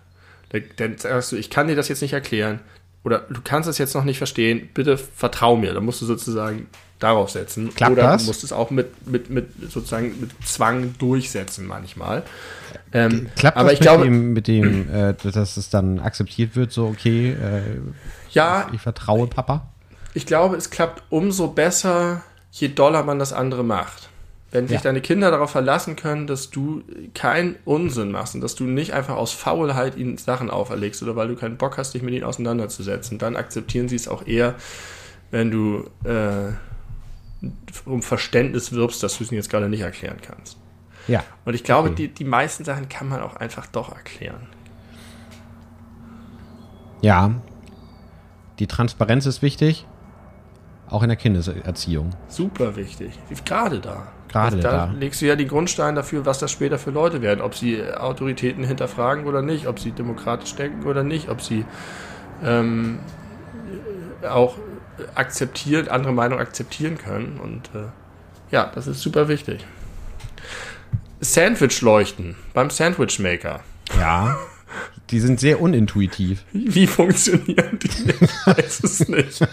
Da- 0.49 0.59
Dann 0.77 0.97
sagst 0.97 1.31
du, 1.31 1.35
ich 1.35 1.49
kann 1.49 1.67
dir 1.67 1.75
das 1.75 1.87
jetzt 1.87 2.01
nicht 2.01 2.13
erklären. 2.13 2.59
Oder 3.05 3.19
du 3.29 3.39
kannst 3.41 3.69
das 3.69 3.77
jetzt 3.77 3.93
noch 3.95 4.03
nicht 4.03 4.17
verstehen, 4.17 4.69
bitte 4.73 4.97
vertrau 4.97 5.55
mir. 5.55 5.73
Da 5.73 5.79
musst 5.79 6.01
du 6.01 6.05
sozusagen 6.05 6.67
darauf 6.99 7.29
setzen. 7.29 7.73
Klappt 7.73 7.93
Oder 7.93 8.03
das? 8.03 8.23
du 8.23 8.27
musst 8.27 8.43
es 8.43 8.51
auch 8.51 8.71
mit, 8.71 9.07
mit, 9.07 9.29
mit 9.29 9.47
sozusagen 9.71 10.19
mit 10.19 10.31
Zwang 10.45 10.95
durchsetzen 10.97 11.65
manchmal. 11.65 12.23
Ähm, 12.91 13.29
Klappt 13.37 13.55
aber 13.55 13.69
das 13.69 13.73
ich 13.75 13.79
mit 13.79 13.87
glaube, 13.87 14.03
dem, 14.03 14.33
mit 14.33 14.47
dem 14.49 14.93
äh, 14.93 15.13
dass 15.13 15.55
es 15.55 15.69
dann 15.69 15.99
akzeptiert 15.99 16.57
wird, 16.57 16.73
so, 16.73 16.87
okay, 16.87 17.31
äh, 17.31 17.61
ja, 18.31 18.67
ich 18.73 18.81
vertraue 18.81 19.27
Papa? 19.27 19.69
Ich 20.13 20.25
glaube, 20.25 20.57
es 20.57 20.69
klappt 20.69 21.03
umso 21.09 21.47
besser, 21.47 22.21
je 22.51 22.69
doller 22.69 23.03
man 23.03 23.19
das 23.19 23.33
andere 23.33 23.63
macht. 23.63 24.09
Wenn 24.51 24.67
sich 24.67 24.77
Ja. 24.77 24.81
deine 24.83 25.01
Kinder 25.01 25.29
darauf 25.29 25.51
verlassen 25.51 25.95
können, 25.95 26.25
dass 26.25 26.49
du 26.49 26.81
keinen 27.13 27.55
Unsinn 27.65 28.09
machst 28.11 28.33
und 28.33 28.41
dass 28.41 28.55
du 28.55 28.63
nicht 28.63 28.93
einfach 28.93 29.15
aus 29.15 29.31
Faulheit 29.31 29.95
ihnen 29.95 30.17
Sachen 30.17 30.49
auferlegst 30.49 31.03
oder 31.03 31.15
weil 31.15 31.27
du 31.27 31.35
keinen 31.35 31.57
Bock 31.57 31.77
hast, 31.77 31.93
dich 31.93 32.01
mit 32.01 32.15
ihnen 32.15 32.23
auseinanderzusetzen, 32.23 33.19
dann 33.19 33.35
akzeptieren 33.35 33.87
sie 33.87 33.95
es 33.95 34.07
auch 34.07 34.25
eher, 34.25 34.55
wenn 35.29 35.51
du 35.51 35.87
äh, 36.03 36.51
um 37.85 38.01
Verständnis 38.01 38.71
wirbst, 38.71 39.03
dass 39.03 39.19
du 39.19 39.23
es 39.23 39.31
ihnen 39.31 39.37
jetzt 39.37 39.51
gerade 39.51 39.69
nicht 39.69 39.81
erklären 39.81 40.17
kannst. 40.19 40.57
Ja. 41.07 41.23
Und 41.45 41.53
ich 41.53 41.63
glaube, 41.63 41.89
Okay. 41.89 41.95
die, 41.95 42.07
die 42.07 42.23
meisten 42.25 42.65
Sachen 42.65 42.89
kann 42.89 43.07
man 43.07 43.21
auch 43.21 43.35
einfach 43.35 43.67
doch 43.67 43.93
erklären. 43.95 44.47
Ja. 47.01 47.31
Die 48.57 48.67
Transparenz 48.67 49.25
ist 49.25 49.41
wichtig. 49.41 49.85
Auch 50.89 51.03
in 51.03 51.09
der 51.09 51.17
Kindeserziehung. 51.17 52.11
Super 52.27 52.75
wichtig. 52.75 53.11
Gerade 53.45 53.79
da. 53.79 54.07
Gerade 54.27 54.57
Also 54.57 54.59
da. 54.59 54.87
da. 54.87 54.93
legst 54.97 55.21
du 55.21 55.25
ja 55.25 55.35
den 55.35 55.47
Grundstein 55.47 55.95
dafür, 55.95 56.25
was 56.25 56.39
das 56.39 56.51
später 56.51 56.79
für 56.79 56.91
Leute 56.91 57.21
werden. 57.21 57.41
Ob 57.41 57.55
sie 57.55 57.83
Autoritäten 57.83 58.63
hinterfragen 58.63 59.25
oder 59.25 59.41
nicht, 59.41 59.67
ob 59.67 59.79
sie 59.79 59.91
demokratisch 59.91 60.55
denken 60.55 60.87
oder 60.87 61.03
nicht, 61.03 61.29
ob 61.29 61.41
sie 61.41 61.65
ähm, 62.43 62.99
auch 64.27 64.55
akzeptieren, 65.15 65.87
andere 65.89 66.13
Meinungen 66.13 66.41
akzeptieren 66.41 66.97
können. 66.97 67.39
Und 67.41 67.69
äh, 67.75 67.89
ja, 68.51 68.71
das 68.73 68.87
ist 68.87 69.01
super 69.01 69.27
wichtig. 69.27 69.65
Sandwich-Leuchten 71.21 72.35
beim 72.53 72.69
Sandwich-Maker. 72.69 73.59
Ja. 73.99 74.37
Die 75.09 75.19
sind 75.19 75.39
sehr 75.39 75.59
unintuitiv. 75.61 76.43
Wie 76.53 76.85
funktionieren 76.85 77.79
die? 77.79 78.11
Ich 78.21 78.47
weiß 78.47 78.83
es 78.83 79.07
nicht. 79.07 79.47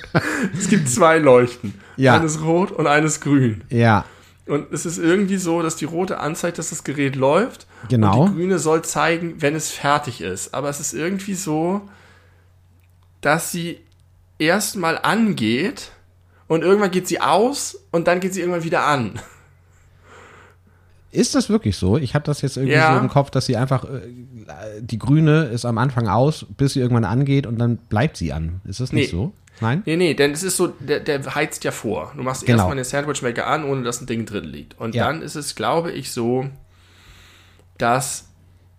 Es 0.58 0.68
gibt 0.68 0.88
zwei 0.88 1.18
Leuchten. 1.18 1.74
Ja. 1.96 2.16
Eines 2.16 2.42
rot 2.42 2.72
und 2.72 2.86
eines 2.86 3.20
grün. 3.20 3.62
Ja. 3.70 4.04
Und 4.46 4.72
es 4.72 4.86
ist 4.86 4.98
irgendwie 4.98 5.38
so, 5.38 5.62
dass 5.62 5.76
die 5.76 5.86
rote 5.86 6.20
anzeigt, 6.20 6.58
dass 6.58 6.70
das 6.70 6.84
Gerät 6.84 7.16
läuft. 7.16 7.66
Genau. 7.88 8.22
Und 8.22 8.30
die 8.32 8.36
grüne 8.36 8.58
soll 8.58 8.82
zeigen, 8.82 9.36
wenn 9.40 9.54
es 9.54 9.70
fertig 9.70 10.20
ist. 10.20 10.54
Aber 10.54 10.68
es 10.68 10.78
ist 10.78 10.92
irgendwie 10.92 11.34
so, 11.34 11.82
dass 13.20 13.50
sie 13.50 13.78
erstmal 14.38 14.98
angeht 14.98 15.90
und 16.46 16.62
irgendwann 16.62 16.90
geht 16.90 17.08
sie 17.08 17.20
aus 17.20 17.78
und 17.90 18.06
dann 18.06 18.20
geht 18.20 18.34
sie 18.34 18.40
irgendwann 18.40 18.62
wieder 18.64 18.84
an. 18.84 19.18
Ist 21.16 21.34
das 21.34 21.48
wirklich 21.48 21.76
so? 21.76 21.96
Ich 21.96 22.14
hatte 22.14 22.26
das 22.26 22.42
jetzt 22.42 22.56
irgendwie 22.56 22.74
Ja. 22.76 22.94
so 22.94 23.00
im 23.00 23.08
Kopf, 23.08 23.30
dass 23.30 23.46
sie 23.46 23.56
einfach, 23.56 23.84
äh, 23.84 24.00
die 24.80 24.98
grüne 24.98 25.44
ist 25.44 25.64
am 25.64 25.78
Anfang 25.78 26.08
aus, 26.08 26.44
bis 26.56 26.74
sie 26.74 26.80
irgendwann 26.80 27.04
angeht 27.04 27.46
und 27.46 27.58
dann 27.58 27.76
bleibt 27.76 28.16
sie 28.16 28.32
an. 28.32 28.60
Ist 28.64 28.80
das 28.80 28.92
nicht 28.92 29.12
Nee. 29.12 29.18
so? 29.18 29.32
Nein? 29.60 29.82
Nee, 29.86 29.96
nee, 29.96 30.12
denn 30.14 30.32
es 30.32 30.42
ist 30.42 30.58
so, 30.58 30.66
der, 30.66 31.00
der 31.00 31.34
heizt 31.34 31.64
ja 31.64 31.70
vor. 31.70 32.12
Du 32.14 32.22
machst 32.22 32.44
Genau. 32.44 32.58
erstmal 32.58 32.76
den 32.76 32.84
Sandwichmaker 32.84 33.46
an, 33.46 33.64
ohne 33.64 33.82
dass 33.82 34.00
ein 34.02 34.06
Ding 34.06 34.26
drin 34.26 34.44
liegt. 34.44 34.78
Und 34.78 34.94
Ja. 34.94 35.06
dann 35.06 35.22
ist 35.22 35.34
es, 35.34 35.54
glaube 35.54 35.92
ich, 35.92 36.12
so, 36.12 36.46
dass 37.78 38.28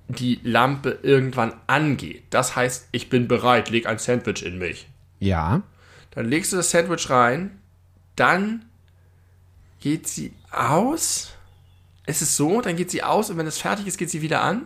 die 0.08 0.40
Lampe 0.44 1.00
irgendwann 1.02 1.54
angeht. 1.68 2.24
Das 2.30 2.56
heißt, 2.56 2.90
ich 2.92 3.10
bin 3.10 3.28
bereit, 3.28 3.70
leg 3.70 3.88
ein 3.88 3.98
Sandwich 3.98 4.46
in 4.46 4.58
mich. 4.60 4.88
Ja. 5.20 5.64
Dann 6.12 6.28
legst 6.30 6.54
du 6.54 6.58
das 6.58 6.70
Sandwich 6.72 7.10
rein, 7.10 7.58
dann 8.16 8.66
geht 9.82 10.08
sie 10.08 10.32
aus. 10.52 11.32
Es 12.08 12.22
ist 12.24 12.36
so, 12.36 12.62
dann 12.62 12.76
geht 12.76 12.90
sie 12.90 13.04
aus 13.04 13.30
und 13.30 13.38
wenn 13.38 13.46
es 13.48 13.60
fertig 13.60 13.86
ist, 13.86 13.98
geht 13.98 14.10
sie 14.10 14.22
wieder 14.24 14.42
an. 14.42 14.64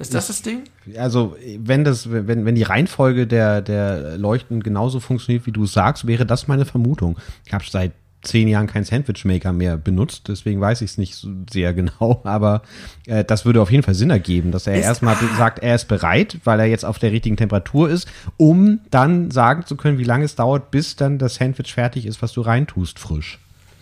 Ist 0.00 0.14
das 0.14 0.28
das 0.28 0.42
Ding? 0.42 0.62
Also, 0.96 1.36
wenn 1.58 1.84
das, 1.84 2.10
wenn, 2.10 2.44
wenn 2.44 2.54
die 2.54 2.62
Reihenfolge 2.62 3.26
der, 3.26 3.60
der 3.62 4.16
Leuchten 4.16 4.62
genauso 4.62 5.00
funktioniert, 5.00 5.44
wie 5.46 5.52
du 5.52 5.64
es 5.64 5.72
sagst, 5.72 6.06
wäre 6.06 6.24
das 6.24 6.46
meine 6.48 6.64
Vermutung. 6.64 7.18
Ich 7.44 7.52
habe 7.52 7.64
seit 7.68 7.92
zehn 8.22 8.48
Jahren 8.48 8.66
keinen 8.66 8.84
Sandwichmaker 8.84 9.52
mehr 9.52 9.76
benutzt, 9.76 10.28
deswegen 10.28 10.60
weiß 10.60 10.80
ich 10.82 10.90
es 10.92 10.98
nicht 10.98 11.14
so 11.14 11.28
sehr 11.50 11.72
genau, 11.74 12.20
aber 12.24 12.62
äh, 13.06 13.24
das 13.24 13.44
würde 13.44 13.60
auf 13.62 13.70
jeden 13.70 13.82
Fall 13.82 13.94
Sinn 13.94 14.10
ergeben, 14.10 14.50
dass 14.52 14.66
er 14.66 14.74
Ist- 14.76 14.84
erstmal 14.84 15.16
sagt, 15.36 15.58
er 15.60 15.74
ist 15.74 15.86
bereit, 15.86 16.38
weil 16.44 16.58
er 16.60 16.66
jetzt 16.66 16.84
auf 16.84 16.98
der 16.98 17.12
richtigen 17.12 17.36
Temperatur 17.36 17.88
ist, 17.90 18.08
um 18.36 18.80
dann 18.90 19.30
sagen 19.30 19.66
zu 19.66 19.76
können, 19.76 19.98
wie 19.98 20.04
lange 20.04 20.24
es 20.24 20.34
dauert, 20.34 20.70
bis 20.70 20.96
dann 20.96 21.18
das 21.18 21.36
Sandwich 21.36 21.74
fertig 21.74 22.06
ist, 22.06 22.22
was 22.22 22.32
du 22.32 22.40
reintust, 22.40 22.98
frisch. 22.98 23.38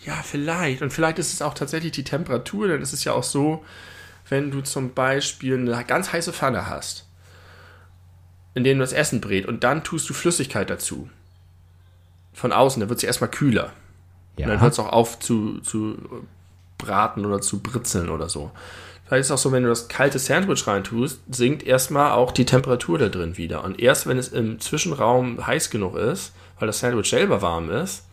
Ja, 0.07 0.21
vielleicht. 0.23 0.81
Und 0.81 0.91
vielleicht 0.91 1.19
ist 1.19 1.33
es 1.33 1.41
auch 1.41 1.53
tatsächlich 1.53 1.91
die 1.91 2.05
Temperatur, 2.05 2.69
denn 2.69 2.81
es 2.81 2.93
ist 2.93 3.03
ja 3.03 3.11
auch 3.11 3.23
so, 3.23 3.65
wenn 4.29 4.51
du 4.51 4.61
zum 4.61 4.93
Beispiel 4.93 5.55
eine 5.55 5.83
ganz 5.83 6.13
heiße 6.13 6.31
Pfanne 6.31 6.69
hast, 6.69 7.05
in 8.53 8.63
der 8.63 8.73
du 8.73 8.79
das 8.79 8.93
Essen 8.93 9.19
brät 9.19 9.45
und 9.45 9.65
dann 9.65 9.83
tust 9.83 10.09
du 10.09 10.13
Flüssigkeit 10.13 10.69
dazu. 10.69 11.09
Von 12.33 12.53
außen, 12.53 12.79
dann 12.79 12.87
wird 12.87 13.01
sie 13.01 13.07
erstmal 13.07 13.29
kühler. 13.29 13.73
Und 14.45 14.47
dann 14.53 14.61
hört 14.61 14.73
es 14.73 14.79
auch 14.79 14.93
auf 14.93 15.19
zu, 15.19 15.59
zu 15.59 15.97
braten 16.77 17.25
oder 17.25 17.41
zu 17.41 17.61
britzeln 17.61 18.09
oder 18.09 18.29
so. 18.29 18.51
Vielleicht 19.05 19.21
ist 19.21 19.27
es 19.27 19.31
auch 19.31 19.37
so, 19.37 19.51
wenn 19.51 19.63
du 19.63 19.69
das 19.69 19.89
kalte 19.89 20.19
Sandwich 20.19 20.67
reintust, 20.67 21.21
sinkt 21.29 21.63
erstmal 21.63 22.11
auch 22.11 22.31
die 22.31 22.45
Temperatur 22.45 22.97
da 22.97 23.09
drin 23.09 23.35
wieder. 23.35 23.63
Und 23.63 23.79
erst 23.79 24.07
wenn 24.07 24.17
es 24.17 24.29
im 24.29 24.59
Zwischenraum 24.61 25.45
heiß 25.45 25.69
genug 25.69 25.97
ist, 25.97 26.33
weil 26.59 26.67
das 26.67 26.79
Sandwich 26.79 27.09
selber 27.09 27.41
warm 27.41 27.69
ist, 27.69 28.05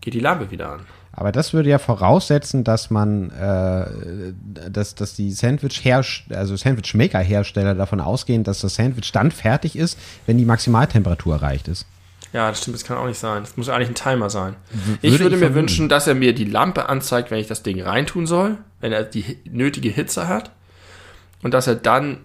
geht 0.00 0.14
die 0.14 0.20
Lampe 0.20 0.50
wieder 0.50 0.72
an. 0.72 0.86
Aber 1.12 1.32
das 1.32 1.52
würde 1.52 1.68
ja 1.68 1.78
voraussetzen, 1.78 2.62
dass 2.62 2.90
man, 2.90 3.30
äh, 3.30 4.70
dass, 4.70 4.94
dass 4.94 5.14
die 5.14 5.32
Sandwich 5.32 5.82
also 6.30 6.56
Sandwich-Maker 6.56 7.18
Hersteller 7.18 7.74
davon 7.74 8.00
ausgehen, 8.00 8.44
dass 8.44 8.60
das 8.60 8.76
Sandwich 8.76 9.10
dann 9.12 9.30
fertig 9.30 9.76
ist, 9.76 9.98
wenn 10.26 10.38
die 10.38 10.44
Maximaltemperatur 10.44 11.34
erreicht 11.34 11.68
ist. 11.68 11.86
Ja, 12.32 12.48
das 12.48 12.60
stimmt, 12.60 12.76
das 12.76 12.84
kann 12.84 12.96
auch 12.96 13.06
nicht 13.06 13.18
sein. 13.18 13.42
Das 13.42 13.56
muss 13.56 13.68
eigentlich 13.68 13.88
ein 13.88 13.94
Timer 13.96 14.30
sein. 14.30 14.54
würde 14.70 14.98
ich 15.02 15.18
würde 15.18 15.34
ich 15.34 15.42
mir 15.42 15.54
wünschen, 15.54 15.88
dass 15.88 16.06
er 16.06 16.14
mir 16.14 16.32
die 16.32 16.44
Lampe 16.44 16.88
anzeigt, 16.88 17.32
wenn 17.32 17.40
ich 17.40 17.48
das 17.48 17.64
Ding 17.64 17.82
reintun 17.82 18.26
soll, 18.26 18.58
wenn 18.80 18.92
er 18.92 19.02
die 19.02 19.38
nötige 19.44 19.88
Hitze 19.88 20.28
hat. 20.28 20.52
Und 21.42 21.54
dass 21.54 21.66
er 21.66 21.74
dann 21.74 22.18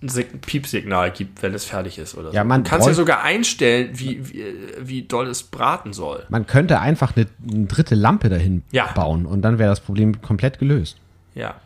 ein 0.00 0.40
Piepsignal 0.40 1.10
gibt, 1.10 1.42
wenn 1.42 1.54
es 1.54 1.64
fertig 1.64 1.98
ist 1.98 2.14
oder 2.16 2.30
so. 2.30 2.34
Ja, 2.34 2.44
man 2.44 2.62
du 2.62 2.70
kannst 2.70 2.86
ja 2.86 2.94
sogar 2.94 3.22
einstellen, 3.22 3.90
wie, 3.94 4.32
wie, 4.32 4.44
wie 4.80 5.02
doll 5.02 5.26
es 5.26 5.42
braten 5.42 5.92
soll. 5.92 6.24
Man 6.28 6.46
könnte 6.46 6.80
einfach 6.80 7.16
eine, 7.16 7.26
eine 7.50 7.66
dritte 7.66 7.94
Lampe 7.94 8.28
dahin 8.28 8.62
Ja. 8.70 8.92
bauen 8.92 9.26
und 9.26 9.42
dann 9.42 9.58
wäre 9.58 9.70
das 9.70 9.80
Problem 9.80 10.20
komplett 10.22 10.58
gelöst. 10.58 10.98
Ja. 11.34 11.56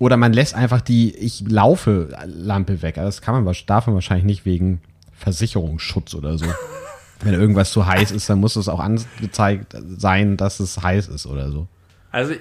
Oder 0.00 0.16
man 0.16 0.32
lässt 0.32 0.54
einfach 0.54 0.80
die 0.80 1.14
Ich 1.16 1.44
laufe 1.46 2.08
Lampe 2.26 2.82
weg. 2.82 2.98
Also 2.98 3.08
Das 3.08 3.20
kann 3.22 3.44
man, 3.44 3.54
darf 3.66 3.86
man 3.86 3.94
wahrscheinlich 3.94 4.24
nicht 4.24 4.44
wegen 4.46 4.80
Versicherungsschutz 5.12 6.14
oder 6.14 6.38
so. 6.38 6.46
Wenn 7.20 7.34
irgendwas 7.34 7.70
zu 7.70 7.86
heiß 7.86 8.10
ist, 8.10 8.28
dann 8.28 8.40
muss 8.40 8.56
es 8.56 8.68
auch 8.68 8.80
angezeigt 8.80 9.76
sein, 9.96 10.36
dass 10.36 10.58
es 10.60 10.82
heiß 10.82 11.08
ist 11.08 11.26
oder 11.26 11.52
so. 11.52 11.68
Also, 12.10 12.34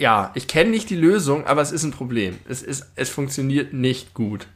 ja, 0.00 0.30
ich 0.34 0.48
kenne 0.48 0.70
nicht 0.70 0.88
die 0.88 0.96
Lösung, 0.96 1.44
aber 1.46 1.60
es 1.60 1.72
ist 1.72 1.84
ein 1.84 1.90
Problem. 1.92 2.38
Es, 2.48 2.62
ist, 2.62 2.86
es 2.96 3.10
funktioniert 3.10 3.74
nicht 3.74 4.14
gut. 4.14 4.46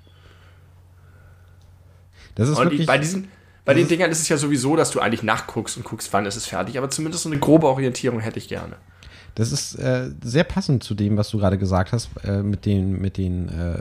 Das 2.35 2.49
ist 2.49 2.57
Und 2.59 2.65
wirklich. 2.65 2.81
ich, 2.81 2.87
bei 2.87 2.97
diesen, 2.99 3.29
bei 3.65 3.75
den 3.75 3.87
Dingern 3.87 4.11
ist 4.11 4.21
es 4.21 4.29
ja 4.29 4.39
sowieso, 4.39 4.75
dass 4.75 4.91
du 4.91 5.01
eigentlich 5.01 5.23
nachguckst 5.23 5.77
und 5.77 5.85
guckst, 5.85 6.13
wann 6.13 6.25
ist 6.27 6.37
es 6.37 6.47
fertig. 6.47 6.79
Aber 6.79 6.89
zumindest 6.91 7.23
so 7.25 7.29
eine 7.29 7.39
grobe 7.39 7.67
Orientierung 7.69 8.21
hätte 8.21 8.39
ich 8.39 8.49
gerne. 8.49 8.77
Das 9.35 9.53
ist 9.53 9.75
äh, 9.75 10.13
sehr 10.23 10.45
passend 10.45 10.83
zu 10.83 10.95
dem, 10.95 11.17
was 11.17 11.29
du 11.29 11.39
gerade 11.39 11.59
gesagt 11.59 11.93
hast, 11.93 12.09
äh, 12.25 12.43
mit 12.43 12.65
den, 12.65 13.01
mit 13.01 13.19
den 13.19 13.49
äh, 13.49 13.77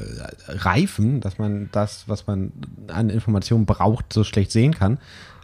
Reifen, 0.47 1.21
dass 1.21 1.37
man 1.37 1.69
das, 1.71 2.03
was 2.07 2.27
man 2.27 2.51
an 2.87 3.09
Informationen 3.09 3.65
braucht, 3.65 4.11
so 4.11 4.23
schlecht 4.23 4.51
sehen 4.51 4.73
kann. 4.73 4.97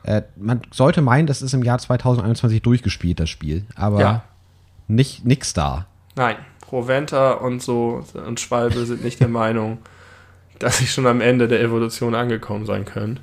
Äh, 0.04 0.24
man 0.36 0.62
sollte 0.72 1.02
meinen, 1.02 1.28
das 1.28 1.42
ist 1.42 1.54
im 1.54 1.64
Jahr 1.64 1.78
2021 1.80 2.62
durchgespielt, 2.62 3.20
das 3.20 3.30
Spiel. 3.30 3.66
Aber 3.76 4.00
Ja. 4.02 4.24
nicht 4.88 5.26
nix 5.26 5.54
da. 5.54 5.86
Nein, 6.20 6.36
Proventa 6.60 7.32
und 7.32 7.62
so 7.62 8.04
und 8.14 8.42
Schwalbe 8.42 8.86
sind 8.86 9.06
nicht 9.06 9.22
der 9.22 9.30
Meinung, 9.30 9.78
dass 10.60 10.80
sie 10.80 10.86
schon 10.86 11.08
am 11.08 11.22
Ende 11.22 11.48
der 11.48 11.62
Evolution 11.62 12.14
angekommen 12.14 12.66
sein 12.66 12.84
können. 12.84 13.22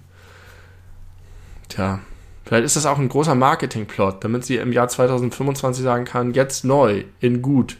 Tja, 1.69 1.99
vielleicht 2.47 2.65
ist 2.65 2.75
das 2.75 2.87
auch 2.87 2.99
ein 2.99 3.11
großer 3.11 3.35
Marketingplot, 3.35 4.25
damit 4.25 4.47
sie 4.47 4.57
im 4.57 4.73
Jahr 4.73 4.89
2025 4.89 5.85
sagen 5.85 6.07
kann, 6.07 6.33
jetzt 6.33 6.65
neu, 6.65 7.05
in 7.21 7.43
gut. 7.43 7.77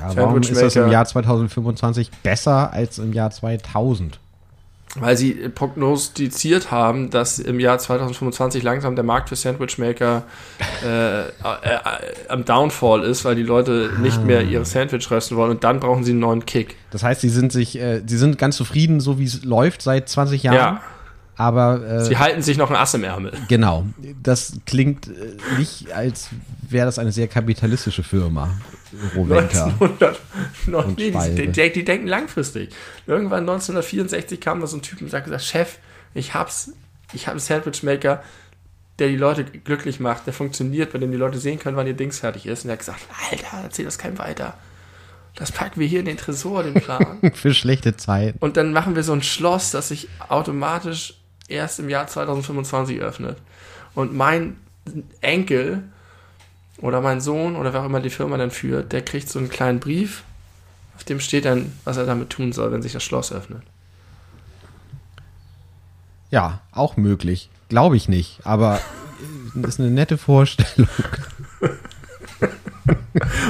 Aber 0.00 0.16
warum 0.16 0.40
ist 0.40 0.56
das 0.56 0.76
im. 0.76 0.88
Jahr 0.88 1.04
2025 1.04 2.10
besser 2.22 2.72
als 2.72 2.96
im 2.96 3.12
Jahr 3.12 3.30
2000? 3.30 4.18
Weil 4.96 5.16
sie 5.16 5.32
prognostiziert 5.48 6.70
haben, 6.70 7.10
dass 7.10 7.40
im 7.40 7.58
Jahr 7.58 7.78
2025 7.78 8.62
langsam 8.62 8.94
der 8.94 9.04
Markt 9.04 9.28
für 9.28 9.36
Sandwichmaker 9.36 10.22
äh, 10.84 11.22
äh, 11.22 11.22
äh, 11.22 11.78
am 12.28 12.44
Downfall 12.44 13.02
ist, 13.02 13.24
weil 13.24 13.34
die 13.34 13.42
Leute 13.42 13.90
nicht 14.00 14.22
mehr 14.24 14.42
ihre 14.42 14.64
Sandwich 14.64 15.10
rösten 15.10 15.36
wollen 15.36 15.50
und 15.50 15.64
dann 15.64 15.80
brauchen 15.80 16.04
sie 16.04 16.12
einen 16.12 16.20
neuen 16.20 16.46
Kick. 16.46 16.76
Das 16.90 17.02
heißt, 17.02 17.22
sie 17.22 17.28
sind 17.28 17.50
sich, 17.50 17.80
äh, 17.80 18.02
sie 18.06 18.16
sind 18.16 18.38
ganz 18.38 18.56
zufrieden, 18.56 19.00
so 19.00 19.18
wie 19.18 19.24
es 19.24 19.44
läuft 19.44 19.82
seit 19.82 20.08
20 20.08 20.44
Jahren. 20.44 20.56
Ja, 20.56 20.80
Aber 21.36 21.84
äh, 21.84 22.04
sie 22.04 22.18
halten 22.18 22.42
sich 22.42 22.56
noch 22.56 22.70
ein 22.70 22.76
Ass 22.76 22.94
im 22.94 23.04
Ärmel. 23.04 23.32
Genau. 23.48 23.86
Das 24.22 24.54
klingt 24.66 25.08
äh, 25.08 25.58
nicht, 25.58 25.92
als 25.92 26.28
wäre 26.68 26.86
das 26.86 26.98
eine 26.98 27.12
sehr 27.12 27.28
kapitalistische 27.28 28.02
Firma. 28.02 28.50
Roventa. 29.16 29.64
1900, 29.80 30.20
noch, 30.66 30.86
Und 30.86 30.98
nee, 30.98 31.10
die, 31.10 31.48
die, 31.48 31.72
die 31.72 31.84
denken 31.84 32.06
langfristig. 32.06 32.70
Irgendwann 33.06 33.40
1964 33.40 34.40
kam 34.40 34.60
da 34.60 34.66
so 34.66 34.76
ein 34.76 34.82
Typ 34.82 35.00
und 35.00 35.12
hat 35.12 35.24
gesagt, 35.24 35.42
Chef, 35.42 35.78
ich 36.14 36.34
hab's, 36.34 36.72
ich 37.12 37.26
habe 37.26 37.32
einen 37.32 37.40
Sandwichmaker, 37.40 38.22
der 39.00 39.08
die 39.08 39.16
Leute 39.16 39.44
glücklich 39.44 39.98
macht, 39.98 40.26
der 40.26 40.32
funktioniert, 40.32 40.92
bei 40.92 40.98
dem 40.98 41.10
die 41.10 41.16
Leute 41.16 41.38
sehen 41.38 41.58
können, 41.58 41.76
wann 41.76 41.86
ihr 41.86 41.94
Dings 41.94 42.20
fertig 42.20 42.46
ist. 42.46 42.64
Und 42.64 42.70
er 42.70 42.74
hat 42.74 42.78
gesagt, 42.78 43.00
Alter, 43.30 43.64
erzähl 43.64 43.84
das 43.84 43.98
keinem 43.98 44.18
weiter. 44.18 44.54
Das 45.34 45.50
packen 45.50 45.80
wir 45.80 45.86
hier 45.88 45.98
in 45.98 46.06
den 46.06 46.16
Tresor, 46.16 46.62
den 46.62 46.74
Plan. 46.74 47.18
Für 47.34 47.52
schlechte 47.54 47.96
Zeiten. 47.96 48.38
Und 48.38 48.56
dann 48.56 48.72
machen 48.72 48.94
wir 48.94 49.02
so 49.02 49.12
ein 49.12 49.22
Schloss, 49.22 49.72
das 49.72 49.88
sich 49.88 50.08
automatisch 50.28 51.14
erst 51.54 51.80
im 51.80 51.88
Jahr 51.88 52.06
2025 52.06 53.00
öffnet. 53.00 53.38
Und 53.94 54.14
mein 54.14 54.56
Enkel 55.20 55.82
oder 56.78 57.00
mein 57.00 57.20
Sohn 57.20 57.56
oder 57.56 57.72
wer 57.72 57.82
auch 57.82 57.86
immer 57.86 58.00
die 58.00 58.10
Firma 58.10 58.36
dann 58.36 58.50
führt, 58.50 58.92
der 58.92 59.02
kriegt 59.02 59.28
so 59.28 59.38
einen 59.38 59.48
kleinen 59.48 59.80
Brief, 59.80 60.22
auf 60.96 61.04
dem 61.04 61.20
steht 61.20 61.44
dann, 61.44 61.72
was 61.84 61.96
er 61.96 62.06
damit 62.06 62.30
tun 62.30 62.52
soll, 62.52 62.72
wenn 62.72 62.82
sich 62.82 62.92
das 62.92 63.02
Schloss 63.02 63.32
öffnet. 63.32 63.62
Ja, 66.30 66.60
auch 66.72 66.96
möglich. 66.96 67.48
Glaube 67.68 67.96
ich 67.96 68.08
nicht. 68.08 68.40
Aber 68.44 68.80
äh, 69.54 69.66
ist 69.66 69.80
eine 69.80 69.90
nette 69.90 70.18
Vorstellung. 70.18 70.88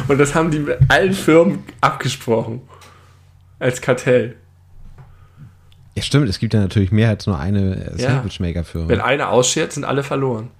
Und 0.09 0.19
das 0.19 0.35
haben 0.35 0.51
die 0.51 0.59
mit 0.59 0.79
allen 0.89 1.15
Firmen 1.15 1.65
abgesprochen. 1.81 2.61
Als 3.59 3.81
Kartell. 3.81 4.37
Ja, 5.97 6.03
stimmt. 6.03 6.29
Es 6.29 6.39
gibt 6.39 6.55
ja 6.55 6.61
natürlich 6.61 6.93
mehr 6.93 7.09
als 7.09 7.27
nur 7.27 7.39
eine 7.39 7.77
äh. 7.77 7.99
Sandwichmaker-Firma. 7.99 8.89
Wenn 8.89 9.01
einer 9.01 9.29
ausschert, 9.31 9.73
sind 9.73 9.85
alle 9.85 10.03
verloren. 10.03 10.51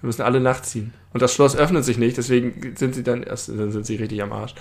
Wir 0.00 0.08
müssen 0.08 0.22
alle 0.22 0.40
nachziehen. 0.40 0.92
Und 1.12 1.22
das 1.22 1.32
Schloss 1.32 1.56
öffnet 1.56 1.84
sich 1.84 1.96
nicht, 1.96 2.18
deswegen 2.18 2.76
sind 2.76 2.94
sie 2.94 3.02
dann 3.02 3.22
erst, 3.22 3.48
dann 3.48 3.72
sind 3.72 3.86
sie 3.86 3.96
richtig 3.96 4.22
am 4.22 4.32
Arsch. 4.32 4.54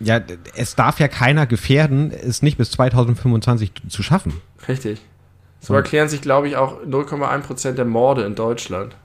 Ja, 0.00 0.20
es 0.56 0.74
darf 0.74 0.98
ja 0.98 1.08
keiner 1.08 1.46
gefährden, 1.46 2.10
es 2.10 2.42
nicht 2.42 2.58
bis 2.58 2.70
2025 2.72 3.72
zu 3.88 4.02
schaffen. 4.02 4.40
Richtig. 4.66 5.00
So 5.60 5.74
erklären 5.74 6.08
sich, 6.08 6.22
glaube 6.22 6.48
ich, 6.48 6.56
auch 6.56 6.82
0,1% 6.82 7.72
der 7.72 7.84
Morde 7.84 8.24
in 8.24 8.34
Deutschland. 8.34 8.96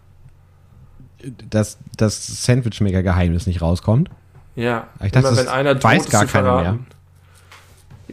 Dass 1.49 1.77
das 1.97 2.45
Sandwichmaker-Geheimnis 2.45 3.45
nicht 3.45 3.61
rauskommt. 3.61 4.09
Ja, 4.55 4.87
Ich 5.03 5.11
dachte, 5.11 5.19
immer 5.27 5.29
das 5.35 5.45
wenn 5.45 5.47
einer 5.49 5.83
weiß 5.83 6.05
es 6.05 6.11
gar 6.11 6.25
keiner 6.25 6.59
verraten. 6.59 6.87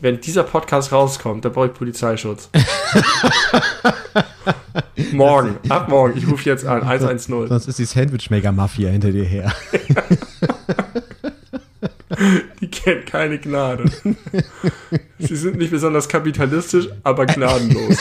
Wenn 0.01 0.21
dieser 0.21 0.43
Podcast 0.43 0.93
rauskommt, 0.93 1.45
dann 1.45 1.53
brauche 1.53 1.67
ich 1.67 1.75
Polizeischutz. 1.75 2.49
morgen, 5.13 5.57
ab 5.69 5.89
morgen, 5.89 6.19
ich 6.19 6.27
rufe 6.27 6.49
jetzt 6.49 6.65
an, 6.65 6.83
110. 6.83 7.49
Sonst 7.49 7.69
ist 7.69 7.79
die 7.79 7.85
Sandwichmaker-Mafia 7.85 8.91
hinter 8.91 9.13
dir 9.13 9.25
her. 9.25 9.53
Die 12.61 12.69
kennt 12.69 13.07
keine 13.07 13.39
Gnade. 13.39 13.85
Sie 15.19 15.35
sind 15.35 15.57
nicht 15.57 15.71
besonders 15.71 16.07
kapitalistisch, 16.09 16.89
aber 17.03 17.25
gnadenlos. 17.27 17.97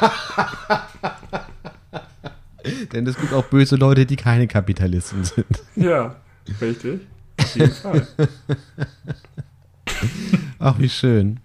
Denn 2.92 3.06
es 3.06 3.16
gibt 3.16 3.32
auch 3.32 3.46
böse 3.46 3.76
Leute, 3.76 4.04
die 4.06 4.16
keine 4.16 4.46
Kapitalisten 4.46 5.24
sind. 5.24 5.46
Ja, 5.76 6.16
richtig. 6.60 7.00
Auf 7.40 7.56
jeden 7.56 7.72
Fall. 7.72 8.06
Ach, 10.58 10.78
wie 10.78 10.88
schön. 10.88 11.40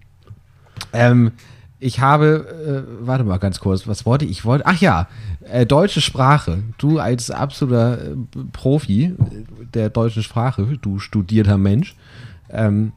Ähm, 0.92 1.32
ich 1.78 2.00
habe, 2.00 2.86
äh, 3.00 3.06
warte 3.06 3.24
mal 3.24 3.38
ganz 3.38 3.60
kurz, 3.60 3.86
was 3.86 4.04
wollte 4.04 4.24
ich? 4.24 4.30
Ich 4.32 4.44
wollte, 4.44 4.66
ach 4.66 4.80
ja, 4.80 5.08
äh, 5.44 5.64
deutsche 5.66 6.00
Sprache. 6.00 6.62
Du 6.78 6.98
als 6.98 7.30
absoluter 7.30 8.02
äh, 8.12 8.16
Profi 8.52 9.04
äh, 9.04 9.14
der 9.74 9.88
deutschen 9.90 10.22
Sprache, 10.22 10.78
du 10.80 10.98
studierter 10.98 11.58
Mensch. 11.58 11.96
Ähm, 12.50 12.92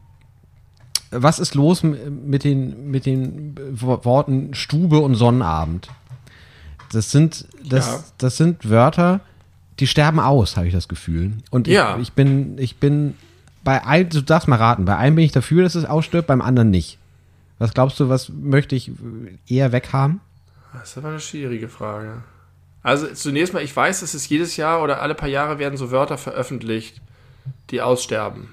was 1.10 1.38
ist 1.38 1.54
los 1.54 1.82
mit 1.84 2.42
den, 2.44 2.90
mit 2.90 3.06
den 3.06 3.54
Wo- 3.72 4.04
Worten 4.04 4.52
Stube 4.54 4.98
und 4.98 5.14
Sonnenabend? 5.14 5.88
Das 6.92 7.10
sind, 7.10 7.46
das, 7.68 7.86
Ja. 7.86 8.04
das 8.18 8.36
sind 8.36 8.68
Wörter, 8.68 9.20
die 9.78 9.86
sterben 9.86 10.20
aus, 10.20 10.56
habe 10.56 10.66
ich 10.66 10.72
das 10.74 10.88
Gefühl. 10.88 11.32
Und 11.50 11.68
ich, 11.68 11.74
Ja. 11.74 11.96
ich 11.98 12.12
bin, 12.12 12.58
ich 12.58 12.76
bin 12.76 13.14
bei 13.64 13.84
einem, 13.84 14.08
du 14.10 14.22
darfst 14.22 14.48
mal 14.48 14.56
raten, 14.56 14.84
bei 14.84 14.96
einem 14.96 15.16
bin 15.16 15.24
ich 15.24 15.32
dafür, 15.32 15.62
dass 15.62 15.74
es 15.74 15.84
ausstirbt, 15.84 16.26
beim 16.26 16.42
anderen 16.42 16.70
nicht. 16.70 16.98
Was 17.58 17.74
glaubst 17.74 17.98
du, 18.00 18.08
was 18.08 18.28
möchte 18.28 18.76
ich 18.76 18.92
eher 19.48 19.72
weghaben? 19.72 20.20
Das 20.72 20.90
ist 20.90 20.98
aber 20.98 21.08
eine 21.08 21.20
schwierige 21.20 21.68
Frage. 21.68 22.22
Also 22.82 23.06
zunächst 23.06 23.54
mal, 23.54 23.62
ich 23.62 23.74
weiß, 23.74 24.00
dass 24.00 24.14
es 24.14 24.28
jedes 24.28 24.56
Jahr 24.56 24.82
oder 24.82 25.00
alle 25.00 25.14
paar 25.14 25.28
Jahre 25.28 25.58
werden 25.58 25.78
so 25.78 25.90
Wörter 25.90 26.18
veröffentlicht, 26.18 27.00
die 27.70 27.80
aussterben. 27.80 28.48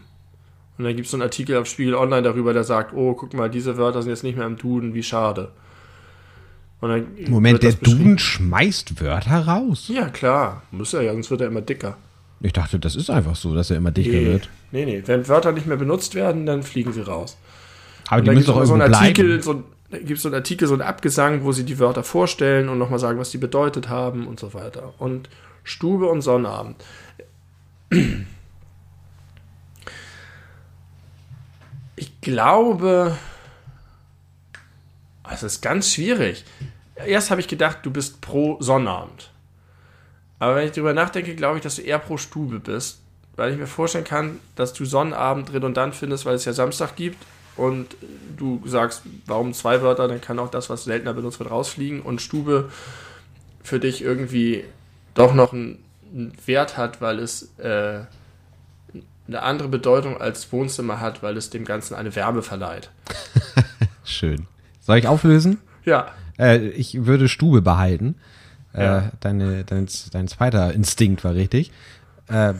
Und 0.77 0.85
dann 0.85 0.95
gibt 0.95 1.05
es 1.05 1.11
so 1.11 1.17
einen 1.17 1.23
Artikel 1.23 1.57
auf 1.57 1.67
Spiegel 1.67 1.95
Online 1.95 2.21
darüber, 2.21 2.53
der 2.53 2.63
sagt, 2.63 2.93
oh, 2.93 3.13
guck 3.13 3.33
mal, 3.33 3.49
diese 3.49 3.77
Wörter 3.77 4.01
sind 4.01 4.11
jetzt 4.11 4.23
nicht 4.23 4.37
mehr 4.37 4.47
im 4.47 4.57
Duden, 4.57 4.93
wie 4.93 5.03
schade. 5.03 5.51
Moment, 6.81 7.61
der. 7.61 7.73
Duden 7.73 8.17
schmeißt 8.17 8.99
Wörter 8.99 9.45
raus. 9.45 9.87
Ja, 9.87 10.09
klar. 10.09 10.63
Muss 10.71 10.93
er 10.93 11.03
ja, 11.03 11.13
sonst 11.13 11.29
wird 11.29 11.41
er 11.41 11.47
immer 11.47 11.61
dicker. 11.61 11.97
Ich 12.39 12.53
dachte, 12.53 12.79
das 12.79 12.95
ist 12.95 13.11
einfach 13.11 13.35
so, 13.35 13.53
dass 13.53 13.69
er 13.69 13.77
immer 13.77 13.91
dichter 13.91 14.13
Nee, 14.13 14.25
wird. 14.25 14.49
Nee, 14.71 14.85
nee. 14.85 15.03
Wenn 15.05 15.27
Wörter 15.27 15.51
nicht 15.51 15.67
mehr 15.67 15.77
benutzt 15.77 16.15
werden, 16.15 16.45
dann 16.45 16.63
fliegen 16.63 16.93
sie 16.93 17.01
raus. 17.01 17.37
Aber 18.07 18.17
Und 18.17 18.23
die 18.23 18.25
dann 18.27 18.35
müssen 18.35 18.45
gibt 18.45 18.57
doch 18.57 18.61
es 18.61 18.67
so 18.67 18.73
einen 18.73 18.93
Artikel, 18.93 19.43
so, 19.43 19.63
da 19.89 19.97
gibt 19.97 20.11
es 20.11 20.21
so 20.21 20.29
einen 20.29 20.35
Artikel, 20.35 20.67
so 20.67 20.73
einen 20.73 20.81
Abgesang, 20.81 21.43
wo 21.43 21.51
sie 21.51 21.63
die 21.63 21.79
Wörter 21.79 22.03
vorstellen 22.03 22.69
und 22.69 22.77
nochmal 22.77 22.99
sagen, 22.99 23.19
was 23.19 23.31
die 23.31 23.37
bedeutet 23.37 23.89
haben 23.89 24.27
und 24.27 24.39
so 24.39 24.53
weiter. 24.53 24.93
Und 24.97 25.29
Stube 25.63 26.07
und 26.07 26.21
Sonnabend. 26.21 26.83
Ich 31.95 32.21
glaube, 32.21 33.17
es 35.29 35.43
ist 35.43 35.61
ganz 35.61 35.93
schwierig. 35.93 36.45
Erst 36.95 37.31
habe 37.31 37.41
ich 37.41 37.47
gedacht, 37.47 37.79
du 37.83 37.91
bist 37.91 38.21
pro 38.21 38.61
Sonnabend. 38.61 39.31
Aber 40.39 40.55
wenn 40.55 40.65
ich 40.65 40.71
darüber 40.71 40.93
nachdenke, 40.93 41.35
glaube 41.35 41.57
ich, 41.57 41.63
dass 41.63 41.75
du 41.75 41.83
eher 41.83 41.99
pro 41.99 42.17
Stube 42.17 42.59
bist. 42.59 43.00
Weil 43.35 43.51
ich 43.53 43.57
mir 43.57 43.67
vorstellen 43.67 44.03
kann, 44.03 44.39
dass 44.55 44.73
du 44.73 44.85
Sonnabend 44.85 45.53
redundant 45.53 45.95
findest, 45.95 46.25
weil 46.25 46.35
es 46.35 46.45
ja 46.45 46.53
Samstag 46.53 46.95
gibt 46.95 47.17
und 47.55 47.87
du 48.37 48.61
sagst, 48.65 49.03
warum 49.25 49.53
zwei 49.53 49.81
Wörter, 49.81 50.07
dann 50.07 50.21
kann 50.21 50.37
auch 50.39 50.49
das, 50.51 50.69
was 50.69 50.83
seltener 50.83 51.13
benutzt 51.13 51.39
wird, 51.39 51.49
rausfliegen 51.51 52.01
und 52.01 52.21
Stube 52.21 52.69
für 53.63 53.79
dich 53.79 54.01
irgendwie 54.01 54.63
doch 55.13 55.33
noch 55.33 55.53
einen, 55.53 55.79
einen 56.13 56.33
Wert 56.45 56.77
hat, 56.77 57.01
weil 57.01 57.19
es 57.19 57.57
äh, 57.59 58.01
eine 59.27 59.41
andere 59.41 59.69
Bedeutung 59.69 60.19
als 60.19 60.51
Wohnzimmer 60.51 60.99
hat, 60.99 61.23
weil 61.23 61.37
es 61.37 61.49
dem 61.49 61.63
Ganzen 61.65 61.95
eine 61.95 62.15
Wärme 62.15 62.41
verleiht. 62.41 62.89
Schön. 64.03 64.47
Soll 64.81 64.97
ich 64.97 65.07
auflösen? 65.07 65.59
Ja. 65.85 66.11
Äh, 66.37 66.67
ich 66.69 67.05
würde 67.05 67.29
Stube 67.29 67.61
behalten. 67.61 68.15
Äh, 68.73 68.83
Ja. 68.83 69.11
deine, 69.19 69.63
dein, 69.63 69.87
dein 70.11 70.27
zweiter 70.27 70.73
Instinkt 70.73 71.23
war 71.23 71.33
richtig. 71.35 71.71
Äh, 72.31 72.53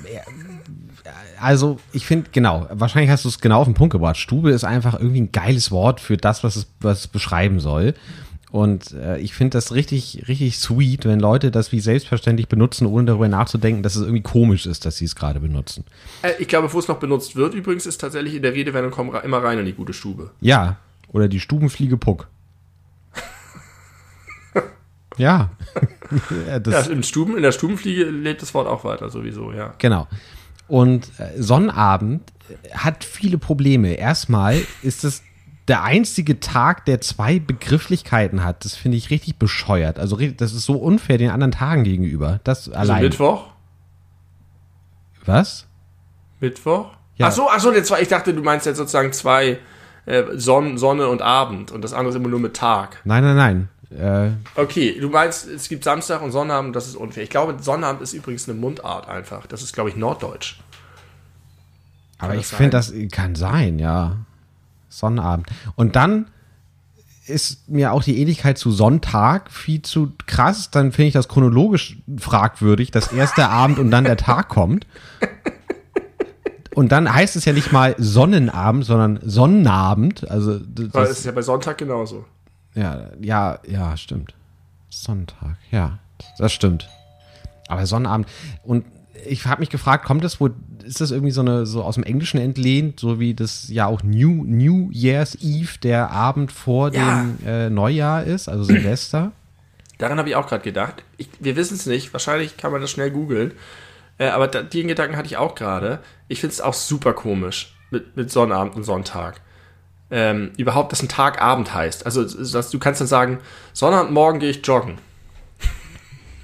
also, 1.40 1.80
ich 1.92 2.06
finde, 2.06 2.30
genau, 2.32 2.68
wahrscheinlich 2.72 3.10
hast 3.10 3.26
du 3.26 3.30
es 3.30 3.40
genau 3.40 3.62
auf 3.62 3.68
den 3.68 3.74
Punkt 3.74 3.92
gebracht. 3.94 4.18
Stube 4.18 4.52
ist 4.52 4.64
einfach 4.64 4.94
irgendwie 5.00 5.22
ein 5.22 5.32
geiles 5.32 5.72
Wort 5.72 6.00
für 6.00 6.18
das, 6.18 6.44
was 6.44 6.56
es, 6.56 6.68
was 6.80 7.00
es 7.00 7.08
beschreiben 7.08 7.60
soll. 7.60 7.96
Und 8.52 8.92
äh, 8.92 9.18
ich 9.20 9.34
finde 9.34 9.52
das 9.58 9.74
richtig, 9.74 10.26
richtig 10.28 10.60
sweet, 10.60 11.06
wenn 11.06 11.22
Leute 11.22 11.52
das 11.52 11.72
wie 11.72 11.80
selbstverständlich 11.80 12.50
benutzen, 12.50 12.86
ohne 12.86 13.06
darüber 13.06 13.30
nachzudenken, 13.30 13.82
dass 13.82 13.96
es 13.96 14.02
irgendwie 14.02 14.22
komisch 14.22 14.66
ist, 14.66 14.86
dass 14.86 14.98
sie 14.98 15.06
es 15.06 15.16
gerade 15.16 15.40
benutzen. 15.40 15.86
Äh, 16.22 16.34
ich 16.38 16.50
glaube, 16.50 16.72
wo 16.72 16.78
es 16.78 16.90
noch 16.90 17.00
benutzt 17.00 17.38
wird 17.38 17.54
übrigens, 17.54 17.86
ist 17.86 18.00
tatsächlich 18.02 18.36
in 18.36 18.42
der 18.42 18.54
Redewendung, 18.54 18.92
komm 18.92 19.10
ra- 19.10 19.20
immer 19.20 19.42
rein 19.42 19.58
in 19.58 19.66
die 19.66 19.74
gute 19.74 19.94
Stube. 19.94 20.32
Ja, 20.42 20.76
oder 21.08 21.30
die 21.30 21.40
Stubenfliege 21.40 21.96
Puck. 21.98 22.28
ja. 25.18 25.50
Das, 26.64 26.88
Ja, 26.88 26.92
in, 26.94 27.04
Stuben, 27.04 27.38
in 27.38 27.44
der 27.44 27.52
Stubenfliege 27.52 28.06
lebt 28.06 28.42
das 28.42 28.54
Wort 28.54 28.68
auch 28.68 28.84
weiter, 28.84 29.10
sowieso, 29.10 29.52
ja. 29.52 29.74
Genau. 29.78 30.08
Und 30.68 31.12
äh, 31.18 31.42
Sonnabend 31.42 32.22
äh, 32.50 32.76
hat 32.76 33.04
viele 33.04 33.38
Probleme. 33.38 33.94
Erstmal 33.94 34.62
ist 34.82 35.04
es 35.04 35.24
der 35.68 35.84
einzige 35.84 36.40
Tag, 36.40 36.86
der 36.86 37.02
zwei 37.02 37.40
Begrifflichkeiten 37.40 38.44
hat. 38.44 38.66
Das 38.66 38.76
finde 38.76 38.98
ich 38.98 39.10
richtig 39.10 39.38
bescheuert. 39.38 40.00
Also 40.00 40.18
das 40.18 40.54
ist 40.54 40.66
so 40.66 40.74
unfair 40.74 41.18
den 41.18 41.30
anderen 41.30 41.52
Tagen 41.52 41.84
gegenüber. 41.84 42.40
Das 42.44 42.68
Also 42.68 42.92
allein. 42.92 43.04
Mittwoch? 43.04 43.48
Was? 45.26 45.68
Mittwoch? 46.40 46.92
Ja. 47.18 47.28
Ach 47.28 47.32
so, 47.32 47.48
ach 47.50 47.60
so, 47.60 47.72
ich 47.74 48.08
dachte, 48.08 48.34
du 48.34 48.42
meinst 48.42 48.66
jetzt 48.66 48.78
sozusagen 48.78 49.14
zwei 49.14 49.60
äh, 50.06 50.24
Sonn, 50.34 50.78
Sonne 50.78 51.08
und 51.08 51.22
Abend 51.22 51.72
und 51.72 51.84
das 51.84 51.94
andere 51.94 52.10
ist 52.10 52.16
immer 52.16 52.30
nur 52.30 52.40
mit 52.40 52.56
Tag. 52.56 53.00
Nein, 53.06 53.24
nein, 53.24 53.36
nein. 53.36 53.70
Äh, 53.98 54.32
Okay, 54.56 54.98
du 55.00 55.10
meinst, 55.10 55.48
es 55.48 55.68
gibt 55.70 55.84
Samstag 55.84 56.22
und 56.22 56.32
Sonnabend, 56.32 56.76
das 56.76 56.88
ist 56.88 56.96
unfair. 56.96 57.24
Ich 57.24 57.30
glaube, 57.30 57.62
Sonnabend 57.62 58.02
ist 58.02 58.14
übrigens 58.14 58.48
eine 58.48 58.58
Mundart 58.58 59.08
einfach. 59.08 59.48
Das 59.48 59.62
ist, 59.62 59.74
glaube 59.74 59.90
ich, 59.90 59.96
Norddeutsch. 59.96 60.60
aber 62.18 62.30
Kann 62.30 62.40
ich 62.40 62.50
das 62.50 62.58
finde, 62.58 62.72
das 62.72 62.94
kann 63.12 63.36
sein, 63.36 63.80
ja. 63.80 64.18
Sonnabend. 64.90 65.48
Und 65.76 65.96
dann 65.96 66.28
ist 67.26 67.70
mir 67.70 67.94
auch 67.94 68.04
die 68.04 68.20
Ähnlichkeit 68.20 68.58
zu 68.58 68.72
Sonntag 68.72 69.52
viel 69.52 69.82
zu 69.82 70.12
krass. 70.28 70.72
Dann 70.72 70.92
finde 70.92 71.08
ich 71.10 71.14
das 71.14 71.28
chronologisch 71.28 71.98
fragwürdig, 72.18 72.92
dass 72.92 73.12
erst 73.14 73.38
der 73.38 73.50
Abend 73.50 73.80
und 73.80 73.92
dann 73.92 74.04
der 74.04 74.18
Tag 74.18 74.50
kommt. 74.50 74.86
Und 76.74 76.92
dann 76.92 77.14
heißt 77.14 77.36
es 77.36 77.46
ja 77.46 77.54
nicht 77.54 77.72
mal 77.72 77.96
Sonnenabend, 77.98 78.86
sondern 78.86 79.20
Sonnenabend. 79.24 80.30
Also 80.30 80.60
das, 80.60 81.10
es 81.10 81.20
ist 81.20 81.26
ja 81.26 81.32
bei 81.32 81.42
Sonntag 81.42 81.78
genauso. 81.78 82.26
Ja, 82.76 83.10
ja, 83.20 83.60
ja, 83.68 83.98
stimmt. 83.98 84.34
Sonntag, 84.90 85.58
ja, 85.72 86.00
das 86.38 86.52
stimmt. 86.54 86.90
Aber 87.68 87.86
Sonnabend 87.86 88.28
und 88.64 88.86
ich 89.28 89.46
habe 89.46 89.60
mich 89.60 89.70
gefragt, 89.70 90.04
kommt 90.06 90.24
das 90.24 90.40
wohl, 90.40 90.54
ist 90.84 91.00
das 91.00 91.12
irgendwie 91.12 91.32
so 91.32 91.42
eine 91.42 91.66
so 91.66 91.84
aus 91.84 91.96
dem 91.96 92.04
Englischen 92.04 92.40
entlehnt, 92.40 93.00
so 93.00 93.20
wie 93.20 93.34
das 93.36 93.70
ja 93.70 93.86
auch 93.86 94.02
New 94.04 94.44
New 94.46 94.90
Year's 94.92 95.36
Eve 95.42 95.78
der 95.84 96.10
Abend 96.12 96.52
vor 96.52 96.92
Ja. 96.94 97.22
dem 97.22 97.38
äh, 97.46 97.70
Neujahr 97.70 98.24
ist, 98.24 98.50
also 98.50 98.64
Silvester? 98.64 99.32
Daran 100.00 100.18
habe 100.18 100.30
ich 100.30 100.36
auch 100.36 100.48
gerade 100.48 100.64
gedacht. 100.64 101.04
Ich, 101.18 101.30
wir 101.40 101.56
wissen 101.56 101.76
es 101.76 101.86
nicht. 101.86 102.12
Wahrscheinlich 102.14 102.58
kann 102.58 102.72
man 102.72 102.82
das 102.82 102.90
schnell 102.90 103.12
googeln. 103.12 103.52
Äh, 104.18 104.30
aber 104.30 104.48
da, 104.48 104.64
den 104.64 104.88
Gedanken 104.88 105.16
hatte 105.16 105.28
ich 105.28 105.38
auch 105.38 105.54
gerade. 105.54 106.00
Ich 106.28 106.42
finde 106.42 106.54
es 106.54 106.62
auch 106.62 106.74
super 106.74 107.14
komisch 107.14 107.76
mit, 107.92 108.18
mit 108.18 108.32
Sonnabend 108.32 108.76
und 108.76 108.84
Sonntag. 108.84 109.42
Ähm, 110.12 110.52
überhaupt, 110.58 110.92
dass 110.92 111.02
ein 111.02 111.08
Tag 111.08 111.42
Abend 111.42 111.74
heißt. 111.74 112.06
Also 112.06 112.24
dass 112.26 112.70
du 112.70 112.80
kannst 112.80 113.00
dann 113.00 113.08
sagen, 113.08 113.40
Sonnabend 113.74 114.12
morgen 114.12 114.40
gehe 114.40 114.50
ich 114.50 114.66
joggen. 114.66 114.98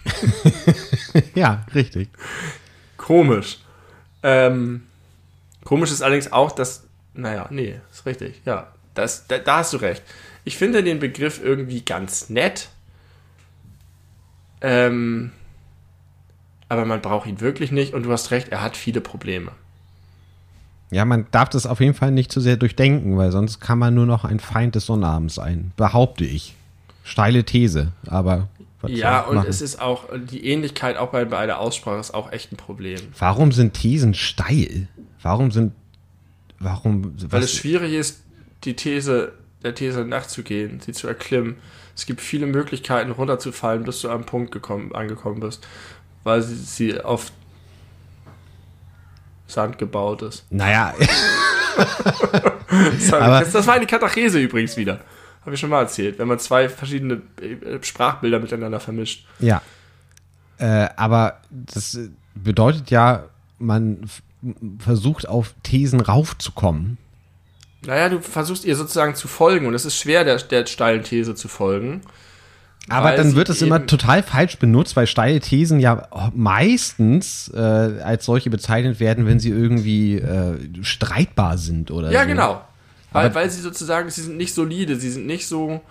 ja, 1.36 1.66
richtig. 1.76 2.10
Komisch. 2.96 3.60
Ähm, 4.24 4.84
komisch 5.64 5.92
ist 5.92 6.02
allerdings 6.02 6.32
auch, 6.32 6.52
dass, 6.52 6.86
naja, 7.14 7.48
nee, 7.50 7.80
ist 7.92 8.06
richtig, 8.06 8.42
ja. 8.46 8.72
Das, 8.94 9.28
da, 9.28 9.38
da 9.38 9.58
hast 9.58 9.74
du 9.74 9.78
recht. 9.78 10.02
Ich 10.44 10.58
finde 10.58 10.82
den 10.82 11.00
Begriff 11.00 11.44
irgendwie 11.44 11.82
ganz 11.82 12.30
nett. 12.30 12.70
Ähm, 14.62 15.32
aber 16.70 16.86
man 16.86 17.02
braucht 17.02 17.28
ihn 17.28 17.40
wirklich 17.42 17.72
nicht 17.72 17.94
und 17.94 18.04
du 18.04 18.12
hast 18.12 18.32
recht, 18.32 18.50
er 18.50 18.62
hat 18.62 18.76
viele 18.76 19.02
Probleme. 19.02 19.52
Ja, 20.90 21.04
man 21.06 21.26
darf 21.32 21.50
das 21.50 21.66
auf 21.66 21.80
jeden 21.82 21.94
Fall 21.94 22.12
nicht 22.12 22.32
zu 22.32 22.40
sehr 22.40 22.56
durchdenken, 22.58 23.18
weil 23.18 23.32
sonst 23.32 23.60
kann 23.60 23.78
man 23.78 23.94
nur 23.94 24.06
noch 24.06 24.24
ein 24.24 24.40
Feind 24.40 24.76
des 24.76 24.86
Sonnabends 24.86 25.36
sein, 25.36 25.72
behaupte 25.76 26.24
ich. 26.26 26.56
Steile 27.04 27.44
These, 27.44 27.92
aber 28.06 28.48
Ja, 28.86 29.22
und 29.22 29.36
machen? 29.36 29.50
es 29.50 29.62
ist 29.62 29.82
auch, 29.82 30.06
die 30.16 30.46
Ähnlichkeit 30.46 30.98
auch 30.98 31.10
bei, 31.10 31.26
bei 31.26 31.46
der 31.46 31.60
Aussprache 31.60 32.00
ist 32.00 32.14
auch 32.14 32.32
echt 32.32 32.52
ein 32.52 32.58
Problem. 32.58 33.00
Warum 33.18 33.52
sind 33.52 33.74
Thesen 33.74 34.14
steil? 34.14 34.88
Warum 35.22 35.52
sind. 35.52 35.74
Warum. 36.60 37.14
Weil 37.30 37.44
es 37.44 37.54
schwierig 37.54 37.94
ist, 37.94 38.24
die 38.64 38.76
These, 38.76 39.34
der 39.64 39.76
These 39.76 40.06
nachzugehen, 40.06 40.80
sie 40.80 40.92
zu 40.94 41.08
erklimmen. 41.08 41.56
Es 41.96 42.06
gibt 42.06 42.22
viele 42.22 42.46
Möglichkeiten, 42.46 43.12
runterzufallen, 43.12 43.84
bis 43.84 44.02
du 44.02 44.10
am 44.10 44.26
Punkt 44.26 44.52
gekommen, 44.52 44.94
angekommen 44.94 45.40
bist, 45.40 45.68
weil 46.24 46.42
sie, 46.44 46.56
sie 46.56 47.02
auf 47.02 47.32
Sand 49.48 49.78
gebaut 49.78 50.22
ist. 50.22 50.46
naja, 50.52 50.94
Das, 53.10 53.52
das, 53.52 53.68
war 53.68 53.76
eine 53.76 53.88
Katachese 53.88 54.40
übrigens 54.40 54.76
wieder. 54.78 55.00
Habe 55.42 55.54
ich 55.54 55.60
schon 55.60 55.70
mal 55.70 55.82
erzählt, 55.82 56.20
wenn 56.20 56.28
man 56.28 56.40
zwei 56.40 56.68
verschiedene 56.68 57.22
äh, 57.42 57.82
Sprachbilder 57.82 58.40
miteinander 58.40 58.80
vermischt. 58.80 59.26
ja. 59.40 59.62
Äh, 60.60 60.90
aber 60.96 61.40
das 61.52 62.00
bedeutet 62.34 62.90
ja, 62.90 63.26
man 63.60 64.10
versucht 64.80 65.28
auf 65.28 65.54
Thesen 65.62 66.02
raufzukommen. 66.02 66.98
Naja, 67.86 68.10
du 68.10 68.22
versuchst 68.22 68.66
ihr 68.66 68.76
sozusagen 68.76 69.14
zu 69.14 69.28
folgen 69.28 69.68
und 69.68 69.76
es 69.76 69.86
ist 69.86 69.98
schwer, 69.98 70.24
der, 70.24 70.38
der 70.38 70.66
steilen 70.66 71.04
These 71.04 71.36
zu 71.36 71.48
folgen. 71.48 72.02
Aber 72.90 73.12
dann 73.16 73.36
wird 73.36 73.50
es 73.50 73.62
immer 73.62 73.86
total 73.86 74.24
falsch 74.24 74.58
benutzt, 74.60 74.96
weil 74.96 75.08
steile 75.08 75.40
Thesen 75.40 75.80
ja 75.80 76.08
meistens 76.34 77.50
äh, 77.54 77.58
als 77.60 78.26
solche 78.26 78.50
bezeichnet 78.50 79.00
werden, 79.00 79.26
wenn 79.26 79.40
sie 79.40 79.50
irgendwie 79.50 80.16
äh, 80.16 80.58
streitbar 80.84 81.58
sind 81.58 81.92
oder 81.92 82.12
Ja, 82.12 82.22
so. 82.22 82.28
genau. 82.28 82.62
Weil, 83.12 83.34
weil 83.36 83.50
sie 83.50 83.62
sozusagen, 83.62 84.10
sie 84.10 84.22
sind 84.22 84.38
nicht 84.38 84.54
solide, 84.54 84.96
sie 84.98 85.10
sind 85.10 85.26
nicht 85.26 85.48
so. 85.48 85.82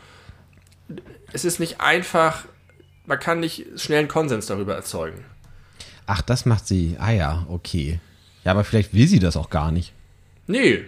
Es 1.32 1.44
ist 1.44 1.60
nicht 1.60 1.81
einfach, 1.81 2.44
man 3.06 3.18
kann 3.18 3.40
nicht 3.40 3.66
schnell 3.77 4.01
einen 4.01 4.09
Konsens 4.09 4.47
darüber 4.47 4.74
erzeugen. 4.74 5.24
Ach, 6.06 6.23
das 6.23 6.47
macht 6.47 6.66
sie. 6.68 6.97
Ah 6.98 7.10
ja, 7.10 7.47
okay. 7.48 7.98
Ja, 8.44 8.52
aber 8.52 8.62
vielleicht 8.64 8.94
will 8.94 9.09
sie 9.09 9.18
das 9.18 9.36
auch 9.36 9.51
gar 9.51 9.73
nicht. 9.73 9.93
Nee, 10.47 10.85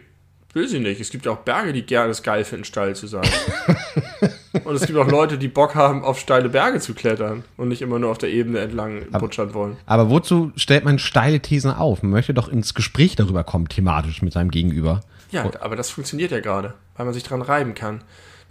will 0.52 0.68
sie 0.68 0.78
nicht. 0.78 1.00
Es 1.00 1.10
gibt 1.10 1.26
ja 1.26 1.32
auch 1.32 1.38
Berge, 1.40 1.72
die 1.72 1.82
gerne 1.82 2.10
es 2.10 2.22
geil 2.22 2.44
finden, 2.44 2.64
steil 2.64 2.94
zu 2.94 3.08
sein. 3.08 3.28
und 4.64 4.74
es 4.74 4.86
gibt 4.86 4.98
auch 4.98 5.08
Leute, 5.08 5.38
die 5.38 5.48
Bock 5.48 5.74
haben, 5.74 6.02
auf 6.04 6.18
steile 6.18 6.48
Berge 6.48 6.80
zu 6.80 6.94
klettern 6.94 7.44
und 7.56 7.68
nicht 7.68 7.82
immer 7.82 7.98
nur 7.98 8.10
auf 8.10 8.18
der 8.18 8.30
Ebene 8.30 8.60
entlang 8.60 9.06
butschern 9.10 9.54
wollen. 9.54 9.76
Aber 9.86 10.10
wozu 10.10 10.52
stellt 10.56 10.84
man 10.84 10.98
steile 10.98 11.40
Thesen 11.40 11.70
auf? 11.70 12.02
Man 12.02 12.12
möchte 12.12 12.34
doch 12.34 12.48
ins 12.48 12.74
Gespräch 12.74 13.16
darüber 13.16 13.44
kommen, 13.44 13.68
thematisch 13.68 14.22
mit 14.22 14.32
seinem 14.32 14.50
Gegenüber. 14.50 15.00
Ja, 15.30 15.50
aber 15.60 15.76
das 15.76 15.90
funktioniert 15.90 16.30
ja 16.30 16.40
gerade, 16.40 16.74
weil 16.96 17.04
man 17.04 17.14
sich 17.14 17.22
dran 17.22 17.42
reiben 17.42 17.74
kann. 17.74 18.02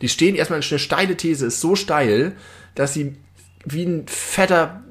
Die 0.02 0.10
stehen 0.10 0.36
erstmal, 0.36 0.62
eine 0.62 0.80
steile 0.80 1.18
These 1.18 1.48
ist 1.48 1.60
so 1.60 1.76
steil, 1.76 2.36
dass 2.76 2.94
sie 2.94 3.16
wie 3.66 3.84
ein 3.84 4.08
fetter 4.08 4.82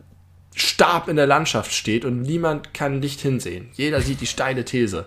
Stab 0.55 1.09
in 1.09 1.17
der 1.17 1.27
Landschaft 1.27 1.73
steht 1.73 2.05
und 2.05 2.23
niemand 2.23 2.75
kann 2.75 2.99
nicht 2.99 3.21
hinsehen. 3.21 3.69
Jeder 3.75 4.01
sieht 4.01 4.21
die 4.21 4.27
steile 4.27 4.65
These. 4.65 5.07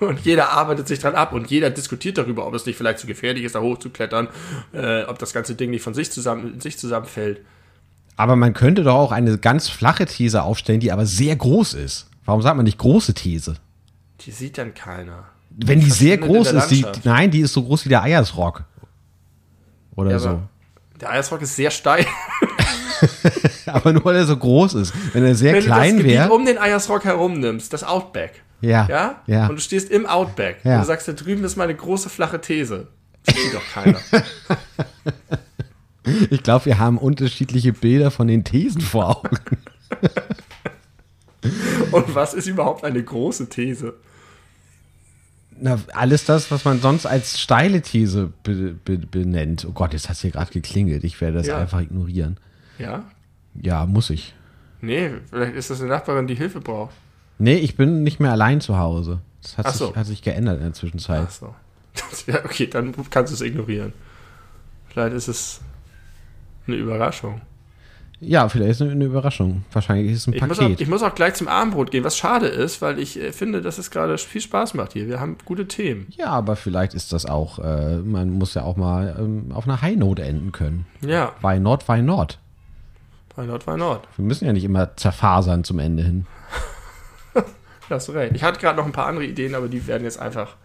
Und 0.00 0.20
jeder 0.24 0.50
arbeitet 0.50 0.88
sich 0.88 0.98
dran 0.98 1.14
ab 1.14 1.32
und 1.32 1.50
jeder 1.50 1.70
diskutiert 1.70 2.18
darüber, 2.18 2.46
ob 2.46 2.54
es 2.54 2.66
nicht 2.66 2.76
vielleicht 2.76 2.98
zu 2.98 3.06
gefährlich 3.06 3.44
ist, 3.44 3.54
da 3.54 3.60
hochzuklettern, 3.60 4.28
äh, 4.72 5.04
ob 5.04 5.18
das 5.18 5.32
ganze 5.32 5.54
Ding 5.54 5.70
nicht 5.70 5.82
von 5.82 5.94
sich 5.94 6.10
zusammen, 6.10 6.54
in 6.54 6.60
sich 6.60 6.78
zusammenfällt. 6.78 7.40
Aber 8.16 8.36
man 8.36 8.54
könnte 8.54 8.82
doch 8.84 8.94
auch 8.94 9.12
eine 9.12 9.38
ganz 9.38 9.68
flache 9.68 10.06
These 10.06 10.42
aufstellen, 10.42 10.80
die 10.80 10.92
aber 10.92 11.06
sehr 11.06 11.34
groß 11.36 11.74
ist. 11.74 12.08
Warum 12.24 12.42
sagt 12.42 12.56
man 12.56 12.64
nicht 12.64 12.78
große 12.78 13.14
These? 13.14 13.54
Die 14.20 14.30
sieht 14.30 14.58
dann 14.58 14.74
keiner. 14.74 15.24
Wenn 15.50 15.80
die 15.80 15.90
sehr 15.90 16.18
groß 16.18 16.52
ist, 16.52 16.68
die, 16.68 16.84
nein, 17.04 17.30
die 17.30 17.40
ist 17.40 17.52
so 17.52 17.62
groß 17.62 17.84
wie 17.84 17.88
der 17.90 18.02
Eiersrock. 18.02 18.64
Oder 19.96 20.12
Ja, 20.12 20.18
so. 20.18 20.40
der 21.00 21.10
Eisrock 21.10 21.42
ist 21.42 21.54
sehr 21.56 21.70
steil. 21.70 22.04
Aber 23.66 23.92
nur 23.92 24.04
weil 24.04 24.16
er 24.16 24.26
so 24.26 24.36
groß 24.36 24.74
ist. 24.74 24.92
Wenn 25.12 25.24
er 25.24 25.34
sehr 25.34 25.52
Wenn 25.54 25.62
du 25.62 25.68
das 25.68 25.76
klein 25.78 25.96
Gebiet 25.98 26.12
wäre. 26.12 26.32
um 26.32 26.44
den 26.44 26.58
Eiersrock 26.58 27.04
herum 27.04 27.38
nimmst, 27.40 27.72
das 27.72 27.84
Outback, 27.84 28.42
Ja. 28.64 28.86
Ja? 28.88 29.22
Ja. 29.26 29.46
Und 29.48 29.56
du 29.56 29.60
stehst 29.62 29.90
im 29.90 30.06
Outback. 30.06 30.58
Ja. 30.64 30.76
Und 30.76 30.80
du 30.82 30.86
sagst, 30.86 31.06
da 31.08 31.12
drüben 31.12 31.44
ist 31.44 31.56
meine 31.56 31.74
große 31.74 32.08
flache 32.08 32.40
These. 32.40 32.88
Versteht 33.22 33.54
doch 33.54 33.66
keiner. 33.72 34.00
Ich 36.28 36.42
glaube, 36.42 36.66
wir 36.66 36.78
haben 36.78 36.98
unterschiedliche 36.98 37.72
Bilder 37.72 38.10
von 38.10 38.28
den 38.28 38.44
Thesen 38.44 38.82
vor 38.82 39.16
Augen. 39.24 39.38
Und 41.92 42.14
was 42.14 42.34
ist 42.34 42.46
überhaupt 42.46 42.84
eine 42.84 43.02
große 43.02 43.48
These? 43.48 43.94
Na, 45.58 45.78
alles 45.94 46.26
das, 46.26 46.50
was 46.50 46.66
man 46.66 46.80
sonst 46.80 47.06
als 47.06 47.40
steile 47.40 47.80
These 47.80 48.32
be 48.42 48.74
be 48.84 48.98
benennt. 48.98 49.64
Oh 49.66 49.72
Gott, 49.72 49.92
jetzt 49.94 50.10
hast 50.10 50.20
du 50.22 50.26
hier 50.26 50.32
gerade 50.32 50.52
geklingelt. 50.52 51.04
Ich 51.04 51.20
werde 51.22 51.38
das 51.38 51.46
Ja. 51.46 51.58
einfach 51.58 51.80
ignorieren. 51.80 52.38
Ja? 52.78 53.04
Ja, 53.54 53.86
muss 53.86 54.10
ich. 54.10 54.34
Nee, 54.82 55.10
vielleicht 55.30 55.54
ist 55.54 55.70
das 55.70 55.80
eine 55.80 55.88
Nachbarin, 55.88 56.26
die 56.26 56.34
Hilfe 56.34 56.60
braucht. 56.60 56.94
Nee, 57.38 57.56
ich 57.56 57.76
bin 57.76 58.02
nicht 58.02 58.20
mehr 58.20 58.32
allein 58.32 58.60
zu 58.60 58.78
Hause. 58.78 59.20
Das 59.42 59.58
hat, 59.58 59.66
Ach 59.66 59.74
so. 59.74 59.86
sich, 59.88 59.96
hat 59.96 60.06
sich 60.06 60.22
geändert 60.22 60.56
in 60.58 60.62
der 60.64 60.72
Zwischenzeit. 60.72 61.26
Ach 61.26 61.30
so. 61.30 61.54
Ja, 62.26 62.44
okay, 62.44 62.66
dann 62.66 62.92
kannst 63.10 63.30
du 63.32 63.34
es 63.34 63.40
ignorieren. 63.40 63.92
Vielleicht 64.88 65.14
ist 65.14 65.28
es 65.28 65.60
eine 66.66 66.76
Überraschung. 66.76 67.40
Ja, 68.20 68.48
vielleicht 68.48 68.70
ist 68.72 68.80
es 68.80 68.90
eine 68.90 69.04
Überraschung. 69.04 69.64
Wahrscheinlich 69.72 70.10
ist 70.12 70.18
es 70.20 70.26
ein 70.28 70.32
Ich 70.34 70.42
muss, 70.46 70.58
auch, 70.58 70.62
Paket. 70.62 70.80
ich 70.80 70.88
muss 70.88 71.02
auch 71.02 71.14
gleich 71.14 71.34
zum 71.34 71.46
Abendbrot 71.46 71.90
gehen, 71.90 72.02
was 72.04 72.16
schade 72.16 72.46
ist, 72.46 72.80
weil 72.82 72.98
ich 72.98 73.20
äh, 73.20 73.32
finde, 73.32 73.60
dass 73.60 73.78
es 73.78 73.90
gerade 73.90 74.16
viel 74.18 74.40
Spaß 74.40 74.74
macht 74.74 74.94
hier. 74.94 75.06
Wir 75.08 75.20
haben 75.20 75.36
gute 75.44 75.68
Themen. 75.68 76.06
ja, 76.16 76.26
aber 76.28 76.56
vielleicht 76.56 76.94
ist 76.94 77.12
das 77.12 77.26
auch, 77.26 77.58
äh, 77.58 77.98
man 77.98 78.30
muss 78.30 78.54
ja 78.54 78.62
auch 78.62 78.76
mal 78.76 79.14
ähm, 79.18 79.52
auf 79.52 79.64
einer 79.68 79.82
High 79.82 79.96
Note 79.96 80.22
enden 80.22 80.52
können. 80.52 80.86
Ja, 81.00 81.32
Why 81.42 81.60
not, 81.60 81.88
why 81.88 82.00
not? 82.02 82.38
why 83.36 83.44
not, 83.46 83.66
why 83.66 83.76
not? 83.76 84.02
Wir 84.16 84.24
müssen 84.24 84.46
ja 84.46 84.52
nicht 84.52 84.64
immer 84.64 84.96
zerfasern 84.96 85.62
zum 85.64 85.78
Ende 85.80 86.02
hin. 86.02 86.26
Da 87.88 87.96
hast 87.96 88.08
du 88.08 88.12
recht. 88.12 88.34
Ich 88.34 88.42
hatte 88.42 88.60
gerade 88.60 88.76
noch 88.76 88.86
ein 88.86 88.92
paar 88.92 89.06
andere 89.06 89.24
Ideen, 89.24 89.54
aber 89.54 89.68
die 89.68 89.86
werden 89.86 90.04
jetzt 90.04 90.18
einfach. 90.18 90.56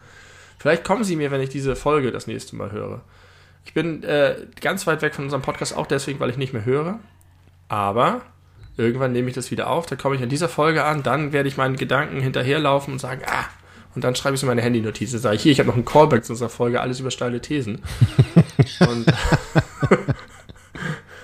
Vielleicht 0.57 0.83
kommen 0.83 1.03
sie 1.03 1.15
mir, 1.15 1.31
wenn 1.31 1.41
ich 1.41 1.49
diese 1.49 1.75
Folge 1.75 2.11
das 2.11 2.27
nächste 2.27 2.55
Mal 2.55 2.71
höre. 2.71 3.01
Ich 3.65 3.73
bin 3.73 4.03
äh, 4.03 4.35
ganz 4.61 4.87
weit 4.87 5.01
weg 5.01 5.15
von 5.15 5.25
unserem 5.25 5.41
Podcast, 5.41 5.75
auch 5.75 5.87
deswegen, 5.87 6.19
weil 6.19 6.29
ich 6.29 6.37
nicht 6.37 6.53
mehr 6.53 6.65
höre. 6.65 6.99
Aber 7.67 8.21
irgendwann 8.77 9.11
nehme 9.11 9.29
ich 9.29 9.35
das 9.35 9.51
wieder 9.51 9.69
auf, 9.69 9.85
dann 9.85 9.97
komme 9.97 10.15
ich 10.15 10.23
an 10.23 10.29
dieser 10.29 10.49
Folge 10.49 10.83
an, 10.85 11.03
dann 11.03 11.33
werde 11.33 11.49
ich 11.49 11.57
meinen 11.57 11.75
Gedanken 11.75 12.21
hinterherlaufen 12.21 12.93
und 12.93 12.99
sagen, 12.99 13.21
ah, 13.27 13.45
und 13.95 14.03
dann 14.03 14.15
schreibe 14.15 14.35
ich 14.35 14.41
so 14.41 14.47
meine 14.47 14.61
Handynotiz. 14.61 15.11
Dann 15.11 15.21
sage 15.21 15.35
ich, 15.35 15.43
hier, 15.43 15.51
ich 15.51 15.59
habe 15.59 15.67
noch 15.67 15.75
einen 15.75 15.85
Callback 15.85 16.23
zu 16.23 16.33
unserer 16.33 16.49
Folge, 16.49 16.79
alles 16.79 16.99
über 16.99 17.11
steile 17.11 17.41
Thesen. 17.41 17.79
und, 18.79 19.13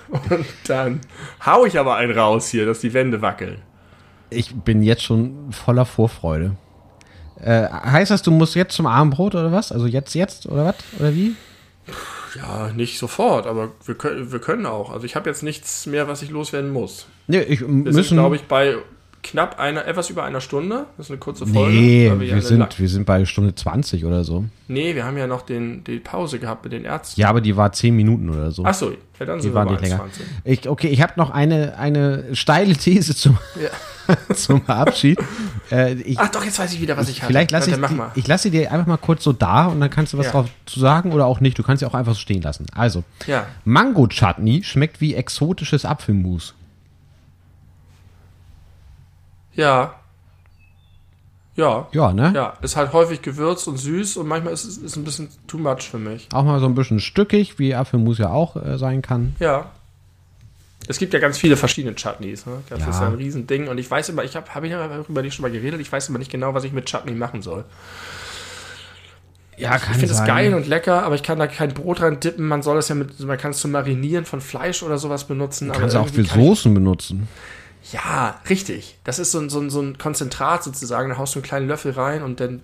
und 0.30 0.46
dann 0.66 1.00
hau 1.44 1.64
ich 1.64 1.78
aber 1.78 1.96
einen 1.96 2.16
raus 2.16 2.48
hier, 2.48 2.66
dass 2.66 2.80
die 2.80 2.92
Wände 2.92 3.22
wackeln. 3.22 3.62
Ich 4.30 4.54
bin 4.54 4.82
jetzt 4.82 5.02
schon 5.02 5.52
voller 5.52 5.84
Vorfreude. 5.84 6.56
Äh, 7.40 7.68
heißt 7.68 8.10
das, 8.10 8.22
du 8.22 8.30
musst 8.30 8.54
jetzt 8.54 8.74
zum 8.74 8.86
Abendbrot 8.86 9.34
oder 9.34 9.52
was? 9.52 9.70
Also 9.72 9.86
jetzt, 9.86 10.14
jetzt 10.14 10.46
oder 10.46 10.64
was? 10.66 10.76
Oder 10.98 11.14
wie? 11.14 11.34
Ja, 12.36 12.70
nicht 12.72 12.98
sofort, 12.98 13.46
aber 13.46 13.70
wir 13.84 13.94
können, 13.94 14.32
wir 14.32 14.38
können 14.40 14.66
auch. 14.66 14.90
Also 14.90 15.06
ich 15.06 15.16
habe 15.16 15.28
jetzt 15.28 15.42
nichts 15.42 15.86
mehr, 15.86 16.08
was 16.08 16.22
ich 16.22 16.30
loswerden 16.30 16.70
muss. 16.72 17.06
Nee, 17.28 17.40
ich 17.42 17.60
Wir 17.60 17.68
müssen. 17.68 18.16
glaube 18.16 18.36
ich, 18.36 18.42
bei 18.44 18.76
knapp 19.22 19.58
einer, 19.58 19.86
etwas 19.86 20.08
über 20.10 20.24
einer 20.24 20.40
Stunde. 20.40 20.86
Das 20.96 21.06
ist 21.06 21.10
eine 21.10 21.18
kurze 21.18 21.46
Folge. 21.46 21.74
nee, 21.76 22.12
wir, 22.18 22.26
ja 22.26 22.32
eine 22.34 22.42
sind, 22.42 22.78
wir 22.78 22.88
sind 22.88 23.04
bei 23.06 23.24
Stunde 23.24 23.54
20 23.54 24.04
oder 24.04 24.22
so. 24.24 24.44
nee, 24.68 24.94
wir 24.94 25.04
haben 25.04 25.16
ja 25.18 25.26
noch 25.26 25.42
den, 25.42 25.82
die 25.84 25.98
Pause 25.98 26.38
gehabt 26.38 26.64
mit 26.64 26.72
den 26.72 26.84
Ärzten. 26.84 27.20
Ja, 27.20 27.28
aber 27.28 27.40
die 27.40 27.56
war 27.56 27.72
10 27.72 27.94
Minuten 27.96 28.30
oder 28.30 28.50
so. 28.52 28.64
Achso, 28.64 28.90
ja, 29.18 29.26
dann 29.26 29.38
die 29.38 29.44
sind 29.44 29.54
war 29.54 29.64
wir 29.64 29.72
nicht 29.72 29.82
bei 29.82 29.88
länger. 29.88 30.04
1,20. 30.04 30.08
Ich, 30.44 30.68
okay, 30.68 30.88
ich 30.88 31.02
habe 31.02 31.14
noch 31.16 31.30
eine, 31.30 31.76
eine 31.78 32.34
steile 32.36 32.74
These 32.76 33.14
zum, 33.16 33.36
zum 34.34 34.64
Abschied. 34.68 35.18
Äh, 35.72 35.94
ich, 35.94 36.18
Ach 36.20 36.28
doch, 36.28 36.44
jetzt 36.44 36.58
weiß 36.58 36.72
ich 36.74 36.80
wieder, 36.80 36.96
was 36.96 37.08
ich 37.08 37.18
hatte. 37.22 37.26
vielleicht 37.28 37.50
lasse 37.50 37.70
Ja, 37.72 37.78
ich, 37.78 37.86
die- 37.88 37.94
mal. 37.94 38.10
ich 38.14 38.26
lasse 38.28 38.44
sie 38.44 38.50
dir 38.52 38.70
einfach 38.70 38.86
mal 38.86 38.96
kurz 38.98 39.24
so 39.24 39.32
da 39.32 39.66
und 39.66 39.80
dann 39.80 39.90
kannst 39.90 40.12
du 40.12 40.18
was 40.18 40.26
Ja. 40.26 40.32
drauf 40.32 40.46
zu 40.66 40.78
sagen 40.78 41.10
oder 41.12 41.26
auch 41.26 41.40
nicht. 41.40 41.58
Du 41.58 41.62
kannst 41.64 41.80
sie 41.80 41.86
auch 41.86 41.94
einfach 41.94 42.12
so 42.14 42.20
stehen 42.20 42.42
lassen. 42.42 42.66
Also, 42.74 43.02
Ja, 43.26 43.46
Mango-Chutney 43.64 44.62
schmeckt 44.62 45.00
wie 45.00 45.14
exotisches 45.14 45.84
Apfelmus. 45.84 46.54
Ja. 49.56 49.94
Ja. 51.56 51.88
Ja, 51.92 52.12
ne? 52.12 52.32
Ja, 52.34 52.52
ist 52.60 52.76
halt 52.76 52.92
häufig 52.92 53.22
gewürzt 53.22 53.66
und 53.66 53.78
süß 53.78 54.18
und 54.18 54.28
manchmal 54.28 54.52
ist 54.52 54.64
es 54.64 54.76
ist 54.76 54.96
ein 54.96 55.04
bisschen 55.04 55.28
too 55.46 55.56
much 55.56 55.88
für 55.90 55.96
mich. 55.98 56.28
Auch 56.34 56.44
mal 56.44 56.60
so 56.60 56.66
ein 56.66 56.74
bisschen 56.74 57.00
stückig, 57.00 57.58
wie 57.58 57.74
Apfelmus 57.74 58.18
ja 58.18 58.28
auch 58.28 58.56
äh, 58.56 58.76
sein 58.76 59.00
kann. 59.00 59.34
Ja. 59.38 59.70
Es 60.86 60.98
gibt 60.98 61.14
ja 61.14 61.18
ganz 61.18 61.38
viele 61.38 61.56
verschiedene 61.56 61.94
Chutneys. 61.96 62.44
Ne? 62.44 62.58
Das 62.68 62.80
Ja. 62.80 62.90
ist 62.90 63.00
ja 63.00 63.06
ein 63.06 63.14
Riesending. 63.14 63.68
Und 63.68 63.78
ich 63.78 63.90
weiß 63.90 64.10
immer, 64.10 64.22
ich 64.22 64.36
habe 64.36 64.54
hab 64.54 64.62
ich 64.64 64.70
darüber 64.70 65.22
nicht 65.22 65.34
schon 65.34 65.42
mal 65.44 65.50
geredet, 65.50 65.80
ich 65.80 65.90
weiß 65.90 66.10
immer 66.10 66.18
nicht 66.18 66.30
genau, 66.30 66.52
was 66.52 66.62
ich 66.64 66.72
mit 66.72 66.84
Chutney 66.86 67.12
machen 67.12 67.40
soll. 67.40 67.64
Ja, 69.56 69.76
ich 69.76 69.82
finde 69.82 70.06
es 70.12 70.22
geil 70.24 70.52
und 70.52 70.66
lecker, 70.68 71.04
aber 71.04 71.14
ich 71.14 71.22
kann 71.22 71.38
da 71.38 71.46
kein 71.46 71.72
Brot 71.72 72.02
rein 72.02 72.20
dippen. 72.20 72.46
Man 72.46 72.62
soll 72.62 72.76
es 72.76 72.88
ja 72.90 72.94
mit, 72.94 73.18
man 73.20 73.38
kann 73.38 73.52
es 73.52 73.58
zum 73.60 73.70
Marinieren 73.70 74.26
von 74.26 74.42
Fleisch 74.42 74.82
oder 74.82 74.98
sowas 74.98 75.24
benutzen. 75.24 75.70
aber 75.70 75.80
Kannst 75.80 75.94
du 75.94 76.00
auch 76.00 76.08
für 76.08 76.22
kann 76.24 76.38
ich- 76.38 76.46
Soßen 76.46 76.74
benutzen. 76.74 77.26
Ja, 77.92 78.40
richtig. 78.48 78.98
Das 79.04 79.18
ist 79.18 79.32
so 79.32 79.38
ein, 79.38 79.48
so, 79.48 79.60
ein, 79.60 79.70
so 79.70 79.80
ein 79.80 79.98
Konzentrat 79.98 80.64
sozusagen. 80.64 81.10
Da 81.10 81.18
haust 81.18 81.34
du 81.34 81.38
einen 81.38 81.44
kleinen 81.44 81.68
Löffel 81.68 81.92
rein 81.92 82.22
und 82.22 82.40
dann. 82.40 82.62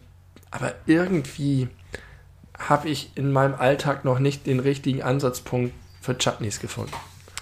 Aber 0.50 0.74
irgendwie 0.86 1.68
habe 2.58 2.88
ich 2.88 3.10
in 3.14 3.32
meinem 3.32 3.54
Alltag 3.54 4.04
noch 4.04 4.18
nicht 4.18 4.46
den 4.46 4.60
richtigen 4.60 5.02
Ansatzpunkt 5.02 5.72
für 6.00 6.16
Chutneys 6.16 6.60
gefunden. 6.60 6.92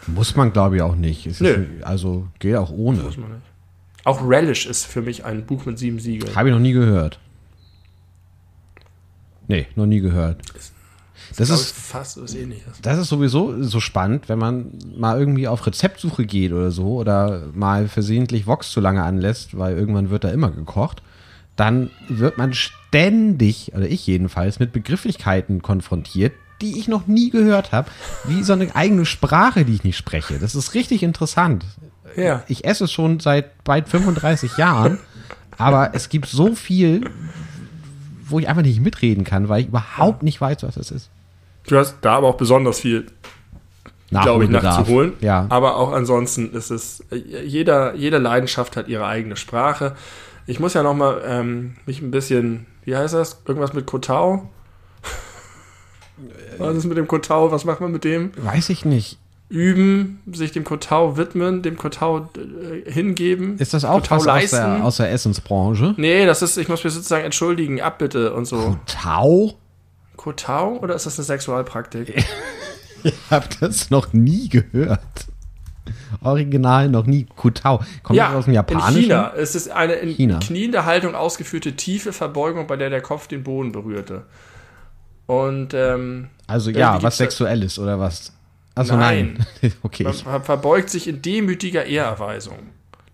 Muss 0.06 0.36
man, 0.36 0.52
glaube 0.52 0.76
ich, 0.76 0.82
auch 0.82 0.94
nicht. 0.94 1.26
Es 1.26 1.40
Nö. 1.40 1.66
Ist, 1.78 1.84
also 1.84 2.28
geht 2.38 2.56
auch 2.56 2.70
ohne. 2.70 3.02
Muss 3.02 3.16
man 3.16 3.32
nicht. 3.32 3.42
Auch 4.04 4.26
Relish 4.26 4.66
ist 4.66 4.86
für 4.86 5.02
mich 5.02 5.24
ein 5.24 5.44
Buch 5.44 5.66
mit 5.66 5.78
sieben 5.78 6.00
Siegeln. 6.00 6.34
Habe 6.34 6.48
ich 6.48 6.54
noch 6.54 6.60
nie 6.60 6.72
gehört. 6.72 7.18
Nee, 9.46 9.66
noch 9.74 9.86
nie 9.86 10.00
gehört. 10.00 10.40
Das 11.40 11.48
ist, 11.50 11.74
fast 11.74 12.22
was 12.22 12.34
ähnliches. 12.34 12.80
das 12.82 12.98
ist 12.98 13.08
sowieso 13.08 13.62
so 13.62 13.80
spannend, 13.80 14.28
wenn 14.28 14.38
man 14.38 14.72
mal 14.96 15.18
irgendwie 15.18 15.48
auf 15.48 15.66
Rezeptsuche 15.66 16.26
geht 16.26 16.52
oder 16.52 16.70
so 16.70 16.96
oder 16.96 17.44
mal 17.54 17.88
versehentlich 17.88 18.46
Vox 18.46 18.70
zu 18.70 18.80
lange 18.80 19.02
anlässt, 19.02 19.56
weil 19.56 19.76
irgendwann 19.76 20.10
wird 20.10 20.24
da 20.24 20.28
immer 20.28 20.50
gekocht. 20.50 21.02
Dann 21.56 21.90
wird 22.08 22.36
man 22.36 22.52
ständig, 22.52 23.72
oder 23.74 23.88
ich 23.88 24.06
jedenfalls, 24.06 24.58
mit 24.58 24.72
Begrifflichkeiten 24.72 25.62
konfrontiert, 25.62 26.32
die 26.60 26.78
ich 26.78 26.88
noch 26.88 27.06
nie 27.06 27.30
gehört 27.30 27.72
habe, 27.72 27.90
wie 28.24 28.42
so 28.42 28.52
eine 28.52 28.74
eigene 28.76 29.06
Sprache, 29.06 29.64
die 29.64 29.74
ich 29.74 29.84
nicht 29.84 29.96
spreche. 29.96 30.38
Das 30.38 30.54
ist 30.54 30.74
richtig 30.74 31.02
interessant. 31.02 31.64
Ja. 32.16 32.42
Ich 32.48 32.64
esse 32.64 32.84
es 32.84 32.92
schon 32.92 33.20
seit 33.20 33.64
bald 33.64 33.88
35 33.88 34.58
Jahren, 34.58 34.98
aber 35.56 35.94
es 35.94 36.08
gibt 36.08 36.26
so 36.26 36.54
viel, 36.54 37.08
wo 38.26 38.38
ich 38.38 38.48
einfach 38.48 38.62
nicht 38.62 38.80
mitreden 38.80 39.24
kann, 39.24 39.48
weil 39.48 39.62
ich 39.62 39.68
überhaupt 39.68 40.22
nicht 40.22 40.40
weiß, 40.40 40.62
was 40.62 40.76
es 40.76 40.90
ist. 40.90 41.10
Du 41.70 41.78
hast 41.78 41.98
da 42.00 42.16
aber 42.16 42.26
auch 42.26 42.36
besonders 42.36 42.80
viel, 42.80 43.06
glaube 44.10 44.42
ich, 44.42 44.50
nachzuholen. 44.50 45.12
Ja. 45.20 45.46
Aber 45.50 45.76
auch 45.76 45.92
ansonsten 45.92 46.52
ist 46.52 46.70
es, 46.70 47.04
jeder, 47.12 47.94
jede 47.94 48.18
Leidenschaft 48.18 48.76
hat 48.76 48.88
ihre 48.88 49.06
eigene 49.06 49.36
Sprache. 49.36 49.94
Ich 50.48 50.58
muss 50.58 50.74
ja 50.74 50.82
noch 50.82 50.94
mal 50.94 51.22
ähm, 51.24 51.76
mich 51.86 52.02
ein 52.02 52.10
bisschen, 52.10 52.66
wie 52.84 52.96
heißt 52.96 53.14
das? 53.14 53.42
Irgendwas 53.46 53.72
mit 53.72 53.86
Kotau? 53.86 54.50
Was 56.58 56.76
ist 56.76 56.86
mit 56.86 56.98
dem 56.98 57.06
Kotau? 57.06 57.52
Was 57.52 57.64
macht 57.64 57.80
man 57.80 57.92
mit 57.92 58.02
dem? 58.02 58.32
Weiß 58.36 58.68
ich 58.70 58.84
nicht. 58.84 59.18
Üben, 59.48 60.20
sich 60.32 60.50
dem 60.50 60.64
Kotau 60.64 61.16
widmen, 61.16 61.62
dem 61.62 61.76
Kotau 61.76 62.28
äh, 62.36 62.90
hingeben. 62.90 63.58
Ist 63.58 63.74
das 63.74 63.84
auch 63.84 64.00
Kotau 64.00 64.16
was 64.16 64.26
aus 64.26 64.50
der, 64.50 64.84
aus 64.84 64.96
der 64.96 65.12
Essensbranche? 65.12 65.94
Nee, 65.98 66.26
das 66.26 66.42
ist, 66.42 66.56
ich 66.56 66.68
muss 66.68 66.82
mir 66.82 66.90
sozusagen 66.90 67.24
entschuldigen, 67.24 67.80
Abbitte 67.80 68.32
und 68.32 68.46
so. 68.46 68.76
Tau? 68.86 69.54
Kotau 70.20 70.76
oder 70.82 70.94
ist 70.94 71.06
das 71.06 71.18
eine 71.18 71.24
Sexualpraktik? 71.24 72.22
Ich 73.02 73.14
habe 73.30 73.46
das 73.60 73.88
noch 73.88 74.12
nie 74.12 74.50
gehört. 74.50 75.00
Original 76.20 76.90
noch 76.90 77.06
nie. 77.06 77.24
Kutau. 77.34 77.82
Kommt 78.02 78.18
das 78.18 78.34
aus 78.34 78.44
dem 78.44 78.52
Japanischen? 78.52 78.96
in 78.96 79.02
China. 79.04 79.32
Es 79.34 79.54
ist 79.54 79.70
eine 79.70 79.94
in 79.94 80.10
China. 80.10 80.38
kniender 80.38 80.84
Haltung 80.84 81.14
ausgeführte 81.14 81.76
tiefe 81.76 82.12
Verbeugung, 82.12 82.66
bei 82.66 82.76
der 82.76 82.90
der 82.90 83.00
Kopf 83.00 83.26
den 83.26 83.42
Boden 83.42 83.72
berührte. 83.72 84.26
Und 85.24 85.72
ähm, 85.72 86.28
Also 86.46 86.68
Irgendwie 86.68 86.80
ja, 86.80 87.02
was 87.02 87.16
Sexuelles 87.16 87.78
oder 87.78 87.98
was? 87.98 88.34
Achso, 88.74 88.98
nein. 88.98 89.46
Nein. 89.62 89.72
okay. 89.82 90.06
man 90.26 90.44
verbeugt 90.44 90.90
sich 90.90 91.08
in 91.08 91.22
demütiger 91.22 91.86
Ehrerweisung. 91.86 92.58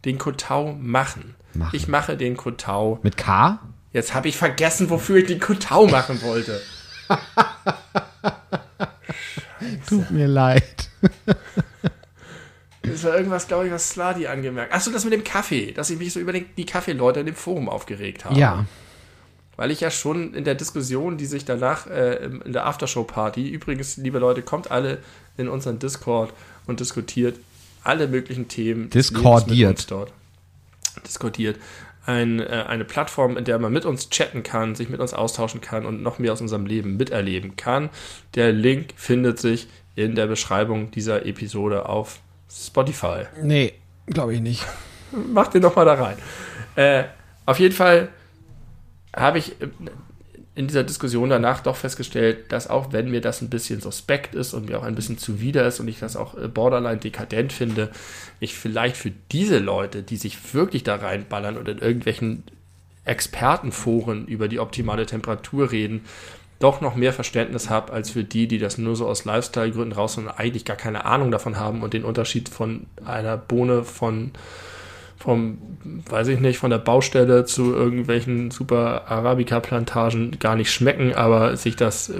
Den 0.05 0.19
Kotau 0.19 0.73
machen. 0.73 1.37
Machen. 1.55 1.77
Ich 1.77 1.87
mache 1.87 2.17
den 2.17 2.37
Kotau. 2.37 2.99
mit 3.05 3.17
K? 3.17 3.61
Jetzt 3.93 4.15
habe 4.17 4.27
ich 4.27 4.37
vergessen, 4.37 4.91
wofür 4.91 5.19
ich 5.19 5.27
den 5.27 5.39
Kotau 5.39 5.87
machen 5.87 6.21
wollte. 6.23 6.61
Tut 9.89 10.11
mir 10.11 10.27
leid. 10.27 10.91
Das 12.83 13.05
war 13.05 13.17
irgendwas, 13.17 13.49
glaube 13.49 13.67
ich, 13.67 13.73
was 13.73 13.91
Sladi 13.91 14.27
angemerkt. 14.27 14.73
Achso, 14.73 14.91
das 14.91 15.05
mit 15.05 15.13
dem 15.13 15.25
Kaffee, 15.25 15.73
dass 15.73 15.91
ich 15.91 15.99
mich 15.99 16.13
so 16.13 16.21
über 16.21 16.33
den, 16.33 16.47
die 16.57 16.67
Kaffeeleute 16.67 17.21
in 17.21 17.27
dem 17.27 17.35
Forum 17.35 17.69
aufgeregt 17.69 18.25
habe. 18.25 18.39
Ja. 18.39 18.65
Weil 19.57 19.71
ich 19.71 19.81
ja 19.81 19.91
schon 19.91 20.35
in 20.35 20.45
der 20.45 20.55
Diskussion, 20.55 21.17
die 21.17 21.27
sich 21.27 21.45
danach 21.45 21.87
äh, 21.87 22.27
in 22.27 22.53
der 22.53 22.67
Aftershow-Party, 22.67 23.49
übrigens, 23.49 23.97
liebe 23.97 24.19
Leute, 24.19 24.43
kommt 24.43 24.71
alle 24.71 24.99
in 25.37 25.49
unseren 25.49 25.79
Discord 25.79 26.33
und 26.67 26.81
diskutiert 26.81 27.39
alle 27.83 28.09
möglichen 28.09 28.49
Themen. 28.49 28.91
uns 29.71 29.87
Dort. 29.87 30.13
Diskutiert. 31.07 31.59
Ein, 32.07 32.41
äh, 32.41 32.65
eine 32.67 32.85
Plattform, 32.85 33.37
in 33.37 33.45
der 33.45 33.59
man 33.59 33.73
mit 33.73 33.85
uns 33.85 34.09
chatten 34.11 34.43
kann, 34.43 34.75
sich 34.75 34.89
mit 34.89 35.01
uns 35.01 35.13
austauschen 35.13 35.61
kann 35.61 35.85
und 35.85 36.03
noch 36.03 36.19
mehr 36.19 36.33
aus 36.33 36.41
unserem 36.41 36.67
Leben 36.67 36.97
miterleben 36.97 37.57
kann. 37.57 37.91
Der 38.35 38.53
Link 38.53 38.95
findet 38.97 39.39
sich 39.39 39.69
in 39.97 40.15
der 40.15 40.27
Beschreibung 40.27 40.91
dieser 40.91 41.27
Episode 41.27 41.89
auf 41.89 42.21
Spotify. 42.51 43.25
Nee, 43.43 43.75
glaube 44.07 44.35
ich 44.35 44.41
nicht. 44.41 44.65
Mach 45.33 45.49
den 45.49 45.63
doch 45.63 45.75
mal 45.75 45.85
da 45.85 45.95
rein. 45.95 46.17
Äh, 46.77 47.05
auf 47.45 47.59
jeden 47.59 47.75
Fall 47.75 48.09
habe 49.15 49.39
ich 49.39 49.57
in 50.57 50.67
dieser 50.67 50.85
Diskussion 50.85 51.29
danach 51.29 51.61
doch 51.61 51.77
festgestellt, 51.77 52.51
dass 52.51 52.69
auch 52.69 52.91
wenn 52.91 53.11
mir 53.11 53.21
das 53.21 53.43
ein 53.43 53.51
bisschen 53.51 53.83
suspekt 53.83 54.35
ist 54.35 54.55
und 54.55 54.69
mir 54.69 54.79
auch 54.79 54.85
ein 54.85 54.95
bisschen 54.95 55.19
zuwider 55.19 55.67
ist 55.67 55.81
und 55.81 55.87
ich 55.87 55.99
das 55.99 56.17
auch 56.17 56.37
äh, 56.37 56.49
borderline 56.49 56.97
dekadent 56.97 57.53
finde, 57.53 57.91
ich 58.41 58.55
vielleicht 58.55 58.97
für 58.97 59.13
diese 59.31 59.59
Leute, 59.59 60.03
die 60.03 60.17
sich 60.17 60.55
wirklich 60.55 60.83
da 60.83 60.97
reinballern 60.97 61.59
und 61.59 61.69
in 61.69 61.79
irgendwelchen 61.79 62.43
Expertenforen 63.05 64.27
über 64.27 64.49
die 64.49 64.59
optimale 64.59 65.05
Temperatur 65.05 65.71
reden, 65.71 66.07
doch 66.59 66.81
noch 66.81 66.97
mehr 66.97 67.13
Verständnis 67.13 67.69
habe 67.69 67.93
als 67.93 68.09
für 68.09 68.25
die, 68.25 68.49
die 68.49 68.59
das 68.59 68.79
nur 68.79 68.97
so 68.97 69.07
aus 69.07 69.27
Lifestyle-Gründen 69.27 69.93
raus 69.93 70.17
und 70.17 70.29
eigentlich 70.29 70.65
gar 70.65 70.79
keine 70.79 71.05
Ahnung 71.05 71.31
davon 71.31 71.59
haben 71.59 71.83
und 71.83 71.93
den 71.93 72.03
Unterschied 72.03 72.49
von 72.49 72.87
einer 73.05 73.37
Bohne 73.37 73.85
von 73.85 74.31
vom, 75.17 75.59
weiß 76.09 76.29
ich 76.29 76.41
nicht, 76.41 76.59
von 76.59 76.71
der 76.71 76.79
Baustelle 76.79 77.45
zu 77.45 77.73
irgendwelchen 77.73 78.51
super 78.51 79.09
Arabica-Plantagen 79.09 80.39
gar 80.39 80.57
nicht 80.57 80.71
schmecken, 80.71 81.15
aber 81.15 81.57
sich 81.57 81.77
das 81.77 82.11
äh, 82.11 82.15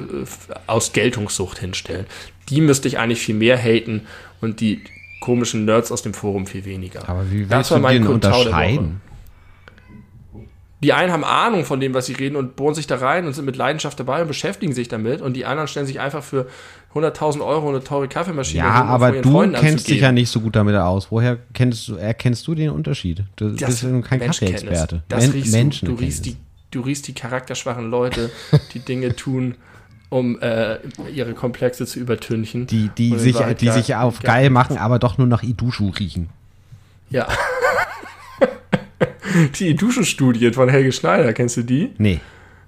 aus 0.67 0.93
Geltungssucht 0.93 1.59
hinstellen. 1.59 2.07
Die 2.49 2.61
müsste 2.61 2.89
ich 2.89 2.99
eigentlich 2.99 3.21
viel 3.21 3.35
mehr 3.35 3.59
haten 3.59 4.07
und 4.41 4.61
die 4.61 4.83
komischen 5.21 5.65
Nerds 5.65 5.93
aus 5.93 6.03
dem 6.03 6.15
Forum 6.15 6.47
viel 6.47 6.65
weniger. 6.65 7.09
Aber 7.09 7.31
wie 7.31 7.49
willst 7.51 7.71
du 7.71 7.79
den 7.79 8.07
unterscheiden? 8.07 9.01
Die 10.83 10.93
einen 10.93 11.11
haben 11.11 11.25
Ahnung 11.25 11.65
von 11.65 11.81
dem, 11.81 11.95
was 11.95 12.07
sie 12.07 12.13
reden 12.13 12.37
und 12.37 12.55
bohren 12.55 12.75
sich 12.75 12.87
da 12.87 12.97
rein 12.97 13.27
und 13.27 13.33
sind 13.33 13.47
mit 13.47 13.57
Leidenschaft 13.57 13.99
dabei 13.99 14.21
und 14.23 14.29
beschäftigen 14.29 14.75
sich 14.75 14.89
damit 14.89 15.23
und 15.23 15.35
die 15.35 15.47
anderen 15.47 15.69
stellen 15.69 15.87
sich 15.87 16.01
einfach 16.01 16.23
für 16.23 16.47
100.000 16.97 17.45
Euro 17.45 17.69
eine 17.69 17.83
teure 17.83 18.09
Kaffeemaschine. 18.09 18.65
Ja, 18.65 18.79
hin, 18.79 18.89
aber 18.89 19.13
du 19.13 19.31
Freunden 19.31 19.57
kennst 19.57 19.89
dich 19.89 20.01
ja 20.01 20.13
nicht 20.13 20.31
so 20.31 20.41
gut 20.41 20.57
damit 20.57 20.75
aus. 20.77 21.09
Woher 21.11 21.39
kennst 21.53 21.89
du, 21.89 21.97
erkennst 21.97 22.47
du 22.47 22.55
den 22.55 22.71
Unterschied? 22.71 23.25
Du 23.37 23.51
das 23.51 23.69
bist 23.69 23.83
ja 23.83 24.01
kein 24.01 24.21
Kaffeeexperte. 24.21 25.03
Das 25.09 25.33
Men 25.33 25.51
Menschen 25.51 25.87
du, 25.87 25.95
du 25.95 26.01
riechst 26.01 26.27
die, 26.27 26.37
du 26.71 26.81
riechst 26.81 27.09
die 27.09 27.15
charakterschwachen 27.15 27.91
Leute, 27.91 28.31
die 28.75 28.81
Dinge 28.81 29.15
tun, 29.15 29.57
um 30.09 30.41
äh, 30.41 30.79
ihre 31.13 31.35
Komplexe 31.35 31.87
zu 31.87 31.99
übertünchen. 31.99 32.67
Die, 32.67 32.91
die 32.97 33.19
sich, 33.19 33.37
die 33.61 33.71
sich 33.71 33.95
auf 33.95 34.21
geil 34.21 34.51
machen, 34.51 34.79
aber 34.79 34.99
doch 34.99 35.19
nur 35.19 35.27
nach 35.27 35.43
Idushu 35.43 35.91
riechen. 35.91 36.29
Ja. 37.11 37.29
die 39.59 39.75
Duschenstudien 39.75 40.55
von 40.55 40.69
Helge 40.69 40.93
Schneider, 40.93 41.33
kennst 41.33 41.57
du 41.57 41.63
die? 41.63 41.93
Nee. 41.99 42.21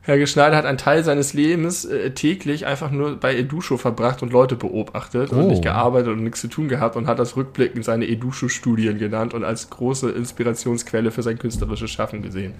Helge 0.09 0.27
Schneider 0.27 0.57
hat 0.57 0.65
einen 0.65 0.79
Teil 0.79 1.05
seines 1.05 1.35
Lebens 1.35 1.85
äh, 1.85 2.13
täglich 2.13 2.65
einfach 2.65 2.91
nur 2.91 3.17
bei 3.17 3.37
Edusho 3.37 3.77
verbracht 3.77 4.23
und 4.23 4.33
Leute 4.33 4.57
beobachtet 4.57 5.35
oh. 5.35 5.37
und 5.37 5.49
nicht 5.49 5.63
gearbeitet 5.63 6.09
und 6.09 6.25
nichts 6.25 6.41
zu 6.41 6.49
tun 6.49 6.69
gehabt 6.69 6.97
und 6.97 7.07
hat 7.07 7.19
das 7.19 7.37
rückblickend 7.37 7.85
seine 7.85 8.09
Edusho-Studien 8.09 8.99
genannt 8.99 9.35
und 9.35 9.45
als 9.45 9.69
große 9.69 10.11
Inspirationsquelle 10.11 11.11
für 11.11 11.23
sein 11.23 11.39
künstlerisches 11.39 11.91
Schaffen 11.91 12.23
gesehen. 12.23 12.55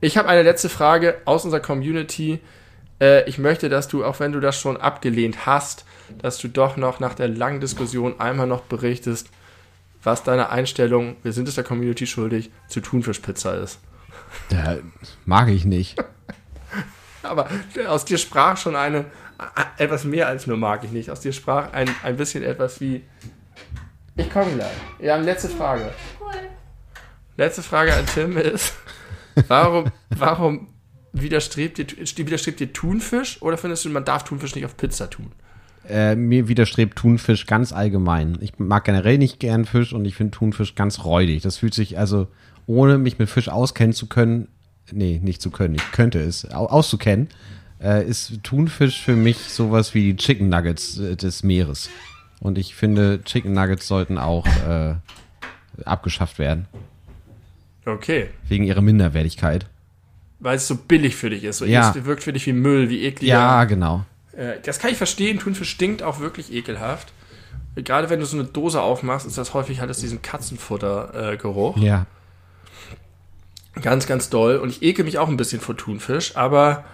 Ich 0.00 0.16
habe 0.16 0.26
eine 0.26 0.42
letzte 0.42 0.70
Frage 0.70 1.16
aus 1.26 1.44
unserer 1.44 1.60
Community. 1.60 2.40
Äh, 2.98 3.28
ich 3.28 3.36
möchte, 3.36 3.68
dass 3.68 3.88
du, 3.88 4.02
auch 4.02 4.18
wenn 4.18 4.32
du 4.32 4.40
das 4.40 4.58
schon 4.58 4.78
abgelehnt 4.78 5.44
hast, 5.44 5.84
dass 6.22 6.38
du 6.38 6.48
doch 6.48 6.78
noch 6.78 6.98
nach 6.98 7.12
der 7.12 7.28
langen 7.28 7.60
Diskussion 7.60 8.20
einmal 8.20 8.46
noch 8.46 8.62
berichtest, 8.62 9.28
was 10.02 10.22
deine 10.22 10.48
Einstellung, 10.48 11.16
wir 11.22 11.34
sind 11.34 11.46
es 11.46 11.56
der 11.56 11.64
Community 11.64 12.06
schuldig, 12.06 12.50
zu 12.68 12.80
Thunfischpizza 12.80 13.52
ist. 13.52 13.80
Ja, 14.50 14.78
mag 15.26 15.50
ich 15.50 15.66
nicht. 15.66 16.02
Aber 17.28 17.48
aus 17.88 18.04
dir 18.04 18.18
sprach 18.18 18.56
schon 18.56 18.76
eine, 18.76 19.06
etwas 19.78 20.04
mehr 20.04 20.28
als 20.28 20.46
nur 20.46 20.56
mag 20.56 20.84
ich 20.84 20.90
nicht. 20.90 21.10
Aus 21.10 21.20
dir 21.20 21.32
sprach 21.32 21.72
ein, 21.72 21.88
ein 22.02 22.16
bisschen 22.16 22.42
etwas 22.42 22.80
wie, 22.80 23.02
ich 24.16 24.30
komme 24.30 24.52
gleich. 24.52 24.72
Wir 24.98 25.14
haben 25.14 25.24
letzte 25.24 25.48
Frage. 25.48 25.92
Cool. 26.20 26.32
Letzte 27.36 27.62
Frage 27.62 27.94
an 27.94 28.04
Tim 28.06 28.36
ist, 28.36 28.74
warum, 29.48 29.90
warum 30.10 30.68
widerstrebt 31.12 31.78
dir, 31.78 31.86
widerstrebt 31.88 32.60
dir 32.60 32.72
Thunfisch 32.72 33.40
oder 33.40 33.56
findest 33.56 33.84
du, 33.84 33.90
man 33.90 34.04
darf 34.04 34.24
Thunfisch 34.24 34.54
nicht 34.54 34.64
auf 34.64 34.76
Pizza 34.76 35.08
tun? 35.08 35.32
Äh, 35.88 36.14
mir 36.14 36.46
widerstrebt 36.46 36.96
Thunfisch 36.98 37.46
ganz 37.46 37.72
allgemein. 37.72 38.38
Ich 38.40 38.58
mag 38.58 38.84
generell 38.84 39.18
nicht 39.18 39.40
gern 39.40 39.64
Fisch 39.64 39.92
und 39.92 40.04
ich 40.04 40.14
finde 40.14 40.30
Thunfisch 40.36 40.74
ganz 40.74 41.04
räudig. 41.04 41.42
Das 41.42 41.56
fühlt 41.56 41.74
sich 41.74 41.98
also, 41.98 42.28
ohne 42.66 42.98
mich 42.98 43.18
mit 43.18 43.28
Fisch 43.28 43.48
auskennen 43.48 43.92
zu 43.92 44.06
können, 44.06 44.48
nee, 44.90 45.20
nicht 45.22 45.40
zu 45.40 45.50
können, 45.50 45.74
ich 45.74 45.92
könnte 45.92 46.20
es, 46.20 46.44
auszukennen, 46.50 47.28
äh, 47.82 48.06
ist 48.06 48.42
Thunfisch 48.42 49.00
für 49.00 49.16
mich 49.16 49.38
sowas 49.38 49.94
wie 49.94 50.12
die 50.12 50.16
Chicken 50.16 50.48
Nuggets 50.48 50.98
äh, 50.98 51.16
des 51.16 51.42
Meeres. 51.42 51.90
Und 52.40 52.58
ich 52.58 52.74
finde, 52.74 53.22
Chicken 53.24 53.52
Nuggets 53.52 53.86
sollten 53.86 54.18
auch 54.18 54.46
äh, 54.46 54.94
abgeschafft 55.84 56.38
werden. 56.38 56.66
Okay. 57.84 58.30
Wegen 58.48 58.64
ihrer 58.64 58.80
Minderwertigkeit. 58.80 59.66
Weil 60.40 60.56
es 60.56 60.66
so 60.66 60.76
billig 60.76 61.14
für 61.14 61.30
dich 61.30 61.44
ist. 61.44 61.58
So 61.58 61.64
ja. 61.64 61.90
Es 61.90 62.04
wirkt 62.04 62.24
für 62.24 62.32
dich 62.32 62.46
wie 62.46 62.52
Müll, 62.52 62.90
wie 62.90 63.04
eklig. 63.04 63.28
Ja, 63.28 63.64
genau. 63.64 64.04
Äh, 64.32 64.54
das 64.64 64.78
kann 64.78 64.90
ich 64.90 64.96
verstehen. 64.96 65.38
Thunfisch 65.38 65.70
stinkt 65.70 66.02
auch 66.02 66.20
wirklich 66.20 66.52
ekelhaft. 66.52 67.12
Gerade 67.76 68.10
wenn 68.10 68.20
du 68.20 68.26
so 68.26 68.36
eine 68.36 68.46
Dose 68.46 68.82
aufmachst, 68.82 69.26
ist 69.26 69.38
das 69.38 69.54
häufig 69.54 69.80
halt 69.80 69.90
aus 69.90 69.98
diesem 69.98 70.20
Katzenfutter-Geruch. 70.20 71.76
Äh, 71.78 71.86
ja. 71.86 72.06
Ganz, 73.80 74.06
ganz 74.06 74.28
doll. 74.28 74.56
Und 74.56 74.68
ich 74.68 74.82
ekel 74.82 75.04
mich 75.04 75.18
auch 75.18 75.28
ein 75.28 75.36
bisschen 75.36 75.60
vor 75.60 75.76
Thunfisch, 75.76 76.36
aber 76.36 76.84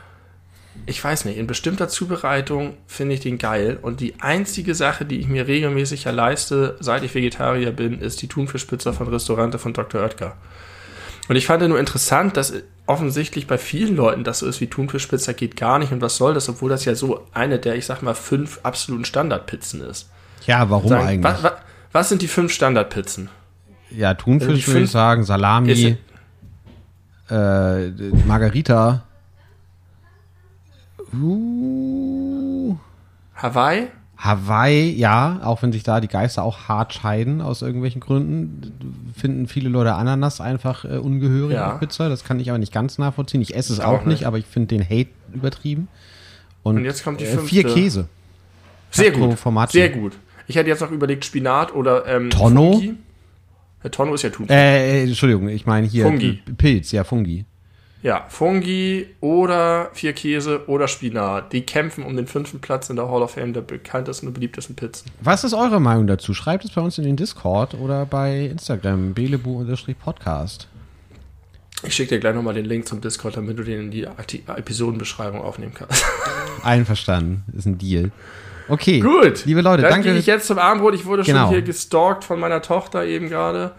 ich 0.87 1.03
weiß 1.03 1.25
nicht, 1.25 1.39
in 1.39 1.47
bestimmter 1.47 1.89
Zubereitung 1.89 2.77
finde 2.87 3.15
ich 3.15 3.21
den 3.21 3.39
geil. 3.39 3.79
Und 3.81 4.01
die 4.01 4.21
einzige 4.21 4.75
Sache, 4.75 5.05
die 5.05 5.19
ich 5.19 5.29
mir 5.29 5.49
regelmäßig 5.49 6.05
ja 6.05 6.13
leiste, 6.13 6.77
seit 6.81 7.03
ich 7.03 7.15
Vegetarier 7.15 7.73
bin, 7.73 8.01
ist 8.01 8.23
die 8.23 8.29
Thunfischpizza 8.29 8.93
von 8.93 9.09
Restaurante 9.09 9.59
von 9.59 9.73
Dr. 9.73 10.03
Oetker. 10.03 10.37
Und 11.29 11.37
ich 11.37 11.47
fand 11.47 11.67
nur 11.69 11.79
interessant, 11.79 12.37
dass 12.37 12.55
offensichtlich 12.87 13.47
bei 13.47 13.59
vielen 13.59 13.97
Leuten 13.97 14.25
das 14.25 14.39
so 14.39 14.47
ist 14.47 14.63
wie 14.63 14.67
Thunfischpizza 14.67 15.33
geht 15.33 15.57
gar 15.57 15.79
nicht 15.79 15.93
und 15.93 16.01
was 16.01 16.17
soll 16.17 16.33
das, 16.33 16.49
obwohl 16.49 16.71
das 16.71 16.87
ja 16.87 16.95
so 16.95 17.27
eine 17.33 17.59
der, 17.59 17.77
ich 17.77 17.85
sag 17.85 18.01
mal, 18.01 18.15
fünf 18.15 18.61
absoluten 18.63 19.05
Standardpizzen 19.05 19.83
ist. 19.83 20.09
Ja, 20.47 20.71
warum 20.71 20.89
sagen, 20.89 21.07
eigentlich? 21.07 21.35
Was, 21.35 21.43
was, 21.43 21.53
was, 21.93 22.09
sind 22.09 22.23
die 22.23 22.29
fünf 22.29 22.53
Standardpizzen? 22.53 23.29
Ja, 23.91 24.15
Thunfisch 24.15 24.49
also 24.49 24.73
würde 24.73 24.85
ich 24.85 24.91
sagen, 24.91 25.25
Salami, 25.25 25.99
äh, 27.31 27.91
Margarita. 28.27 29.05
Uh. 31.15 32.77
Hawaii? 33.35 33.89
Hawaii, 34.19 34.91
ja, 34.97 35.41
auch 35.45 35.63
wenn 35.63 35.71
sich 35.71 35.85
da 35.85 36.01
die 36.01 36.09
Geister 36.09 36.43
auch 36.43 36.69
hart 36.69 36.93
scheiden 36.93 37.41
aus 37.41 37.63
irgendwelchen 37.63 38.01
Gründen, 38.01 39.13
finden 39.17 39.47
viele 39.47 39.69
Leute 39.69 39.95
Ananas 39.95 40.41
einfach 40.41 40.85
äh, 40.85 40.99
ungehörig 40.99 41.55
ja. 41.55 41.75
auf 41.75 41.81
Pizza. 41.81 42.09
Das 42.09 42.25
kann 42.25 42.41
ich 42.41 42.51
aber 42.51 42.59
nicht 42.59 42.73
ganz 42.73 42.99
nachvollziehen. 42.99 43.41
Ich 43.41 43.55
esse 43.55 43.73
es 43.73 43.79
auch, 43.79 44.01
auch 44.01 44.05
nicht, 44.05 44.27
aber 44.27 44.39
ich 44.39 44.47
finde 44.47 44.77
den 44.77 44.83
Hate 44.83 45.11
übertrieben. 45.33 45.87
Und, 46.65 46.79
Und 46.79 46.85
jetzt 46.85 47.05
kommt 47.05 47.21
die 47.21 47.27
äh, 47.27 47.39
vier 47.39 47.63
Käse. 47.63 48.09
Sehr 48.91 49.13
gut. 49.13 49.39
Sehr 49.69 49.91
gut. 49.91 50.15
Ich 50.49 50.57
hätte 50.57 50.69
jetzt 50.69 50.81
noch 50.81 50.91
überlegt 50.91 51.25
Spinat 51.25 51.73
oder 51.75 52.07
ähm, 52.07 52.31
Tonno. 52.31 52.73
Fungi. 52.73 52.97
Der 53.83 53.91
Tonno 53.91 54.15
ist 54.15 54.23
ja 54.23 54.31
Thunfisch. 54.31 54.55
Äh, 54.55 55.05
Entschuldigung, 55.05 55.49
ich 55.49 55.67
meine 55.67 55.87
hier 55.87 56.05
Fungi. 56.05 56.43
Pilz, 56.57 56.93
ja, 56.93 57.05
Fungi. 57.05 57.45
Ja, 58.03 58.27
Fungi 58.29 59.07
oder 59.21 59.91
vier 59.93 60.13
Käse 60.13 60.69
oder 60.69 60.87
Spinat. 60.87 61.53
Die 61.53 61.63
kämpfen 61.63 62.05
um 62.05 62.17
den 62.17 62.29
fünften 62.29 62.61
Platz 62.61 62.91
in 62.91 62.97
der 62.97 63.09
Hall 63.09 63.23
of 63.23 63.33
Fame 63.33 63.53
der 63.53 63.61
bekanntesten 63.63 64.29
und 64.29 64.35
beliebtesten 64.35 64.77
Pizzen. 64.77 65.11
Was 65.21 65.43
ist 65.43 65.53
eure 65.53 65.81
Meinung 65.81 66.07
dazu? 66.07 66.33
Schreibt 66.33 66.65
es 66.65 66.71
bei 66.71 66.81
uns 66.81 66.99
in 66.99 67.05
den 67.05 67.17
Discord 67.17 67.75
oder 67.75 68.07
bei 68.07 68.47
Instagram, 68.47 69.15
belebu-podcast. 69.15 70.69
Ich 71.85 71.95
schicke 71.95 72.17
dir 72.17 72.21
gleich 72.21 72.35
nochmal 72.35 72.55
den 72.55 72.65
Link 72.65 72.87
zum 72.87 73.01
Discord, 73.01 73.37
damit 73.37 73.59
du 73.59 73.63
den 73.65 73.81
in 73.81 73.91
die 73.91 74.05
Episodenbeschreibung 74.47 75.41
aufnehmen 75.41 75.75
kannst. 75.75 76.05
Einverstanden, 76.63 77.45
ist 77.57 77.67
ein 77.67 77.79
Deal. 77.79 78.11
Okay. 78.69 79.01
Gut. 79.01 79.45
Liebe 79.47 79.63
Leute, 79.63 79.83
Dann 79.83 79.93
danke. 79.93 80.11
gehe 80.11 80.19
ich 80.19 80.27
jetzt 80.27 80.47
zum 80.47 80.59
Abendbrot. 80.59 80.95
Ich 80.95 81.07
wurde 81.07 81.23
genau. 81.23 81.45
schon 81.45 81.51
hier 81.51 81.63
gestalkt 81.63 82.25
von 82.25 82.39
meiner 82.39 82.63
Tochter 82.63 83.05
eben 83.05 83.29
gerade. 83.29 83.73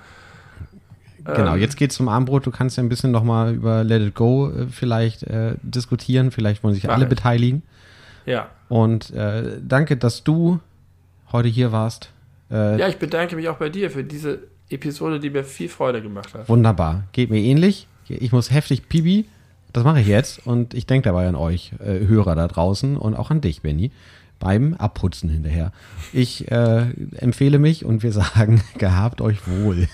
Genau, 1.24 1.56
ähm, 1.56 1.62
jetzt 1.62 1.78
geht's 1.78 1.96
zum 1.96 2.10
Abendbrot. 2.10 2.46
Du 2.46 2.52
kannst 2.52 2.78
ja 2.78 2.84
ein 2.84 2.90
bisschen 2.90 3.12
nochmal 3.12 3.54
über 3.54 3.84
Let 3.84 4.02
It 4.02 4.16
Go 4.16 4.50
äh, 4.50 4.68
vielleicht 4.68 5.24
äh, 5.24 5.56
diskutieren. 5.62 6.32
Vielleicht 6.32 6.64
wollen 6.64 6.74
sich 6.74 6.90
alle 6.90 7.04
ich. 7.04 7.10
beteiligen. 7.10 7.62
Ja. 8.26 8.50
Und 8.68 9.12
äh, 9.12 9.58
danke, 9.62 9.98
dass 9.98 10.24
du 10.24 10.60
heute 11.32 11.50
hier 11.50 11.72
warst. 11.72 12.10
Äh, 12.52 12.80
ja, 12.80 12.88
ich 12.88 12.98
bedanke 12.98 13.36
mich 13.36 13.48
auch 13.50 13.58
bei 13.58 13.70
dir 13.70 13.92
für 13.92 14.04
diese 14.04 14.40
Episode, 14.70 15.20
die 15.20 15.30
mir 15.30 15.44
viel 15.44 15.70
Freude 15.70 16.02
gemacht 16.02 16.34
hat. 16.34 16.50
Wunderbar. 16.50 17.04
Geht 17.12 17.30
mir 17.30 17.40
ähnlich. 17.40 17.88
Ich 18.08 18.32
muss 18.32 18.52
heftig 18.52 18.90
pibi. 18.90 19.26
Das 19.72 19.84
mache 19.84 20.02
ich 20.02 20.08
jetzt. 20.08 20.46
Und 20.48 20.74
ich 20.74 20.88
denke 20.88 21.10
dabei 21.10 21.28
an 21.28 21.36
euch, 21.36 21.74
äh, 21.80 22.08
Hörer 22.08 22.36
da 22.36 22.48
draußen 22.48 22.98
und 22.98 23.16
auch 23.16 23.30
an 23.30 23.42
dich, 23.42 23.62
Benny 23.62 23.92
beim 24.40 24.74
Abputzen 24.74 25.30
hinterher. 25.30 25.72
Ich 26.14 26.50
äh, 26.52 26.92
empfehle 27.18 27.60
mich 27.60 27.86
und 27.86 28.04
wir 28.04 28.12
sagen, 28.14 28.62
gehabt 28.78 29.22
euch 29.22 29.48
wohl. 29.48 29.88